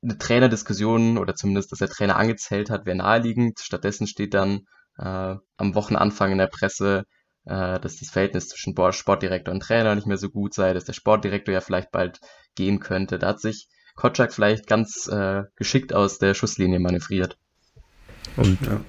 eine 0.02 0.18
Trainerdiskussion 0.18 1.18
oder 1.18 1.34
zumindest, 1.34 1.72
dass 1.72 1.78
der 1.78 1.88
Trainer 1.88 2.16
angezählt 2.16 2.70
hat, 2.70 2.86
wäre 2.86 2.96
naheliegend. 2.96 3.60
Stattdessen 3.60 4.06
steht 4.06 4.34
dann 4.34 4.60
äh, 4.98 5.36
am 5.56 5.74
Wochenanfang 5.74 6.32
in 6.32 6.38
der 6.38 6.48
Presse, 6.48 7.04
äh, 7.44 7.80
dass 7.80 7.96
das 7.96 8.10
Verhältnis 8.10 8.48
zwischen 8.48 8.74
Sportdirektor 8.92 9.52
und 9.52 9.60
Trainer 9.60 9.94
nicht 9.94 10.06
mehr 10.06 10.18
so 10.18 10.28
gut 10.28 10.54
sei, 10.54 10.74
dass 10.74 10.84
der 10.84 10.92
Sportdirektor 10.92 11.52
ja 11.52 11.60
vielleicht 11.60 11.90
bald 11.90 12.18
gehen 12.54 12.80
könnte. 12.80 13.18
Da 13.18 13.28
hat 13.28 13.40
sich 13.40 13.68
Kotschak 13.94 14.32
vielleicht 14.32 14.66
ganz 14.66 15.08
äh, 15.08 15.44
geschickt 15.56 15.94
aus 15.94 16.18
der 16.18 16.34
Schusslinie 16.34 16.78
manövriert. 16.78 17.38
Und 18.36 18.60
ja. 18.60 18.80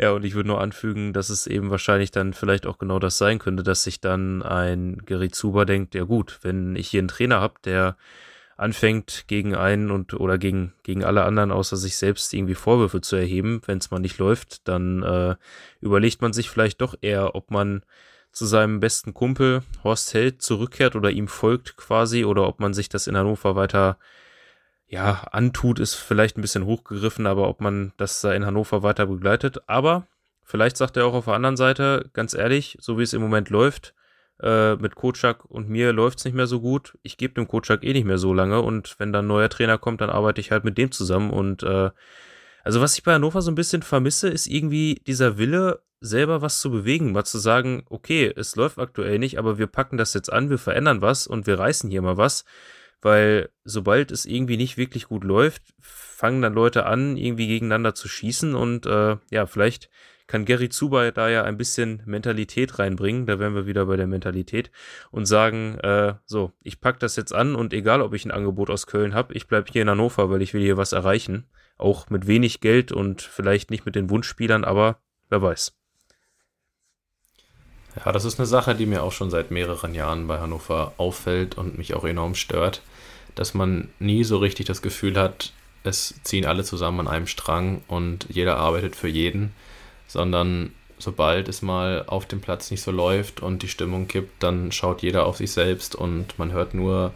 Ja, 0.00 0.12
und 0.12 0.24
ich 0.24 0.34
würde 0.34 0.48
nur 0.48 0.60
anfügen, 0.60 1.12
dass 1.12 1.28
es 1.28 1.48
eben 1.48 1.70
wahrscheinlich 1.70 2.12
dann 2.12 2.32
vielleicht 2.32 2.66
auch 2.66 2.78
genau 2.78 3.00
das 3.00 3.18
sein 3.18 3.40
könnte, 3.40 3.64
dass 3.64 3.82
sich 3.82 4.00
dann 4.00 4.42
ein 4.42 4.98
Gerrit 5.04 5.34
Zuber 5.34 5.66
denkt, 5.66 5.94
ja 5.96 6.04
gut, 6.04 6.38
wenn 6.42 6.76
ich 6.76 6.88
hier 6.88 7.00
einen 7.00 7.08
Trainer 7.08 7.40
habe, 7.40 7.54
der 7.64 7.96
anfängt, 8.56 9.24
gegen 9.28 9.54
einen 9.56 9.90
und 9.90 10.14
oder 10.14 10.38
gegen, 10.38 10.72
gegen 10.84 11.04
alle 11.04 11.24
anderen 11.24 11.50
außer 11.52 11.76
sich 11.76 11.96
selbst 11.96 12.32
irgendwie 12.32 12.54
Vorwürfe 12.54 13.00
zu 13.00 13.16
erheben, 13.16 13.60
wenn 13.66 13.78
es 13.78 13.90
mal 13.90 13.98
nicht 13.98 14.18
läuft, 14.18 14.66
dann 14.68 15.02
äh, 15.02 15.36
überlegt 15.80 16.22
man 16.22 16.32
sich 16.32 16.50
vielleicht 16.50 16.80
doch 16.80 16.94
eher, 17.00 17.34
ob 17.34 17.50
man 17.50 17.82
zu 18.32 18.46
seinem 18.46 18.80
besten 18.80 19.14
Kumpel 19.14 19.62
Horst 19.82 20.14
Held 20.14 20.42
zurückkehrt 20.42 20.96
oder 20.96 21.10
ihm 21.10 21.28
folgt 21.28 21.76
quasi 21.76 22.24
oder 22.24 22.46
ob 22.46 22.60
man 22.60 22.74
sich 22.74 22.88
das 22.88 23.06
in 23.06 23.16
Hannover 23.16 23.56
weiter 23.56 23.98
ja, 24.88 25.22
antut, 25.32 25.78
ist 25.78 25.94
vielleicht 25.94 26.38
ein 26.38 26.42
bisschen 26.42 26.64
hochgegriffen, 26.64 27.26
aber 27.26 27.48
ob 27.48 27.60
man 27.60 27.92
das 27.98 28.20
da 28.22 28.32
in 28.32 28.46
Hannover 28.46 28.82
weiter 28.82 29.06
begleitet. 29.06 29.60
Aber 29.66 30.06
vielleicht 30.42 30.78
sagt 30.78 30.96
er 30.96 31.06
auch 31.06 31.14
auf 31.14 31.26
der 31.26 31.34
anderen 31.34 31.58
Seite, 31.58 32.08
ganz 32.14 32.34
ehrlich, 32.34 32.78
so 32.80 32.98
wie 32.98 33.02
es 33.02 33.12
im 33.12 33.20
Moment 33.20 33.50
läuft, 33.50 33.94
äh, 34.40 34.76
mit 34.76 34.94
Kocak 34.94 35.44
und 35.44 35.68
mir 35.68 35.92
läuft 35.92 36.18
es 36.18 36.24
nicht 36.24 36.34
mehr 36.34 36.46
so 36.46 36.60
gut. 36.60 36.96
Ich 37.02 37.18
gebe 37.18 37.34
dem 37.34 37.48
Kocak 37.48 37.84
eh 37.84 37.92
nicht 37.92 38.06
mehr 38.06 38.18
so 38.18 38.32
lange 38.32 38.62
und 38.62 38.98
wenn 38.98 39.12
dann 39.12 39.26
ein 39.26 39.28
neuer 39.28 39.50
Trainer 39.50 39.76
kommt, 39.76 40.00
dann 40.00 40.10
arbeite 40.10 40.40
ich 40.40 40.50
halt 40.50 40.64
mit 40.64 40.78
dem 40.78 40.90
zusammen. 40.90 41.30
Und 41.30 41.62
äh, 41.64 41.90
also 42.64 42.80
was 42.80 42.96
ich 42.96 43.04
bei 43.04 43.12
Hannover 43.12 43.42
so 43.42 43.50
ein 43.50 43.56
bisschen 43.56 43.82
vermisse, 43.82 44.28
ist 44.28 44.46
irgendwie 44.46 45.02
dieser 45.06 45.36
Wille, 45.36 45.82
selber 46.00 46.42
was 46.42 46.60
zu 46.60 46.70
bewegen, 46.70 47.12
mal 47.12 47.24
zu 47.24 47.38
sagen, 47.38 47.82
okay, 47.90 48.32
es 48.36 48.54
läuft 48.56 48.78
aktuell 48.78 49.18
nicht, 49.18 49.38
aber 49.38 49.58
wir 49.58 49.66
packen 49.66 49.96
das 49.96 50.14
jetzt 50.14 50.32
an, 50.32 50.48
wir 50.48 50.58
verändern 50.58 51.02
was 51.02 51.26
und 51.26 51.46
wir 51.46 51.58
reißen 51.58 51.90
hier 51.90 52.02
mal 52.02 52.16
was. 52.16 52.44
Weil 53.00 53.50
sobald 53.64 54.10
es 54.10 54.26
irgendwie 54.26 54.56
nicht 54.56 54.76
wirklich 54.76 55.06
gut 55.06 55.24
läuft, 55.24 55.62
fangen 55.80 56.42
dann 56.42 56.54
Leute 56.54 56.86
an, 56.86 57.16
irgendwie 57.16 57.46
gegeneinander 57.46 57.94
zu 57.94 58.08
schießen 58.08 58.54
und 58.54 58.86
äh, 58.86 59.16
ja, 59.30 59.46
vielleicht 59.46 59.88
kann 60.28 60.44
Gary 60.44 60.68
Zuber 60.68 61.10
da 61.10 61.28
ja 61.28 61.42
ein 61.42 61.56
bisschen 61.56 62.02
Mentalität 62.04 62.78
reinbringen, 62.78 63.26
da 63.26 63.38
wären 63.38 63.54
wir 63.54 63.66
wieder 63.66 63.86
bei 63.86 63.96
der 63.96 64.06
Mentalität 64.06 64.70
und 65.10 65.26
sagen, 65.26 65.78
äh, 65.78 66.14
so, 66.26 66.52
ich 66.62 66.80
pack 66.80 67.00
das 67.00 67.16
jetzt 67.16 67.32
an 67.32 67.56
und 67.56 67.72
egal, 67.72 68.02
ob 68.02 68.14
ich 68.14 68.24
ein 68.24 68.30
Angebot 68.30 68.68
aus 68.68 68.86
Köln 68.86 69.14
habe, 69.14 69.34
ich 69.34 69.48
bleib 69.48 69.70
hier 69.70 69.82
in 69.82 69.90
Hannover, 69.90 70.28
weil 70.30 70.42
ich 70.42 70.52
will 70.54 70.60
hier 70.60 70.76
was 70.76 70.92
erreichen. 70.92 71.48
Auch 71.78 72.10
mit 72.10 72.26
wenig 72.26 72.60
Geld 72.60 72.92
und 72.92 73.22
vielleicht 73.22 73.70
nicht 73.70 73.86
mit 73.86 73.94
den 73.94 74.10
Wunschspielern, 74.10 74.64
aber 74.64 75.00
wer 75.30 75.40
weiß. 75.40 75.78
Ja, 78.04 78.12
das 78.12 78.24
ist 78.24 78.38
eine 78.38 78.46
Sache, 78.46 78.74
die 78.74 78.86
mir 78.86 79.02
auch 79.02 79.12
schon 79.12 79.30
seit 79.30 79.50
mehreren 79.50 79.94
Jahren 79.94 80.26
bei 80.28 80.38
Hannover 80.38 80.92
auffällt 80.98 81.56
und 81.58 81.78
mich 81.78 81.94
auch 81.94 82.04
enorm 82.04 82.34
stört, 82.34 82.82
dass 83.34 83.54
man 83.54 83.88
nie 83.98 84.24
so 84.24 84.38
richtig 84.38 84.66
das 84.66 84.82
Gefühl 84.82 85.18
hat, 85.18 85.52
es 85.84 86.14
ziehen 86.22 86.44
alle 86.44 86.64
zusammen 86.64 87.00
an 87.00 87.08
einem 87.08 87.26
Strang 87.26 87.82
und 87.88 88.26
jeder 88.28 88.56
arbeitet 88.56 88.94
für 88.94 89.08
jeden, 89.08 89.52
sondern 90.06 90.72
sobald 90.98 91.48
es 91.48 91.62
mal 91.62 92.04
auf 92.06 92.26
dem 92.26 92.40
Platz 92.40 92.70
nicht 92.70 92.82
so 92.82 92.90
läuft 92.90 93.40
und 93.40 93.62
die 93.62 93.68
Stimmung 93.68 94.08
kippt, 94.08 94.42
dann 94.42 94.72
schaut 94.72 95.02
jeder 95.02 95.26
auf 95.26 95.36
sich 95.36 95.52
selbst 95.52 95.94
und 95.94 96.38
man 96.38 96.52
hört 96.52 96.74
nur 96.74 97.12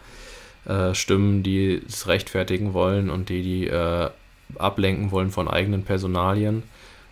äh, 0.65 0.93
Stimmen, 0.93 1.43
die 1.43 1.81
es 1.85 2.07
rechtfertigen 2.07 2.73
wollen 2.73 3.09
und 3.09 3.29
die, 3.29 3.41
die 3.41 3.67
äh, 3.67 4.09
ablenken 4.57 5.11
wollen 5.11 5.31
von 5.31 5.47
eigenen 5.47 5.83
Personalien. 5.83 6.63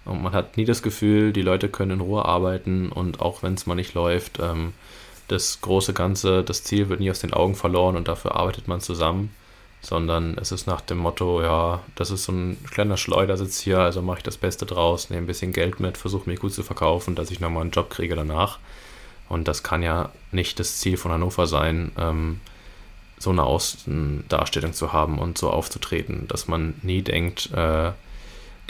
Und 0.05 0.23
man 0.23 0.33
hat 0.33 0.57
nie 0.57 0.65
das 0.65 0.81
Gefühl, 0.81 1.31
die 1.33 1.43
Leute 1.43 1.69
können 1.69 1.91
in 1.91 2.01
Ruhe 2.01 2.25
arbeiten 2.25 2.89
und 2.89 3.21
auch 3.21 3.43
wenn 3.43 3.53
es 3.53 3.67
mal 3.67 3.75
nicht 3.75 3.93
läuft, 3.93 4.39
ähm, 4.39 4.73
das 5.27 5.61
große 5.61 5.93
Ganze, 5.93 6.43
das 6.43 6.63
Ziel 6.63 6.89
wird 6.89 6.99
nie 6.99 7.11
aus 7.11 7.19
den 7.19 7.33
Augen 7.33 7.55
verloren 7.55 7.95
und 7.95 8.07
dafür 8.07 8.35
arbeitet 8.35 8.67
man 8.67 8.81
zusammen 8.81 9.31
sondern 9.81 10.37
es 10.39 10.51
ist 10.51 10.67
nach 10.67 10.81
dem 10.81 10.99
Motto, 10.99 11.41
ja, 11.41 11.81
das 11.95 12.11
ist 12.11 12.25
so 12.25 12.31
ein 12.31 12.57
kleiner 12.69 12.97
Schleudersitz 12.97 13.59
hier, 13.59 13.79
also 13.79 14.01
mache 14.01 14.19
ich 14.19 14.23
das 14.23 14.37
Beste 14.37 14.65
draus, 14.65 15.09
nehme 15.09 15.23
ein 15.23 15.27
bisschen 15.27 15.53
Geld 15.53 15.79
mit, 15.79 15.97
versuche 15.97 16.29
mich 16.29 16.39
gut 16.39 16.53
zu 16.53 16.63
verkaufen, 16.63 17.15
dass 17.15 17.31
ich 17.31 17.39
nochmal 17.39 17.63
einen 17.63 17.71
Job 17.71 17.89
kriege 17.89 18.15
danach. 18.15 18.59
Und 19.27 19.47
das 19.47 19.63
kann 19.63 19.81
ja 19.81 20.11
nicht 20.31 20.59
das 20.59 20.77
Ziel 20.77 20.97
von 20.97 21.11
Hannover 21.11 21.47
sein, 21.47 21.91
ähm, 21.97 22.41
so 23.17 23.31
eine 23.31 23.43
Außendarstellung 23.43 24.73
zu 24.73 24.93
haben 24.93 25.19
und 25.19 25.37
so 25.37 25.49
aufzutreten, 25.49 26.27
dass 26.27 26.47
man 26.47 26.75
nie 26.83 27.01
denkt, 27.01 27.51
äh, 27.53 27.91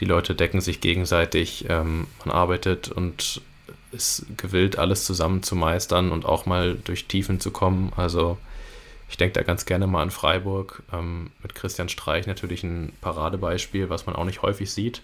die 0.02 0.06
Leute 0.06 0.36
decken 0.36 0.60
sich 0.60 0.82
gegenseitig, 0.82 1.66
ähm, 1.70 2.08
man 2.26 2.36
arbeitet 2.36 2.90
und 2.90 3.42
ist 3.92 4.26
gewillt, 4.36 4.78
alles 4.78 5.06
zusammen 5.06 5.44
zu 5.44 5.56
meistern 5.56 6.12
und 6.12 6.26
auch 6.26 6.46
mal 6.46 6.76
durch 6.84 7.06
Tiefen 7.06 7.40
zu 7.40 7.52
kommen. 7.52 7.94
Also 7.96 8.38
ich 9.10 9.18
denke 9.18 9.34
da 9.34 9.44
ganz 9.44 9.66
gerne 9.66 9.88
mal 9.88 10.02
an 10.02 10.12
Freiburg. 10.12 10.84
Ähm, 10.92 11.32
mit 11.44 11.54
Christian 11.54 11.88
Streich 11.88 12.26
natürlich 12.26 12.64
ein 12.64 12.94
Paradebeispiel, 13.02 13.90
was 13.90 14.08
man 14.08 14.16
auch 14.16 14.26
nicht 14.26 14.42
häufig 14.42 14.72
sieht. 14.72 15.02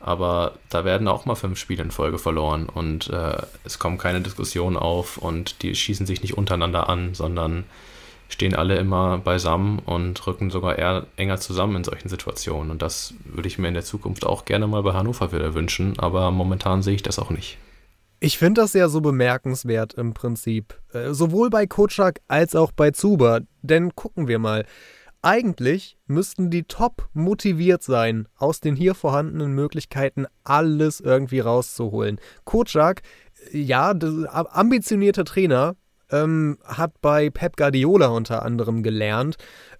Aber 0.00 0.58
da 0.68 0.84
werden 0.84 1.08
auch 1.08 1.24
mal 1.24 1.36
fünf 1.36 1.58
Spiele 1.58 1.82
in 1.82 1.90
Folge 1.90 2.18
verloren 2.18 2.68
und 2.68 3.08
äh, 3.08 3.38
es 3.64 3.78
kommen 3.78 3.96
keine 3.96 4.20
Diskussionen 4.20 4.76
auf 4.76 5.16
und 5.16 5.62
die 5.62 5.74
schießen 5.74 6.04
sich 6.04 6.20
nicht 6.20 6.36
untereinander 6.36 6.90
an, 6.90 7.14
sondern 7.14 7.64
stehen 8.34 8.54
alle 8.54 8.76
immer 8.76 9.18
beisammen 9.18 9.78
und 9.78 10.26
rücken 10.26 10.50
sogar 10.50 10.76
eher 10.76 11.06
enger 11.16 11.38
zusammen 11.38 11.76
in 11.76 11.84
solchen 11.84 12.08
Situationen. 12.08 12.70
Und 12.70 12.82
das 12.82 13.14
würde 13.24 13.48
ich 13.48 13.58
mir 13.58 13.68
in 13.68 13.74
der 13.74 13.84
Zukunft 13.84 14.26
auch 14.26 14.44
gerne 14.44 14.66
mal 14.66 14.82
bei 14.82 14.92
Hannover 14.92 15.32
wieder 15.32 15.54
wünschen, 15.54 15.98
aber 15.98 16.30
momentan 16.30 16.82
sehe 16.82 16.96
ich 16.96 17.02
das 17.02 17.18
auch 17.18 17.30
nicht. 17.30 17.58
Ich 18.18 18.36
finde 18.36 18.60
das 18.62 18.72
ja 18.72 18.88
so 18.88 19.00
bemerkenswert 19.00 19.94
im 19.94 20.14
Prinzip. 20.14 20.80
Äh, 20.92 21.12
sowohl 21.12 21.48
bei 21.48 21.66
Kotschak 21.66 22.20
als 22.26 22.56
auch 22.56 22.72
bei 22.72 22.90
Zuber. 22.90 23.42
Denn 23.62 23.94
gucken 23.94 24.28
wir 24.28 24.38
mal. 24.38 24.66
Eigentlich 25.22 25.96
müssten 26.06 26.50
die 26.50 26.64
top 26.64 27.08
motiviert 27.14 27.82
sein, 27.82 28.28
aus 28.36 28.60
den 28.60 28.76
hier 28.76 28.94
vorhandenen 28.94 29.54
Möglichkeiten 29.54 30.26
alles 30.42 31.00
irgendwie 31.00 31.40
rauszuholen. 31.40 32.20
Kotschak, 32.44 33.02
ja, 33.52 33.90
ambitionierter 33.90 35.24
Trainer, 35.24 35.76
ähm, 36.14 36.58
hat 36.64 37.00
bei 37.00 37.30
Pep 37.30 37.56
Guardiola 37.56 38.06
unter 38.08 38.42
anderem 38.44 38.82
gelernt, 38.82 39.36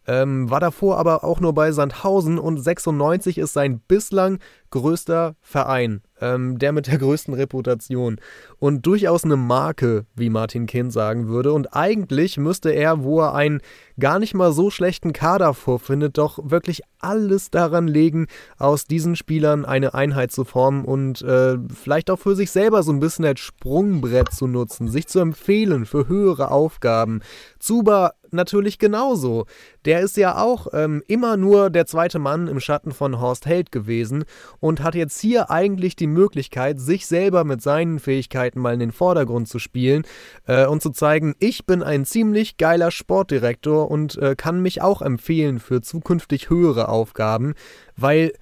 ähm, 0.06 0.50
war 0.50 0.60
davor 0.60 0.98
aber 0.98 1.24
auch 1.24 1.40
nur 1.40 1.54
bei 1.54 1.72
Sandhausen 1.72 2.38
und 2.38 2.58
96 2.58 3.38
ist 3.38 3.52
sein 3.52 3.80
bislang 3.80 4.40
größter 4.74 5.36
Verein 5.40 6.02
ähm, 6.20 6.58
der 6.58 6.72
mit 6.72 6.86
der 6.86 6.98
größten 6.98 7.34
Reputation 7.34 8.20
und 8.58 8.86
durchaus 8.86 9.24
eine 9.24 9.36
Marke, 9.36 10.06
wie 10.14 10.30
Martin 10.30 10.66
Kind 10.66 10.92
sagen 10.92 11.28
würde. 11.28 11.52
Und 11.52 11.74
eigentlich 11.74 12.38
müsste 12.38 12.70
er, 12.70 13.02
wo 13.02 13.20
er 13.20 13.34
einen 13.34 13.60
gar 13.98 14.18
nicht 14.18 14.34
mal 14.34 14.52
so 14.52 14.70
schlechten 14.70 15.12
Kader 15.12 15.54
vorfindet, 15.54 16.18
doch 16.18 16.38
wirklich 16.42 16.82
alles 16.98 17.50
daran 17.50 17.86
legen, 17.86 18.26
aus 18.58 18.86
diesen 18.86 19.16
Spielern 19.16 19.64
eine 19.64 19.94
Einheit 19.94 20.32
zu 20.32 20.44
formen 20.44 20.84
und 20.84 21.22
äh, 21.22 21.56
vielleicht 21.72 22.10
auch 22.10 22.18
für 22.18 22.34
sich 22.34 22.50
selber 22.50 22.82
so 22.82 22.92
ein 22.92 23.00
bisschen 23.00 23.24
als 23.24 23.40
Sprungbrett 23.40 24.32
zu 24.32 24.46
nutzen, 24.46 24.88
sich 24.88 25.06
zu 25.06 25.20
empfehlen 25.20 25.84
für 25.86 26.08
höhere 26.08 26.50
Aufgaben. 26.50 27.20
Zuba 27.58 28.12
natürlich 28.34 28.78
genauso. 28.78 29.46
Der 29.84 30.00
ist 30.00 30.16
ja 30.16 30.38
auch 30.38 30.66
ähm, 30.72 31.02
immer 31.06 31.36
nur 31.36 31.70
der 31.70 31.86
zweite 31.86 32.18
Mann 32.18 32.48
im 32.48 32.58
Schatten 32.58 32.92
von 32.92 33.20
Horst 33.20 33.46
Held 33.46 33.70
gewesen 33.70 34.24
und 34.64 34.82
hat 34.82 34.94
jetzt 34.94 35.20
hier 35.20 35.50
eigentlich 35.50 35.94
die 35.94 36.06
Möglichkeit, 36.06 36.80
sich 36.80 37.06
selber 37.06 37.44
mit 37.44 37.60
seinen 37.60 37.98
Fähigkeiten 37.98 38.58
mal 38.60 38.72
in 38.72 38.80
den 38.80 38.92
Vordergrund 38.92 39.46
zu 39.46 39.58
spielen 39.58 40.04
äh, 40.46 40.64
und 40.64 40.80
zu 40.80 40.88
zeigen, 40.88 41.34
ich 41.38 41.66
bin 41.66 41.82
ein 41.82 42.06
ziemlich 42.06 42.56
geiler 42.56 42.90
Sportdirektor 42.90 43.90
und 43.90 44.16
äh, 44.16 44.34
kann 44.34 44.62
mich 44.62 44.80
auch 44.80 45.02
empfehlen 45.02 45.58
für 45.58 45.82
zukünftig 45.82 46.48
höhere 46.48 46.88
Aufgaben, 46.88 47.52
weil 47.94 48.32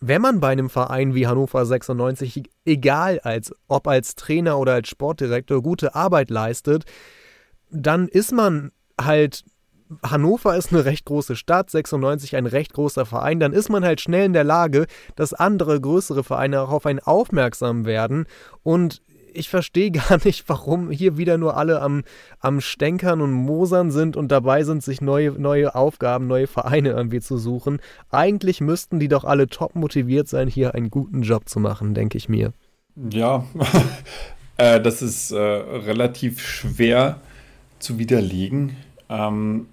wenn 0.00 0.20
man 0.20 0.38
bei 0.38 0.50
einem 0.50 0.68
Verein 0.68 1.14
wie 1.14 1.26
Hannover 1.26 1.64
96, 1.64 2.42
egal 2.66 3.18
als 3.20 3.54
ob 3.68 3.88
als 3.88 4.16
Trainer 4.16 4.58
oder 4.58 4.74
als 4.74 4.90
Sportdirektor, 4.90 5.62
gute 5.62 5.94
Arbeit 5.94 6.28
leistet, 6.28 6.84
dann 7.70 8.06
ist 8.06 8.32
man 8.32 8.70
halt 9.00 9.46
Hannover 10.02 10.56
ist 10.56 10.72
eine 10.72 10.84
recht 10.84 11.04
große 11.04 11.36
Stadt, 11.36 11.70
96 11.70 12.36
ein 12.36 12.46
recht 12.46 12.72
großer 12.72 13.06
Verein, 13.06 13.40
dann 13.40 13.52
ist 13.52 13.68
man 13.68 13.84
halt 13.84 14.00
schnell 14.00 14.26
in 14.26 14.32
der 14.32 14.44
Lage, 14.44 14.86
dass 15.16 15.32
andere 15.32 15.80
größere 15.80 16.24
Vereine 16.24 16.60
auch 16.60 16.70
auf 16.70 16.86
einen 16.86 17.00
aufmerksam 17.00 17.84
werden 17.84 18.26
und 18.62 19.02
ich 19.38 19.48
verstehe 19.48 19.90
gar 20.08 20.18
nicht, 20.24 20.48
warum 20.48 20.90
hier 20.90 21.16
wieder 21.16 21.38
nur 21.38 21.56
alle 21.56 21.80
am, 21.80 22.02
am 22.40 22.60
Stänkern 22.60 23.20
und 23.20 23.32
Mosern 23.32 23.90
sind 23.90 24.16
und 24.16 24.28
dabei 24.28 24.64
sind, 24.64 24.82
sich 24.82 25.00
neue, 25.00 25.32
neue 25.32 25.74
Aufgaben, 25.74 26.26
neue 26.26 26.46
Vereine 26.46 26.90
irgendwie 26.90 27.20
zu 27.20 27.38
suchen. 27.38 27.80
Eigentlich 28.10 28.60
müssten 28.60 28.98
die 28.98 29.08
doch 29.08 29.24
alle 29.24 29.46
top 29.46 29.74
motiviert 29.74 30.28
sein, 30.28 30.48
hier 30.48 30.74
einen 30.74 30.90
guten 30.90 31.22
Job 31.22 31.48
zu 31.48 31.60
machen, 31.60 31.94
denke 31.94 32.18
ich 32.18 32.28
mir. 32.28 32.52
Ja, 33.10 33.44
äh, 34.56 34.80
das 34.80 35.02
ist 35.02 35.30
äh, 35.30 35.38
relativ 35.38 36.40
schwer 36.40 37.20
zu 37.78 37.98
widerlegen. 37.98 38.76
Ähm, 39.08 39.66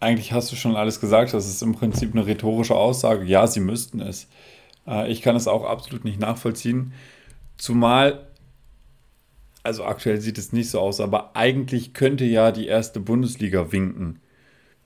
eigentlich 0.00 0.32
hast 0.32 0.50
du 0.50 0.56
schon 0.56 0.76
alles 0.76 1.00
gesagt. 1.00 1.34
Das 1.34 1.46
ist 1.46 1.62
im 1.62 1.74
Prinzip 1.74 2.12
eine 2.12 2.26
rhetorische 2.26 2.74
Aussage. 2.74 3.24
Ja, 3.24 3.46
sie 3.46 3.60
müssten 3.60 4.00
es. 4.00 4.28
Äh, 4.86 5.10
ich 5.12 5.22
kann 5.22 5.36
es 5.36 5.46
auch 5.46 5.64
absolut 5.64 6.04
nicht 6.04 6.18
nachvollziehen. 6.18 6.92
Zumal, 7.58 8.26
also 9.62 9.84
aktuell 9.84 10.20
sieht 10.20 10.38
es 10.38 10.52
nicht 10.52 10.70
so 10.70 10.80
aus, 10.80 11.00
aber 11.00 11.36
eigentlich 11.36 11.92
könnte 11.92 12.24
ja 12.24 12.50
die 12.50 12.66
erste 12.66 12.98
Bundesliga 12.98 13.70
winken. 13.72 14.20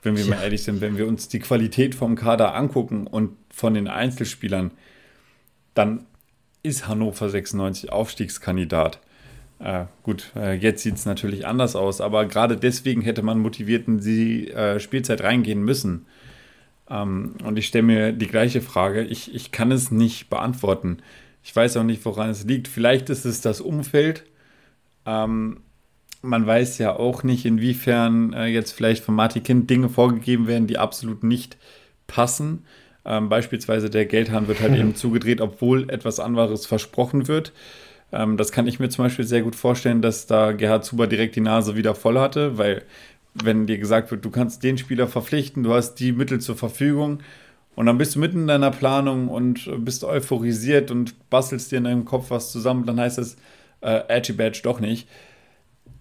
Wenn 0.03 0.17
wir 0.17 0.25
ja. 0.25 0.31
mal 0.31 0.43
ehrlich 0.43 0.65
sind, 0.65 0.81
wenn 0.81 0.99
wir 0.99 1.07
uns 1.07 1.29
die 1.29 1.39
Qualität 1.39 1.95
vom 1.95 2.17
Kader 2.17 2.55
angucken 2.55 3.07
und 3.07 3.37
von 3.51 3.75
den 3.75 3.89
Einzelspielern, 3.89 4.73
dann 5.75 6.07
ist 6.63 6.89
Hannover 6.89 7.31
96 7.31 7.93
Aufstiegskandidat. 7.93 8.99
Äh, 9.65 9.87
gut, 10.03 10.31
äh, 10.37 10.53
jetzt 10.53 10.83
sieht 10.83 10.97
es 10.97 11.07
natürlich 11.07 11.47
anders 11.47 11.75
aus, 11.75 12.03
aber 12.03 12.27
gerade 12.27 12.59
deswegen 12.59 13.01
hätte 13.01 13.23
man 13.23 13.39
motiviert 13.39 13.89
in 13.89 13.99
die 13.99 14.51
äh, 14.51 14.79
Spielzeit 14.79 15.23
reingehen 15.23 15.65
müssen. 15.65 16.05
Ähm, 16.91 17.37
und 17.43 17.59
ich 17.59 17.69
stelle 17.69 17.85
mir 17.85 18.13
die 18.13 18.27
gleiche 18.27 18.61
Frage. 18.61 19.05
Ich, 19.05 19.35
ich 19.35 19.53
kann 19.53 19.73
es 19.73 19.91
nicht 19.91 20.29
beantworten. 20.29 20.99
Ich 21.43 21.57
weiß 21.57 21.79
auch 21.79 21.83
nicht, 21.83 22.05
woran 22.05 22.29
es 22.29 22.45
liegt. 22.45 22.69
Vielleicht 22.69 23.09
ist 23.09 23.25
es 23.25 23.41
das 23.41 23.63
Umfeld. 23.63 24.25
Ähm, 25.07 25.61
man 26.21 26.47
weiß 26.47 26.77
ja 26.77 26.95
auch 26.95 27.23
nicht, 27.23 27.47
inwiefern 27.47 28.35
äh, 28.35 28.47
jetzt 28.47 28.73
vielleicht 28.73 29.03
von 29.03 29.15
Martin 29.15 29.45
Kind 29.45 29.71
Dinge 29.71 29.89
vorgegeben 29.89 30.47
werden, 30.47 30.67
die 30.67 30.77
absolut 30.77 31.23
nicht 31.23 31.57
passen. 32.07 32.67
Ähm, 33.07 33.31
beispielsweise 33.31 33.89
der 33.89 34.05
Geldhahn 34.05 34.47
wird 34.47 34.61
halt 34.61 34.75
eben 34.79 34.95
zugedreht, 34.95 35.41
obwohl 35.41 35.89
etwas 35.89 36.21
anderes 36.21 36.67
versprochen 36.67 37.29
wird. 37.29 37.55
Ähm, 38.15 38.37
das 38.37 38.53
kann 38.53 38.67
ich 38.67 38.79
mir 38.79 38.89
zum 38.89 39.05
Beispiel 39.05 39.25
sehr 39.25 39.43
gut 39.43 39.57
vorstellen, 39.57 40.01
dass 40.01 40.27
da 40.27 40.53
Gerhard 40.53 40.85
Zuber 40.85 41.07
direkt 41.07 41.37
die 41.37 41.41
Nase 41.41 41.77
wieder 41.77 41.95
voll 41.95 42.19
hatte, 42.19 42.57
weil 42.59 42.85
wenn 43.35 43.67
dir 43.67 43.79
gesagt 43.79 44.11
wird, 44.13 44.25
du 44.25 44.31
kannst 44.31 44.63
den 44.63 44.79
Spieler 44.79 45.09
verpflichten, 45.09 45.65
du 45.65 45.75
hast 45.75 45.97
die 45.97 46.13
Mittel 46.13 46.41
zur 46.41 46.57
Verfügung 46.57 47.19
und 47.75 47.87
dann 47.87 47.99
bist 47.99 48.15
du 48.15 48.21
mitten 48.21 48.43
in 48.43 48.47
deiner 48.47 48.71
Planung 48.71 49.27
und 49.29 49.69
bist 49.85 50.05
euphorisiert 50.05 50.93
und 50.93 51.29
bastelst 51.29 51.73
dir 51.73 51.79
in 51.79 51.85
deinem 51.85 52.05
Kopf 52.05 52.31
was 52.31 52.53
zusammen, 52.53 52.87
dann 52.87 53.01
heißt 53.01 53.19
es 53.19 53.37
äh, 53.81 54.03
Edgy 54.09 54.33
Badge 54.33 54.61
doch 54.63 54.79
nicht. 54.79 55.09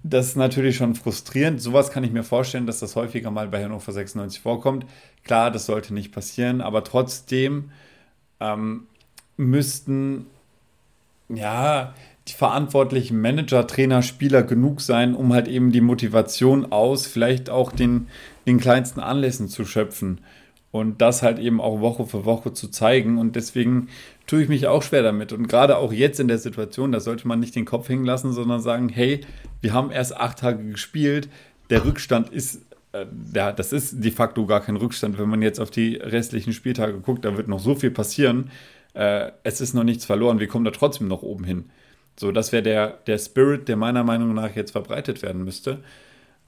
Das 0.04 0.28
ist 0.28 0.36
natürlich 0.36 0.76
schon 0.76 0.96
frustrierend. 0.96 1.62
Sowas 1.62 1.90
kann 1.90 2.04
ich 2.04 2.12
mir 2.12 2.24
vorstellen, 2.24 2.68
dass 2.68 2.80
das 2.80 2.96
häufiger 2.96 3.32
mal 3.32 3.48
bei 3.48 3.64
Hannover 3.64 3.92
96 3.92 4.42
vorkommt. 4.42 4.86
Klar, 5.24 5.50
das 5.50 5.66
sollte 5.66 5.94
nicht 5.94 6.12
passieren, 6.12 6.62
aber 6.62 6.84
trotzdem 6.84 7.72
ähm, 8.40 8.86
müssten 9.38 10.28
ja, 11.36 11.94
die 12.28 12.34
verantwortlichen 12.34 13.20
Manager, 13.20 13.68
Trainer, 13.68 14.02
Spieler 14.02 14.44
genug 14.44 14.82
sein, 14.82 15.14
um 15.14 15.34
halt 15.34 15.48
eben 15.48 15.72
die 15.72 15.82
Motivation 15.82 16.72
aus, 16.72 17.06
vielleicht 17.06 17.50
auch 17.50 17.72
den, 17.72 18.08
den 18.48 18.60
kleinsten 18.60 19.02
Anlässen 19.02 19.50
zu 19.50 19.66
schöpfen 19.66 20.22
und 20.72 21.02
das 21.02 21.22
halt 21.22 21.38
eben 21.38 21.60
auch 21.60 21.82
Woche 21.82 22.06
für 22.06 22.26
Woche 22.26 22.54
zu 22.54 22.70
zeigen. 22.70 23.18
Und 23.18 23.36
deswegen 23.36 23.90
tue 24.26 24.42
ich 24.42 24.50
mich 24.50 24.68
auch 24.68 24.82
schwer 24.82 25.04
damit. 25.04 25.34
Und 25.34 25.48
gerade 25.48 25.78
auch 25.78 25.92
jetzt 25.92 26.20
in 26.20 26.30
der 26.30 26.38
Situation, 26.38 26.92
da 26.92 27.00
sollte 27.00 27.28
man 27.28 27.40
nicht 27.40 27.56
den 27.56 27.66
Kopf 27.66 27.90
hängen 27.90 28.06
lassen, 28.06 28.32
sondern 28.32 28.62
sagen, 28.62 28.90
hey, 28.90 29.22
wir 29.62 29.74
haben 29.74 29.92
erst 29.92 30.16
acht 30.16 30.40
Tage 30.40 30.64
gespielt, 30.64 31.30
der 31.70 31.86
Rückstand 31.86 32.30
ist 32.30 32.62
äh, 32.94 33.06
ja, 33.36 33.52
das 33.52 33.74
ist 33.74 34.04
de 34.04 34.12
facto 34.12 34.46
gar 34.46 34.62
kein 34.62 34.78
Rückstand. 34.78 35.20
Wenn 35.20 35.30
man 35.30 35.42
jetzt 35.42 35.60
auf 35.60 35.72
die 35.72 35.96
restlichen 35.96 36.54
Spieltage 36.54 37.00
guckt, 37.00 37.26
da 37.26 37.36
wird 37.36 37.48
noch 37.48 37.60
so 37.60 37.76
viel 37.76 37.92
passieren 37.92 38.50
äh, 38.94 39.32
es 39.44 39.62
ist 39.62 39.74
noch 39.74 39.84
nichts 39.84 40.06
verloren, 40.06 40.40
wir 40.40 40.48
kommen 40.48 40.66
da 40.66 40.72
trotzdem 40.72 41.08
noch 41.08 41.24
oben 41.24 41.44
hin. 41.44 41.66
So, 42.20 42.32
das 42.32 42.52
wäre 42.52 42.64
der, 42.64 42.88
der 43.08 43.18
Spirit, 43.18 43.68
der 43.68 43.76
meiner 43.76 44.04
Meinung 44.04 44.34
nach 44.34 44.56
jetzt 44.56 44.72
verbreitet 44.72 45.22
werden 45.22 45.44
müsste. 45.44 45.80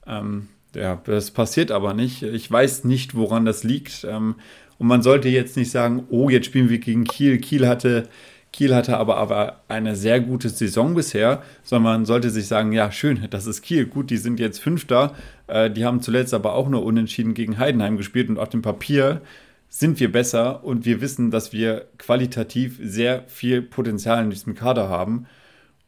Ähm, 0.05 0.49
ja, 0.75 1.01
das 1.05 1.31
passiert 1.31 1.71
aber 1.71 1.93
nicht. 1.93 2.21
Ich 2.21 2.51
weiß 2.51 2.83
nicht, 2.83 3.15
woran 3.15 3.45
das 3.45 3.63
liegt. 3.63 4.05
Ähm, 4.07 4.35
und 4.77 4.87
man 4.87 5.01
sollte 5.01 5.29
jetzt 5.29 5.57
nicht 5.57 5.71
sagen, 5.71 6.05
oh, 6.09 6.29
jetzt 6.29 6.45
spielen 6.47 6.69
wir 6.69 6.79
gegen 6.79 7.05
Kiel. 7.05 7.39
Kiel 7.39 7.67
hatte, 7.67 8.07
Kiel 8.51 8.75
hatte 8.75 8.97
aber, 8.97 9.17
aber 9.17 9.61
eine 9.67 9.95
sehr 9.95 10.19
gute 10.19 10.49
Saison 10.49 10.93
bisher, 10.93 11.41
sondern 11.63 11.93
man 11.93 12.05
sollte 12.05 12.29
sich 12.29 12.47
sagen, 12.47 12.71
ja, 12.73 12.91
schön, 12.91 13.25
das 13.29 13.47
ist 13.47 13.61
Kiel. 13.61 13.85
Gut, 13.85 14.09
die 14.09 14.17
sind 14.17 14.39
jetzt 14.39 14.59
Fünfter. 14.59 15.15
Äh, 15.47 15.71
die 15.71 15.85
haben 15.85 16.01
zuletzt 16.01 16.33
aber 16.33 16.53
auch 16.53 16.69
nur 16.69 16.83
unentschieden 16.83 17.33
gegen 17.33 17.57
Heidenheim 17.57 17.97
gespielt 17.97 18.29
und 18.29 18.37
auf 18.37 18.49
dem 18.49 18.61
Papier 18.61 19.21
sind 19.69 19.99
wir 19.99 20.11
besser 20.11 20.63
und 20.63 20.85
wir 20.85 21.01
wissen, 21.01 21.31
dass 21.31 21.51
wir 21.51 21.87
qualitativ 21.97 22.79
sehr 22.81 23.23
viel 23.27 23.61
Potenzial 23.61 24.23
in 24.23 24.29
diesem 24.29 24.55
Kader 24.55 24.89
haben. 24.89 25.25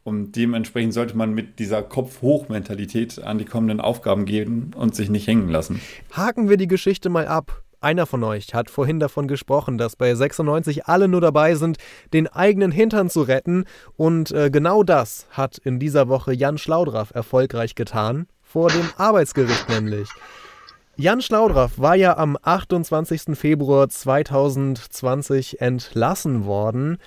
Und 0.04 0.38
dementsprechend 0.38 0.94
sollte 0.94 1.18
man 1.18 1.34
mit 1.34 1.60
dieser 1.60 1.84
Kopf-Hoch-Mentalität 1.84 3.22
an 3.22 3.38
die 3.38 3.46
kommenden 3.46 3.82
Aufgaben 3.82 4.26
gehen 4.26 4.74
und 4.74 4.96
sich 4.96 5.10
nicht 5.10 5.28
hängen 5.28 5.50
lassen. 5.50 5.82
Haken 6.14 6.48
wir 6.48 6.56
die 6.56 6.68
Geschichte 6.68 7.10
mal 7.10 7.28
ab. 7.28 7.64
Einer 7.80 8.06
von 8.06 8.24
euch 8.24 8.54
hat 8.54 8.70
vorhin 8.72 9.00
davon 9.00 9.28
gesprochen, 9.28 9.78
dass 9.78 9.96
bei 9.96 10.16
96 10.16 10.86
alle 10.88 11.08
nur 11.08 11.22
dabei 11.22 11.56
sind, 11.56 11.78
den 12.14 12.28
eigenen 12.28 12.72
Hintern 12.72 13.10
zu 13.10 13.22
retten. 13.22 13.66
Und 13.98 14.32
äh, 14.32 14.50
genau 14.50 14.82
das 14.84 15.28
hat 15.32 15.58
in 15.60 15.78
dieser 15.78 16.08
Woche 16.08 16.34
Jan 16.34 16.58
Schlaudraff 16.58 17.12
erfolgreich 17.14 17.76
getan. 17.76 18.28
Vor 18.42 18.70
dem 18.70 18.90
Arbeitsgericht 18.98 19.70
nämlich. 19.70 20.10
Jan 21.00 21.22
Schlaudraff 21.22 21.78
war 21.78 21.94
ja 21.94 22.18
am 22.18 22.40
28. 22.42 23.38
Februar 23.38 23.88
2020 23.88 25.62
entlassen 25.62 26.46
worden 26.46 26.98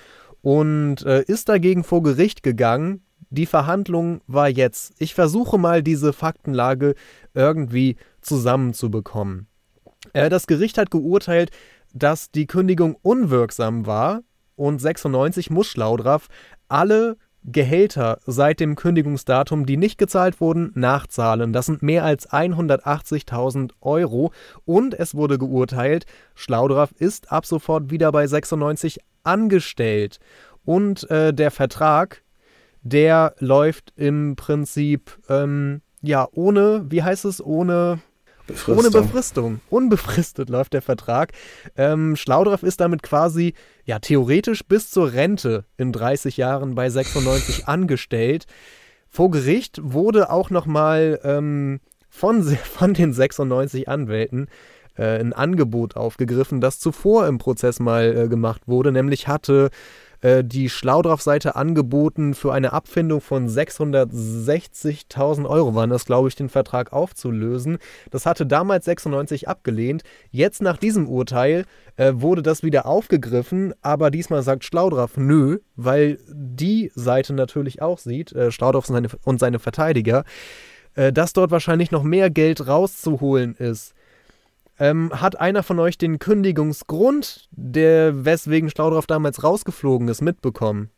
und 0.41 1.05
äh, 1.05 1.23
ist 1.23 1.49
dagegen 1.49 1.83
vor 1.83 2.01
Gericht 2.01 2.41
gegangen. 2.41 3.03
Die 3.31 3.45
Verhandlung 3.45 4.21
war 4.27 4.47
jetzt. 4.47 4.93
Ich 4.99 5.13
versuche 5.13 5.57
mal 5.57 5.83
diese 5.83 6.13
Faktenlage 6.13 6.95
irgendwie 7.33 7.97
zusammenzubekommen. 8.21 9.47
Äh, 10.13 10.29
das 10.29 10.47
Gericht 10.47 10.77
hat 10.77 10.89
geurteilt, 10.89 11.51
dass 11.93 12.31
die 12.31 12.47
Kündigung 12.47 12.95
unwirksam 13.01 13.85
war 13.85 14.21
und 14.55 14.79
96 14.79 15.49
muss 15.49 15.67
Schlaudraff 15.67 16.29
alle 16.69 17.17
Gehälter 17.43 18.19
seit 18.25 18.59
dem 18.59 18.75
Kündigungsdatum, 18.75 19.65
die 19.65 19.77
nicht 19.77 19.97
gezahlt 19.97 20.39
wurden, 20.39 20.71
nachzahlen. 20.75 21.53
Das 21.53 21.65
sind 21.65 21.81
mehr 21.81 22.03
als 22.03 22.29
180.000 22.29 23.71
Euro. 23.81 24.31
Und 24.65 24.93
es 24.93 25.15
wurde 25.15 25.37
geurteilt, 25.37 26.05
Schlaudraff 26.35 26.91
ist 26.97 27.31
ab 27.31 27.45
sofort 27.45 27.89
wieder 27.89 28.11
bei 28.11 28.27
96 28.27 28.99
angestellt. 29.23 30.19
Und 30.65 31.09
äh, 31.09 31.33
der 31.33 31.51
Vertrag, 31.51 32.23
der 32.83 33.35
läuft 33.39 33.93
im 33.95 34.35
Prinzip, 34.35 35.17
ähm, 35.29 35.81
ja, 36.01 36.27
ohne, 36.31 36.85
wie 36.89 37.01
heißt 37.03 37.25
es, 37.25 37.43
ohne 37.43 37.99
Befristung. 38.47 38.77
Ohne 38.77 38.91
Befristung. 38.91 39.61
Unbefristet 39.69 40.49
läuft 40.49 40.73
der 40.73 40.81
Vertrag. 40.81 41.31
Ähm, 41.75 42.15
Schlaudraff 42.15 42.63
ist 42.63 42.81
damit 42.81 43.03
quasi, 43.03 43.53
ja, 43.91 43.99
theoretisch 43.99 44.63
bis 44.65 44.89
zur 44.89 45.11
Rente 45.11 45.65
in 45.75 45.91
30 45.91 46.37
Jahren 46.37 46.75
bei 46.75 46.89
96 46.89 47.67
angestellt. 47.67 48.45
Vor 49.09 49.31
Gericht 49.31 49.81
wurde 49.83 50.29
auch 50.29 50.49
nochmal 50.49 51.19
ähm, 51.25 51.81
von, 52.09 52.41
von 52.63 52.93
den 52.93 53.11
96 53.11 53.89
Anwälten 53.89 54.47
äh, 54.95 55.19
ein 55.19 55.33
Angebot 55.33 55.97
aufgegriffen, 55.97 56.61
das 56.61 56.79
zuvor 56.79 57.27
im 57.27 57.37
Prozess 57.37 57.81
mal 57.81 58.15
äh, 58.15 58.27
gemacht 58.29 58.61
wurde. 58.65 58.93
Nämlich 58.93 59.27
hatte 59.27 59.71
äh, 60.21 60.43
die 60.43 60.69
Schlaudraff-Seite 60.69 61.55
angeboten, 61.55 62.33
für 62.33 62.51
eine 62.53 62.73
Abfindung 62.73 63.21
von 63.21 63.47
660.000 63.47 65.47
Euro 65.47 65.75
waren 65.75 65.89
das, 65.89 66.05
glaube 66.05 66.27
ich, 66.27 66.35
den 66.35 66.49
Vertrag 66.49 66.91
aufzulösen. 66.93 67.77
Das 68.11 68.25
hatte 68.25 68.45
damals 68.45 68.85
96 68.85 69.49
abgelehnt. 69.49 70.03
Jetzt 70.29 70.61
nach 70.61 70.77
diesem 70.77 71.09
Urteil 71.09 71.65
äh, 71.97 72.13
wurde 72.15 72.43
das 72.43 72.63
wieder 72.63 72.85
aufgegriffen, 72.85 73.73
aber 73.81 74.11
diesmal 74.11 74.43
sagt 74.43 74.63
Schlaudraff 74.63 75.17
nö, 75.17 75.57
weil 75.75 76.19
die 76.27 76.91
Seite 76.95 77.33
natürlich 77.33 77.81
auch 77.81 77.97
sieht, 77.97 78.31
äh, 78.33 78.51
Schlaudraff 78.51 78.87
und 78.89 78.95
seine, 78.95 79.09
und 79.23 79.39
seine 79.39 79.57
Verteidiger, 79.59 80.23
äh, 80.95 81.11
dass 81.11 81.33
dort 81.33 81.51
wahrscheinlich 81.51 81.91
noch 81.91 82.03
mehr 82.03 82.29
Geld 82.29 82.67
rauszuholen 82.67 83.55
ist. 83.55 83.93
Ähm, 84.79 85.11
hat 85.13 85.39
einer 85.39 85.63
von 85.63 85.79
euch 85.79 85.97
den 85.97 86.19
Kündigungsgrund, 86.19 87.47
der 87.51 88.25
weswegen 88.25 88.69
Schlaudraff 88.69 89.05
damals 89.05 89.43
rausgeflogen 89.43 90.07
ist, 90.07 90.21
mitbekommen? 90.21 90.89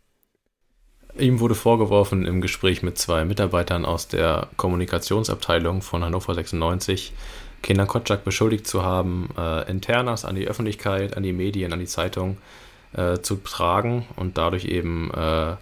Ihm 1.18 1.40
wurde 1.40 1.54
vorgeworfen 1.54 2.26
im 2.26 2.42
Gespräch 2.42 2.82
mit 2.82 2.98
zwei 2.98 3.24
Mitarbeitern 3.24 3.86
aus 3.86 4.08
der 4.08 4.48
Kommunikationsabteilung 4.58 5.82
von 5.82 6.04
Hannover 6.04 6.34
96, 6.34 7.14
Kinder 7.62 7.86
Kotschak 7.86 8.24
beschuldigt 8.24 8.66
zu 8.66 8.84
haben, 8.84 9.30
äh, 9.38 9.70
Internas 9.70 10.26
an 10.26 10.36
die 10.36 10.48
Öffentlichkeit, 10.48 11.16
an 11.16 11.24
die 11.24 11.34
Medien, 11.34 11.72
an 11.72 11.80
die 11.80 11.86
Zeitung 11.86 12.38
äh, 12.94 13.20
zu 13.20 13.36
tragen 13.36 14.08
und 14.16 14.38
dadurch 14.38 14.66
eben 14.66 15.12
äh, 15.12 15.56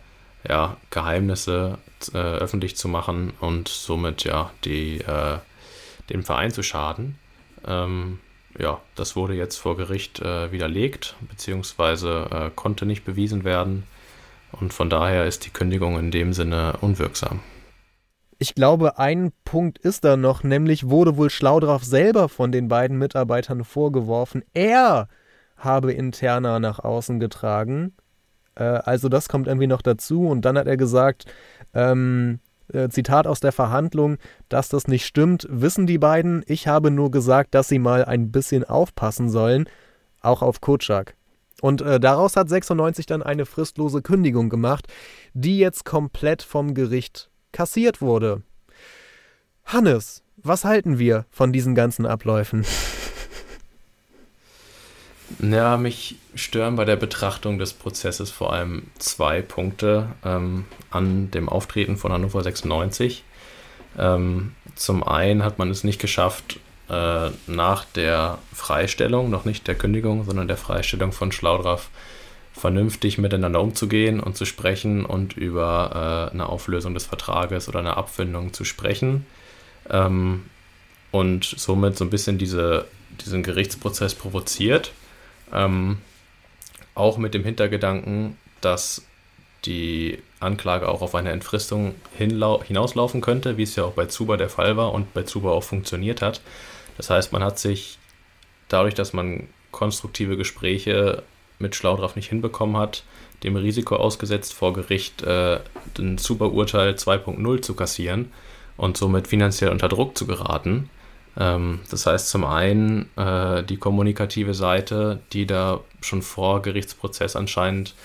ja, 0.48 0.78
Geheimnisse 0.90 1.78
äh, 2.14 2.18
öffentlich 2.18 2.76
zu 2.78 2.88
machen 2.88 3.34
und 3.40 3.68
somit 3.68 4.24
ja 4.24 4.52
die, 4.64 5.00
äh, 5.00 5.38
dem 6.10 6.24
Verein 6.24 6.52
zu 6.52 6.64
schaden. 6.64 7.18
Ähm, 7.66 8.20
ja, 8.58 8.80
das 8.96 9.16
wurde 9.16 9.34
jetzt 9.34 9.58
vor 9.58 9.78
Gericht 9.78 10.20
äh, 10.20 10.52
widerlegt, 10.52 11.16
beziehungsweise 11.30 12.28
äh, 12.32 12.50
konnte 12.56 12.86
nicht 12.86 13.06
bewiesen 13.06 13.44
werden. 13.44 13.84
Und 14.52 14.74
von 14.74 14.90
daher 14.90 15.26
ist 15.26 15.46
die 15.46 15.52
Kündigung 15.52 15.98
in 15.98 16.12
dem 16.12 16.34
Sinne 16.34 16.78
unwirksam. 16.82 17.40
Ich 18.38 18.56
glaube, 18.56 18.98
ein 18.98 19.32
Punkt 19.46 19.78
ist 19.78 20.04
da 20.04 20.18
noch, 20.18 20.44
nämlich 20.44 20.90
wurde 20.90 21.16
wohl 21.16 21.30
Schlaudraff 21.30 21.84
selber 21.84 22.28
von 22.28 22.52
den 22.52 22.68
beiden 22.68 22.98
Mitarbeitern 22.98 23.64
vorgeworfen, 23.64 24.44
er 24.54 25.08
habe 25.58 25.94
Interna 25.94 26.60
nach 26.60 26.80
außen 26.80 27.20
getragen. 27.20 27.94
Äh, 28.56 28.64
also 28.64 29.10
das 29.10 29.30
kommt 29.30 29.48
irgendwie 29.48 29.68
noch 29.68 29.82
dazu. 29.82 30.28
Und 30.28 30.44
dann 30.44 30.58
hat 30.58 30.68
er 30.68 30.78
gesagt, 30.78 31.26
ähm, 31.74 32.40
äh, 32.74 32.90
Zitat 32.90 33.28
aus 33.28 33.40
der 33.40 33.52
Verhandlung, 33.52 34.18
dass 34.50 34.70
das 34.70 34.88
nicht 34.88 35.06
stimmt, 35.06 35.48
wissen 35.50 35.88
die 35.88 35.98
beiden. 35.98 36.44
Ich 36.48 36.68
habe 36.68 36.92
nur 36.92 37.12
gesagt, 37.12 37.56
dass 37.56 37.68
sie 37.68 37.80
mal 37.80 38.06
ein 38.06 38.32
bisschen 38.32 38.64
aufpassen 38.64 39.30
sollen, 39.30 39.70
auch 40.22 40.42
auf 40.42 40.62
Kutschak. 40.62 41.16
Und 41.62 41.82
äh, 41.82 42.00
daraus 42.00 42.36
hat 42.36 42.50
96 42.50 43.06
dann 43.06 43.22
eine 43.22 43.46
fristlose 43.46 44.02
Kündigung 44.02 44.50
gemacht, 44.50 44.88
die 45.34 45.60
jetzt 45.60 45.86
komplett 45.86 46.42
vom 46.42 46.74
Gericht 46.74 47.30
kassiert 47.52 48.02
wurde. 48.02 48.42
Hannes, 49.66 50.24
was 50.38 50.66
halten 50.66 50.98
wir 50.98 51.26
von 51.30 51.54
diesen 51.54 51.76
ganzen 51.76 52.06
Abläufen? 52.06 52.66
Ja, 55.40 55.78
mich 55.78 56.16
stören 56.36 56.76
bei 56.76 56.86
der 56.86 56.96
Betrachtung 56.96 57.60
des 57.60 57.74
Prozesses 57.74 58.32
vor 58.32 58.54
allem 58.54 58.88
zwei 58.98 59.42
Punkte 59.42 60.10
ähm, 60.24 60.66
an 60.90 61.32
dem 61.32 61.50
Auftreten 61.50 61.98
von 61.98 62.12
Hannover 62.12 62.44
96. 62.44 63.24
Ähm, 63.98 64.54
zum 64.76 65.04
einen 65.04 65.44
hat 65.44 65.60
man 65.60 65.70
es 65.70 65.84
nicht 65.84 66.00
geschafft, 66.00 66.60
äh, 66.90 67.30
nach 67.48 67.86
der 67.86 68.38
Freistellung, 68.54 69.30
noch 69.30 69.46
nicht 69.46 69.68
der 69.68 69.76
Kündigung, 69.76 70.26
sondern 70.26 70.48
der 70.48 70.58
Freistellung 70.58 71.12
von 71.12 71.32
Schlaudraff, 71.32 71.90
vernünftig 72.54 73.18
miteinander 73.18 73.62
umzugehen 73.62 74.20
und 74.20 74.36
zu 74.36 74.46
sprechen 74.46 75.06
und 75.06 75.38
über 75.38 76.30
äh, 76.30 76.34
eine 76.34 76.48
Auflösung 76.50 76.94
des 76.94 77.06
Vertrages 77.06 77.70
oder 77.70 77.80
eine 77.80 77.96
Abfindung 77.96 78.54
zu 78.54 78.66
sprechen. 78.66 79.26
Ähm, 79.90 80.44
und 81.12 81.46
somit 81.46 81.98
so 81.98 82.06
ein 82.06 82.10
bisschen 82.10 82.38
diese, 82.38 82.86
diesen 83.24 83.44
Gerichtsprozess 83.44 84.16
provoziert. 84.16 84.92
Ähm, 85.54 85.98
auch 86.96 87.18
mit 87.18 87.34
dem 87.34 87.44
Hintergedanken, 87.44 88.38
dass 88.62 89.04
die 89.66 90.20
Anklage 90.40 90.88
auch 90.88 91.02
auf 91.02 91.16
eine 91.16 91.32
Entfristung 91.32 91.96
hinauslaufen 92.18 93.22
könnte, 93.22 93.58
wie 93.58 93.64
es 93.64 93.76
ja 93.76 93.86
auch 93.86 93.94
bei 93.94 94.08
Zuba 94.08 94.38
der 94.38 94.50
Fall 94.50 94.76
war 94.76 94.94
und 94.94 95.14
bei 95.14 95.24
Zuba 95.24 95.52
auch 95.52 95.64
funktioniert 95.64 96.22
hat. 96.22 96.42
Das 96.98 97.10
heißt, 97.10 97.32
man 97.32 97.44
hat 97.44 97.60
sich 97.60 98.00
dadurch, 98.68 98.96
dass 98.96 99.14
man 99.14 99.48
konstruktive 99.72 100.38
Gespräche 100.38 101.24
mit 101.60 101.76
Schlaudraff 101.76 102.16
nicht 102.16 102.30
hinbekommen 102.30 102.78
hat, 102.78 103.04
dem 103.44 103.56
Risiko 103.56 103.96
ausgesetzt, 103.96 104.54
vor 104.54 104.74
Gericht 104.74 105.22
äh, 105.22 105.60
ein 105.98 106.18
Zuba-Urteil 106.18 106.94
2.0 106.94 107.62
zu 107.62 107.76
kassieren 107.76 108.32
und 108.78 108.98
somit 108.98 109.28
finanziell 109.28 109.72
unter 109.72 109.90
Druck 109.90 110.18
zu 110.18 110.26
geraten. 110.26 110.90
Ähm, 111.38 111.80
das 111.90 112.06
heißt 112.06 112.30
zum 112.30 112.46
einen 112.46 113.10
äh, 113.16 113.64
die 113.64 113.78
kommunikative 113.78 114.54
Seite, 114.54 115.20
die 115.34 115.46
da 115.46 115.80
schon 116.02 116.22
vor 116.22 116.62
Gerichtsprozess 116.62 117.36
anscheinend 117.36 117.96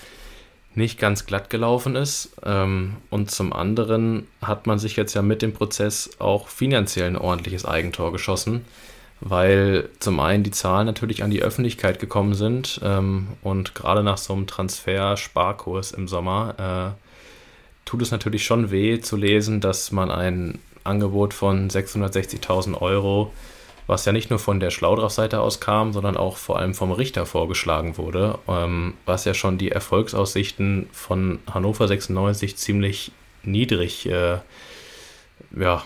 nicht 0.75 0.99
ganz 0.99 1.25
glatt 1.25 1.49
gelaufen 1.49 1.95
ist. 1.95 2.31
Ähm, 2.45 2.97
und 3.09 3.31
zum 3.31 3.51
anderen 3.51 4.27
hat 4.41 4.67
man 4.67 4.79
sich 4.79 4.95
jetzt 4.95 5.15
ja 5.15 5.21
mit 5.21 5.41
dem 5.41 5.53
Prozess 5.53 6.11
auch 6.19 6.47
finanziell 6.47 7.07
ein 7.07 7.17
ordentliches 7.17 7.65
Eigentor 7.65 8.11
geschossen, 8.11 8.63
weil 9.19 9.89
zum 9.99 10.19
einen 10.19 10.43
die 10.43 10.51
Zahlen 10.51 10.85
natürlich 10.85 11.23
an 11.23 11.31
die 11.31 11.41
Öffentlichkeit 11.41 11.99
gekommen 11.99 12.35
sind 12.35 12.79
ähm, 12.83 13.29
und 13.41 13.73
gerade 13.73 14.03
nach 14.03 14.19
so 14.19 14.33
einem 14.33 14.45
Transfer-Sparkurs 14.45 15.91
im 15.91 16.07
Sommer 16.07 16.93
äh, 16.95 17.07
tut 17.85 18.03
es 18.03 18.11
natürlich 18.11 18.45
schon 18.45 18.69
weh 18.69 18.99
zu 18.99 19.15
lesen, 19.15 19.59
dass 19.59 19.91
man 19.91 20.11
ein 20.11 20.59
Angebot 20.87 21.33
von 21.33 21.69
660.000 21.69 22.81
Euro, 22.81 23.31
was 23.85 24.05
ja 24.05 24.11
nicht 24.11 24.29
nur 24.29 24.39
von 24.39 24.59
der 24.59 24.71
Schlaudraff-Seite 24.71 25.39
aus 25.39 25.59
kam, 25.59 25.93
sondern 25.93 26.17
auch 26.17 26.37
vor 26.37 26.59
allem 26.59 26.73
vom 26.73 26.91
Richter 26.91 27.25
vorgeschlagen 27.25 27.97
wurde, 27.97 28.39
ähm, 28.47 28.95
was 29.05 29.25
ja 29.25 29.33
schon 29.33 29.57
die 29.57 29.71
Erfolgsaussichten 29.71 30.89
von 30.91 31.39
Hannover 31.51 31.87
96 31.87 32.57
ziemlich 32.57 33.11
niedrig 33.43 34.07
äh, 34.09 34.39
ja, 35.57 35.83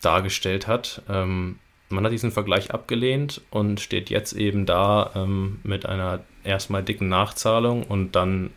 dargestellt 0.00 0.66
hat. 0.66 1.02
Ähm, 1.08 1.58
man 1.88 2.04
hat 2.04 2.12
diesen 2.12 2.32
Vergleich 2.32 2.70
abgelehnt 2.72 3.42
und 3.50 3.80
steht 3.80 4.08
jetzt 4.08 4.32
eben 4.32 4.64
da 4.64 5.10
ähm, 5.14 5.60
mit 5.62 5.84
einer 5.84 6.20
erstmal 6.42 6.82
dicken 6.82 7.08
Nachzahlung 7.08 7.84
und 7.84 8.16
dann 8.16 8.50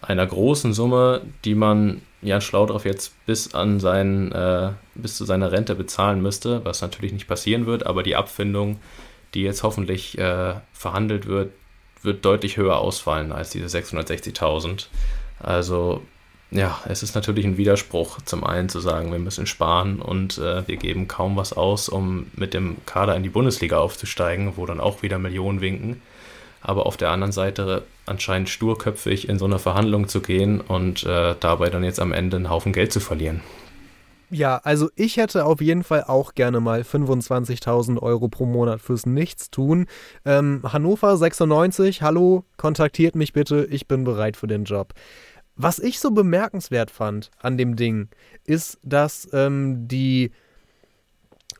einer 0.00 0.26
großen 0.26 0.72
Summe, 0.72 1.22
die 1.44 1.54
man 1.54 2.02
Jan 2.24 2.40
Schlaudraff 2.40 2.84
jetzt 2.84 3.12
bis 3.26 3.54
an 3.54 3.80
seinen, 3.80 4.32
äh, 4.32 4.70
bis 4.94 5.16
zu 5.16 5.24
seiner 5.24 5.52
Rente 5.52 5.74
bezahlen 5.74 6.22
müsste, 6.22 6.64
was 6.64 6.80
natürlich 6.80 7.12
nicht 7.12 7.28
passieren 7.28 7.66
wird, 7.66 7.86
aber 7.86 8.02
die 8.02 8.16
Abfindung, 8.16 8.80
die 9.34 9.42
jetzt 9.42 9.62
hoffentlich 9.62 10.18
äh, 10.18 10.54
verhandelt 10.72 11.26
wird, 11.26 11.52
wird 12.02 12.24
deutlich 12.24 12.56
höher 12.56 12.78
ausfallen 12.78 13.32
als 13.32 13.50
diese 13.50 13.66
660.000. 13.66 14.86
Also 15.38 16.02
ja, 16.50 16.78
es 16.88 17.02
ist 17.02 17.14
natürlich 17.14 17.44
ein 17.44 17.56
Widerspruch, 17.56 18.20
zum 18.24 18.44
einen 18.44 18.68
zu 18.68 18.80
sagen, 18.80 19.10
wir 19.12 19.18
müssen 19.18 19.46
sparen 19.46 20.00
und 20.00 20.38
äh, 20.38 20.66
wir 20.66 20.76
geben 20.76 21.08
kaum 21.08 21.36
was 21.36 21.52
aus, 21.52 21.88
um 21.88 22.26
mit 22.34 22.54
dem 22.54 22.76
Kader 22.86 23.16
in 23.16 23.22
die 23.22 23.28
Bundesliga 23.28 23.78
aufzusteigen, 23.78 24.52
wo 24.56 24.64
dann 24.64 24.80
auch 24.80 25.02
wieder 25.02 25.18
Millionen 25.18 25.60
winken 25.60 26.00
aber 26.64 26.86
auf 26.86 26.96
der 26.96 27.10
anderen 27.10 27.32
Seite 27.32 27.84
anscheinend 28.06 28.48
sturköpfig 28.48 29.28
in 29.28 29.38
so 29.38 29.44
eine 29.44 29.58
Verhandlung 29.58 30.08
zu 30.08 30.20
gehen 30.20 30.60
und 30.60 31.04
äh, 31.04 31.34
dabei 31.38 31.68
dann 31.68 31.84
jetzt 31.84 32.00
am 32.00 32.12
Ende 32.12 32.38
einen 32.38 32.50
Haufen 32.50 32.72
Geld 32.72 32.90
zu 32.90 33.00
verlieren. 33.00 33.42
Ja, 34.30 34.60
also 34.64 34.90
ich 34.96 35.18
hätte 35.18 35.44
auf 35.44 35.60
jeden 35.60 35.84
Fall 35.84 36.04
auch 36.04 36.34
gerne 36.34 36.58
mal 36.60 36.80
25.000 36.80 38.00
Euro 38.00 38.28
pro 38.28 38.46
Monat 38.46 38.80
fürs 38.80 39.04
Nichtstun. 39.04 39.86
Ähm, 40.24 40.62
Hannover 40.64 41.16
96, 41.16 42.02
hallo, 42.02 42.44
kontaktiert 42.56 43.14
mich 43.14 43.34
bitte, 43.34 43.66
ich 43.70 43.86
bin 43.86 44.02
bereit 44.02 44.36
für 44.36 44.46
den 44.46 44.64
Job. 44.64 44.94
Was 45.56 45.78
ich 45.78 46.00
so 46.00 46.10
bemerkenswert 46.10 46.90
fand 46.90 47.30
an 47.40 47.58
dem 47.58 47.76
Ding, 47.76 48.08
ist, 48.44 48.78
dass 48.82 49.28
ähm, 49.32 49.86
die, 49.86 50.32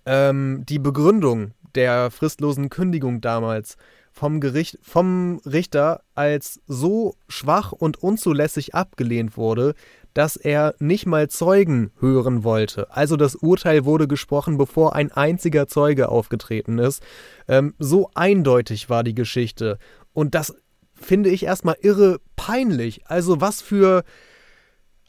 ähm, 0.06 0.64
die 0.66 0.78
Begründung 0.78 1.52
der 1.74 2.10
fristlosen 2.10 2.70
Kündigung 2.70 3.20
damals 3.20 3.76
vom 4.14 4.40
Gericht, 4.40 4.78
vom 4.80 5.40
Richter 5.44 6.02
als 6.14 6.60
so 6.66 7.16
schwach 7.28 7.72
und 7.72 8.00
unzulässig 8.02 8.74
abgelehnt 8.74 9.36
wurde, 9.36 9.74
dass 10.14 10.36
er 10.36 10.76
nicht 10.78 11.06
mal 11.06 11.28
Zeugen 11.28 11.90
hören 11.98 12.44
wollte. 12.44 12.94
Also 12.94 13.16
das 13.16 13.34
Urteil 13.34 13.84
wurde 13.84 14.06
gesprochen, 14.06 14.56
bevor 14.56 14.94
ein 14.94 15.10
einziger 15.10 15.66
Zeuge 15.66 16.08
aufgetreten 16.08 16.78
ist. 16.78 17.02
Ähm, 17.48 17.74
so 17.80 18.08
eindeutig 18.14 18.88
war 18.88 19.02
die 19.02 19.16
Geschichte. 19.16 19.78
Und 20.12 20.36
das 20.36 20.54
finde 20.94 21.30
ich 21.30 21.42
erstmal 21.44 21.76
irre 21.80 22.20
peinlich. 22.36 23.06
Also 23.08 23.40
was 23.40 23.60
für 23.60 24.04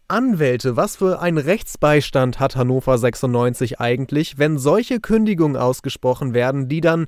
Anwälte, 0.07 0.75
was 0.75 0.95
für 0.95 1.21
ein 1.21 1.37
Rechtsbeistand 1.37 2.39
hat 2.39 2.55
Hannover 2.55 2.97
96 2.97 3.79
eigentlich, 3.79 4.39
wenn 4.39 4.57
solche 4.57 4.99
Kündigungen 4.99 5.57
ausgesprochen 5.57 6.33
werden, 6.33 6.67
die 6.67 6.81
dann 6.81 7.05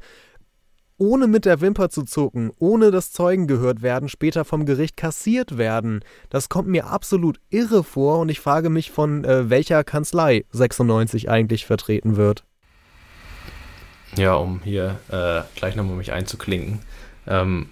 ohne 0.97 1.27
mit 1.27 1.45
der 1.45 1.61
Wimper 1.61 1.89
zu 1.89 2.03
zucken, 2.03 2.51
ohne 2.59 2.91
dass 2.91 3.11
Zeugen 3.11 3.47
gehört 3.47 3.81
werden, 3.81 4.09
später 4.09 4.45
vom 4.45 4.65
Gericht 4.65 4.97
kassiert 4.97 5.57
werden. 5.57 6.01
Das 6.29 6.49
kommt 6.49 6.67
mir 6.67 6.87
absolut 6.87 7.39
irre 7.49 7.83
vor 7.83 8.19
und 8.19 8.29
ich 8.29 8.39
frage 8.39 8.69
mich, 8.69 8.91
von 8.91 9.23
äh, 9.23 9.49
welcher 9.49 9.83
Kanzlei 9.83 10.45
96 10.51 11.29
eigentlich 11.29 11.65
vertreten 11.65 12.17
wird. 12.17 12.43
Ja, 14.15 14.35
um 14.35 14.61
hier 14.63 14.99
äh, 15.09 15.41
gleich 15.55 15.75
nochmal 15.75 15.95
mich 15.95 16.11
einzuklinken. 16.11 16.79
Ähm, 17.27 17.69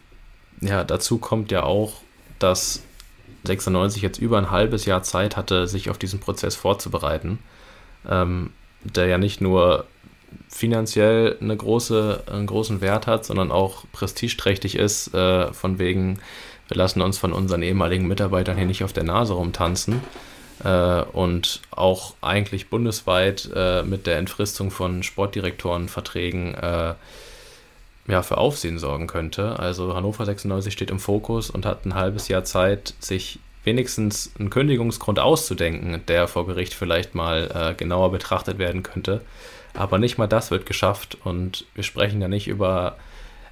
ja, 0.61 0.83
dazu 0.83 1.17
kommt 1.17 1.51
ja 1.51 1.63
auch, 1.63 2.01
dass 2.39 2.83
96 3.45 4.01
jetzt 4.01 4.19
über 4.19 4.37
ein 4.37 4.51
halbes 4.51 4.85
Jahr 4.85 5.03
Zeit 5.03 5.37
hatte, 5.37 5.67
sich 5.67 5.89
auf 5.89 5.97
diesen 5.97 6.19
Prozess 6.19 6.55
vorzubereiten, 6.55 7.39
ähm, 8.07 8.51
der 8.83 9.07
ja 9.07 9.17
nicht 9.17 9.41
nur 9.41 9.85
finanziell 10.49 11.37
eine 11.41 11.55
große, 11.55 12.23
einen 12.31 12.47
großen 12.47 12.81
Wert 12.81 13.07
hat, 13.07 13.25
sondern 13.25 13.51
auch 13.51 13.83
prestigeträchtig 13.91 14.75
ist, 14.75 15.13
äh, 15.13 15.51
von 15.53 15.79
wegen, 15.79 16.19
wir 16.67 16.77
lassen 16.77 17.01
uns 17.01 17.17
von 17.17 17.33
unseren 17.33 17.61
ehemaligen 17.61 18.07
Mitarbeitern 18.07 18.57
hier 18.57 18.65
nicht 18.65 18.83
auf 18.83 18.93
der 18.93 19.03
Nase 19.03 19.33
rumtanzen 19.33 20.01
äh, 20.63 21.01
und 21.01 21.61
auch 21.71 22.15
eigentlich 22.21 22.69
bundesweit 22.69 23.49
äh, 23.55 23.83
mit 23.83 24.07
der 24.07 24.17
Entfristung 24.17 24.71
von 24.71 25.03
Sportdirektorenverträgen 25.03 26.55
äh, 26.55 26.93
ja, 28.07 28.21
für 28.21 28.37
Aufsehen 28.37 28.77
sorgen 28.77 29.07
könnte. 29.07 29.59
Also 29.59 29.95
Hannover 29.95 30.25
96 30.25 30.73
steht 30.73 30.91
im 30.91 30.99
Fokus 30.99 31.49
und 31.49 31.65
hat 31.65 31.85
ein 31.85 31.95
halbes 31.95 32.27
Jahr 32.27 32.43
Zeit, 32.43 32.93
sich 32.99 33.39
wenigstens 33.63 34.31
einen 34.39 34.49
Kündigungsgrund 34.49 35.19
auszudenken, 35.19 36.01
der 36.07 36.27
vor 36.27 36.45
Gericht 36.45 36.73
vielleicht 36.73 37.15
mal 37.15 37.49
äh, 37.53 37.73
genauer 37.73 38.11
betrachtet 38.11 38.59
werden 38.59 38.83
könnte. 38.83 39.21
Aber 39.75 39.97
nicht 39.97 40.17
mal 40.17 40.27
das 40.27 40.51
wird 40.51 40.65
geschafft 40.65 41.17
und 41.23 41.65
wir 41.75 41.83
sprechen 41.83 42.21
ja 42.21 42.27
nicht 42.27 42.47
über 42.47 42.97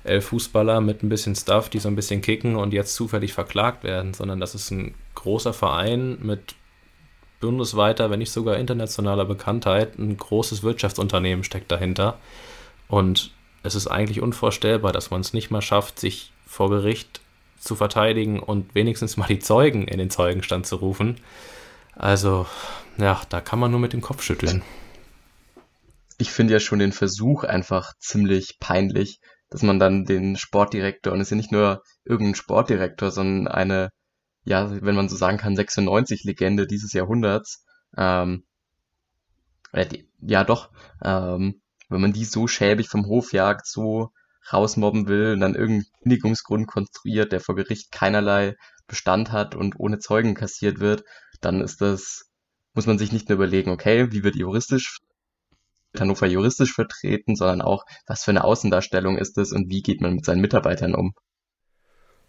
elf 0.04 0.28
Fußballer 0.28 0.82
mit 0.82 1.04
ein 1.04 1.10
bisschen 1.10 1.36
Stuff, 1.36 1.70
die 1.70 1.80
so 1.80 1.88
ein 1.88 1.96
bisschen 1.96 2.22
kicken 2.22 2.56
und 2.56 2.74
jetzt 2.74 2.96
zufällig 2.96 3.34
verklagt 3.34 3.84
werden, 3.84 4.14
sondern 4.14 4.40
das 4.40 4.56
ist 4.56 4.72
ein 4.72 4.96
großer 5.16 5.54
Verein 5.54 6.18
mit 6.22 6.56
bundesweiter, 7.40 8.10
wenn 8.10 8.20
nicht 8.20 8.32
sogar 8.32 8.58
internationaler 8.58 9.26
Bekanntheit. 9.26 9.98
Ein 9.98 10.18
großes 10.18 10.64
Wirtschaftsunternehmen 10.64 11.44
steckt 11.44 11.72
dahinter. 11.72 12.18
Und 12.88 13.32
es 13.64 13.76
ist 13.76 13.88
eigentlich 13.88 14.22
unvorstellbar, 14.22 14.92
dass 14.92 15.12
man 15.12 15.22
es 15.22 15.34
nicht 15.34 15.52
mal 15.52 15.62
schafft, 15.62 16.00
sich 16.00 16.32
vor 16.46 16.70
Gericht 16.70 17.22
zu 17.60 17.76
verteidigen 17.76 18.40
und 18.40 18.76
wenigstens 18.76 19.18
mal 19.18 19.28
die 19.28 19.40
Zeugen 19.40 19.88
in 19.88 19.98
den 19.98 20.10
Zeugenstand 20.10 20.66
zu 20.66 20.78
rufen. 20.78 21.18
Also, 21.96 22.46
ja, 22.98 23.22
da 23.30 23.42
kann 23.42 23.60
man 23.60 23.72
nur 23.72 23.80
mit 23.80 23.94
dem 23.94 24.02
Kopf 24.02 24.22
schütteln. 24.22 24.62
Ich 26.24 26.32
finde 26.32 26.54
ja 26.54 26.62
schon 26.62 26.80
den 26.80 26.94
Versuch 26.94 27.44
einfach 27.44 27.92
ziemlich 28.00 28.56
peinlich, 28.58 29.20
dass 29.50 29.62
man 29.62 29.78
dann 29.78 30.06
den 30.06 30.38
Sportdirektor, 30.38 31.12
und 31.12 31.20
es 31.20 31.28
ist 31.28 31.32
ja 31.32 31.36
nicht 31.36 31.52
nur 31.52 31.84
irgendein 32.06 32.36
Sportdirektor, 32.36 33.12
sondern 33.12 33.50
eine, 33.50 33.90
ja, 34.46 34.72
wenn 34.82 34.96
man 34.96 35.10
so 35.10 35.18
sagen 35.18 35.38
kann, 35.38 35.58
96-Legende 35.58 36.66
dieses 36.66 36.94
Jahrhunderts, 36.94 37.66
ähm, 37.98 38.46
ja 40.22 40.46
doch, 40.46 40.72
ähm, 41.04 41.62
wenn 41.90 42.00
man 42.00 42.14
die 42.14 42.24
so 42.24 42.48
schäbig 42.48 42.88
vom 42.88 43.06
Hof 43.08 43.34
jagt, 43.34 43.68
so 43.68 44.14
rausmobben 44.54 45.10
will 45.10 45.34
und 45.34 45.42
dann 45.42 45.56
irgendeinen 45.56 45.92
Kündigungsgrund 46.04 46.68
konstruiert, 46.68 47.34
der 47.34 47.42
vor 47.42 47.56
Gericht 47.56 47.92
keinerlei 47.92 48.56
Bestand 48.88 49.34
hat 49.34 49.56
und 49.56 49.78
ohne 49.78 50.00
Zeugen 50.00 50.36
kassiert 50.36 50.80
wird, 50.80 51.04
dann 51.42 51.60
ist 51.60 51.82
das, 51.82 52.30
muss 52.74 52.86
man 52.88 52.98
sich 52.98 53.12
nicht 53.12 53.28
nur 53.28 53.36
überlegen, 53.36 53.72
okay, 53.72 54.10
wie 54.14 54.24
wird 54.24 54.38
juristisch 54.38 55.00
Hannover 56.00 56.28
juristisch 56.28 56.74
vertreten, 56.74 57.36
sondern 57.36 57.62
auch, 57.62 57.86
was 58.08 58.24
für 58.24 58.32
eine 58.32 58.44
Außendarstellung 58.44 59.18
ist 59.18 59.38
es 59.38 59.52
und 59.52 59.70
wie 59.70 59.82
geht 59.82 60.02
man 60.02 60.16
mit 60.16 60.26
seinen 60.26 60.42
Mitarbeitern 60.42 60.96
um. 60.96 61.14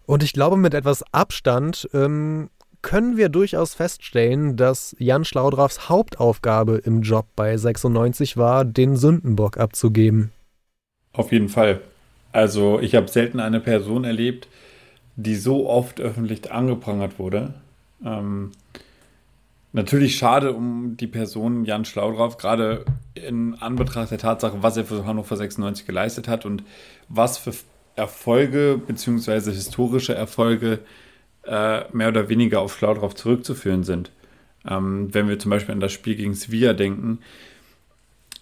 Und 0.05 0.23
ich 0.23 0.33
glaube, 0.33 0.57
mit 0.57 0.73
etwas 0.73 1.03
Abstand 1.11 1.89
ähm, 1.93 2.49
können 2.81 3.17
wir 3.17 3.29
durchaus 3.29 3.73
feststellen, 3.73 4.55
dass 4.57 4.95
Jan 4.99 5.25
Schlaudraffs 5.25 5.89
Hauptaufgabe 5.89 6.77
im 6.77 7.01
Job 7.01 7.25
bei 7.35 7.57
96 7.57 8.37
war, 8.37 8.63
den 8.63 8.95
Sündenbock 8.95 9.57
abzugeben. 9.57 10.31
Auf 11.11 11.31
jeden 11.31 11.49
Fall. 11.49 11.81
Also 12.31 12.79
ich 12.79 12.93
habe 12.93 13.07
selten 13.07 13.39
eine 13.39 13.59
Person 13.59 14.03
erlebt, 14.03 14.47
die 15.15 15.35
so 15.35 15.67
oft 15.67 15.99
öffentlich 15.99 16.51
angeprangert 16.51 17.17
wurde. 17.17 17.55
Ähm, 18.05 18.51
natürlich 19.75 20.17
schade 20.17 20.53
um 20.53 20.97
die 20.97 21.07
Person 21.07 21.65
Jan 21.65 21.85
Schlaudraff, 21.85 22.37
gerade 22.37 22.85
in 23.13 23.55
Anbetracht 23.55 24.09
der 24.09 24.17
Tatsache, 24.17 24.63
was 24.63 24.77
er 24.77 24.85
für 24.85 25.05
Hannover 25.05 25.35
96 25.35 25.85
geleistet 25.85 26.27
hat 26.27 26.45
und 26.45 26.63
was 27.09 27.37
für 27.37 27.53
Erfolge 27.95 28.81
bzw. 28.85 29.51
historische 29.51 30.15
Erfolge 30.15 30.79
äh, 31.43 31.83
mehr 31.93 32.09
oder 32.09 32.29
weniger 32.29 32.61
auf 32.61 32.75
Schlau 32.75 32.93
drauf 32.93 33.15
zurückzuführen 33.15 33.83
sind. 33.83 34.11
Ähm, 34.67 35.13
wenn 35.13 35.27
wir 35.27 35.39
zum 35.39 35.51
Beispiel 35.51 35.73
an 35.73 35.79
das 35.79 35.91
Spiel 35.91 36.15
gegen 36.15 36.33
Sevilla 36.33 36.73
denken, 36.73 37.19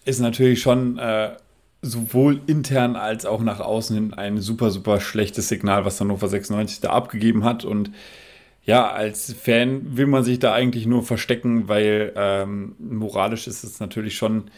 ist 0.05 0.19
natürlich 0.19 0.61
schon 0.61 0.97
äh, 0.97 1.35
sowohl 1.81 2.41
intern 2.47 2.95
als 2.95 3.25
auch 3.25 3.41
nach 3.41 3.59
außen 3.59 3.95
hin 3.95 4.13
ein 4.13 4.39
super, 4.39 4.71
super 4.71 4.99
schlechtes 5.01 5.49
Signal, 5.49 5.83
was 5.83 5.99
Hannover 5.99 6.27
96 6.27 6.79
da 6.79 6.91
abgegeben 6.91 7.43
hat. 7.43 7.65
Und 7.65 7.91
ja, 8.65 8.89
als 8.89 9.33
Fan 9.33 9.97
will 9.97 10.07
man 10.07 10.23
sich 10.23 10.39
da 10.39 10.53
eigentlich 10.53 10.85
nur 10.85 11.03
verstecken, 11.03 11.67
weil 11.67 12.13
ähm, 12.15 12.75
moralisch 12.79 13.47
ist 13.47 13.63
es 13.63 13.79
natürlich 13.79 14.15
schon 14.15 14.49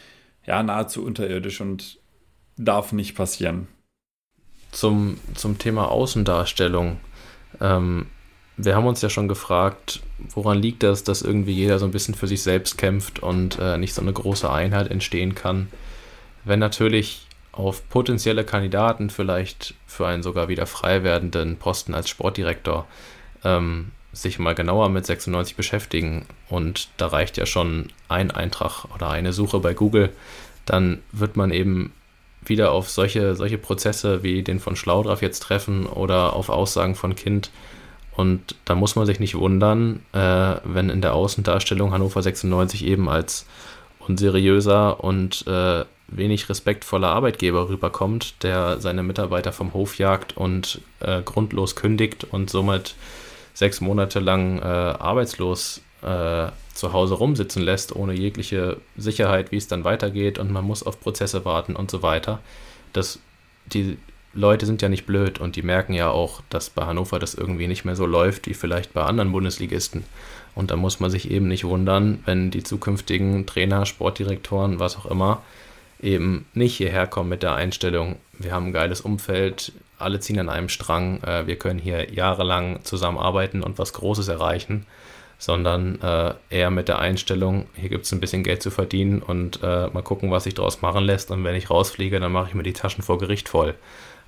ja, 0.46 0.62
nahezu 0.62 1.04
unterirdisch 1.04 1.60
und 1.60 1.98
darf 2.56 2.92
nicht 2.92 3.16
passieren. 3.16 3.66
Zum, 4.70 5.18
zum 5.34 5.58
Thema 5.58 5.90
Außendarstellung. 5.90 6.98
Ähm, 7.60 8.06
wir 8.56 8.76
haben 8.76 8.86
uns 8.86 9.02
ja 9.02 9.10
schon 9.10 9.28
gefragt, 9.28 10.00
woran 10.18 10.58
liegt 10.58 10.82
das, 10.82 11.02
dass 11.02 11.22
irgendwie 11.22 11.52
jeder 11.52 11.78
so 11.78 11.84
ein 11.84 11.90
bisschen 11.90 12.14
für 12.14 12.28
sich 12.28 12.42
selbst 12.42 12.78
kämpft 12.78 13.18
und 13.18 13.58
äh, 13.58 13.76
nicht 13.76 13.92
so 13.92 14.02
eine 14.02 14.12
große 14.12 14.50
Einheit 14.50 14.90
entstehen 14.90 15.34
kann. 15.34 15.68
Wenn 16.44 16.60
natürlich 16.60 17.26
auf 17.52 17.88
potenzielle 17.88 18.44
Kandidaten 18.44 19.10
vielleicht 19.10 19.74
für 19.86 20.06
einen 20.06 20.22
sogar 20.22 20.48
wieder 20.48 20.66
frei 20.66 21.02
werdenden 21.02 21.56
Posten 21.56 21.92
als 21.94 22.08
Sportdirektor 22.08 22.86
ähm, 23.44 23.92
sich 24.16 24.38
mal 24.38 24.54
genauer 24.54 24.88
mit 24.88 25.04
96 25.04 25.56
beschäftigen 25.56 26.24
und 26.48 26.88
da 26.96 27.08
reicht 27.08 27.36
ja 27.36 27.44
schon 27.44 27.88
ein 28.08 28.30
Eintrag 28.30 28.86
oder 28.94 29.10
eine 29.10 29.32
Suche 29.32 29.60
bei 29.60 29.74
Google, 29.74 30.10
dann 30.64 31.00
wird 31.12 31.36
man 31.36 31.50
eben 31.50 31.92
wieder 32.44 32.72
auf 32.72 32.88
solche, 32.88 33.34
solche 33.34 33.58
Prozesse 33.58 34.22
wie 34.22 34.42
den 34.42 34.60
von 34.60 34.76
Schlaudraff 34.76 35.20
jetzt 35.20 35.40
treffen 35.40 35.86
oder 35.86 36.32
auf 36.32 36.48
Aussagen 36.48 36.94
von 36.94 37.14
Kind. 37.14 37.50
Und 38.12 38.54
da 38.64 38.74
muss 38.74 38.96
man 38.96 39.04
sich 39.04 39.20
nicht 39.20 39.34
wundern, 39.34 40.00
äh, 40.12 40.56
wenn 40.64 40.88
in 40.88 41.02
der 41.02 41.12
Außendarstellung 41.12 41.92
Hannover 41.92 42.22
96 42.22 42.86
eben 42.86 43.08
als 43.10 43.46
unseriöser 43.98 45.02
und 45.04 45.46
äh, 45.46 45.84
wenig 46.08 46.48
respektvoller 46.48 47.08
Arbeitgeber 47.08 47.68
rüberkommt, 47.68 48.42
der 48.42 48.80
seine 48.80 49.02
Mitarbeiter 49.02 49.52
vom 49.52 49.74
Hof 49.74 49.98
jagt 49.98 50.36
und 50.36 50.80
äh, 51.00 51.20
grundlos 51.22 51.76
kündigt 51.76 52.24
und 52.24 52.48
somit 52.48 52.94
sechs 53.56 53.80
Monate 53.80 54.20
lang 54.20 54.58
äh, 54.58 54.62
arbeitslos 54.62 55.80
äh, 56.02 56.48
zu 56.74 56.92
Hause 56.92 57.14
rumsitzen 57.14 57.62
lässt, 57.62 57.96
ohne 57.96 58.12
jegliche 58.12 58.76
Sicherheit, 58.98 59.50
wie 59.50 59.56
es 59.56 59.66
dann 59.66 59.82
weitergeht 59.82 60.38
und 60.38 60.52
man 60.52 60.62
muss 60.62 60.82
auf 60.82 61.00
Prozesse 61.00 61.46
warten 61.46 61.74
und 61.74 61.90
so 61.90 62.02
weiter. 62.02 62.40
Das, 62.92 63.18
die 63.64 63.96
Leute 64.34 64.66
sind 64.66 64.82
ja 64.82 64.90
nicht 64.90 65.06
blöd 65.06 65.38
und 65.38 65.56
die 65.56 65.62
merken 65.62 65.94
ja 65.94 66.10
auch, 66.10 66.42
dass 66.50 66.68
bei 66.68 66.84
Hannover 66.84 67.18
das 67.18 67.34
irgendwie 67.34 67.66
nicht 67.66 67.86
mehr 67.86 67.96
so 67.96 68.04
läuft 68.04 68.46
wie 68.46 68.52
vielleicht 68.52 68.92
bei 68.92 69.02
anderen 69.02 69.32
Bundesligisten. 69.32 70.04
Und 70.54 70.70
da 70.70 70.76
muss 70.76 71.00
man 71.00 71.10
sich 71.10 71.30
eben 71.30 71.48
nicht 71.48 71.64
wundern, 71.64 72.20
wenn 72.26 72.50
die 72.50 72.62
zukünftigen 72.62 73.46
Trainer, 73.46 73.86
Sportdirektoren, 73.86 74.78
was 74.78 74.98
auch 74.98 75.06
immer, 75.06 75.42
eben 76.02 76.44
nicht 76.52 76.76
hierher 76.76 77.06
kommen 77.06 77.30
mit 77.30 77.42
der 77.42 77.54
Einstellung, 77.54 78.16
wir 78.38 78.52
haben 78.52 78.66
ein 78.66 78.72
geiles 78.74 79.00
Umfeld, 79.00 79.72
alle 79.98 80.20
ziehen 80.20 80.38
an 80.38 80.48
einem 80.48 80.68
Strang, 80.68 81.22
äh, 81.22 81.46
wir 81.46 81.56
können 81.56 81.78
hier 81.78 82.12
jahrelang 82.12 82.84
zusammenarbeiten 82.84 83.62
und 83.62 83.78
was 83.78 83.92
Großes 83.92 84.28
erreichen, 84.28 84.86
sondern 85.38 86.00
äh, 86.00 86.34
eher 86.50 86.70
mit 86.70 86.88
der 86.88 86.98
Einstellung, 86.98 87.66
hier 87.74 87.88
gibt 87.88 88.06
es 88.06 88.12
ein 88.12 88.20
bisschen 88.20 88.42
Geld 88.42 88.62
zu 88.62 88.70
verdienen 88.70 89.22
und 89.22 89.60
äh, 89.62 89.88
mal 89.88 90.02
gucken, 90.02 90.30
was 90.30 90.44
sich 90.44 90.54
daraus 90.54 90.82
machen 90.82 91.04
lässt 91.04 91.30
und 91.30 91.44
wenn 91.44 91.54
ich 91.54 91.70
rausfliege, 91.70 92.20
dann 92.20 92.32
mache 92.32 92.48
ich 92.48 92.54
mir 92.54 92.62
die 92.62 92.72
Taschen 92.72 93.02
vor 93.02 93.18
Gericht 93.18 93.48
voll. 93.48 93.74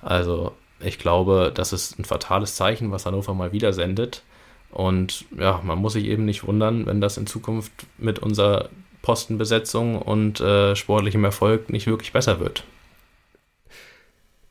Also 0.01 0.53
ich 0.79 0.99
glaube, 0.99 1.51
das 1.53 1.73
ist 1.73 1.99
ein 1.99 2.05
fatales 2.05 2.55
Zeichen, 2.55 2.91
was 2.91 3.05
Hannover 3.05 3.33
mal 3.33 3.51
wieder 3.51 3.73
sendet. 3.73 4.23
Und 4.71 5.25
ja, 5.37 5.61
man 5.63 5.79
muss 5.79 5.93
sich 5.93 6.05
eben 6.05 6.25
nicht 6.25 6.45
wundern, 6.45 6.85
wenn 6.85 7.01
das 7.01 7.17
in 7.17 7.27
Zukunft 7.27 7.71
mit 7.97 8.19
unserer 8.19 8.69
Postenbesetzung 9.01 9.99
und 10.01 10.39
äh, 10.39 10.75
sportlichem 10.75 11.23
Erfolg 11.23 11.69
nicht 11.69 11.87
wirklich 11.87 12.13
besser 12.13 12.39
wird. 12.39 12.63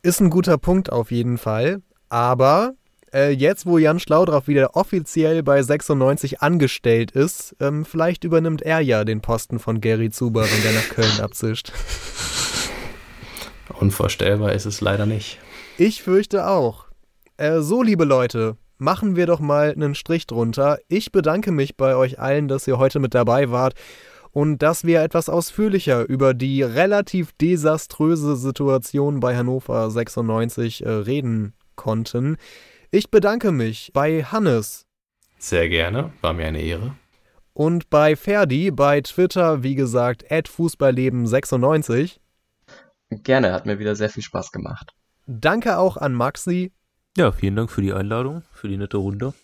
Ist 0.02 0.20
ein 0.20 0.30
guter 0.30 0.58
Punkt 0.58 0.92
auf 0.92 1.10
jeden 1.10 1.38
Fall. 1.38 1.82
Aber 2.08 2.74
äh, 3.12 3.30
jetzt, 3.30 3.66
wo 3.66 3.78
Jan 3.78 3.98
Schlaudraff 3.98 4.46
wieder 4.46 4.76
offiziell 4.76 5.42
bei 5.42 5.62
96 5.62 6.40
angestellt 6.40 7.10
ist, 7.10 7.56
ähm, 7.60 7.84
vielleicht 7.84 8.24
übernimmt 8.24 8.62
er 8.62 8.80
ja 8.80 9.04
den 9.04 9.20
Posten 9.20 9.58
von 9.58 9.80
Gary 9.80 10.10
Zuber, 10.10 10.42
wenn 10.42 10.62
der 10.62 10.72
nach 10.72 10.88
Köln 10.88 11.20
abzischt. 11.20 11.72
Unvorstellbar 13.80 14.52
ist 14.52 14.66
es 14.66 14.80
leider 14.80 15.06
nicht. 15.06 15.38
Ich 15.78 16.02
fürchte 16.02 16.46
auch. 16.46 16.86
Äh, 17.36 17.60
so, 17.60 17.82
liebe 17.82 18.04
Leute, 18.04 18.56
machen 18.78 19.16
wir 19.16 19.26
doch 19.26 19.40
mal 19.40 19.72
einen 19.72 19.94
Strich 19.94 20.26
drunter. 20.26 20.78
Ich 20.88 21.12
bedanke 21.12 21.50
mich 21.52 21.76
bei 21.76 21.96
euch 21.96 22.18
allen, 22.18 22.48
dass 22.48 22.66
ihr 22.66 22.78
heute 22.78 23.00
mit 23.00 23.14
dabei 23.14 23.50
wart 23.50 23.74
und 24.39 24.59
dass 24.62 24.85
wir 24.85 25.02
etwas 25.02 25.28
ausführlicher 25.28 26.09
über 26.09 26.32
die 26.32 26.62
relativ 26.62 27.32
desaströse 27.32 28.36
Situation 28.36 29.19
bei 29.19 29.36
Hannover 29.36 29.90
96 29.90 30.86
äh, 30.86 30.89
reden 30.89 31.55
konnten. 31.74 32.36
Ich 32.93 33.10
bedanke 33.10 33.51
mich 33.51 33.90
bei 33.93 34.23
Hannes. 34.23 34.86
Sehr 35.39 35.69
gerne, 35.69 36.12
war 36.20 36.35
mir 36.35 36.47
eine 36.47 36.62
Ehre. 36.62 36.94
Und 37.52 37.90
bei 37.90 38.15
Ferdi, 38.15 38.70
bei 38.70 39.01
Twitter, 39.01 39.65
wie 39.65 39.74
gesagt, 39.74 40.23
Fußballleben96. 40.31 42.19
Gerne, 43.10 43.52
hat 43.52 43.66
mir 43.66 43.81
wieder 43.81 43.97
sehr 43.97 44.09
viel 44.09 44.23
Spaß 44.23 44.52
gemacht. 44.52 44.94
Danke 45.27 45.78
auch 45.78 45.97
an 45.97 46.15
Maxi. 46.15 46.70
Ja, 47.16 47.32
vielen 47.32 47.56
Dank 47.56 47.73
für 47.73 47.82
die 47.82 47.93
Einladung, 47.93 48.44
für 48.52 48.69
die 48.69 48.77
nette 48.77 48.98
Runde. 48.98 49.35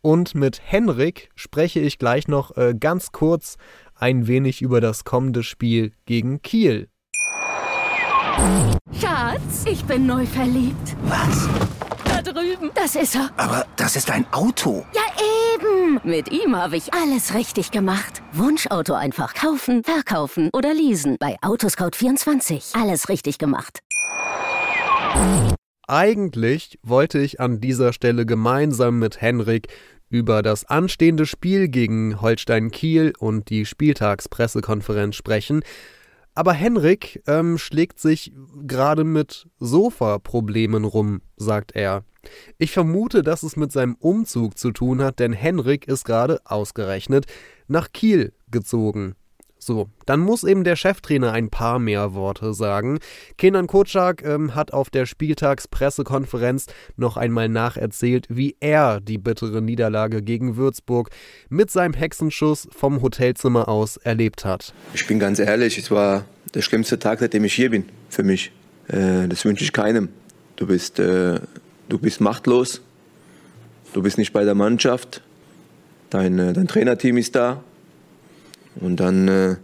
Und 0.00 0.34
mit 0.34 0.60
Henrik 0.64 1.28
spreche 1.34 1.80
ich 1.80 1.98
gleich 1.98 2.28
noch 2.28 2.56
äh, 2.56 2.74
ganz 2.78 3.10
kurz 3.10 3.56
ein 3.98 4.26
wenig 4.26 4.62
über 4.62 4.80
das 4.80 5.04
kommende 5.04 5.42
Spiel 5.42 5.92
gegen 6.06 6.40
Kiel. 6.42 6.88
Schatz, 9.00 9.64
ich 9.66 9.84
bin 9.84 10.06
neu 10.06 10.24
verliebt. 10.24 10.96
Was? 11.02 11.48
Da 12.04 12.22
drüben. 12.22 12.70
Das 12.74 12.94
ist 12.94 13.16
er. 13.16 13.30
Aber 13.36 13.66
das 13.76 13.96
ist 13.96 14.10
ein 14.10 14.26
Auto. 14.32 14.86
Ja, 14.94 15.02
eben. 15.54 16.00
Mit 16.04 16.30
ihm 16.30 16.56
habe 16.56 16.76
ich 16.76 16.94
alles 16.94 17.34
richtig 17.34 17.70
gemacht. 17.70 18.22
Wunschauto 18.32 18.94
einfach 18.94 19.34
kaufen, 19.34 19.82
verkaufen 19.82 20.50
oder 20.52 20.72
leasen. 20.72 21.16
Bei 21.18 21.36
Autoscout24. 21.40 22.80
Alles 22.80 23.08
richtig 23.08 23.38
gemacht. 23.38 23.80
Eigentlich 25.88 26.78
wollte 26.82 27.18
ich 27.18 27.40
an 27.40 27.60
dieser 27.60 27.92
Stelle 27.92 28.26
gemeinsam 28.26 28.98
mit 28.98 29.20
Henrik 29.20 29.68
über 30.10 30.42
das 30.42 30.64
anstehende 30.64 31.26
Spiel 31.26 31.68
gegen 31.68 32.20
Holstein 32.20 32.70
Kiel 32.70 33.12
und 33.18 33.50
die 33.50 33.66
Spieltagspressekonferenz 33.66 35.16
sprechen. 35.16 35.62
Aber 36.34 36.52
Henrik 36.52 37.22
ähm, 37.26 37.58
schlägt 37.58 37.98
sich 37.98 38.32
gerade 38.64 39.04
mit 39.04 39.48
Sofa-Problemen 39.58 40.84
rum, 40.84 41.20
sagt 41.36 41.72
er. 41.74 42.04
Ich 42.58 42.70
vermute, 42.70 43.22
dass 43.22 43.42
es 43.42 43.56
mit 43.56 43.72
seinem 43.72 43.96
Umzug 43.96 44.56
zu 44.56 44.70
tun 44.70 45.02
hat, 45.02 45.18
denn 45.18 45.32
Henrik 45.32 45.88
ist 45.88 46.04
gerade 46.04 46.40
ausgerechnet 46.44 47.26
nach 47.66 47.92
Kiel 47.92 48.32
gezogen. 48.50 49.14
So, 49.58 49.88
dann 50.06 50.20
muss 50.20 50.44
eben 50.44 50.64
der 50.64 50.76
Cheftrainer 50.76 51.32
ein 51.32 51.50
paar 51.50 51.78
mehr 51.78 52.14
Worte 52.14 52.54
sagen. 52.54 53.00
Kenan 53.36 53.66
Kocak 53.66 54.24
ähm, 54.24 54.54
hat 54.54 54.72
auf 54.72 54.88
der 54.88 55.04
Spieltagspressekonferenz 55.04 56.66
noch 56.96 57.16
einmal 57.16 57.48
nacherzählt, 57.48 58.26
wie 58.28 58.56
er 58.60 59.00
die 59.00 59.18
bittere 59.18 59.60
Niederlage 59.60 60.22
gegen 60.22 60.56
Würzburg 60.56 61.10
mit 61.48 61.70
seinem 61.70 61.94
Hexenschuss 61.94 62.68
vom 62.70 63.02
Hotelzimmer 63.02 63.68
aus 63.68 63.96
erlebt 63.96 64.44
hat. 64.44 64.72
Ich 64.94 65.06
bin 65.06 65.18
ganz 65.18 65.38
ehrlich, 65.38 65.76
es 65.76 65.90
war 65.90 66.24
der 66.54 66.62
schlimmste 66.62 66.98
Tag, 66.98 67.18
seitdem 67.18 67.44
ich 67.44 67.54
hier 67.54 67.70
bin, 67.70 67.84
für 68.08 68.22
mich. 68.22 68.52
Äh, 68.88 69.28
das 69.28 69.44
wünsche 69.44 69.64
ich 69.64 69.72
keinem. 69.72 70.08
Du 70.56 70.66
bist, 70.66 70.98
äh, 70.98 71.40
du 71.88 71.98
bist 71.98 72.20
machtlos, 72.20 72.80
du 73.92 74.02
bist 74.02 74.18
nicht 74.18 74.32
bei 74.32 74.44
der 74.44 74.54
Mannschaft, 74.54 75.22
dein, 76.10 76.38
äh, 76.38 76.52
dein 76.52 76.68
Trainerteam 76.68 77.16
ist 77.16 77.34
da, 77.36 77.62
und 78.80 78.96
dann 78.96 79.28
äh, 79.28 79.56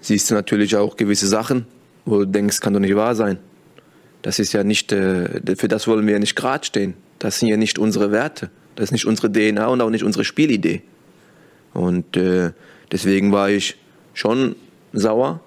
siehst 0.00 0.30
du 0.30 0.34
natürlich 0.34 0.76
auch 0.76 0.96
gewisse 0.96 1.26
Sachen, 1.26 1.66
wo 2.04 2.18
du 2.20 2.24
denkst, 2.26 2.60
kann 2.60 2.72
doch 2.72 2.80
nicht 2.80 2.96
wahr 2.96 3.14
sein. 3.14 3.38
Das 4.22 4.38
ist 4.38 4.52
ja 4.52 4.64
nicht, 4.64 4.92
äh, 4.92 5.56
für 5.56 5.68
das 5.68 5.86
wollen 5.86 6.06
wir 6.06 6.14
ja 6.14 6.18
nicht 6.18 6.36
gerade 6.36 6.64
stehen. 6.64 6.94
Das 7.18 7.38
sind 7.38 7.48
ja 7.48 7.56
nicht 7.56 7.78
unsere 7.78 8.12
Werte. 8.12 8.50
Das 8.76 8.84
ist 8.84 8.92
nicht 8.92 9.06
unsere 9.06 9.30
DNA 9.30 9.66
und 9.66 9.80
auch 9.80 9.90
nicht 9.90 10.04
unsere 10.04 10.24
Spielidee. 10.24 10.82
Und 11.72 12.16
äh, 12.16 12.52
deswegen 12.90 13.32
war 13.32 13.50
ich 13.50 13.76
schon 14.14 14.56
sauer, 14.92 15.40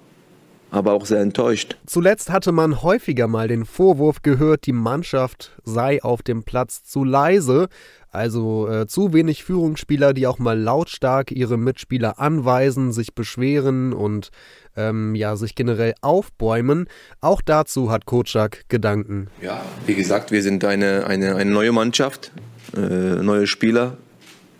aber 0.70 0.92
auch 0.92 1.06
sehr 1.06 1.20
enttäuscht. 1.20 1.76
Zuletzt 1.86 2.30
hatte 2.30 2.52
man 2.52 2.82
häufiger 2.82 3.28
mal 3.28 3.48
den 3.48 3.64
Vorwurf 3.64 4.22
gehört, 4.22 4.66
die 4.66 4.72
Mannschaft 4.72 5.52
sei 5.64 6.02
auf 6.02 6.22
dem 6.22 6.42
Platz 6.42 6.82
zu 6.84 7.04
leise. 7.04 7.68
Also 8.14 8.68
äh, 8.68 8.86
zu 8.86 9.12
wenig 9.12 9.42
Führungsspieler, 9.42 10.14
die 10.14 10.28
auch 10.28 10.38
mal 10.38 10.56
lautstark 10.56 11.32
ihre 11.32 11.58
Mitspieler 11.58 12.20
anweisen, 12.20 12.92
sich 12.92 13.14
beschweren 13.14 13.92
und 13.92 14.30
ähm, 14.76 15.16
ja, 15.16 15.34
sich 15.34 15.56
generell 15.56 15.94
aufbäumen. 16.00 16.86
Auch 17.20 17.42
dazu 17.42 17.90
hat 17.90 18.06
Kocak 18.06 18.64
Gedanken. 18.68 19.26
Ja, 19.42 19.60
wie 19.86 19.96
gesagt, 19.96 20.30
wir 20.30 20.42
sind 20.42 20.64
eine, 20.64 21.06
eine, 21.08 21.34
eine 21.34 21.50
neue 21.50 21.72
Mannschaft, 21.72 22.30
äh, 22.76 22.80
neue 22.80 23.48
Spieler, 23.48 23.96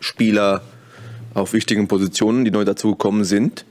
Spieler 0.01 0.61
auf 1.33 1.53
wichtigen 1.53 1.87
Positionen, 1.87 2.43
die 2.43 2.51
neu 2.51 2.65
dazugekommen 2.65 3.23
sind. 3.23 3.65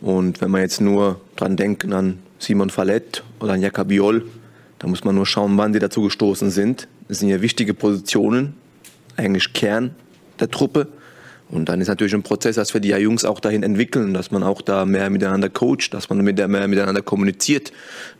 Und 0.00 0.40
wenn 0.40 0.52
wir 0.52 0.60
jetzt 0.60 0.80
nur 0.80 1.20
dran 1.34 1.56
denken 1.56 1.92
an 1.92 2.18
Simon 2.38 2.70
Fallett 2.70 3.24
oder 3.40 3.54
an 3.54 3.60
Jakobiol, 3.60 4.24
da 4.78 4.86
muss 4.86 5.02
man 5.02 5.16
nur 5.16 5.26
schauen, 5.26 5.56
wann 5.56 5.72
die 5.72 5.80
dazu 5.80 6.02
gestoßen 6.02 6.50
sind. 6.50 6.86
Das 7.08 7.18
sind 7.18 7.28
ja 7.28 7.40
wichtige 7.40 7.74
Positionen, 7.74 8.54
eigentlich 9.16 9.52
Kern 9.52 9.94
der 10.40 10.50
Truppe. 10.50 10.88
Und 11.48 11.68
dann 11.68 11.80
ist 11.80 11.88
natürlich 11.88 12.14
ein 12.14 12.22
Prozess, 12.22 12.56
dass 12.56 12.74
wir 12.74 12.80
die 12.80 12.90
Jungs 12.90 13.24
auch 13.24 13.38
dahin 13.38 13.62
entwickeln, 13.62 14.14
dass 14.14 14.30
man 14.30 14.42
auch 14.42 14.62
da 14.62 14.84
mehr 14.84 15.10
miteinander 15.10 15.48
coacht, 15.48 15.94
dass 15.94 16.08
man 16.08 16.18
mehr 16.22 16.68
miteinander 16.68 17.02
kommuniziert. 17.02 17.72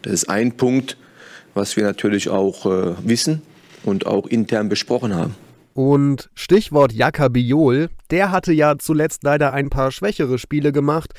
Das 0.02 0.12
ist 0.12 0.30
ein 0.30 0.56
Punkt, 0.56 0.96
was 1.54 1.76
wir 1.76 1.84
natürlich 1.84 2.28
auch 2.28 2.66
äh, 2.66 2.94
wissen 3.02 3.42
und 3.82 4.06
auch 4.06 4.26
intern 4.26 4.68
besprochen 4.68 5.14
haben. 5.14 5.34
Und 5.74 6.30
Stichwort 6.34 6.92
Jakabiol, 6.92 7.88
der 8.10 8.30
hatte 8.30 8.52
ja 8.52 8.78
zuletzt 8.78 9.24
leider 9.24 9.52
ein 9.52 9.70
paar 9.70 9.90
schwächere 9.90 10.38
Spiele 10.38 10.72
gemacht. 10.72 11.12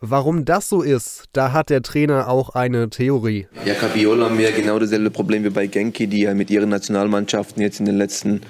Warum 0.00 0.44
das 0.44 0.68
so 0.68 0.82
ist, 0.82 1.24
da 1.32 1.52
hat 1.52 1.70
der 1.70 1.82
Trainer 1.82 2.28
auch 2.28 2.50
eine 2.50 2.90
Theorie. 2.90 3.48
Jakabiol 3.64 4.22
haben 4.22 4.38
wir 4.38 4.52
genau 4.52 4.78
dasselbe 4.78 5.10
Problem 5.10 5.42
wie 5.42 5.50
bei 5.50 5.66
Genki, 5.66 6.06
die 6.06 6.22
ja 6.22 6.34
mit 6.34 6.50
ihren 6.50 6.68
Nationalmannschaften 6.68 7.62
jetzt 7.62 7.80
in 7.80 7.86
den 7.86 7.96
letzten 7.96 8.42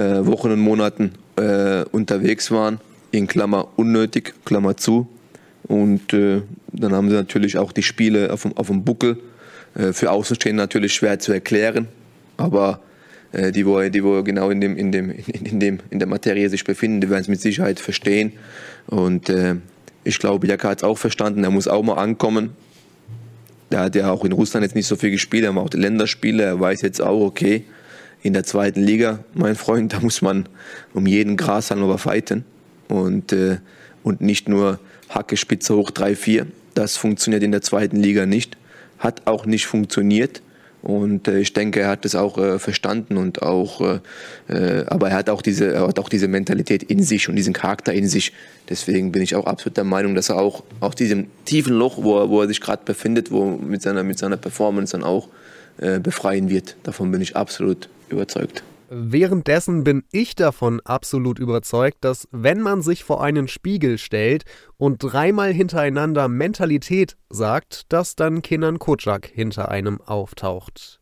äh, 0.00 0.26
Wochen 0.26 0.50
und 0.50 0.60
Monaten 0.60 1.12
äh, 1.36 1.84
unterwegs 1.92 2.50
waren. 2.50 2.80
In 3.10 3.26
Klammer 3.26 3.68
unnötig, 3.76 4.34
Klammer 4.44 4.76
zu. 4.76 5.08
Und 5.64 6.12
äh, 6.12 6.42
dann 6.72 6.92
haben 6.92 7.08
sie 7.08 7.16
natürlich 7.16 7.58
auch 7.58 7.72
die 7.72 7.82
Spiele 7.82 8.32
auf, 8.32 8.46
auf 8.56 8.68
dem 8.68 8.84
Buckel. 8.84 9.18
Äh, 9.74 9.92
für 9.92 10.10
Außenstehende 10.10 10.62
natürlich 10.62 10.94
schwer 10.94 11.18
zu 11.18 11.32
erklären. 11.32 11.88
Aber 12.36 12.80
äh, 13.32 13.52
die, 13.52 13.66
wo, 13.66 13.80
die 13.82 14.02
wo 14.02 14.22
genau 14.22 14.50
in, 14.50 14.60
dem, 14.60 14.76
in, 14.76 14.92
dem, 14.92 15.10
in, 15.10 15.60
dem, 15.60 15.78
in 15.90 15.98
der 15.98 16.08
Materie 16.08 16.48
sich 16.48 16.64
befinden, 16.64 17.00
die 17.00 17.10
werden 17.10 17.22
es 17.22 17.28
mit 17.28 17.40
Sicherheit 17.40 17.78
verstehen. 17.78 18.32
Und 18.86 19.28
äh, 19.28 19.56
ich 20.04 20.18
glaube, 20.18 20.46
Jaka 20.46 20.70
hat 20.70 20.78
es 20.78 20.84
auch 20.84 20.98
verstanden. 20.98 21.44
Er 21.44 21.50
muss 21.50 21.68
auch 21.68 21.82
mal 21.82 21.94
ankommen. 21.94 22.50
Der 23.70 23.80
hat 23.80 23.94
ja 23.94 24.10
auch 24.10 24.24
in 24.24 24.32
Russland 24.32 24.64
jetzt 24.64 24.74
nicht 24.74 24.86
so 24.86 24.96
viel 24.96 25.10
gespielt. 25.10 25.44
Er 25.44 25.52
macht 25.52 25.74
Länderspiele. 25.74 26.42
Er 26.42 26.58
weiß 26.58 26.82
jetzt 26.82 27.00
auch, 27.00 27.20
okay, 27.20 27.64
in 28.22 28.32
der 28.32 28.44
zweiten 28.44 28.82
Liga, 28.82 29.24
mein 29.34 29.56
Freund, 29.56 29.92
da 29.92 30.00
muss 30.00 30.22
man 30.22 30.46
um 30.92 31.06
jeden 31.06 31.36
Grashalm 31.36 31.96
fighten 31.98 32.44
und, 32.88 33.32
äh, 33.32 33.58
und 34.02 34.20
nicht 34.20 34.48
nur 34.48 34.78
Hacke, 35.08 35.36
Spitze 35.36 35.76
hoch 35.76 35.90
3-4. 35.90 36.46
Das 36.74 36.96
funktioniert 36.96 37.42
in 37.42 37.52
der 37.52 37.62
zweiten 37.62 37.96
Liga 37.96 38.26
nicht, 38.26 38.56
hat 38.98 39.26
auch 39.26 39.46
nicht 39.46 39.66
funktioniert. 39.66 40.42
Und 40.82 41.28
äh, 41.28 41.40
ich 41.40 41.52
denke, 41.52 41.80
er 41.80 41.88
hat 41.88 42.06
das 42.06 42.14
auch 42.14 42.38
äh, 42.38 42.58
verstanden 42.58 43.18
und 43.18 43.42
auch, 43.42 43.82
äh, 43.82 44.00
äh, 44.48 44.86
aber 44.86 45.10
er 45.10 45.16
hat 45.16 45.28
auch 45.28 45.42
diese, 45.42 45.74
er 45.74 45.88
hat 45.88 45.98
auch 45.98 46.08
diese 46.08 46.26
Mentalität 46.26 46.82
in 46.82 47.02
sich 47.02 47.28
und 47.28 47.36
diesen 47.36 47.52
Charakter 47.52 47.92
in 47.92 48.08
sich. 48.08 48.32
Deswegen 48.68 49.12
bin 49.12 49.20
ich 49.20 49.34
auch 49.34 49.44
absolut 49.44 49.76
der 49.76 49.84
Meinung, 49.84 50.14
dass 50.14 50.30
er 50.30 50.36
auch 50.36 50.64
aus 50.80 50.94
diesem 50.94 51.26
tiefen 51.44 51.74
Loch, 51.74 52.02
wo 52.02 52.18
er, 52.18 52.30
wo 52.30 52.40
er 52.40 52.48
sich 52.48 52.62
gerade 52.62 52.82
befindet, 52.84 53.30
wo 53.30 53.44
mit 53.44 53.82
seiner 53.82 54.02
mit 54.04 54.18
seiner 54.18 54.38
Performance 54.38 54.92
dann 54.92 55.04
auch 55.04 55.28
äh, 55.80 55.98
befreien 55.98 56.50
wird. 56.50 56.76
Davon 56.82 57.10
bin 57.10 57.20
ich 57.20 57.36
absolut 57.36 57.88
überzeugt. 58.08 58.62
Währenddessen 58.92 59.84
bin 59.84 60.02
ich 60.10 60.34
davon 60.34 60.80
absolut 60.80 61.38
überzeugt, 61.38 61.98
dass 62.00 62.26
wenn 62.32 62.60
man 62.60 62.82
sich 62.82 63.04
vor 63.04 63.22
einen 63.22 63.46
Spiegel 63.46 63.98
stellt 63.98 64.44
und 64.78 64.98
dreimal 64.98 65.52
hintereinander 65.52 66.26
Mentalität 66.26 67.16
sagt, 67.28 67.84
dass 67.92 68.16
dann 68.16 68.42
Kenan 68.42 68.80
Kocak 68.80 69.26
hinter 69.26 69.70
einem 69.70 70.00
auftaucht. 70.00 71.00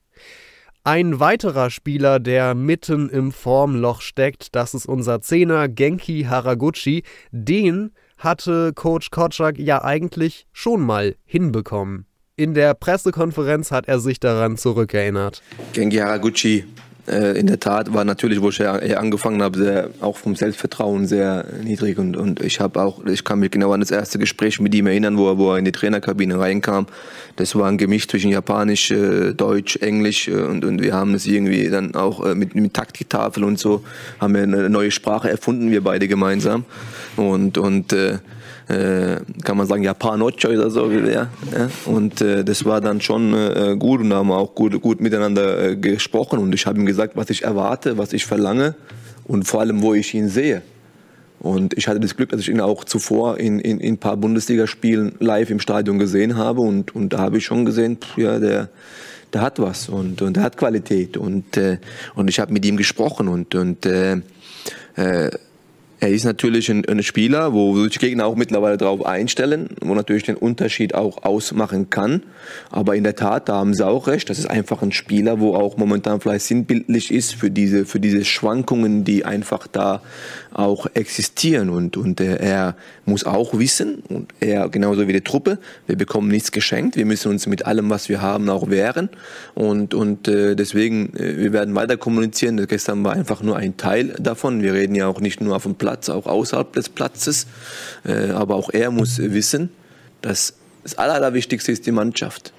Ein 0.85 1.19
weiterer 1.19 1.71
Spieler, 1.71 2.21
der 2.21 2.55
mitten 2.55 3.09
im 3.09 3.33
Formloch 3.33 4.03
steckt, 4.03 4.55
das 4.55 4.75
ist 4.75 4.87
unser 4.87 5.23
Zehner 5.23 5.69
Genki 5.69 6.25
Haraguchi. 6.25 7.05
Den 7.31 7.93
hatte 8.19 8.73
Coach 8.75 9.11
Kocak 9.11 9.59
ja 9.59 9.83
eigentlich 9.83 10.47
schon 10.53 10.83
mal 10.83 11.17
hinbekommen. 11.25 12.07
In 12.39 12.55
der 12.55 12.75
Pressekonferenz 12.75 13.73
hat 13.73 13.89
er 13.89 13.99
sich 13.99 14.21
daran 14.21 14.57
zurückerinnert. 14.57 15.43
Genki 15.73 15.97
Haraguchi 15.97 16.65
äh, 17.09 17.37
in 17.37 17.49
der 17.49 17.59
Tat 17.59 17.93
war 17.93 18.05
natürlich, 18.05 18.41
wo 18.41 18.51
ich 18.51 18.65
angefangen 18.65 19.43
habe, 19.43 19.59
sehr, 19.59 19.91
auch 20.01 20.17
vom 20.17 20.37
Selbstvertrauen 20.37 21.09
sehr 21.09 21.47
niedrig 21.65 21.99
und, 21.99 22.17
und 22.17 22.41
ich 22.41 22.61
habe 22.61 22.81
auch, 22.81 23.05
ich 23.07 23.25
kann 23.25 23.41
mich 23.41 23.51
genau 23.51 23.73
an 23.73 23.81
das 23.81 23.91
erste 23.91 24.21
Gespräch 24.21 24.61
mit 24.61 24.73
ihm 24.73 24.87
erinnern, 24.87 25.19
wo 25.19 25.29
er, 25.29 25.37
wo 25.37 25.51
er 25.51 25.59
in 25.59 25.65
die 25.65 25.73
Trainerkabine 25.73 26.39
reinkam. 26.39 26.87
Das 27.35 27.57
war 27.57 27.67
ein 27.67 27.77
Gemisch 27.77 28.07
zwischen 28.07 28.31
Japanisch, 28.31 28.93
äh, 28.93 29.35
Deutsch, 29.35 29.75
Englisch 29.79 30.29
äh, 30.29 30.35
und, 30.35 30.65
und 30.65 30.81
wir 30.81 30.95
haben 30.95 31.15
es 31.15 31.27
irgendwie 31.27 31.69
dann 31.71 31.97
auch 31.97 32.25
mit, 32.37 32.55
mit 32.55 32.73
Taktiktafel 32.73 33.43
und 33.43 33.59
so 33.59 33.83
haben 34.21 34.37
wir 34.37 34.45
eine 34.45 34.71
neue 34.71 34.93
Sprache 34.93 35.29
erfunden, 35.29 35.73
wir 35.73 35.83
beide 35.83 36.07
gemeinsam 36.07 36.67
und 37.17 37.59
und 37.59 37.93
kann 38.69 39.57
man 39.57 39.67
sagen, 39.67 39.83
Japanocho 39.83 40.49
oder 40.49 40.71
so. 40.71 40.91
Ja, 40.91 41.09
ja. 41.09 41.29
Und 41.87 42.21
äh, 42.21 42.45
das 42.45 42.65
war 42.67 42.81
dann 42.81 43.01
schon 43.01 43.33
äh, 43.33 43.77
gut 43.79 44.01
und 44.01 44.13
haben 44.13 44.31
auch 44.31 44.55
gut, 44.55 44.81
gut 44.83 45.01
miteinander 45.01 45.71
äh, 45.71 45.77
gesprochen. 45.77 46.39
Und 46.39 46.55
ich 46.55 46.67
habe 46.67 46.79
ihm 46.79 46.85
gesagt, 46.85 47.17
was 47.17 47.31
ich 47.31 47.45
erwarte, 47.45 47.97
was 47.97 48.13
ich 48.13 48.27
verlange 48.27 48.75
und 49.25 49.45
vor 49.49 49.61
allem, 49.61 49.81
wo 49.81 49.95
ich 49.95 50.13
ihn 50.13 50.29
sehe. 50.29 50.63
Und 51.41 51.79
ich 51.79 51.89
hatte 51.89 52.01
das 52.01 52.17
Glück, 52.17 52.31
dass 52.31 52.41
ich 52.41 52.49
ihn 52.49 52.61
auch 52.61 52.85
zuvor 52.85 53.39
in, 53.39 53.61
in, 53.61 53.81
in 53.81 53.95
ein 53.95 53.99
paar 53.99 54.17
Bundesligaspielen 54.17 55.15
live 55.21 55.51
im 55.51 55.61
Stadion 55.61 55.99
gesehen 55.99 56.37
habe. 56.37 56.61
Und, 56.61 56.95
und 56.95 57.13
da 57.13 57.19
habe 57.19 57.39
ich 57.39 57.47
schon 57.47 57.65
gesehen, 57.65 57.97
pff, 57.97 58.19
ja, 58.19 58.39
der, 58.39 58.69
der 59.33 59.41
hat 59.41 59.61
was 59.61 59.89
und, 59.89 60.21
und 60.21 60.37
der 60.37 60.43
hat 60.43 60.57
Qualität. 60.57 61.17
Und, 61.17 61.57
äh, 61.57 61.79
und 62.15 62.29
ich 62.29 62.41
habe 62.41 62.53
mit 62.53 62.67
ihm 62.67 62.77
gesprochen 62.77 63.29
und, 63.29 63.55
und 63.55 63.87
äh, 63.87 64.21
äh, 64.97 65.31
er 66.01 66.11
ist 66.11 66.25
natürlich 66.25 66.71
ein, 66.71 66.85
ein 66.85 67.03
Spieler, 67.03 67.53
wo 67.53 67.83
sich 67.83 67.99
Gegner 67.99 68.27
auch 68.27 68.37
mittlerweile 68.37 68.77
darauf 68.77 69.05
einstellen, 69.05 69.71
wo 69.81 69.95
natürlich 69.95 70.23
den 70.23 70.37
Unterschied 70.37 70.95
auch 70.95 71.25
ausmachen 71.25 71.91
kann. 71.91 72.23
Aber 72.71 72.95
in 72.95 73.03
der 73.03 73.17
Tat, 73.17 73.49
da 73.49 73.57
haben 73.57 73.75
Sie 73.75 73.85
auch 73.85 74.07
recht, 74.07 74.31
das 74.31 74.39
ist 74.39 74.49
einfach 74.49 74.83
ein 74.83 74.93
Spieler, 74.93 75.41
wo 75.41 75.55
auch 75.55 75.77
momentan 75.77 76.21
vielleicht 76.21 76.47
sinnbildlich 76.47 77.13
ist 77.13 77.35
für 77.35 77.51
diese, 77.51 77.85
für 77.85 77.99
diese 77.99 78.25
Schwankungen, 78.25 79.05
die 79.05 79.25
einfach 79.25 79.67
da 79.67 80.03
auch 80.53 80.87
existieren. 80.95 81.71
Und, 81.71 81.97
und 81.97 82.21
äh, 82.21 82.37
er 82.37 82.77
muss 83.05 83.25
auch 83.25 83.59
wissen, 83.59 84.03
und 84.09 84.33
er 84.41 84.69
genauso 84.69 85.07
wie 85.09 85.13
die 85.13 85.21
Truppe, 85.21 85.59
wir 85.87 85.97
bekommen 85.97 86.29
nichts 86.29 86.53
geschenkt, 86.53 86.97
wir 86.97 87.07
müssen 87.07 87.31
uns 87.31 87.47
mit 87.47 87.67
allem, 87.67 87.91
was 87.91 88.09
wir 88.09 88.23
haben, 88.23 88.49
auch 88.49 88.71
wehren. 88.71 89.09
Und, 89.55 89.95
und 89.95 90.29
äh, 90.29 90.55
deswegen, 90.55 91.15
äh, 91.17 91.39
wir 91.39 91.53
werden 91.53 91.75
weiter 91.75 91.97
kommunizieren. 91.97 92.65
Gestern 92.67 93.05
war 93.05 93.13
einfach 93.13 93.43
nur 93.43 93.57
ein 93.57 93.77
Teil 93.77 94.15
davon. 94.19 94.63
Wir 94.63 94.75
reden 94.75 94.95
ja 94.95 95.07
auch 95.07 95.21
nicht 95.21 95.41
nur 95.41 95.57
auf 95.57 95.65
dem 95.65 95.75
Platz, 95.75 96.09
auch 96.09 96.27
außerhalb 96.27 96.73
des 96.73 96.89
Platzes. 96.89 97.47
Aber 98.35 98.55
auch 98.55 98.71
er 98.71 98.91
muss 98.91 99.19
wissen, 99.19 99.71
dass 100.23 100.55
das 100.83 100.97
Allerwichtigste 100.97 101.73
ist 101.73 101.87
die 101.87 101.93
Mannschaft. 101.93 102.53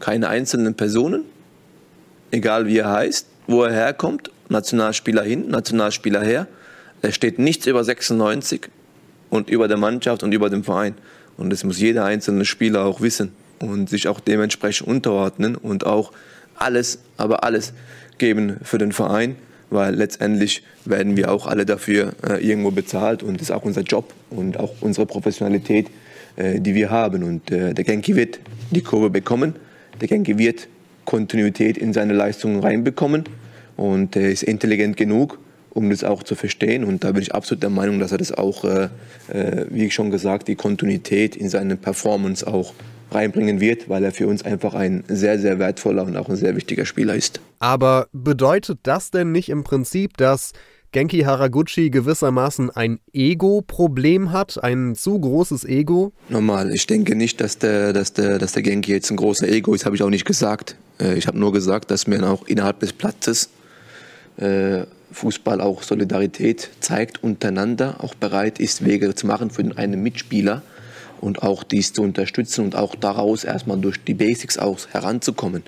Keine 0.00 0.28
einzelnen 0.28 0.74
Personen, 0.74 1.24
egal 2.30 2.66
wie 2.66 2.78
er 2.78 2.90
heißt, 2.90 3.26
wo 3.46 3.64
er 3.64 3.72
herkommt, 3.72 4.30
Nationalspieler 4.48 5.22
hin, 5.22 5.48
Nationalspieler 5.48 6.22
her. 6.22 6.46
Es 7.06 7.14
steht 7.14 7.38
nichts 7.38 7.66
über 7.66 7.84
96 7.84 8.68
und 9.30 9.48
über 9.48 9.68
der 9.68 9.76
Mannschaft 9.76 10.24
und 10.24 10.32
über 10.32 10.50
dem 10.50 10.64
Verein. 10.64 10.94
Und 11.36 11.50
das 11.50 11.62
muss 11.62 11.78
jeder 11.78 12.04
einzelne 12.04 12.44
Spieler 12.44 12.84
auch 12.84 13.00
wissen 13.00 13.32
und 13.60 13.88
sich 13.88 14.08
auch 14.08 14.18
dementsprechend 14.18 14.88
unterordnen 14.88 15.54
und 15.54 15.86
auch 15.86 16.12
alles, 16.56 16.98
aber 17.16 17.44
alles 17.44 17.72
geben 18.18 18.56
für 18.62 18.78
den 18.78 18.90
Verein, 18.90 19.36
weil 19.70 19.94
letztendlich 19.94 20.64
werden 20.84 21.16
wir 21.16 21.30
auch 21.30 21.46
alle 21.46 21.64
dafür 21.64 22.14
äh, 22.26 22.44
irgendwo 22.44 22.72
bezahlt 22.72 23.22
und 23.22 23.34
das 23.34 23.50
ist 23.50 23.54
auch 23.54 23.64
unser 23.64 23.82
Job 23.82 24.12
und 24.30 24.58
auch 24.58 24.74
unsere 24.80 25.06
Professionalität, 25.06 25.88
äh, 26.34 26.60
die 26.60 26.74
wir 26.74 26.90
haben. 26.90 27.22
Und 27.22 27.52
äh, 27.52 27.72
der 27.72 27.84
Genki 27.84 28.16
wird 28.16 28.40
die 28.70 28.82
Kurve 28.82 29.10
bekommen, 29.10 29.54
der 30.00 30.08
Genki 30.08 30.38
wird 30.38 30.66
Kontinuität 31.04 31.78
in 31.78 31.92
seine 31.92 32.14
Leistungen 32.14 32.60
reinbekommen 32.60 33.24
und 33.76 34.16
er 34.16 34.30
ist 34.30 34.42
intelligent 34.42 34.96
genug, 34.96 35.38
um 35.76 35.90
das 35.90 36.02
auch 36.02 36.22
zu 36.22 36.34
verstehen. 36.34 36.84
Und 36.84 37.04
da 37.04 37.12
bin 37.12 37.22
ich 37.22 37.34
absolut 37.34 37.62
der 37.62 37.70
Meinung, 37.70 37.98
dass 37.98 38.12
er 38.12 38.18
das 38.18 38.32
auch, 38.32 38.64
äh, 38.64 38.88
äh, 39.28 39.66
wie 39.70 39.86
ich 39.86 39.94
schon 39.94 40.10
gesagt, 40.10 40.48
die 40.48 40.56
Kontinuität 40.56 41.36
in 41.36 41.48
seine 41.48 41.76
Performance 41.76 42.46
auch 42.46 42.72
reinbringen 43.12 43.60
wird, 43.60 43.88
weil 43.88 44.02
er 44.02 44.12
für 44.12 44.26
uns 44.26 44.42
einfach 44.42 44.74
ein 44.74 45.04
sehr, 45.08 45.38
sehr 45.38 45.58
wertvoller 45.58 46.04
und 46.04 46.16
auch 46.16 46.28
ein 46.28 46.36
sehr 46.36 46.56
wichtiger 46.56 46.86
Spieler 46.86 47.14
ist. 47.14 47.40
Aber 47.58 48.08
bedeutet 48.12 48.80
das 48.82 49.10
denn 49.10 49.32
nicht 49.32 49.48
im 49.48 49.62
Prinzip, 49.62 50.16
dass 50.16 50.52
Genki 50.92 51.20
Haraguchi 51.20 51.90
gewissermaßen 51.90 52.70
ein 52.70 52.98
Ego-Problem 53.12 54.32
hat, 54.32 54.62
ein 54.62 54.94
zu 54.94 55.20
großes 55.20 55.64
Ego? 55.64 56.12
Normal. 56.30 56.72
Ich 56.74 56.86
denke 56.86 57.14
nicht, 57.14 57.40
dass 57.40 57.58
der, 57.58 57.92
dass 57.92 58.14
der, 58.14 58.38
dass 58.38 58.52
der 58.52 58.62
Genki 58.62 58.92
jetzt 58.92 59.10
ein 59.10 59.16
großer 59.16 59.48
Ego 59.48 59.74
ist, 59.74 59.84
habe 59.84 59.94
ich 59.94 60.02
auch 60.02 60.10
nicht 60.10 60.24
gesagt. 60.24 60.76
Äh, 60.98 61.18
ich 61.18 61.26
habe 61.26 61.38
nur 61.38 61.52
gesagt, 61.52 61.90
dass 61.90 62.06
man 62.06 62.24
auch 62.24 62.46
innerhalb 62.46 62.80
des 62.80 62.92
Platzes 62.92 63.50
äh, 64.38 64.84
Fußball 65.16 65.62
auch 65.62 65.82
Solidarität 65.82 66.68
zeigt 66.80 67.22
untereinander, 67.24 68.04
auch 68.04 68.14
bereit 68.14 68.60
ist, 68.60 68.84
Wege 68.84 69.14
zu 69.14 69.26
machen 69.26 69.50
für 69.50 69.64
einen 69.76 70.02
Mitspieler 70.02 70.62
und 71.22 71.42
auch 71.42 71.64
dies 71.64 71.94
zu 71.94 72.02
unterstützen 72.02 72.66
und 72.66 72.76
auch 72.76 72.94
daraus 72.94 73.42
erstmal 73.44 73.78
durch 73.78 74.04
die 74.04 74.12
Basics 74.12 74.58
aus 74.58 74.88
heranzukommen. 74.90 75.62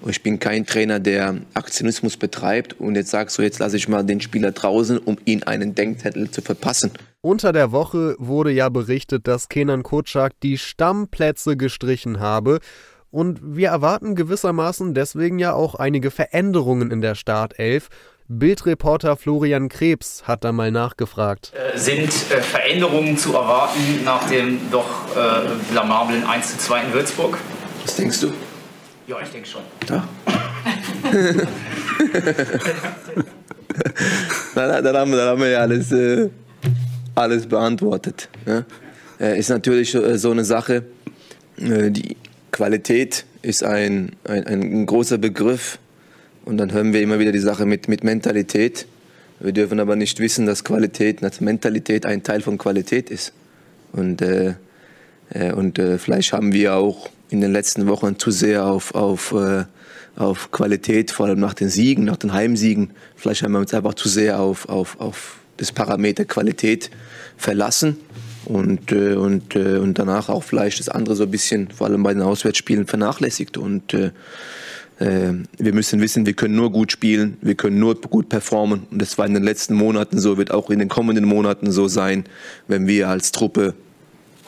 Und 0.00 0.10
ich 0.10 0.22
bin 0.22 0.38
kein 0.38 0.64
Trainer, 0.64 1.00
der 1.00 1.36
Aktionismus 1.52 2.16
betreibt 2.16 2.80
und 2.80 2.94
jetzt 2.94 3.10
sagt 3.10 3.30
so, 3.30 3.42
jetzt 3.42 3.58
lasse 3.58 3.76
ich 3.76 3.88
mal 3.88 4.04
den 4.04 4.22
Spieler 4.22 4.52
draußen, 4.52 4.96
um 4.96 5.18
ihn 5.26 5.42
einen 5.42 5.74
Denkzettel 5.74 6.30
zu 6.30 6.40
verpassen. 6.40 6.90
Unter 7.20 7.52
der 7.52 7.72
Woche 7.72 8.16
wurde 8.18 8.52
ja 8.52 8.70
berichtet, 8.70 9.28
dass 9.28 9.50
Kenan 9.50 9.82
Kotschak 9.82 10.32
die 10.42 10.56
Stammplätze 10.56 11.58
gestrichen 11.58 12.20
habe. 12.20 12.60
Und 13.10 13.40
wir 13.42 13.68
erwarten 13.68 14.16
gewissermaßen 14.16 14.94
deswegen 14.94 15.38
ja 15.38 15.52
auch 15.52 15.74
einige 15.74 16.10
Veränderungen 16.10 16.90
in 16.90 17.02
der 17.02 17.14
Startelf. 17.14 17.88
Bildreporter 18.28 19.18
Florian 19.18 19.68
Krebs 19.68 20.22
hat 20.26 20.44
da 20.44 20.52
mal 20.52 20.70
nachgefragt. 20.70 21.52
Äh, 21.52 21.78
sind 21.78 22.08
äh, 22.08 22.40
Veränderungen 22.40 23.18
zu 23.18 23.34
erwarten 23.34 24.02
nach 24.02 24.26
dem 24.30 24.70
doch 24.70 25.14
äh, 25.14 25.46
blamablen 25.70 26.24
1 26.24 26.52
zu 26.52 26.58
2 26.58 26.84
in 26.84 26.92
Würzburg? 26.94 27.36
Was 27.84 27.96
denkst 27.96 28.20
du? 28.20 28.32
Ja, 29.06 29.16
ich 29.22 29.28
denke 29.28 29.46
schon. 29.46 29.60
Ja. 29.90 30.08
dann, 34.54 34.84
dann, 34.84 34.96
haben, 34.96 35.12
dann 35.12 35.28
haben 35.28 35.40
wir 35.42 35.50
ja 35.50 35.58
alles, 35.58 35.92
äh, 35.92 36.30
alles 37.14 37.46
beantwortet. 37.46 38.30
Ne? 38.46 38.64
Äh, 39.20 39.38
ist 39.38 39.50
natürlich 39.50 39.94
äh, 39.94 40.16
so 40.16 40.30
eine 40.30 40.46
Sache, 40.46 40.84
die 41.56 42.16
Qualität 42.50 43.26
ist 43.42 43.62
ein, 43.62 44.16
ein, 44.24 44.46
ein 44.46 44.86
großer 44.86 45.18
Begriff 45.18 45.78
und 46.44 46.58
dann 46.58 46.72
hören 46.72 46.92
wir 46.92 47.00
immer 47.00 47.18
wieder 47.18 47.32
die 47.32 47.38
Sache 47.38 47.66
mit, 47.66 47.88
mit 47.88 48.04
Mentalität. 48.04 48.86
Wir 49.40 49.52
dürfen 49.52 49.80
aber 49.80 49.96
nicht 49.96 50.20
wissen, 50.20 50.46
dass 50.46 50.64
Qualität, 50.64 51.22
dass 51.22 51.40
Mentalität 51.40 52.06
ein 52.06 52.22
Teil 52.22 52.40
von 52.40 52.58
Qualität 52.58 53.10
ist. 53.10 53.32
Und, 53.92 54.22
äh, 54.22 54.54
äh, 55.30 55.52
und 55.52 55.78
äh, 55.78 55.98
vielleicht 55.98 56.32
haben 56.32 56.52
wir 56.52 56.74
auch 56.74 57.08
in 57.30 57.40
den 57.40 57.52
letzten 57.52 57.86
Wochen 57.86 58.18
zu 58.18 58.30
sehr 58.30 58.66
auf, 58.66 58.94
auf, 58.94 59.32
äh, 59.32 59.64
auf 60.16 60.50
Qualität, 60.52 61.10
vor 61.10 61.26
allem 61.26 61.40
nach 61.40 61.54
den 61.54 61.68
Siegen, 61.68 62.04
nach 62.04 62.16
den 62.16 62.32
Heimsiegen, 62.32 62.90
vielleicht 63.16 63.42
haben 63.42 63.52
wir 63.52 63.58
uns 63.58 63.74
einfach 63.74 63.94
zu 63.94 64.08
sehr 64.08 64.40
auf, 64.40 64.68
auf, 64.68 65.00
auf 65.00 65.38
das 65.56 65.72
Parameter 65.72 66.24
Qualität 66.24 66.90
verlassen 67.36 67.96
und, 68.44 68.92
äh, 68.92 69.14
und, 69.14 69.56
äh, 69.56 69.78
und 69.78 69.98
danach 69.98 70.28
auch 70.28 70.44
vielleicht 70.44 70.78
das 70.78 70.88
andere 70.88 71.16
so 71.16 71.24
ein 71.24 71.30
bisschen, 71.30 71.70
vor 71.70 71.86
allem 71.86 72.02
bei 72.02 72.12
den 72.12 72.22
Auswärtsspielen, 72.22 72.86
vernachlässigt. 72.86 73.56
Und 73.56 73.94
äh, 73.94 74.10
wir 74.98 75.74
müssen 75.74 76.00
wissen, 76.00 76.24
wir 76.24 76.34
können 76.34 76.54
nur 76.54 76.70
gut 76.70 76.92
spielen, 76.92 77.36
wir 77.40 77.56
können 77.56 77.78
nur 77.78 78.00
gut 78.00 78.28
performen. 78.28 78.86
Und 78.90 79.02
das 79.02 79.18
war 79.18 79.26
in 79.26 79.34
den 79.34 79.42
letzten 79.42 79.74
Monaten 79.74 80.20
so, 80.20 80.38
wird 80.38 80.52
auch 80.52 80.70
in 80.70 80.78
den 80.78 80.88
kommenden 80.88 81.24
Monaten 81.24 81.72
so 81.72 81.88
sein, 81.88 82.24
wenn 82.68 82.86
wir 82.86 83.08
als 83.08 83.32
Truppe 83.32 83.74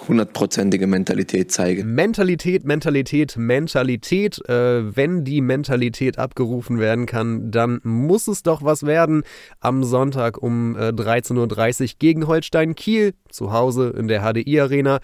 hundertprozentige 0.08 0.86
Mentalität 0.86 1.50
zeigen. 1.50 1.94
Mentalität, 1.94 2.64
Mentalität, 2.64 3.36
Mentalität. 3.36 4.38
Äh, 4.48 4.96
wenn 4.96 5.24
die 5.24 5.40
Mentalität 5.40 6.18
abgerufen 6.18 6.78
werden 6.78 7.06
kann, 7.06 7.50
dann 7.50 7.80
muss 7.82 8.28
es 8.28 8.42
doch 8.42 8.62
was 8.62 8.84
werden. 8.84 9.22
Am 9.60 9.84
Sonntag 9.84 10.42
um 10.42 10.76
äh, 10.76 10.88
13.30 10.90 11.82
Uhr 11.82 11.88
gegen 11.98 12.26
Holstein 12.26 12.74
Kiel, 12.74 13.14
zu 13.30 13.52
Hause 13.52 13.94
in 13.96 14.08
der 14.08 14.22
HDI 14.22 14.60
Arena. 14.60 15.00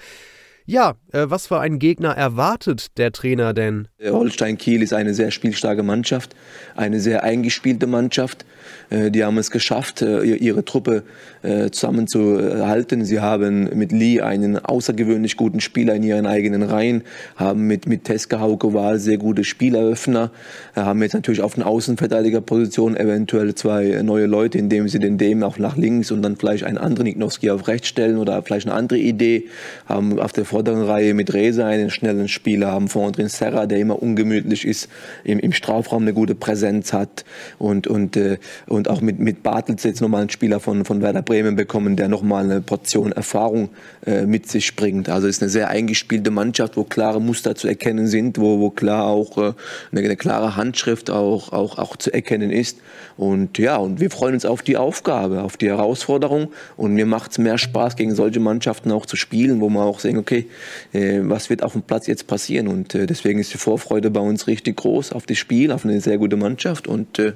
Ja, 0.65 0.95
äh, 1.13 1.27
was 1.29 1.49
für 1.49 1.61
einen 1.61 1.79
Gegner 1.79 2.11
erwartet 2.11 2.99
der 2.99 3.13
Trainer 3.13 3.53
denn? 3.53 3.89
Holstein 4.03 4.59
Kiel 4.59 4.83
ist 4.83 4.93
eine 4.93 5.15
sehr 5.15 5.31
spielstarke 5.31 5.83
Mannschaft, 5.83 6.35
eine 6.77 7.01
sehr 7.01 7.25
eingespielte 7.25 7.87
Mannschaft. 7.87 8.45
Äh, 8.93 9.11
die 9.11 9.25
haben 9.25 9.39
es 9.39 9.51
geschafft, 9.51 10.03
äh, 10.03 10.23
ihre 10.23 10.65
Truppe 10.65 11.03
äh, 11.43 11.71
zusammenzuhalten. 11.71 13.05
Sie 13.05 13.21
haben 13.21 13.71
mit 13.77 13.93
Lee 13.93 14.21
einen 14.21 14.59
außergewöhnlich 14.59 15.37
guten 15.37 15.61
Spieler 15.61 15.95
in 15.95 16.03
ihren 16.03 16.27
eigenen 16.27 16.63
Reihen, 16.63 17.03
haben 17.37 17.67
mit, 17.67 17.87
mit 17.87 18.05
Teska 18.05 18.41
Haukewahl 18.41 18.99
sehr 18.99 19.19
gute 19.19 19.45
Spieleröffner, 19.45 20.31
haben 20.77 21.03
jetzt 21.03 21.15
natürlich 21.15 21.41
auf 21.41 21.55
den 21.55 21.63
Außenverteidigerposition 21.63 22.97
eventuell 22.97 23.55
zwei 23.55 24.01
neue 24.03 24.27
Leute, 24.27 24.59
indem 24.59 24.89
sie 24.89 24.99
den 24.99 25.19
Dem 25.19 25.43
auch 25.43 25.59
nach 25.59 25.77
links 25.77 26.11
und 26.11 26.23
dann 26.23 26.37
vielleicht 26.37 26.65
einen 26.65 26.79
anderen 26.79 27.07
Ignowski 27.07 27.51
auf 27.51 27.69
rechts 27.69 27.89
stellen 27.89 28.19
oder 28.19 28.43
vielleicht 28.43 28.67
eine 28.67 28.75
andere 28.75 28.99
Idee, 28.99 29.49
haben 29.87 30.19
auf 30.19 30.33
der 30.33 30.45
vorderen 30.45 30.83
Reihe 30.83 31.15
mit 31.15 31.33
Reza 31.33 31.67
einen 31.67 31.91
schnellen 31.91 32.29
Spieler, 32.29 32.73
haben 32.73 32.89
vorne 32.89 33.13
drin 33.13 33.29
Serra, 33.29 33.67
der 33.67 33.79
immer 33.79 34.03
ungemütlich 34.03 34.67
ist, 34.67 34.89
im, 35.25 35.39
im 35.39 35.53
Strafraum 35.53 36.03
eine 36.03 36.15
gute 36.15 36.35
Präsenz 36.35 36.93
hat 36.93 37.25
und, 37.59 37.87
und, 37.87 38.17
äh, 38.17 38.39
und 38.67 38.89
auch 38.89 39.01
mit, 39.01 39.19
mit 39.19 39.43
Bartels 39.43 39.83
jetzt 39.85 40.01
nochmal 40.01 40.23
einen 40.23 40.31
Spieler 40.31 40.61
von, 40.61 40.85
von 40.85 41.03
Werder 41.03 41.23
Bremen 41.23 41.57
bekommen, 41.57 41.97
der 41.97 42.09
nochmal 42.09 42.45
eine 42.45 42.61
Portion 42.61 43.13
Erfahrung 43.13 43.71
äh, 44.07 44.27
mit 44.27 44.49
sich 44.49 44.77
bringt. 44.77 45.09
Also 45.09 45.27
ist 45.27 45.43
eine 45.43 45.51
sehr 45.51 45.69
eingespielte 45.69 46.31
Mannschaft, 46.31 46.77
wo 46.77 46.85
klare 46.85 47.21
Muster 47.21 47.55
zu 47.55 47.69
erkennen 47.69 48.07
sind, 48.07 48.39
wo, 48.39 48.61
wo 48.61 48.71
klar 48.71 49.07
auch 49.07 49.39
äh, 49.39 49.53
eine, 49.93 50.01
eine 50.01 50.17
klare 50.17 50.57
Handschrift 50.57 51.11
auch, 51.11 51.53
auch, 51.53 51.79
auch 51.79 51.97
zu 51.97 52.13
erkennen 52.13 52.51
ist. 52.51 52.79
Und 53.17 53.59
ja, 53.59 53.77
und 53.77 54.01
wir 54.01 54.11
freuen 54.11 54.35
uns 54.35 54.45
auf 54.45 54.63
die 54.63 54.77
Aufgabe, 54.77 55.43
auf 55.43 55.57
die 55.57 55.69
Herausforderung. 55.69 56.49
Und 56.77 56.95
mir 56.95 57.07
macht 57.07 57.33
es 57.33 57.39
mehr 57.39 57.59
Spaß, 57.59 57.97
gegen 57.97 58.15
solche 58.15 58.41
Mannschaften 58.41 58.91
auch 58.91 59.07
zu 59.07 59.17
spielen, 59.17 59.61
wo 59.61 59.69
man 59.69 59.85
auch 59.85 60.01
sehen, 60.01 60.19
okay, 60.19 60.47
äh, 60.93 61.21
was 61.23 61.51
wird 61.51 61.63
auf 61.63 61.73
dem 61.73 61.83
Platz 61.83 62.07
jetzt 62.07 62.27
passieren? 62.27 62.69
Und 62.69 62.95
äh, 62.95 63.07
deswegen 63.07 63.39
ist 63.39 63.53
die 63.53 63.59
Vorfreude 63.59 64.11
bei 64.11 64.21
uns 64.21 64.47
richtig 64.47 64.77
groß 64.77 65.13
auf 65.13 65.27
das 65.27 65.39
Spiel, 65.39 65.73
auf 65.73 65.85
eine 65.85 66.01
sehr 66.01 66.19
gute 66.19 66.37
Mannschaft. 66.37 66.89
Und, 66.89 67.19
äh, 67.19 67.33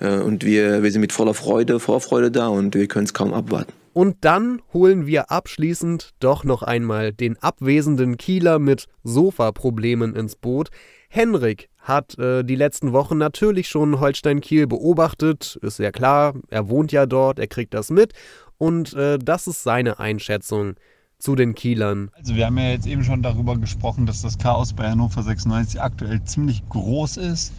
äh 0.00 0.18
und 0.18 0.44
wir, 0.44 0.51
wir 0.56 0.90
sind 0.90 1.00
mit 1.00 1.12
voller 1.12 1.34
Freude, 1.34 1.80
Vorfreude 1.80 2.30
da 2.30 2.48
und 2.48 2.74
wir 2.74 2.86
können 2.88 3.04
es 3.04 3.14
kaum 3.14 3.32
abwarten. 3.32 3.72
Und 3.92 4.16
dann 4.22 4.62
holen 4.72 5.06
wir 5.06 5.30
abschließend 5.30 6.10
doch 6.18 6.44
noch 6.44 6.62
einmal 6.62 7.12
den 7.12 7.36
abwesenden 7.42 8.16
Kieler 8.16 8.58
mit 8.58 8.86
Sofaproblemen 9.04 10.14
ins 10.14 10.34
Boot. 10.36 10.70
Henrik 11.10 11.68
hat 11.78 12.18
äh, 12.18 12.42
die 12.42 12.54
letzten 12.54 12.92
Wochen 12.92 13.18
natürlich 13.18 13.68
schon 13.68 14.00
Holstein 14.00 14.40
Kiel 14.40 14.66
beobachtet, 14.66 15.58
ist 15.60 15.78
ja 15.78 15.90
klar, 15.90 16.34
er 16.48 16.70
wohnt 16.70 16.90
ja 16.90 17.04
dort, 17.04 17.38
er 17.38 17.48
kriegt 17.48 17.74
das 17.74 17.90
mit 17.90 18.12
und 18.56 18.94
äh, 18.94 19.18
das 19.18 19.46
ist 19.46 19.62
seine 19.62 19.98
Einschätzung 19.98 20.74
zu 21.18 21.36
den 21.36 21.54
Kielern. 21.54 22.10
Also 22.14 22.34
wir 22.34 22.46
haben 22.46 22.56
ja 22.56 22.70
jetzt 22.70 22.86
eben 22.86 23.04
schon 23.04 23.22
darüber 23.22 23.56
gesprochen, 23.58 24.06
dass 24.06 24.22
das 24.22 24.38
Chaos 24.38 24.72
bei 24.72 24.88
Hannover 24.88 25.22
96 25.22 25.82
aktuell 25.82 26.22
ziemlich 26.24 26.62
groß 26.70 27.18
ist 27.18 27.52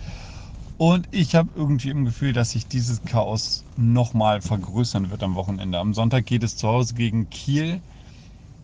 und 0.77 1.07
ich 1.11 1.35
habe 1.35 1.49
irgendwie 1.55 1.89
im 1.89 2.05
Gefühl, 2.05 2.33
dass 2.33 2.51
sich 2.51 2.67
dieses 2.67 3.01
Chaos 3.03 3.63
nochmal 3.77 4.41
vergrößern 4.41 5.11
wird 5.11 5.23
am 5.23 5.35
Wochenende. 5.35 5.79
Am 5.79 5.93
Sonntag 5.93 6.25
geht 6.25 6.43
es 6.43 6.57
zu 6.57 6.67
Hause 6.67 6.95
gegen 6.95 7.29
Kiel. 7.29 7.81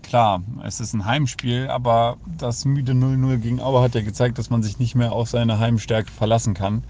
Klar, 0.01 0.41
es 0.63 0.79
ist 0.79 0.93
ein 0.93 1.05
Heimspiel, 1.05 1.67
aber 1.67 2.17
das 2.25 2.65
müde 2.65 2.93
0-0 2.93 3.37
gegen 3.37 3.61
Aue 3.61 3.81
hat 3.81 3.95
ja 3.95 4.01
gezeigt, 4.01 4.37
dass 4.37 4.49
man 4.49 4.63
sich 4.63 4.79
nicht 4.79 4.95
mehr 4.95 5.11
auf 5.11 5.29
seine 5.29 5.59
Heimstärke 5.59 6.11
verlassen 6.11 6.53
kann. 6.53 6.83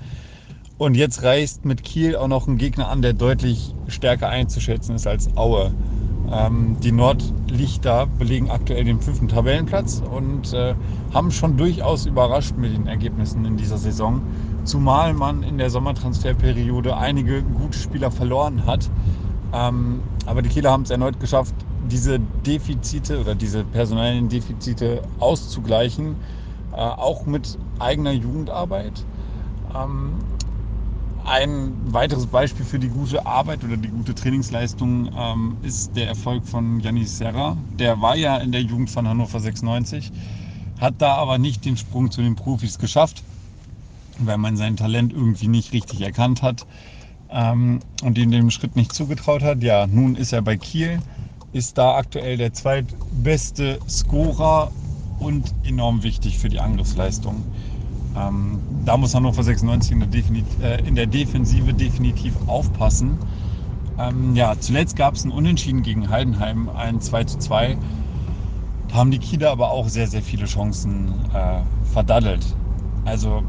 Und 0.78 0.96
jetzt 0.96 1.24
reist 1.24 1.66
mit 1.66 1.84
Kiel 1.84 2.16
auch 2.16 2.30
noch 2.30 2.48
ein 2.48 2.58
Gegner 2.58 2.88
an, 2.88 3.02
der 3.02 3.14
deutlich 3.14 3.76
stärker 3.88 4.30
einzuschätzen 4.30 4.96
ist 4.96 5.08
als 5.08 5.36
Aue. 5.36 5.76
Ähm, 6.32 6.78
die 6.80 6.92
Nordlichter 6.94 8.08
belegen 8.08 8.50
aktuell 8.50 8.86
den 8.86 9.02
fünften 9.02 9.28
Tabellenplatz 9.28 10.00
und 10.00 10.54
äh, 10.54 10.76
haben 11.12 11.32
schon 11.32 11.58
durchaus 11.58 12.06
überrascht 12.06 12.56
mit 12.56 12.72
den 12.74 12.88
Ergebnissen 12.88 13.44
in 13.46 13.58
dieser 13.58 13.78
Saison. 13.78 14.22
Zumal 14.70 15.16
man 15.16 15.42
in 15.42 15.58
der 15.58 15.72
Sommertransferperiode 15.72 16.96
einige 16.96 17.42
gute 17.42 17.76
Spieler 17.76 18.12
verloren 18.12 18.68
hat. 18.68 18.88
Ähm, 19.52 20.00
aber 20.28 20.44
die 20.44 20.50
Kieler 20.50 20.70
haben 20.70 20.84
es 20.84 20.92
erneut 20.92 21.20
geschafft, 21.20 21.56
diese 21.90 22.20
Defizite 22.46 23.20
oder 23.20 23.34
diese 23.34 23.64
personellen 23.64 24.30
Defizite 24.30 25.02
auszugleichen, 25.20 26.16
äh, 26.74 26.76
auch 26.76 27.26
mit 27.26 27.58
eigener 27.80 28.12
Jugendarbeit. 28.12 28.94
Ähm, 29.76 30.14
ein 31.26 31.72
weiteres 31.92 32.28
Beispiel 32.28 32.64
für 32.64 32.78
die 32.78 32.90
gute 32.90 33.26
Arbeit 33.26 33.64
oder 33.64 33.76
die 33.76 33.90
gute 33.90 34.14
Trainingsleistung 34.14 35.10
ähm, 35.18 35.58
ist 35.64 35.96
der 35.96 36.10
Erfolg 36.10 36.46
von 36.46 36.80
Janis 36.80 37.18
Serra. 37.18 37.58
Der 37.80 38.00
war 38.02 38.16
ja 38.16 38.38
in 38.38 38.52
der 38.52 38.62
Jugend 38.62 38.92
von 38.92 39.08
Hannover 39.08 39.40
96, 39.40 40.12
hat 40.80 40.94
da 41.00 41.16
aber 41.16 41.40
nicht 41.40 41.66
den 41.66 41.76
Sprung 41.76 42.12
zu 42.12 42.22
den 42.22 42.36
Profis 42.36 42.78
geschafft, 42.78 43.24
weil 44.26 44.38
man 44.38 44.58
sein 44.58 44.78
Talent 44.78 45.14
irgendwie 45.14 45.48
nicht 45.48 45.74
richtig 45.74 46.02
erkannt 46.02 46.42
hat 46.42 46.66
ähm, 47.30 47.80
und 48.04 48.18
ihm 48.18 48.32
den 48.32 48.52
Schritt 48.52 48.76
nicht 48.76 48.94
zugetraut 48.94 49.44
hat. 49.44 49.64
Ja, 49.64 49.88
nun 49.88 50.16
ist 50.16 50.34
er 50.34 50.42
bei 50.42 50.58
Kiel 50.58 51.00
ist 51.52 51.78
da 51.78 51.96
aktuell 51.96 52.38
der 52.38 52.54
zweitbeste 52.54 53.80
Scorer 53.88 54.72
und 55.20 55.54
enorm 55.66 56.04
wichtig 56.04 56.38
für 56.38 56.50
die 56.50 56.60
Angriffsleistung. 56.60 57.44
Ähm, 58.16 58.60
da 58.86 58.98
muss 58.98 59.14
Hannover 59.14 59.44
96 59.44 59.92
in 59.92 60.00
der, 60.00 60.10
Defini 60.10 60.44
äh, 60.62 60.88
in 60.88 60.96
der 60.96 61.08
Defensive 61.08 61.74
definitiv 61.74 62.34
aufpassen. 62.48 63.18
Ähm, 63.98 64.36
ja, 64.36 64.56
zuletzt 64.60 64.96
gab 64.96 65.16
es 65.16 65.26
ein 65.26 65.32
Unentschieden 65.32 65.84
gegen 65.84 66.10
Heidenheim, 66.10 66.70
ein 66.70 67.02
2 67.02 67.24
zu 67.26 67.40
2. 67.40 67.78
Da 68.88 68.96
haben 68.96 69.12
die 69.12 69.20
Kieler 69.20 69.52
aber 69.52 69.72
auch 69.72 69.90
sehr, 69.90 70.08
sehr 70.08 70.22
viele 70.22 70.46
Chancen 70.46 71.14
äh, 71.34 71.62
verdaddelt. 71.94 72.46
Also 73.06 73.44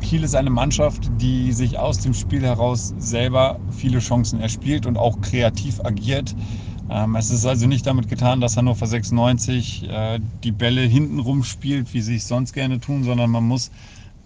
Kiel 0.00 0.24
ist 0.24 0.34
eine 0.34 0.50
Mannschaft, 0.50 1.06
die 1.08 1.52
sich 1.52 1.78
aus 1.78 1.98
dem 1.98 2.14
Spiel 2.14 2.42
heraus 2.42 2.92
selber 2.96 3.60
viele 3.70 4.00
Chancen 4.00 4.40
erspielt 4.40 4.86
und 4.86 4.98
auch 4.98 5.20
kreativ 5.20 5.80
agiert. 5.84 6.34
Ähm, 6.88 7.16
es 7.16 7.30
ist 7.30 7.46
also 7.46 7.66
nicht 7.66 7.86
damit 7.86 8.08
getan, 8.08 8.40
dass 8.40 8.56
Hannover 8.56 8.86
96 8.86 9.82
äh, 9.88 10.20
die 10.44 10.52
Bälle 10.52 10.82
hinten 10.82 11.18
rumspielt, 11.20 11.92
wie 11.94 12.00
sie 12.00 12.16
es 12.16 12.28
sonst 12.28 12.52
gerne 12.52 12.80
tun, 12.80 13.04
sondern 13.04 13.30
man 13.30 13.44
muss 13.44 13.70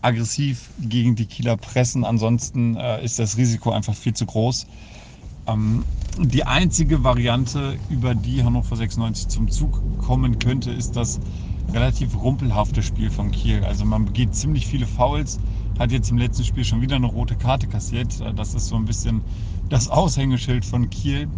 aggressiv 0.02 0.72
gegen 0.78 1.14
die 1.16 1.26
Kieler 1.26 1.56
pressen. 1.56 2.04
Ansonsten 2.04 2.76
äh, 2.76 3.04
ist 3.04 3.18
das 3.18 3.36
Risiko 3.36 3.70
einfach 3.70 3.94
viel 3.94 4.14
zu 4.14 4.26
groß. 4.26 4.66
Ähm, 5.46 5.84
die 6.16 6.44
einzige 6.44 7.04
Variante, 7.04 7.78
über 7.88 8.14
die 8.14 8.42
Hannover 8.44 8.76
96 8.76 9.28
zum 9.28 9.50
Zug 9.50 9.82
kommen 9.96 10.38
könnte, 10.38 10.70
ist 10.70 10.96
das 10.96 11.20
relativ 11.72 12.14
rumpelhafte 12.14 12.82
Spiel 12.82 13.10
von 13.10 13.30
Kiel. 13.30 13.64
Also 13.64 13.84
man 13.84 14.04
begeht 14.04 14.34
ziemlich 14.34 14.66
viele 14.66 14.86
Fouls, 14.86 15.38
hat 15.78 15.92
jetzt 15.92 16.10
im 16.10 16.18
letzten 16.18 16.44
Spiel 16.44 16.64
schon 16.64 16.80
wieder 16.80 16.96
eine 16.96 17.06
rote 17.06 17.36
Karte 17.36 17.68
kassiert. 17.68 18.20
Äh, 18.20 18.34
das 18.34 18.54
ist 18.54 18.68
so 18.68 18.76
ein 18.76 18.84
bisschen 18.84 19.24
das 19.68 19.88
Aushängeschild 19.88 20.64
von 20.64 20.90
Kiel. 20.90 21.30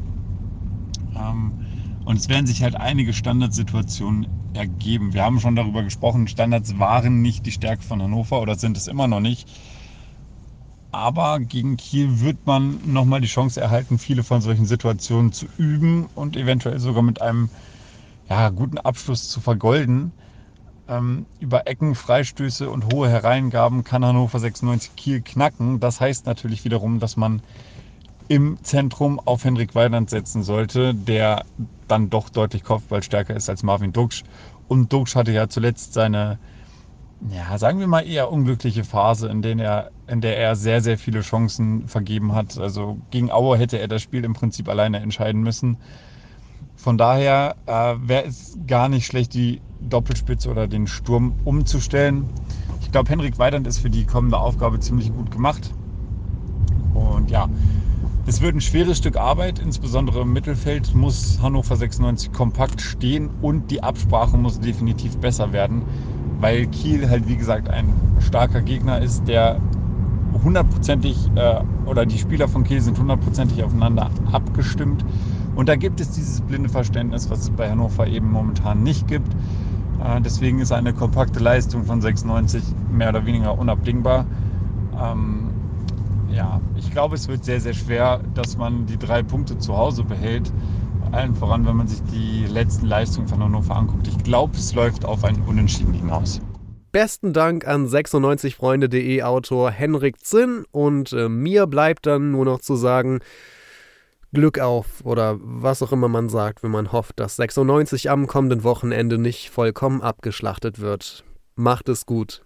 Ähm, 1.14 1.54
und 2.04 2.16
es 2.16 2.28
werden 2.28 2.46
sich 2.46 2.62
halt 2.62 2.76
einige 2.76 3.14
Standardsituationen 3.14 4.26
ergeben. 4.52 5.12
Wir 5.12 5.22
haben 5.22 5.40
schon 5.40 5.56
darüber 5.56 5.82
gesprochen, 5.82 6.28
Standards 6.28 6.78
waren 6.78 7.22
nicht 7.22 7.46
die 7.46 7.52
Stärke 7.52 7.82
von 7.82 8.02
Hannover 8.02 8.40
oder 8.40 8.56
sind 8.56 8.76
es 8.76 8.86
immer 8.86 9.06
noch 9.06 9.20
nicht. 9.20 9.48
Aber 10.90 11.40
gegen 11.40 11.78
Kiel 11.78 12.20
wird 12.20 12.44
man 12.44 12.80
nochmal 12.92 13.22
die 13.22 13.26
Chance 13.26 13.60
erhalten, 13.60 13.98
viele 13.98 14.24
von 14.24 14.42
solchen 14.42 14.66
Situationen 14.66 15.32
zu 15.32 15.46
üben 15.56 16.06
und 16.14 16.36
eventuell 16.36 16.78
sogar 16.80 17.02
mit 17.02 17.22
einem 17.22 17.50
ja, 18.28 18.48
guten 18.50 18.78
Abschluss 18.78 19.28
zu 19.28 19.40
vergolden. 19.40 20.12
Ähm, 20.88 21.26
über 21.38 21.66
Ecken, 21.66 21.94
Freistöße 21.94 22.68
und 22.68 22.92
hohe 22.92 23.08
Hereingaben 23.08 23.84
kann 23.84 24.04
Hannover 24.04 24.38
96 24.38 24.96
Kiel 24.96 25.22
knacken. 25.22 25.80
Das 25.80 26.00
heißt 26.00 26.26
natürlich 26.26 26.64
wiederum, 26.64 26.98
dass 26.98 27.16
man 27.16 27.42
im 28.28 28.56
Zentrum 28.62 29.20
auf 29.20 29.44
Henrik 29.44 29.74
Weidand 29.74 30.10
setzen 30.10 30.42
sollte, 30.42 30.94
der 30.94 31.44
dann 31.88 32.10
doch 32.10 32.30
deutlich 32.30 32.64
kopfballstärker 32.64 33.34
ist 33.34 33.48
als 33.48 33.62
Marvin 33.62 33.92
Duksch. 33.92 34.22
Und 34.68 34.92
Duksch 34.92 35.14
hatte 35.14 35.32
ja 35.32 35.48
zuletzt 35.48 35.92
seine, 35.92 36.38
ja, 37.30 37.58
sagen 37.58 37.78
wir 37.78 37.86
mal 37.86 38.06
eher 38.06 38.32
unglückliche 38.32 38.84
Phase, 38.84 39.28
in, 39.28 39.42
der 39.42 39.58
er, 39.58 39.90
in 40.06 40.20
der 40.20 40.38
er 40.38 40.56
sehr, 40.56 40.80
sehr 40.80 40.98
viele 40.98 41.20
Chancen 41.20 41.88
vergeben 41.88 42.34
hat. 42.34 42.58
Also 42.58 42.98
gegen 43.10 43.30
Aue 43.30 43.58
hätte 43.58 43.78
er 43.78 43.88
das 43.88 44.02
Spiel 44.02 44.24
im 44.24 44.32
Prinzip 44.32 44.68
alleine 44.68 45.00
entscheiden 45.00 45.42
müssen. 45.42 45.76
Von 46.82 46.98
daher 46.98 47.54
äh, 47.66 47.94
wäre 48.08 48.24
es 48.24 48.58
gar 48.66 48.88
nicht 48.88 49.06
schlecht, 49.06 49.34
die 49.34 49.60
Doppelspitze 49.88 50.50
oder 50.50 50.66
den 50.66 50.88
Sturm 50.88 51.32
umzustellen. 51.44 52.28
Ich 52.80 52.90
glaube, 52.90 53.08
Henrik 53.08 53.38
Weidand 53.38 53.68
ist 53.68 53.78
für 53.78 53.88
die 53.88 54.04
kommende 54.04 54.36
Aufgabe 54.36 54.80
ziemlich 54.80 55.14
gut 55.14 55.30
gemacht. 55.30 55.70
Und 56.92 57.30
ja, 57.30 57.48
es 58.26 58.40
wird 58.40 58.56
ein 58.56 58.60
schweres 58.60 58.98
Stück 58.98 59.16
Arbeit, 59.16 59.60
insbesondere 59.60 60.22
im 60.22 60.32
Mittelfeld 60.32 60.92
muss 60.92 61.38
Hannover 61.40 61.76
96 61.76 62.32
kompakt 62.32 62.80
stehen 62.80 63.30
und 63.40 63.70
die 63.70 63.84
Absprache 63.84 64.36
muss 64.36 64.58
definitiv 64.58 65.16
besser 65.18 65.52
werden, 65.52 65.82
weil 66.40 66.66
Kiel 66.66 67.08
halt 67.08 67.28
wie 67.28 67.36
gesagt 67.36 67.68
ein 67.68 67.92
starker 68.18 68.60
Gegner 68.60 69.00
ist, 69.00 69.28
der 69.28 69.60
hundertprozentig 70.42 71.16
äh, 71.36 71.60
oder 71.86 72.06
die 72.06 72.18
Spieler 72.18 72.48
von 72.48 72.64
Kiel 72.64 72.80
sind 72.80 72.98
hundertprozentig 72.98 73.62
aufeinander 73.62 74.10
abgestimmt 74.32 75.04
und 75.54 75.68
da 75.68 75.76
gibt 75.76 76.00
es 76.00 76.10
dieses 76.10 76.40
blinde 76.40 76.68
Verständnis, 76.68 77.28
was 77.30 77.40
es 77.40 77.50
bei 77.50 77.70
Hannover 77.70 78.06
eben 78.06 78.30
momentan 78.30 78.82
nicht 78.82 79.06
gibt. 79.06 79.32
Äh, 80.02 80.20
deswegen 80.20 80.60
ist 80.60 80.72
eine 80.72 80.92
kompakte 80.92 81.40
Leistung 81.40 81.84
von 81.84 82.00
96 82.00 82.62
mehr 82.90 83.10
oder 83.10 83.26
weniger 83.26 83.58
unabdingbar. 83.58 84.26
Ähm, 85.00 85.50
ja, 86.32 86.60
ich 86.76 86.90
glaube, 86.90 87.14
es 87.14 87.28
wird 87.28 87.44
sehr, 87.44 87.60
sehr 87.60 87.74
schwer, 87.74 88.20
dass 88.34 88.56
man 88.56 88.86
die 88.86 88.96
drei 88.96 89.22
Punkte 89.22 89.58
zu 89.58 89.76
Hause 89.76 90.02
behält. 90.04 90.50
Allen 91.10 91.34
voran, 91.34 91.66
wenn 91.66 91.76
man 91.76 91.88
sich 91.88 92.02
die 92.04 92.46
letzten 92.46 92.86
Leistungen 92.86 93.28
von 93.28 93.42
Hannover 93.42 93.76
anguckt. 93.76 94.08
Ich 94.08 94.16
glaube, 94.24 94.56
es 94.56 94.74
läuft 94.74 95.04
auf 95.04 95.24
ein 95.24 95.42
Unentschieden 95.46 95.92
hinaus. 95.92 96.40
Besten 96.90 97.32
Dank 97.32 97.66
an 97.66 97.86
96freunde.de 97.86 99.22
Autor 99.22 99.70
Henrik 99.70 100.24
Zinn 100.24 100.64
und 100.70 101.12
äh, 101.12 101.28
mir 101.28 101.66
bleibt 101.66 102.06
dann 102.06 102.30
nur 102.30 102.44
noch 102.44 102.60
zu 102.60 102.76
sagen, 102.76 103.20
Glück 104.32 104.58
auf 104.58 104.86
oder 105.04 105.36
was 105.40 105.82
auch 105.82 105.92
immer 105.92 106.08
man 106.08 106.30
sagt, 106.30 106.62
wenn 106.62 106.70
man 106.70 106.90
hofft, 106.90 107.20
dass 107.20 107.36
96 107.36 108.10
am 108.10 108.26
kommenden 108.26 108.64
Wochenende 108.64 109.18
nicht 109.18 109.50
vollkommen 109.50 110.00
abgeschlachtet 110.00 110.80
wird. 110.80 111.24
Macht 111.54 111.90
es 111.90 112.06
gut. 112.06 112.42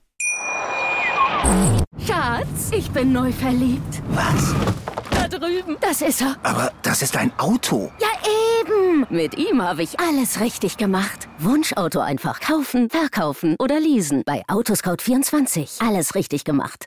Schatz, 2.05 2.73
ich 2.73 2.91
bin 2.91 3.13
neu 3.13 3.31
verliebt. 3.31 4.03
Was? 4.09 4.55
Da 5.13 5.29
drüben. 5.29 5.77
Das 5.81 6.03
ist 6.03 6.23
er. 6.23 6.37
Aber 6.43 6.73
das 6.83 7.03
ist 7.03 7.17
ein 7.17 7.31
Auto. 7.39 7.93
Ja, 8.01 8.09
eben. 8.61 9.07
Mit 9.09 9.39
ihm 9.39 9.63
habe 9.63 9.85
ich 9.85 10.01
alles 10.01 10.41
richtig 10.41 10.77
gemacht. 10.79 11.29
Wunschauto 11.39 12.01
einfach 12.01 12.41
kaufen, 12.41 12.91
verkaufen 12.91 13.55
oder 13.61 13.79
leasen. 13.79 14.25
Bei 14.27 14.43
Autoscout24. 14.49 15.87
Alles 15.87 16.17
richtig 16.17 16.43
gemacht. 16.45 16.87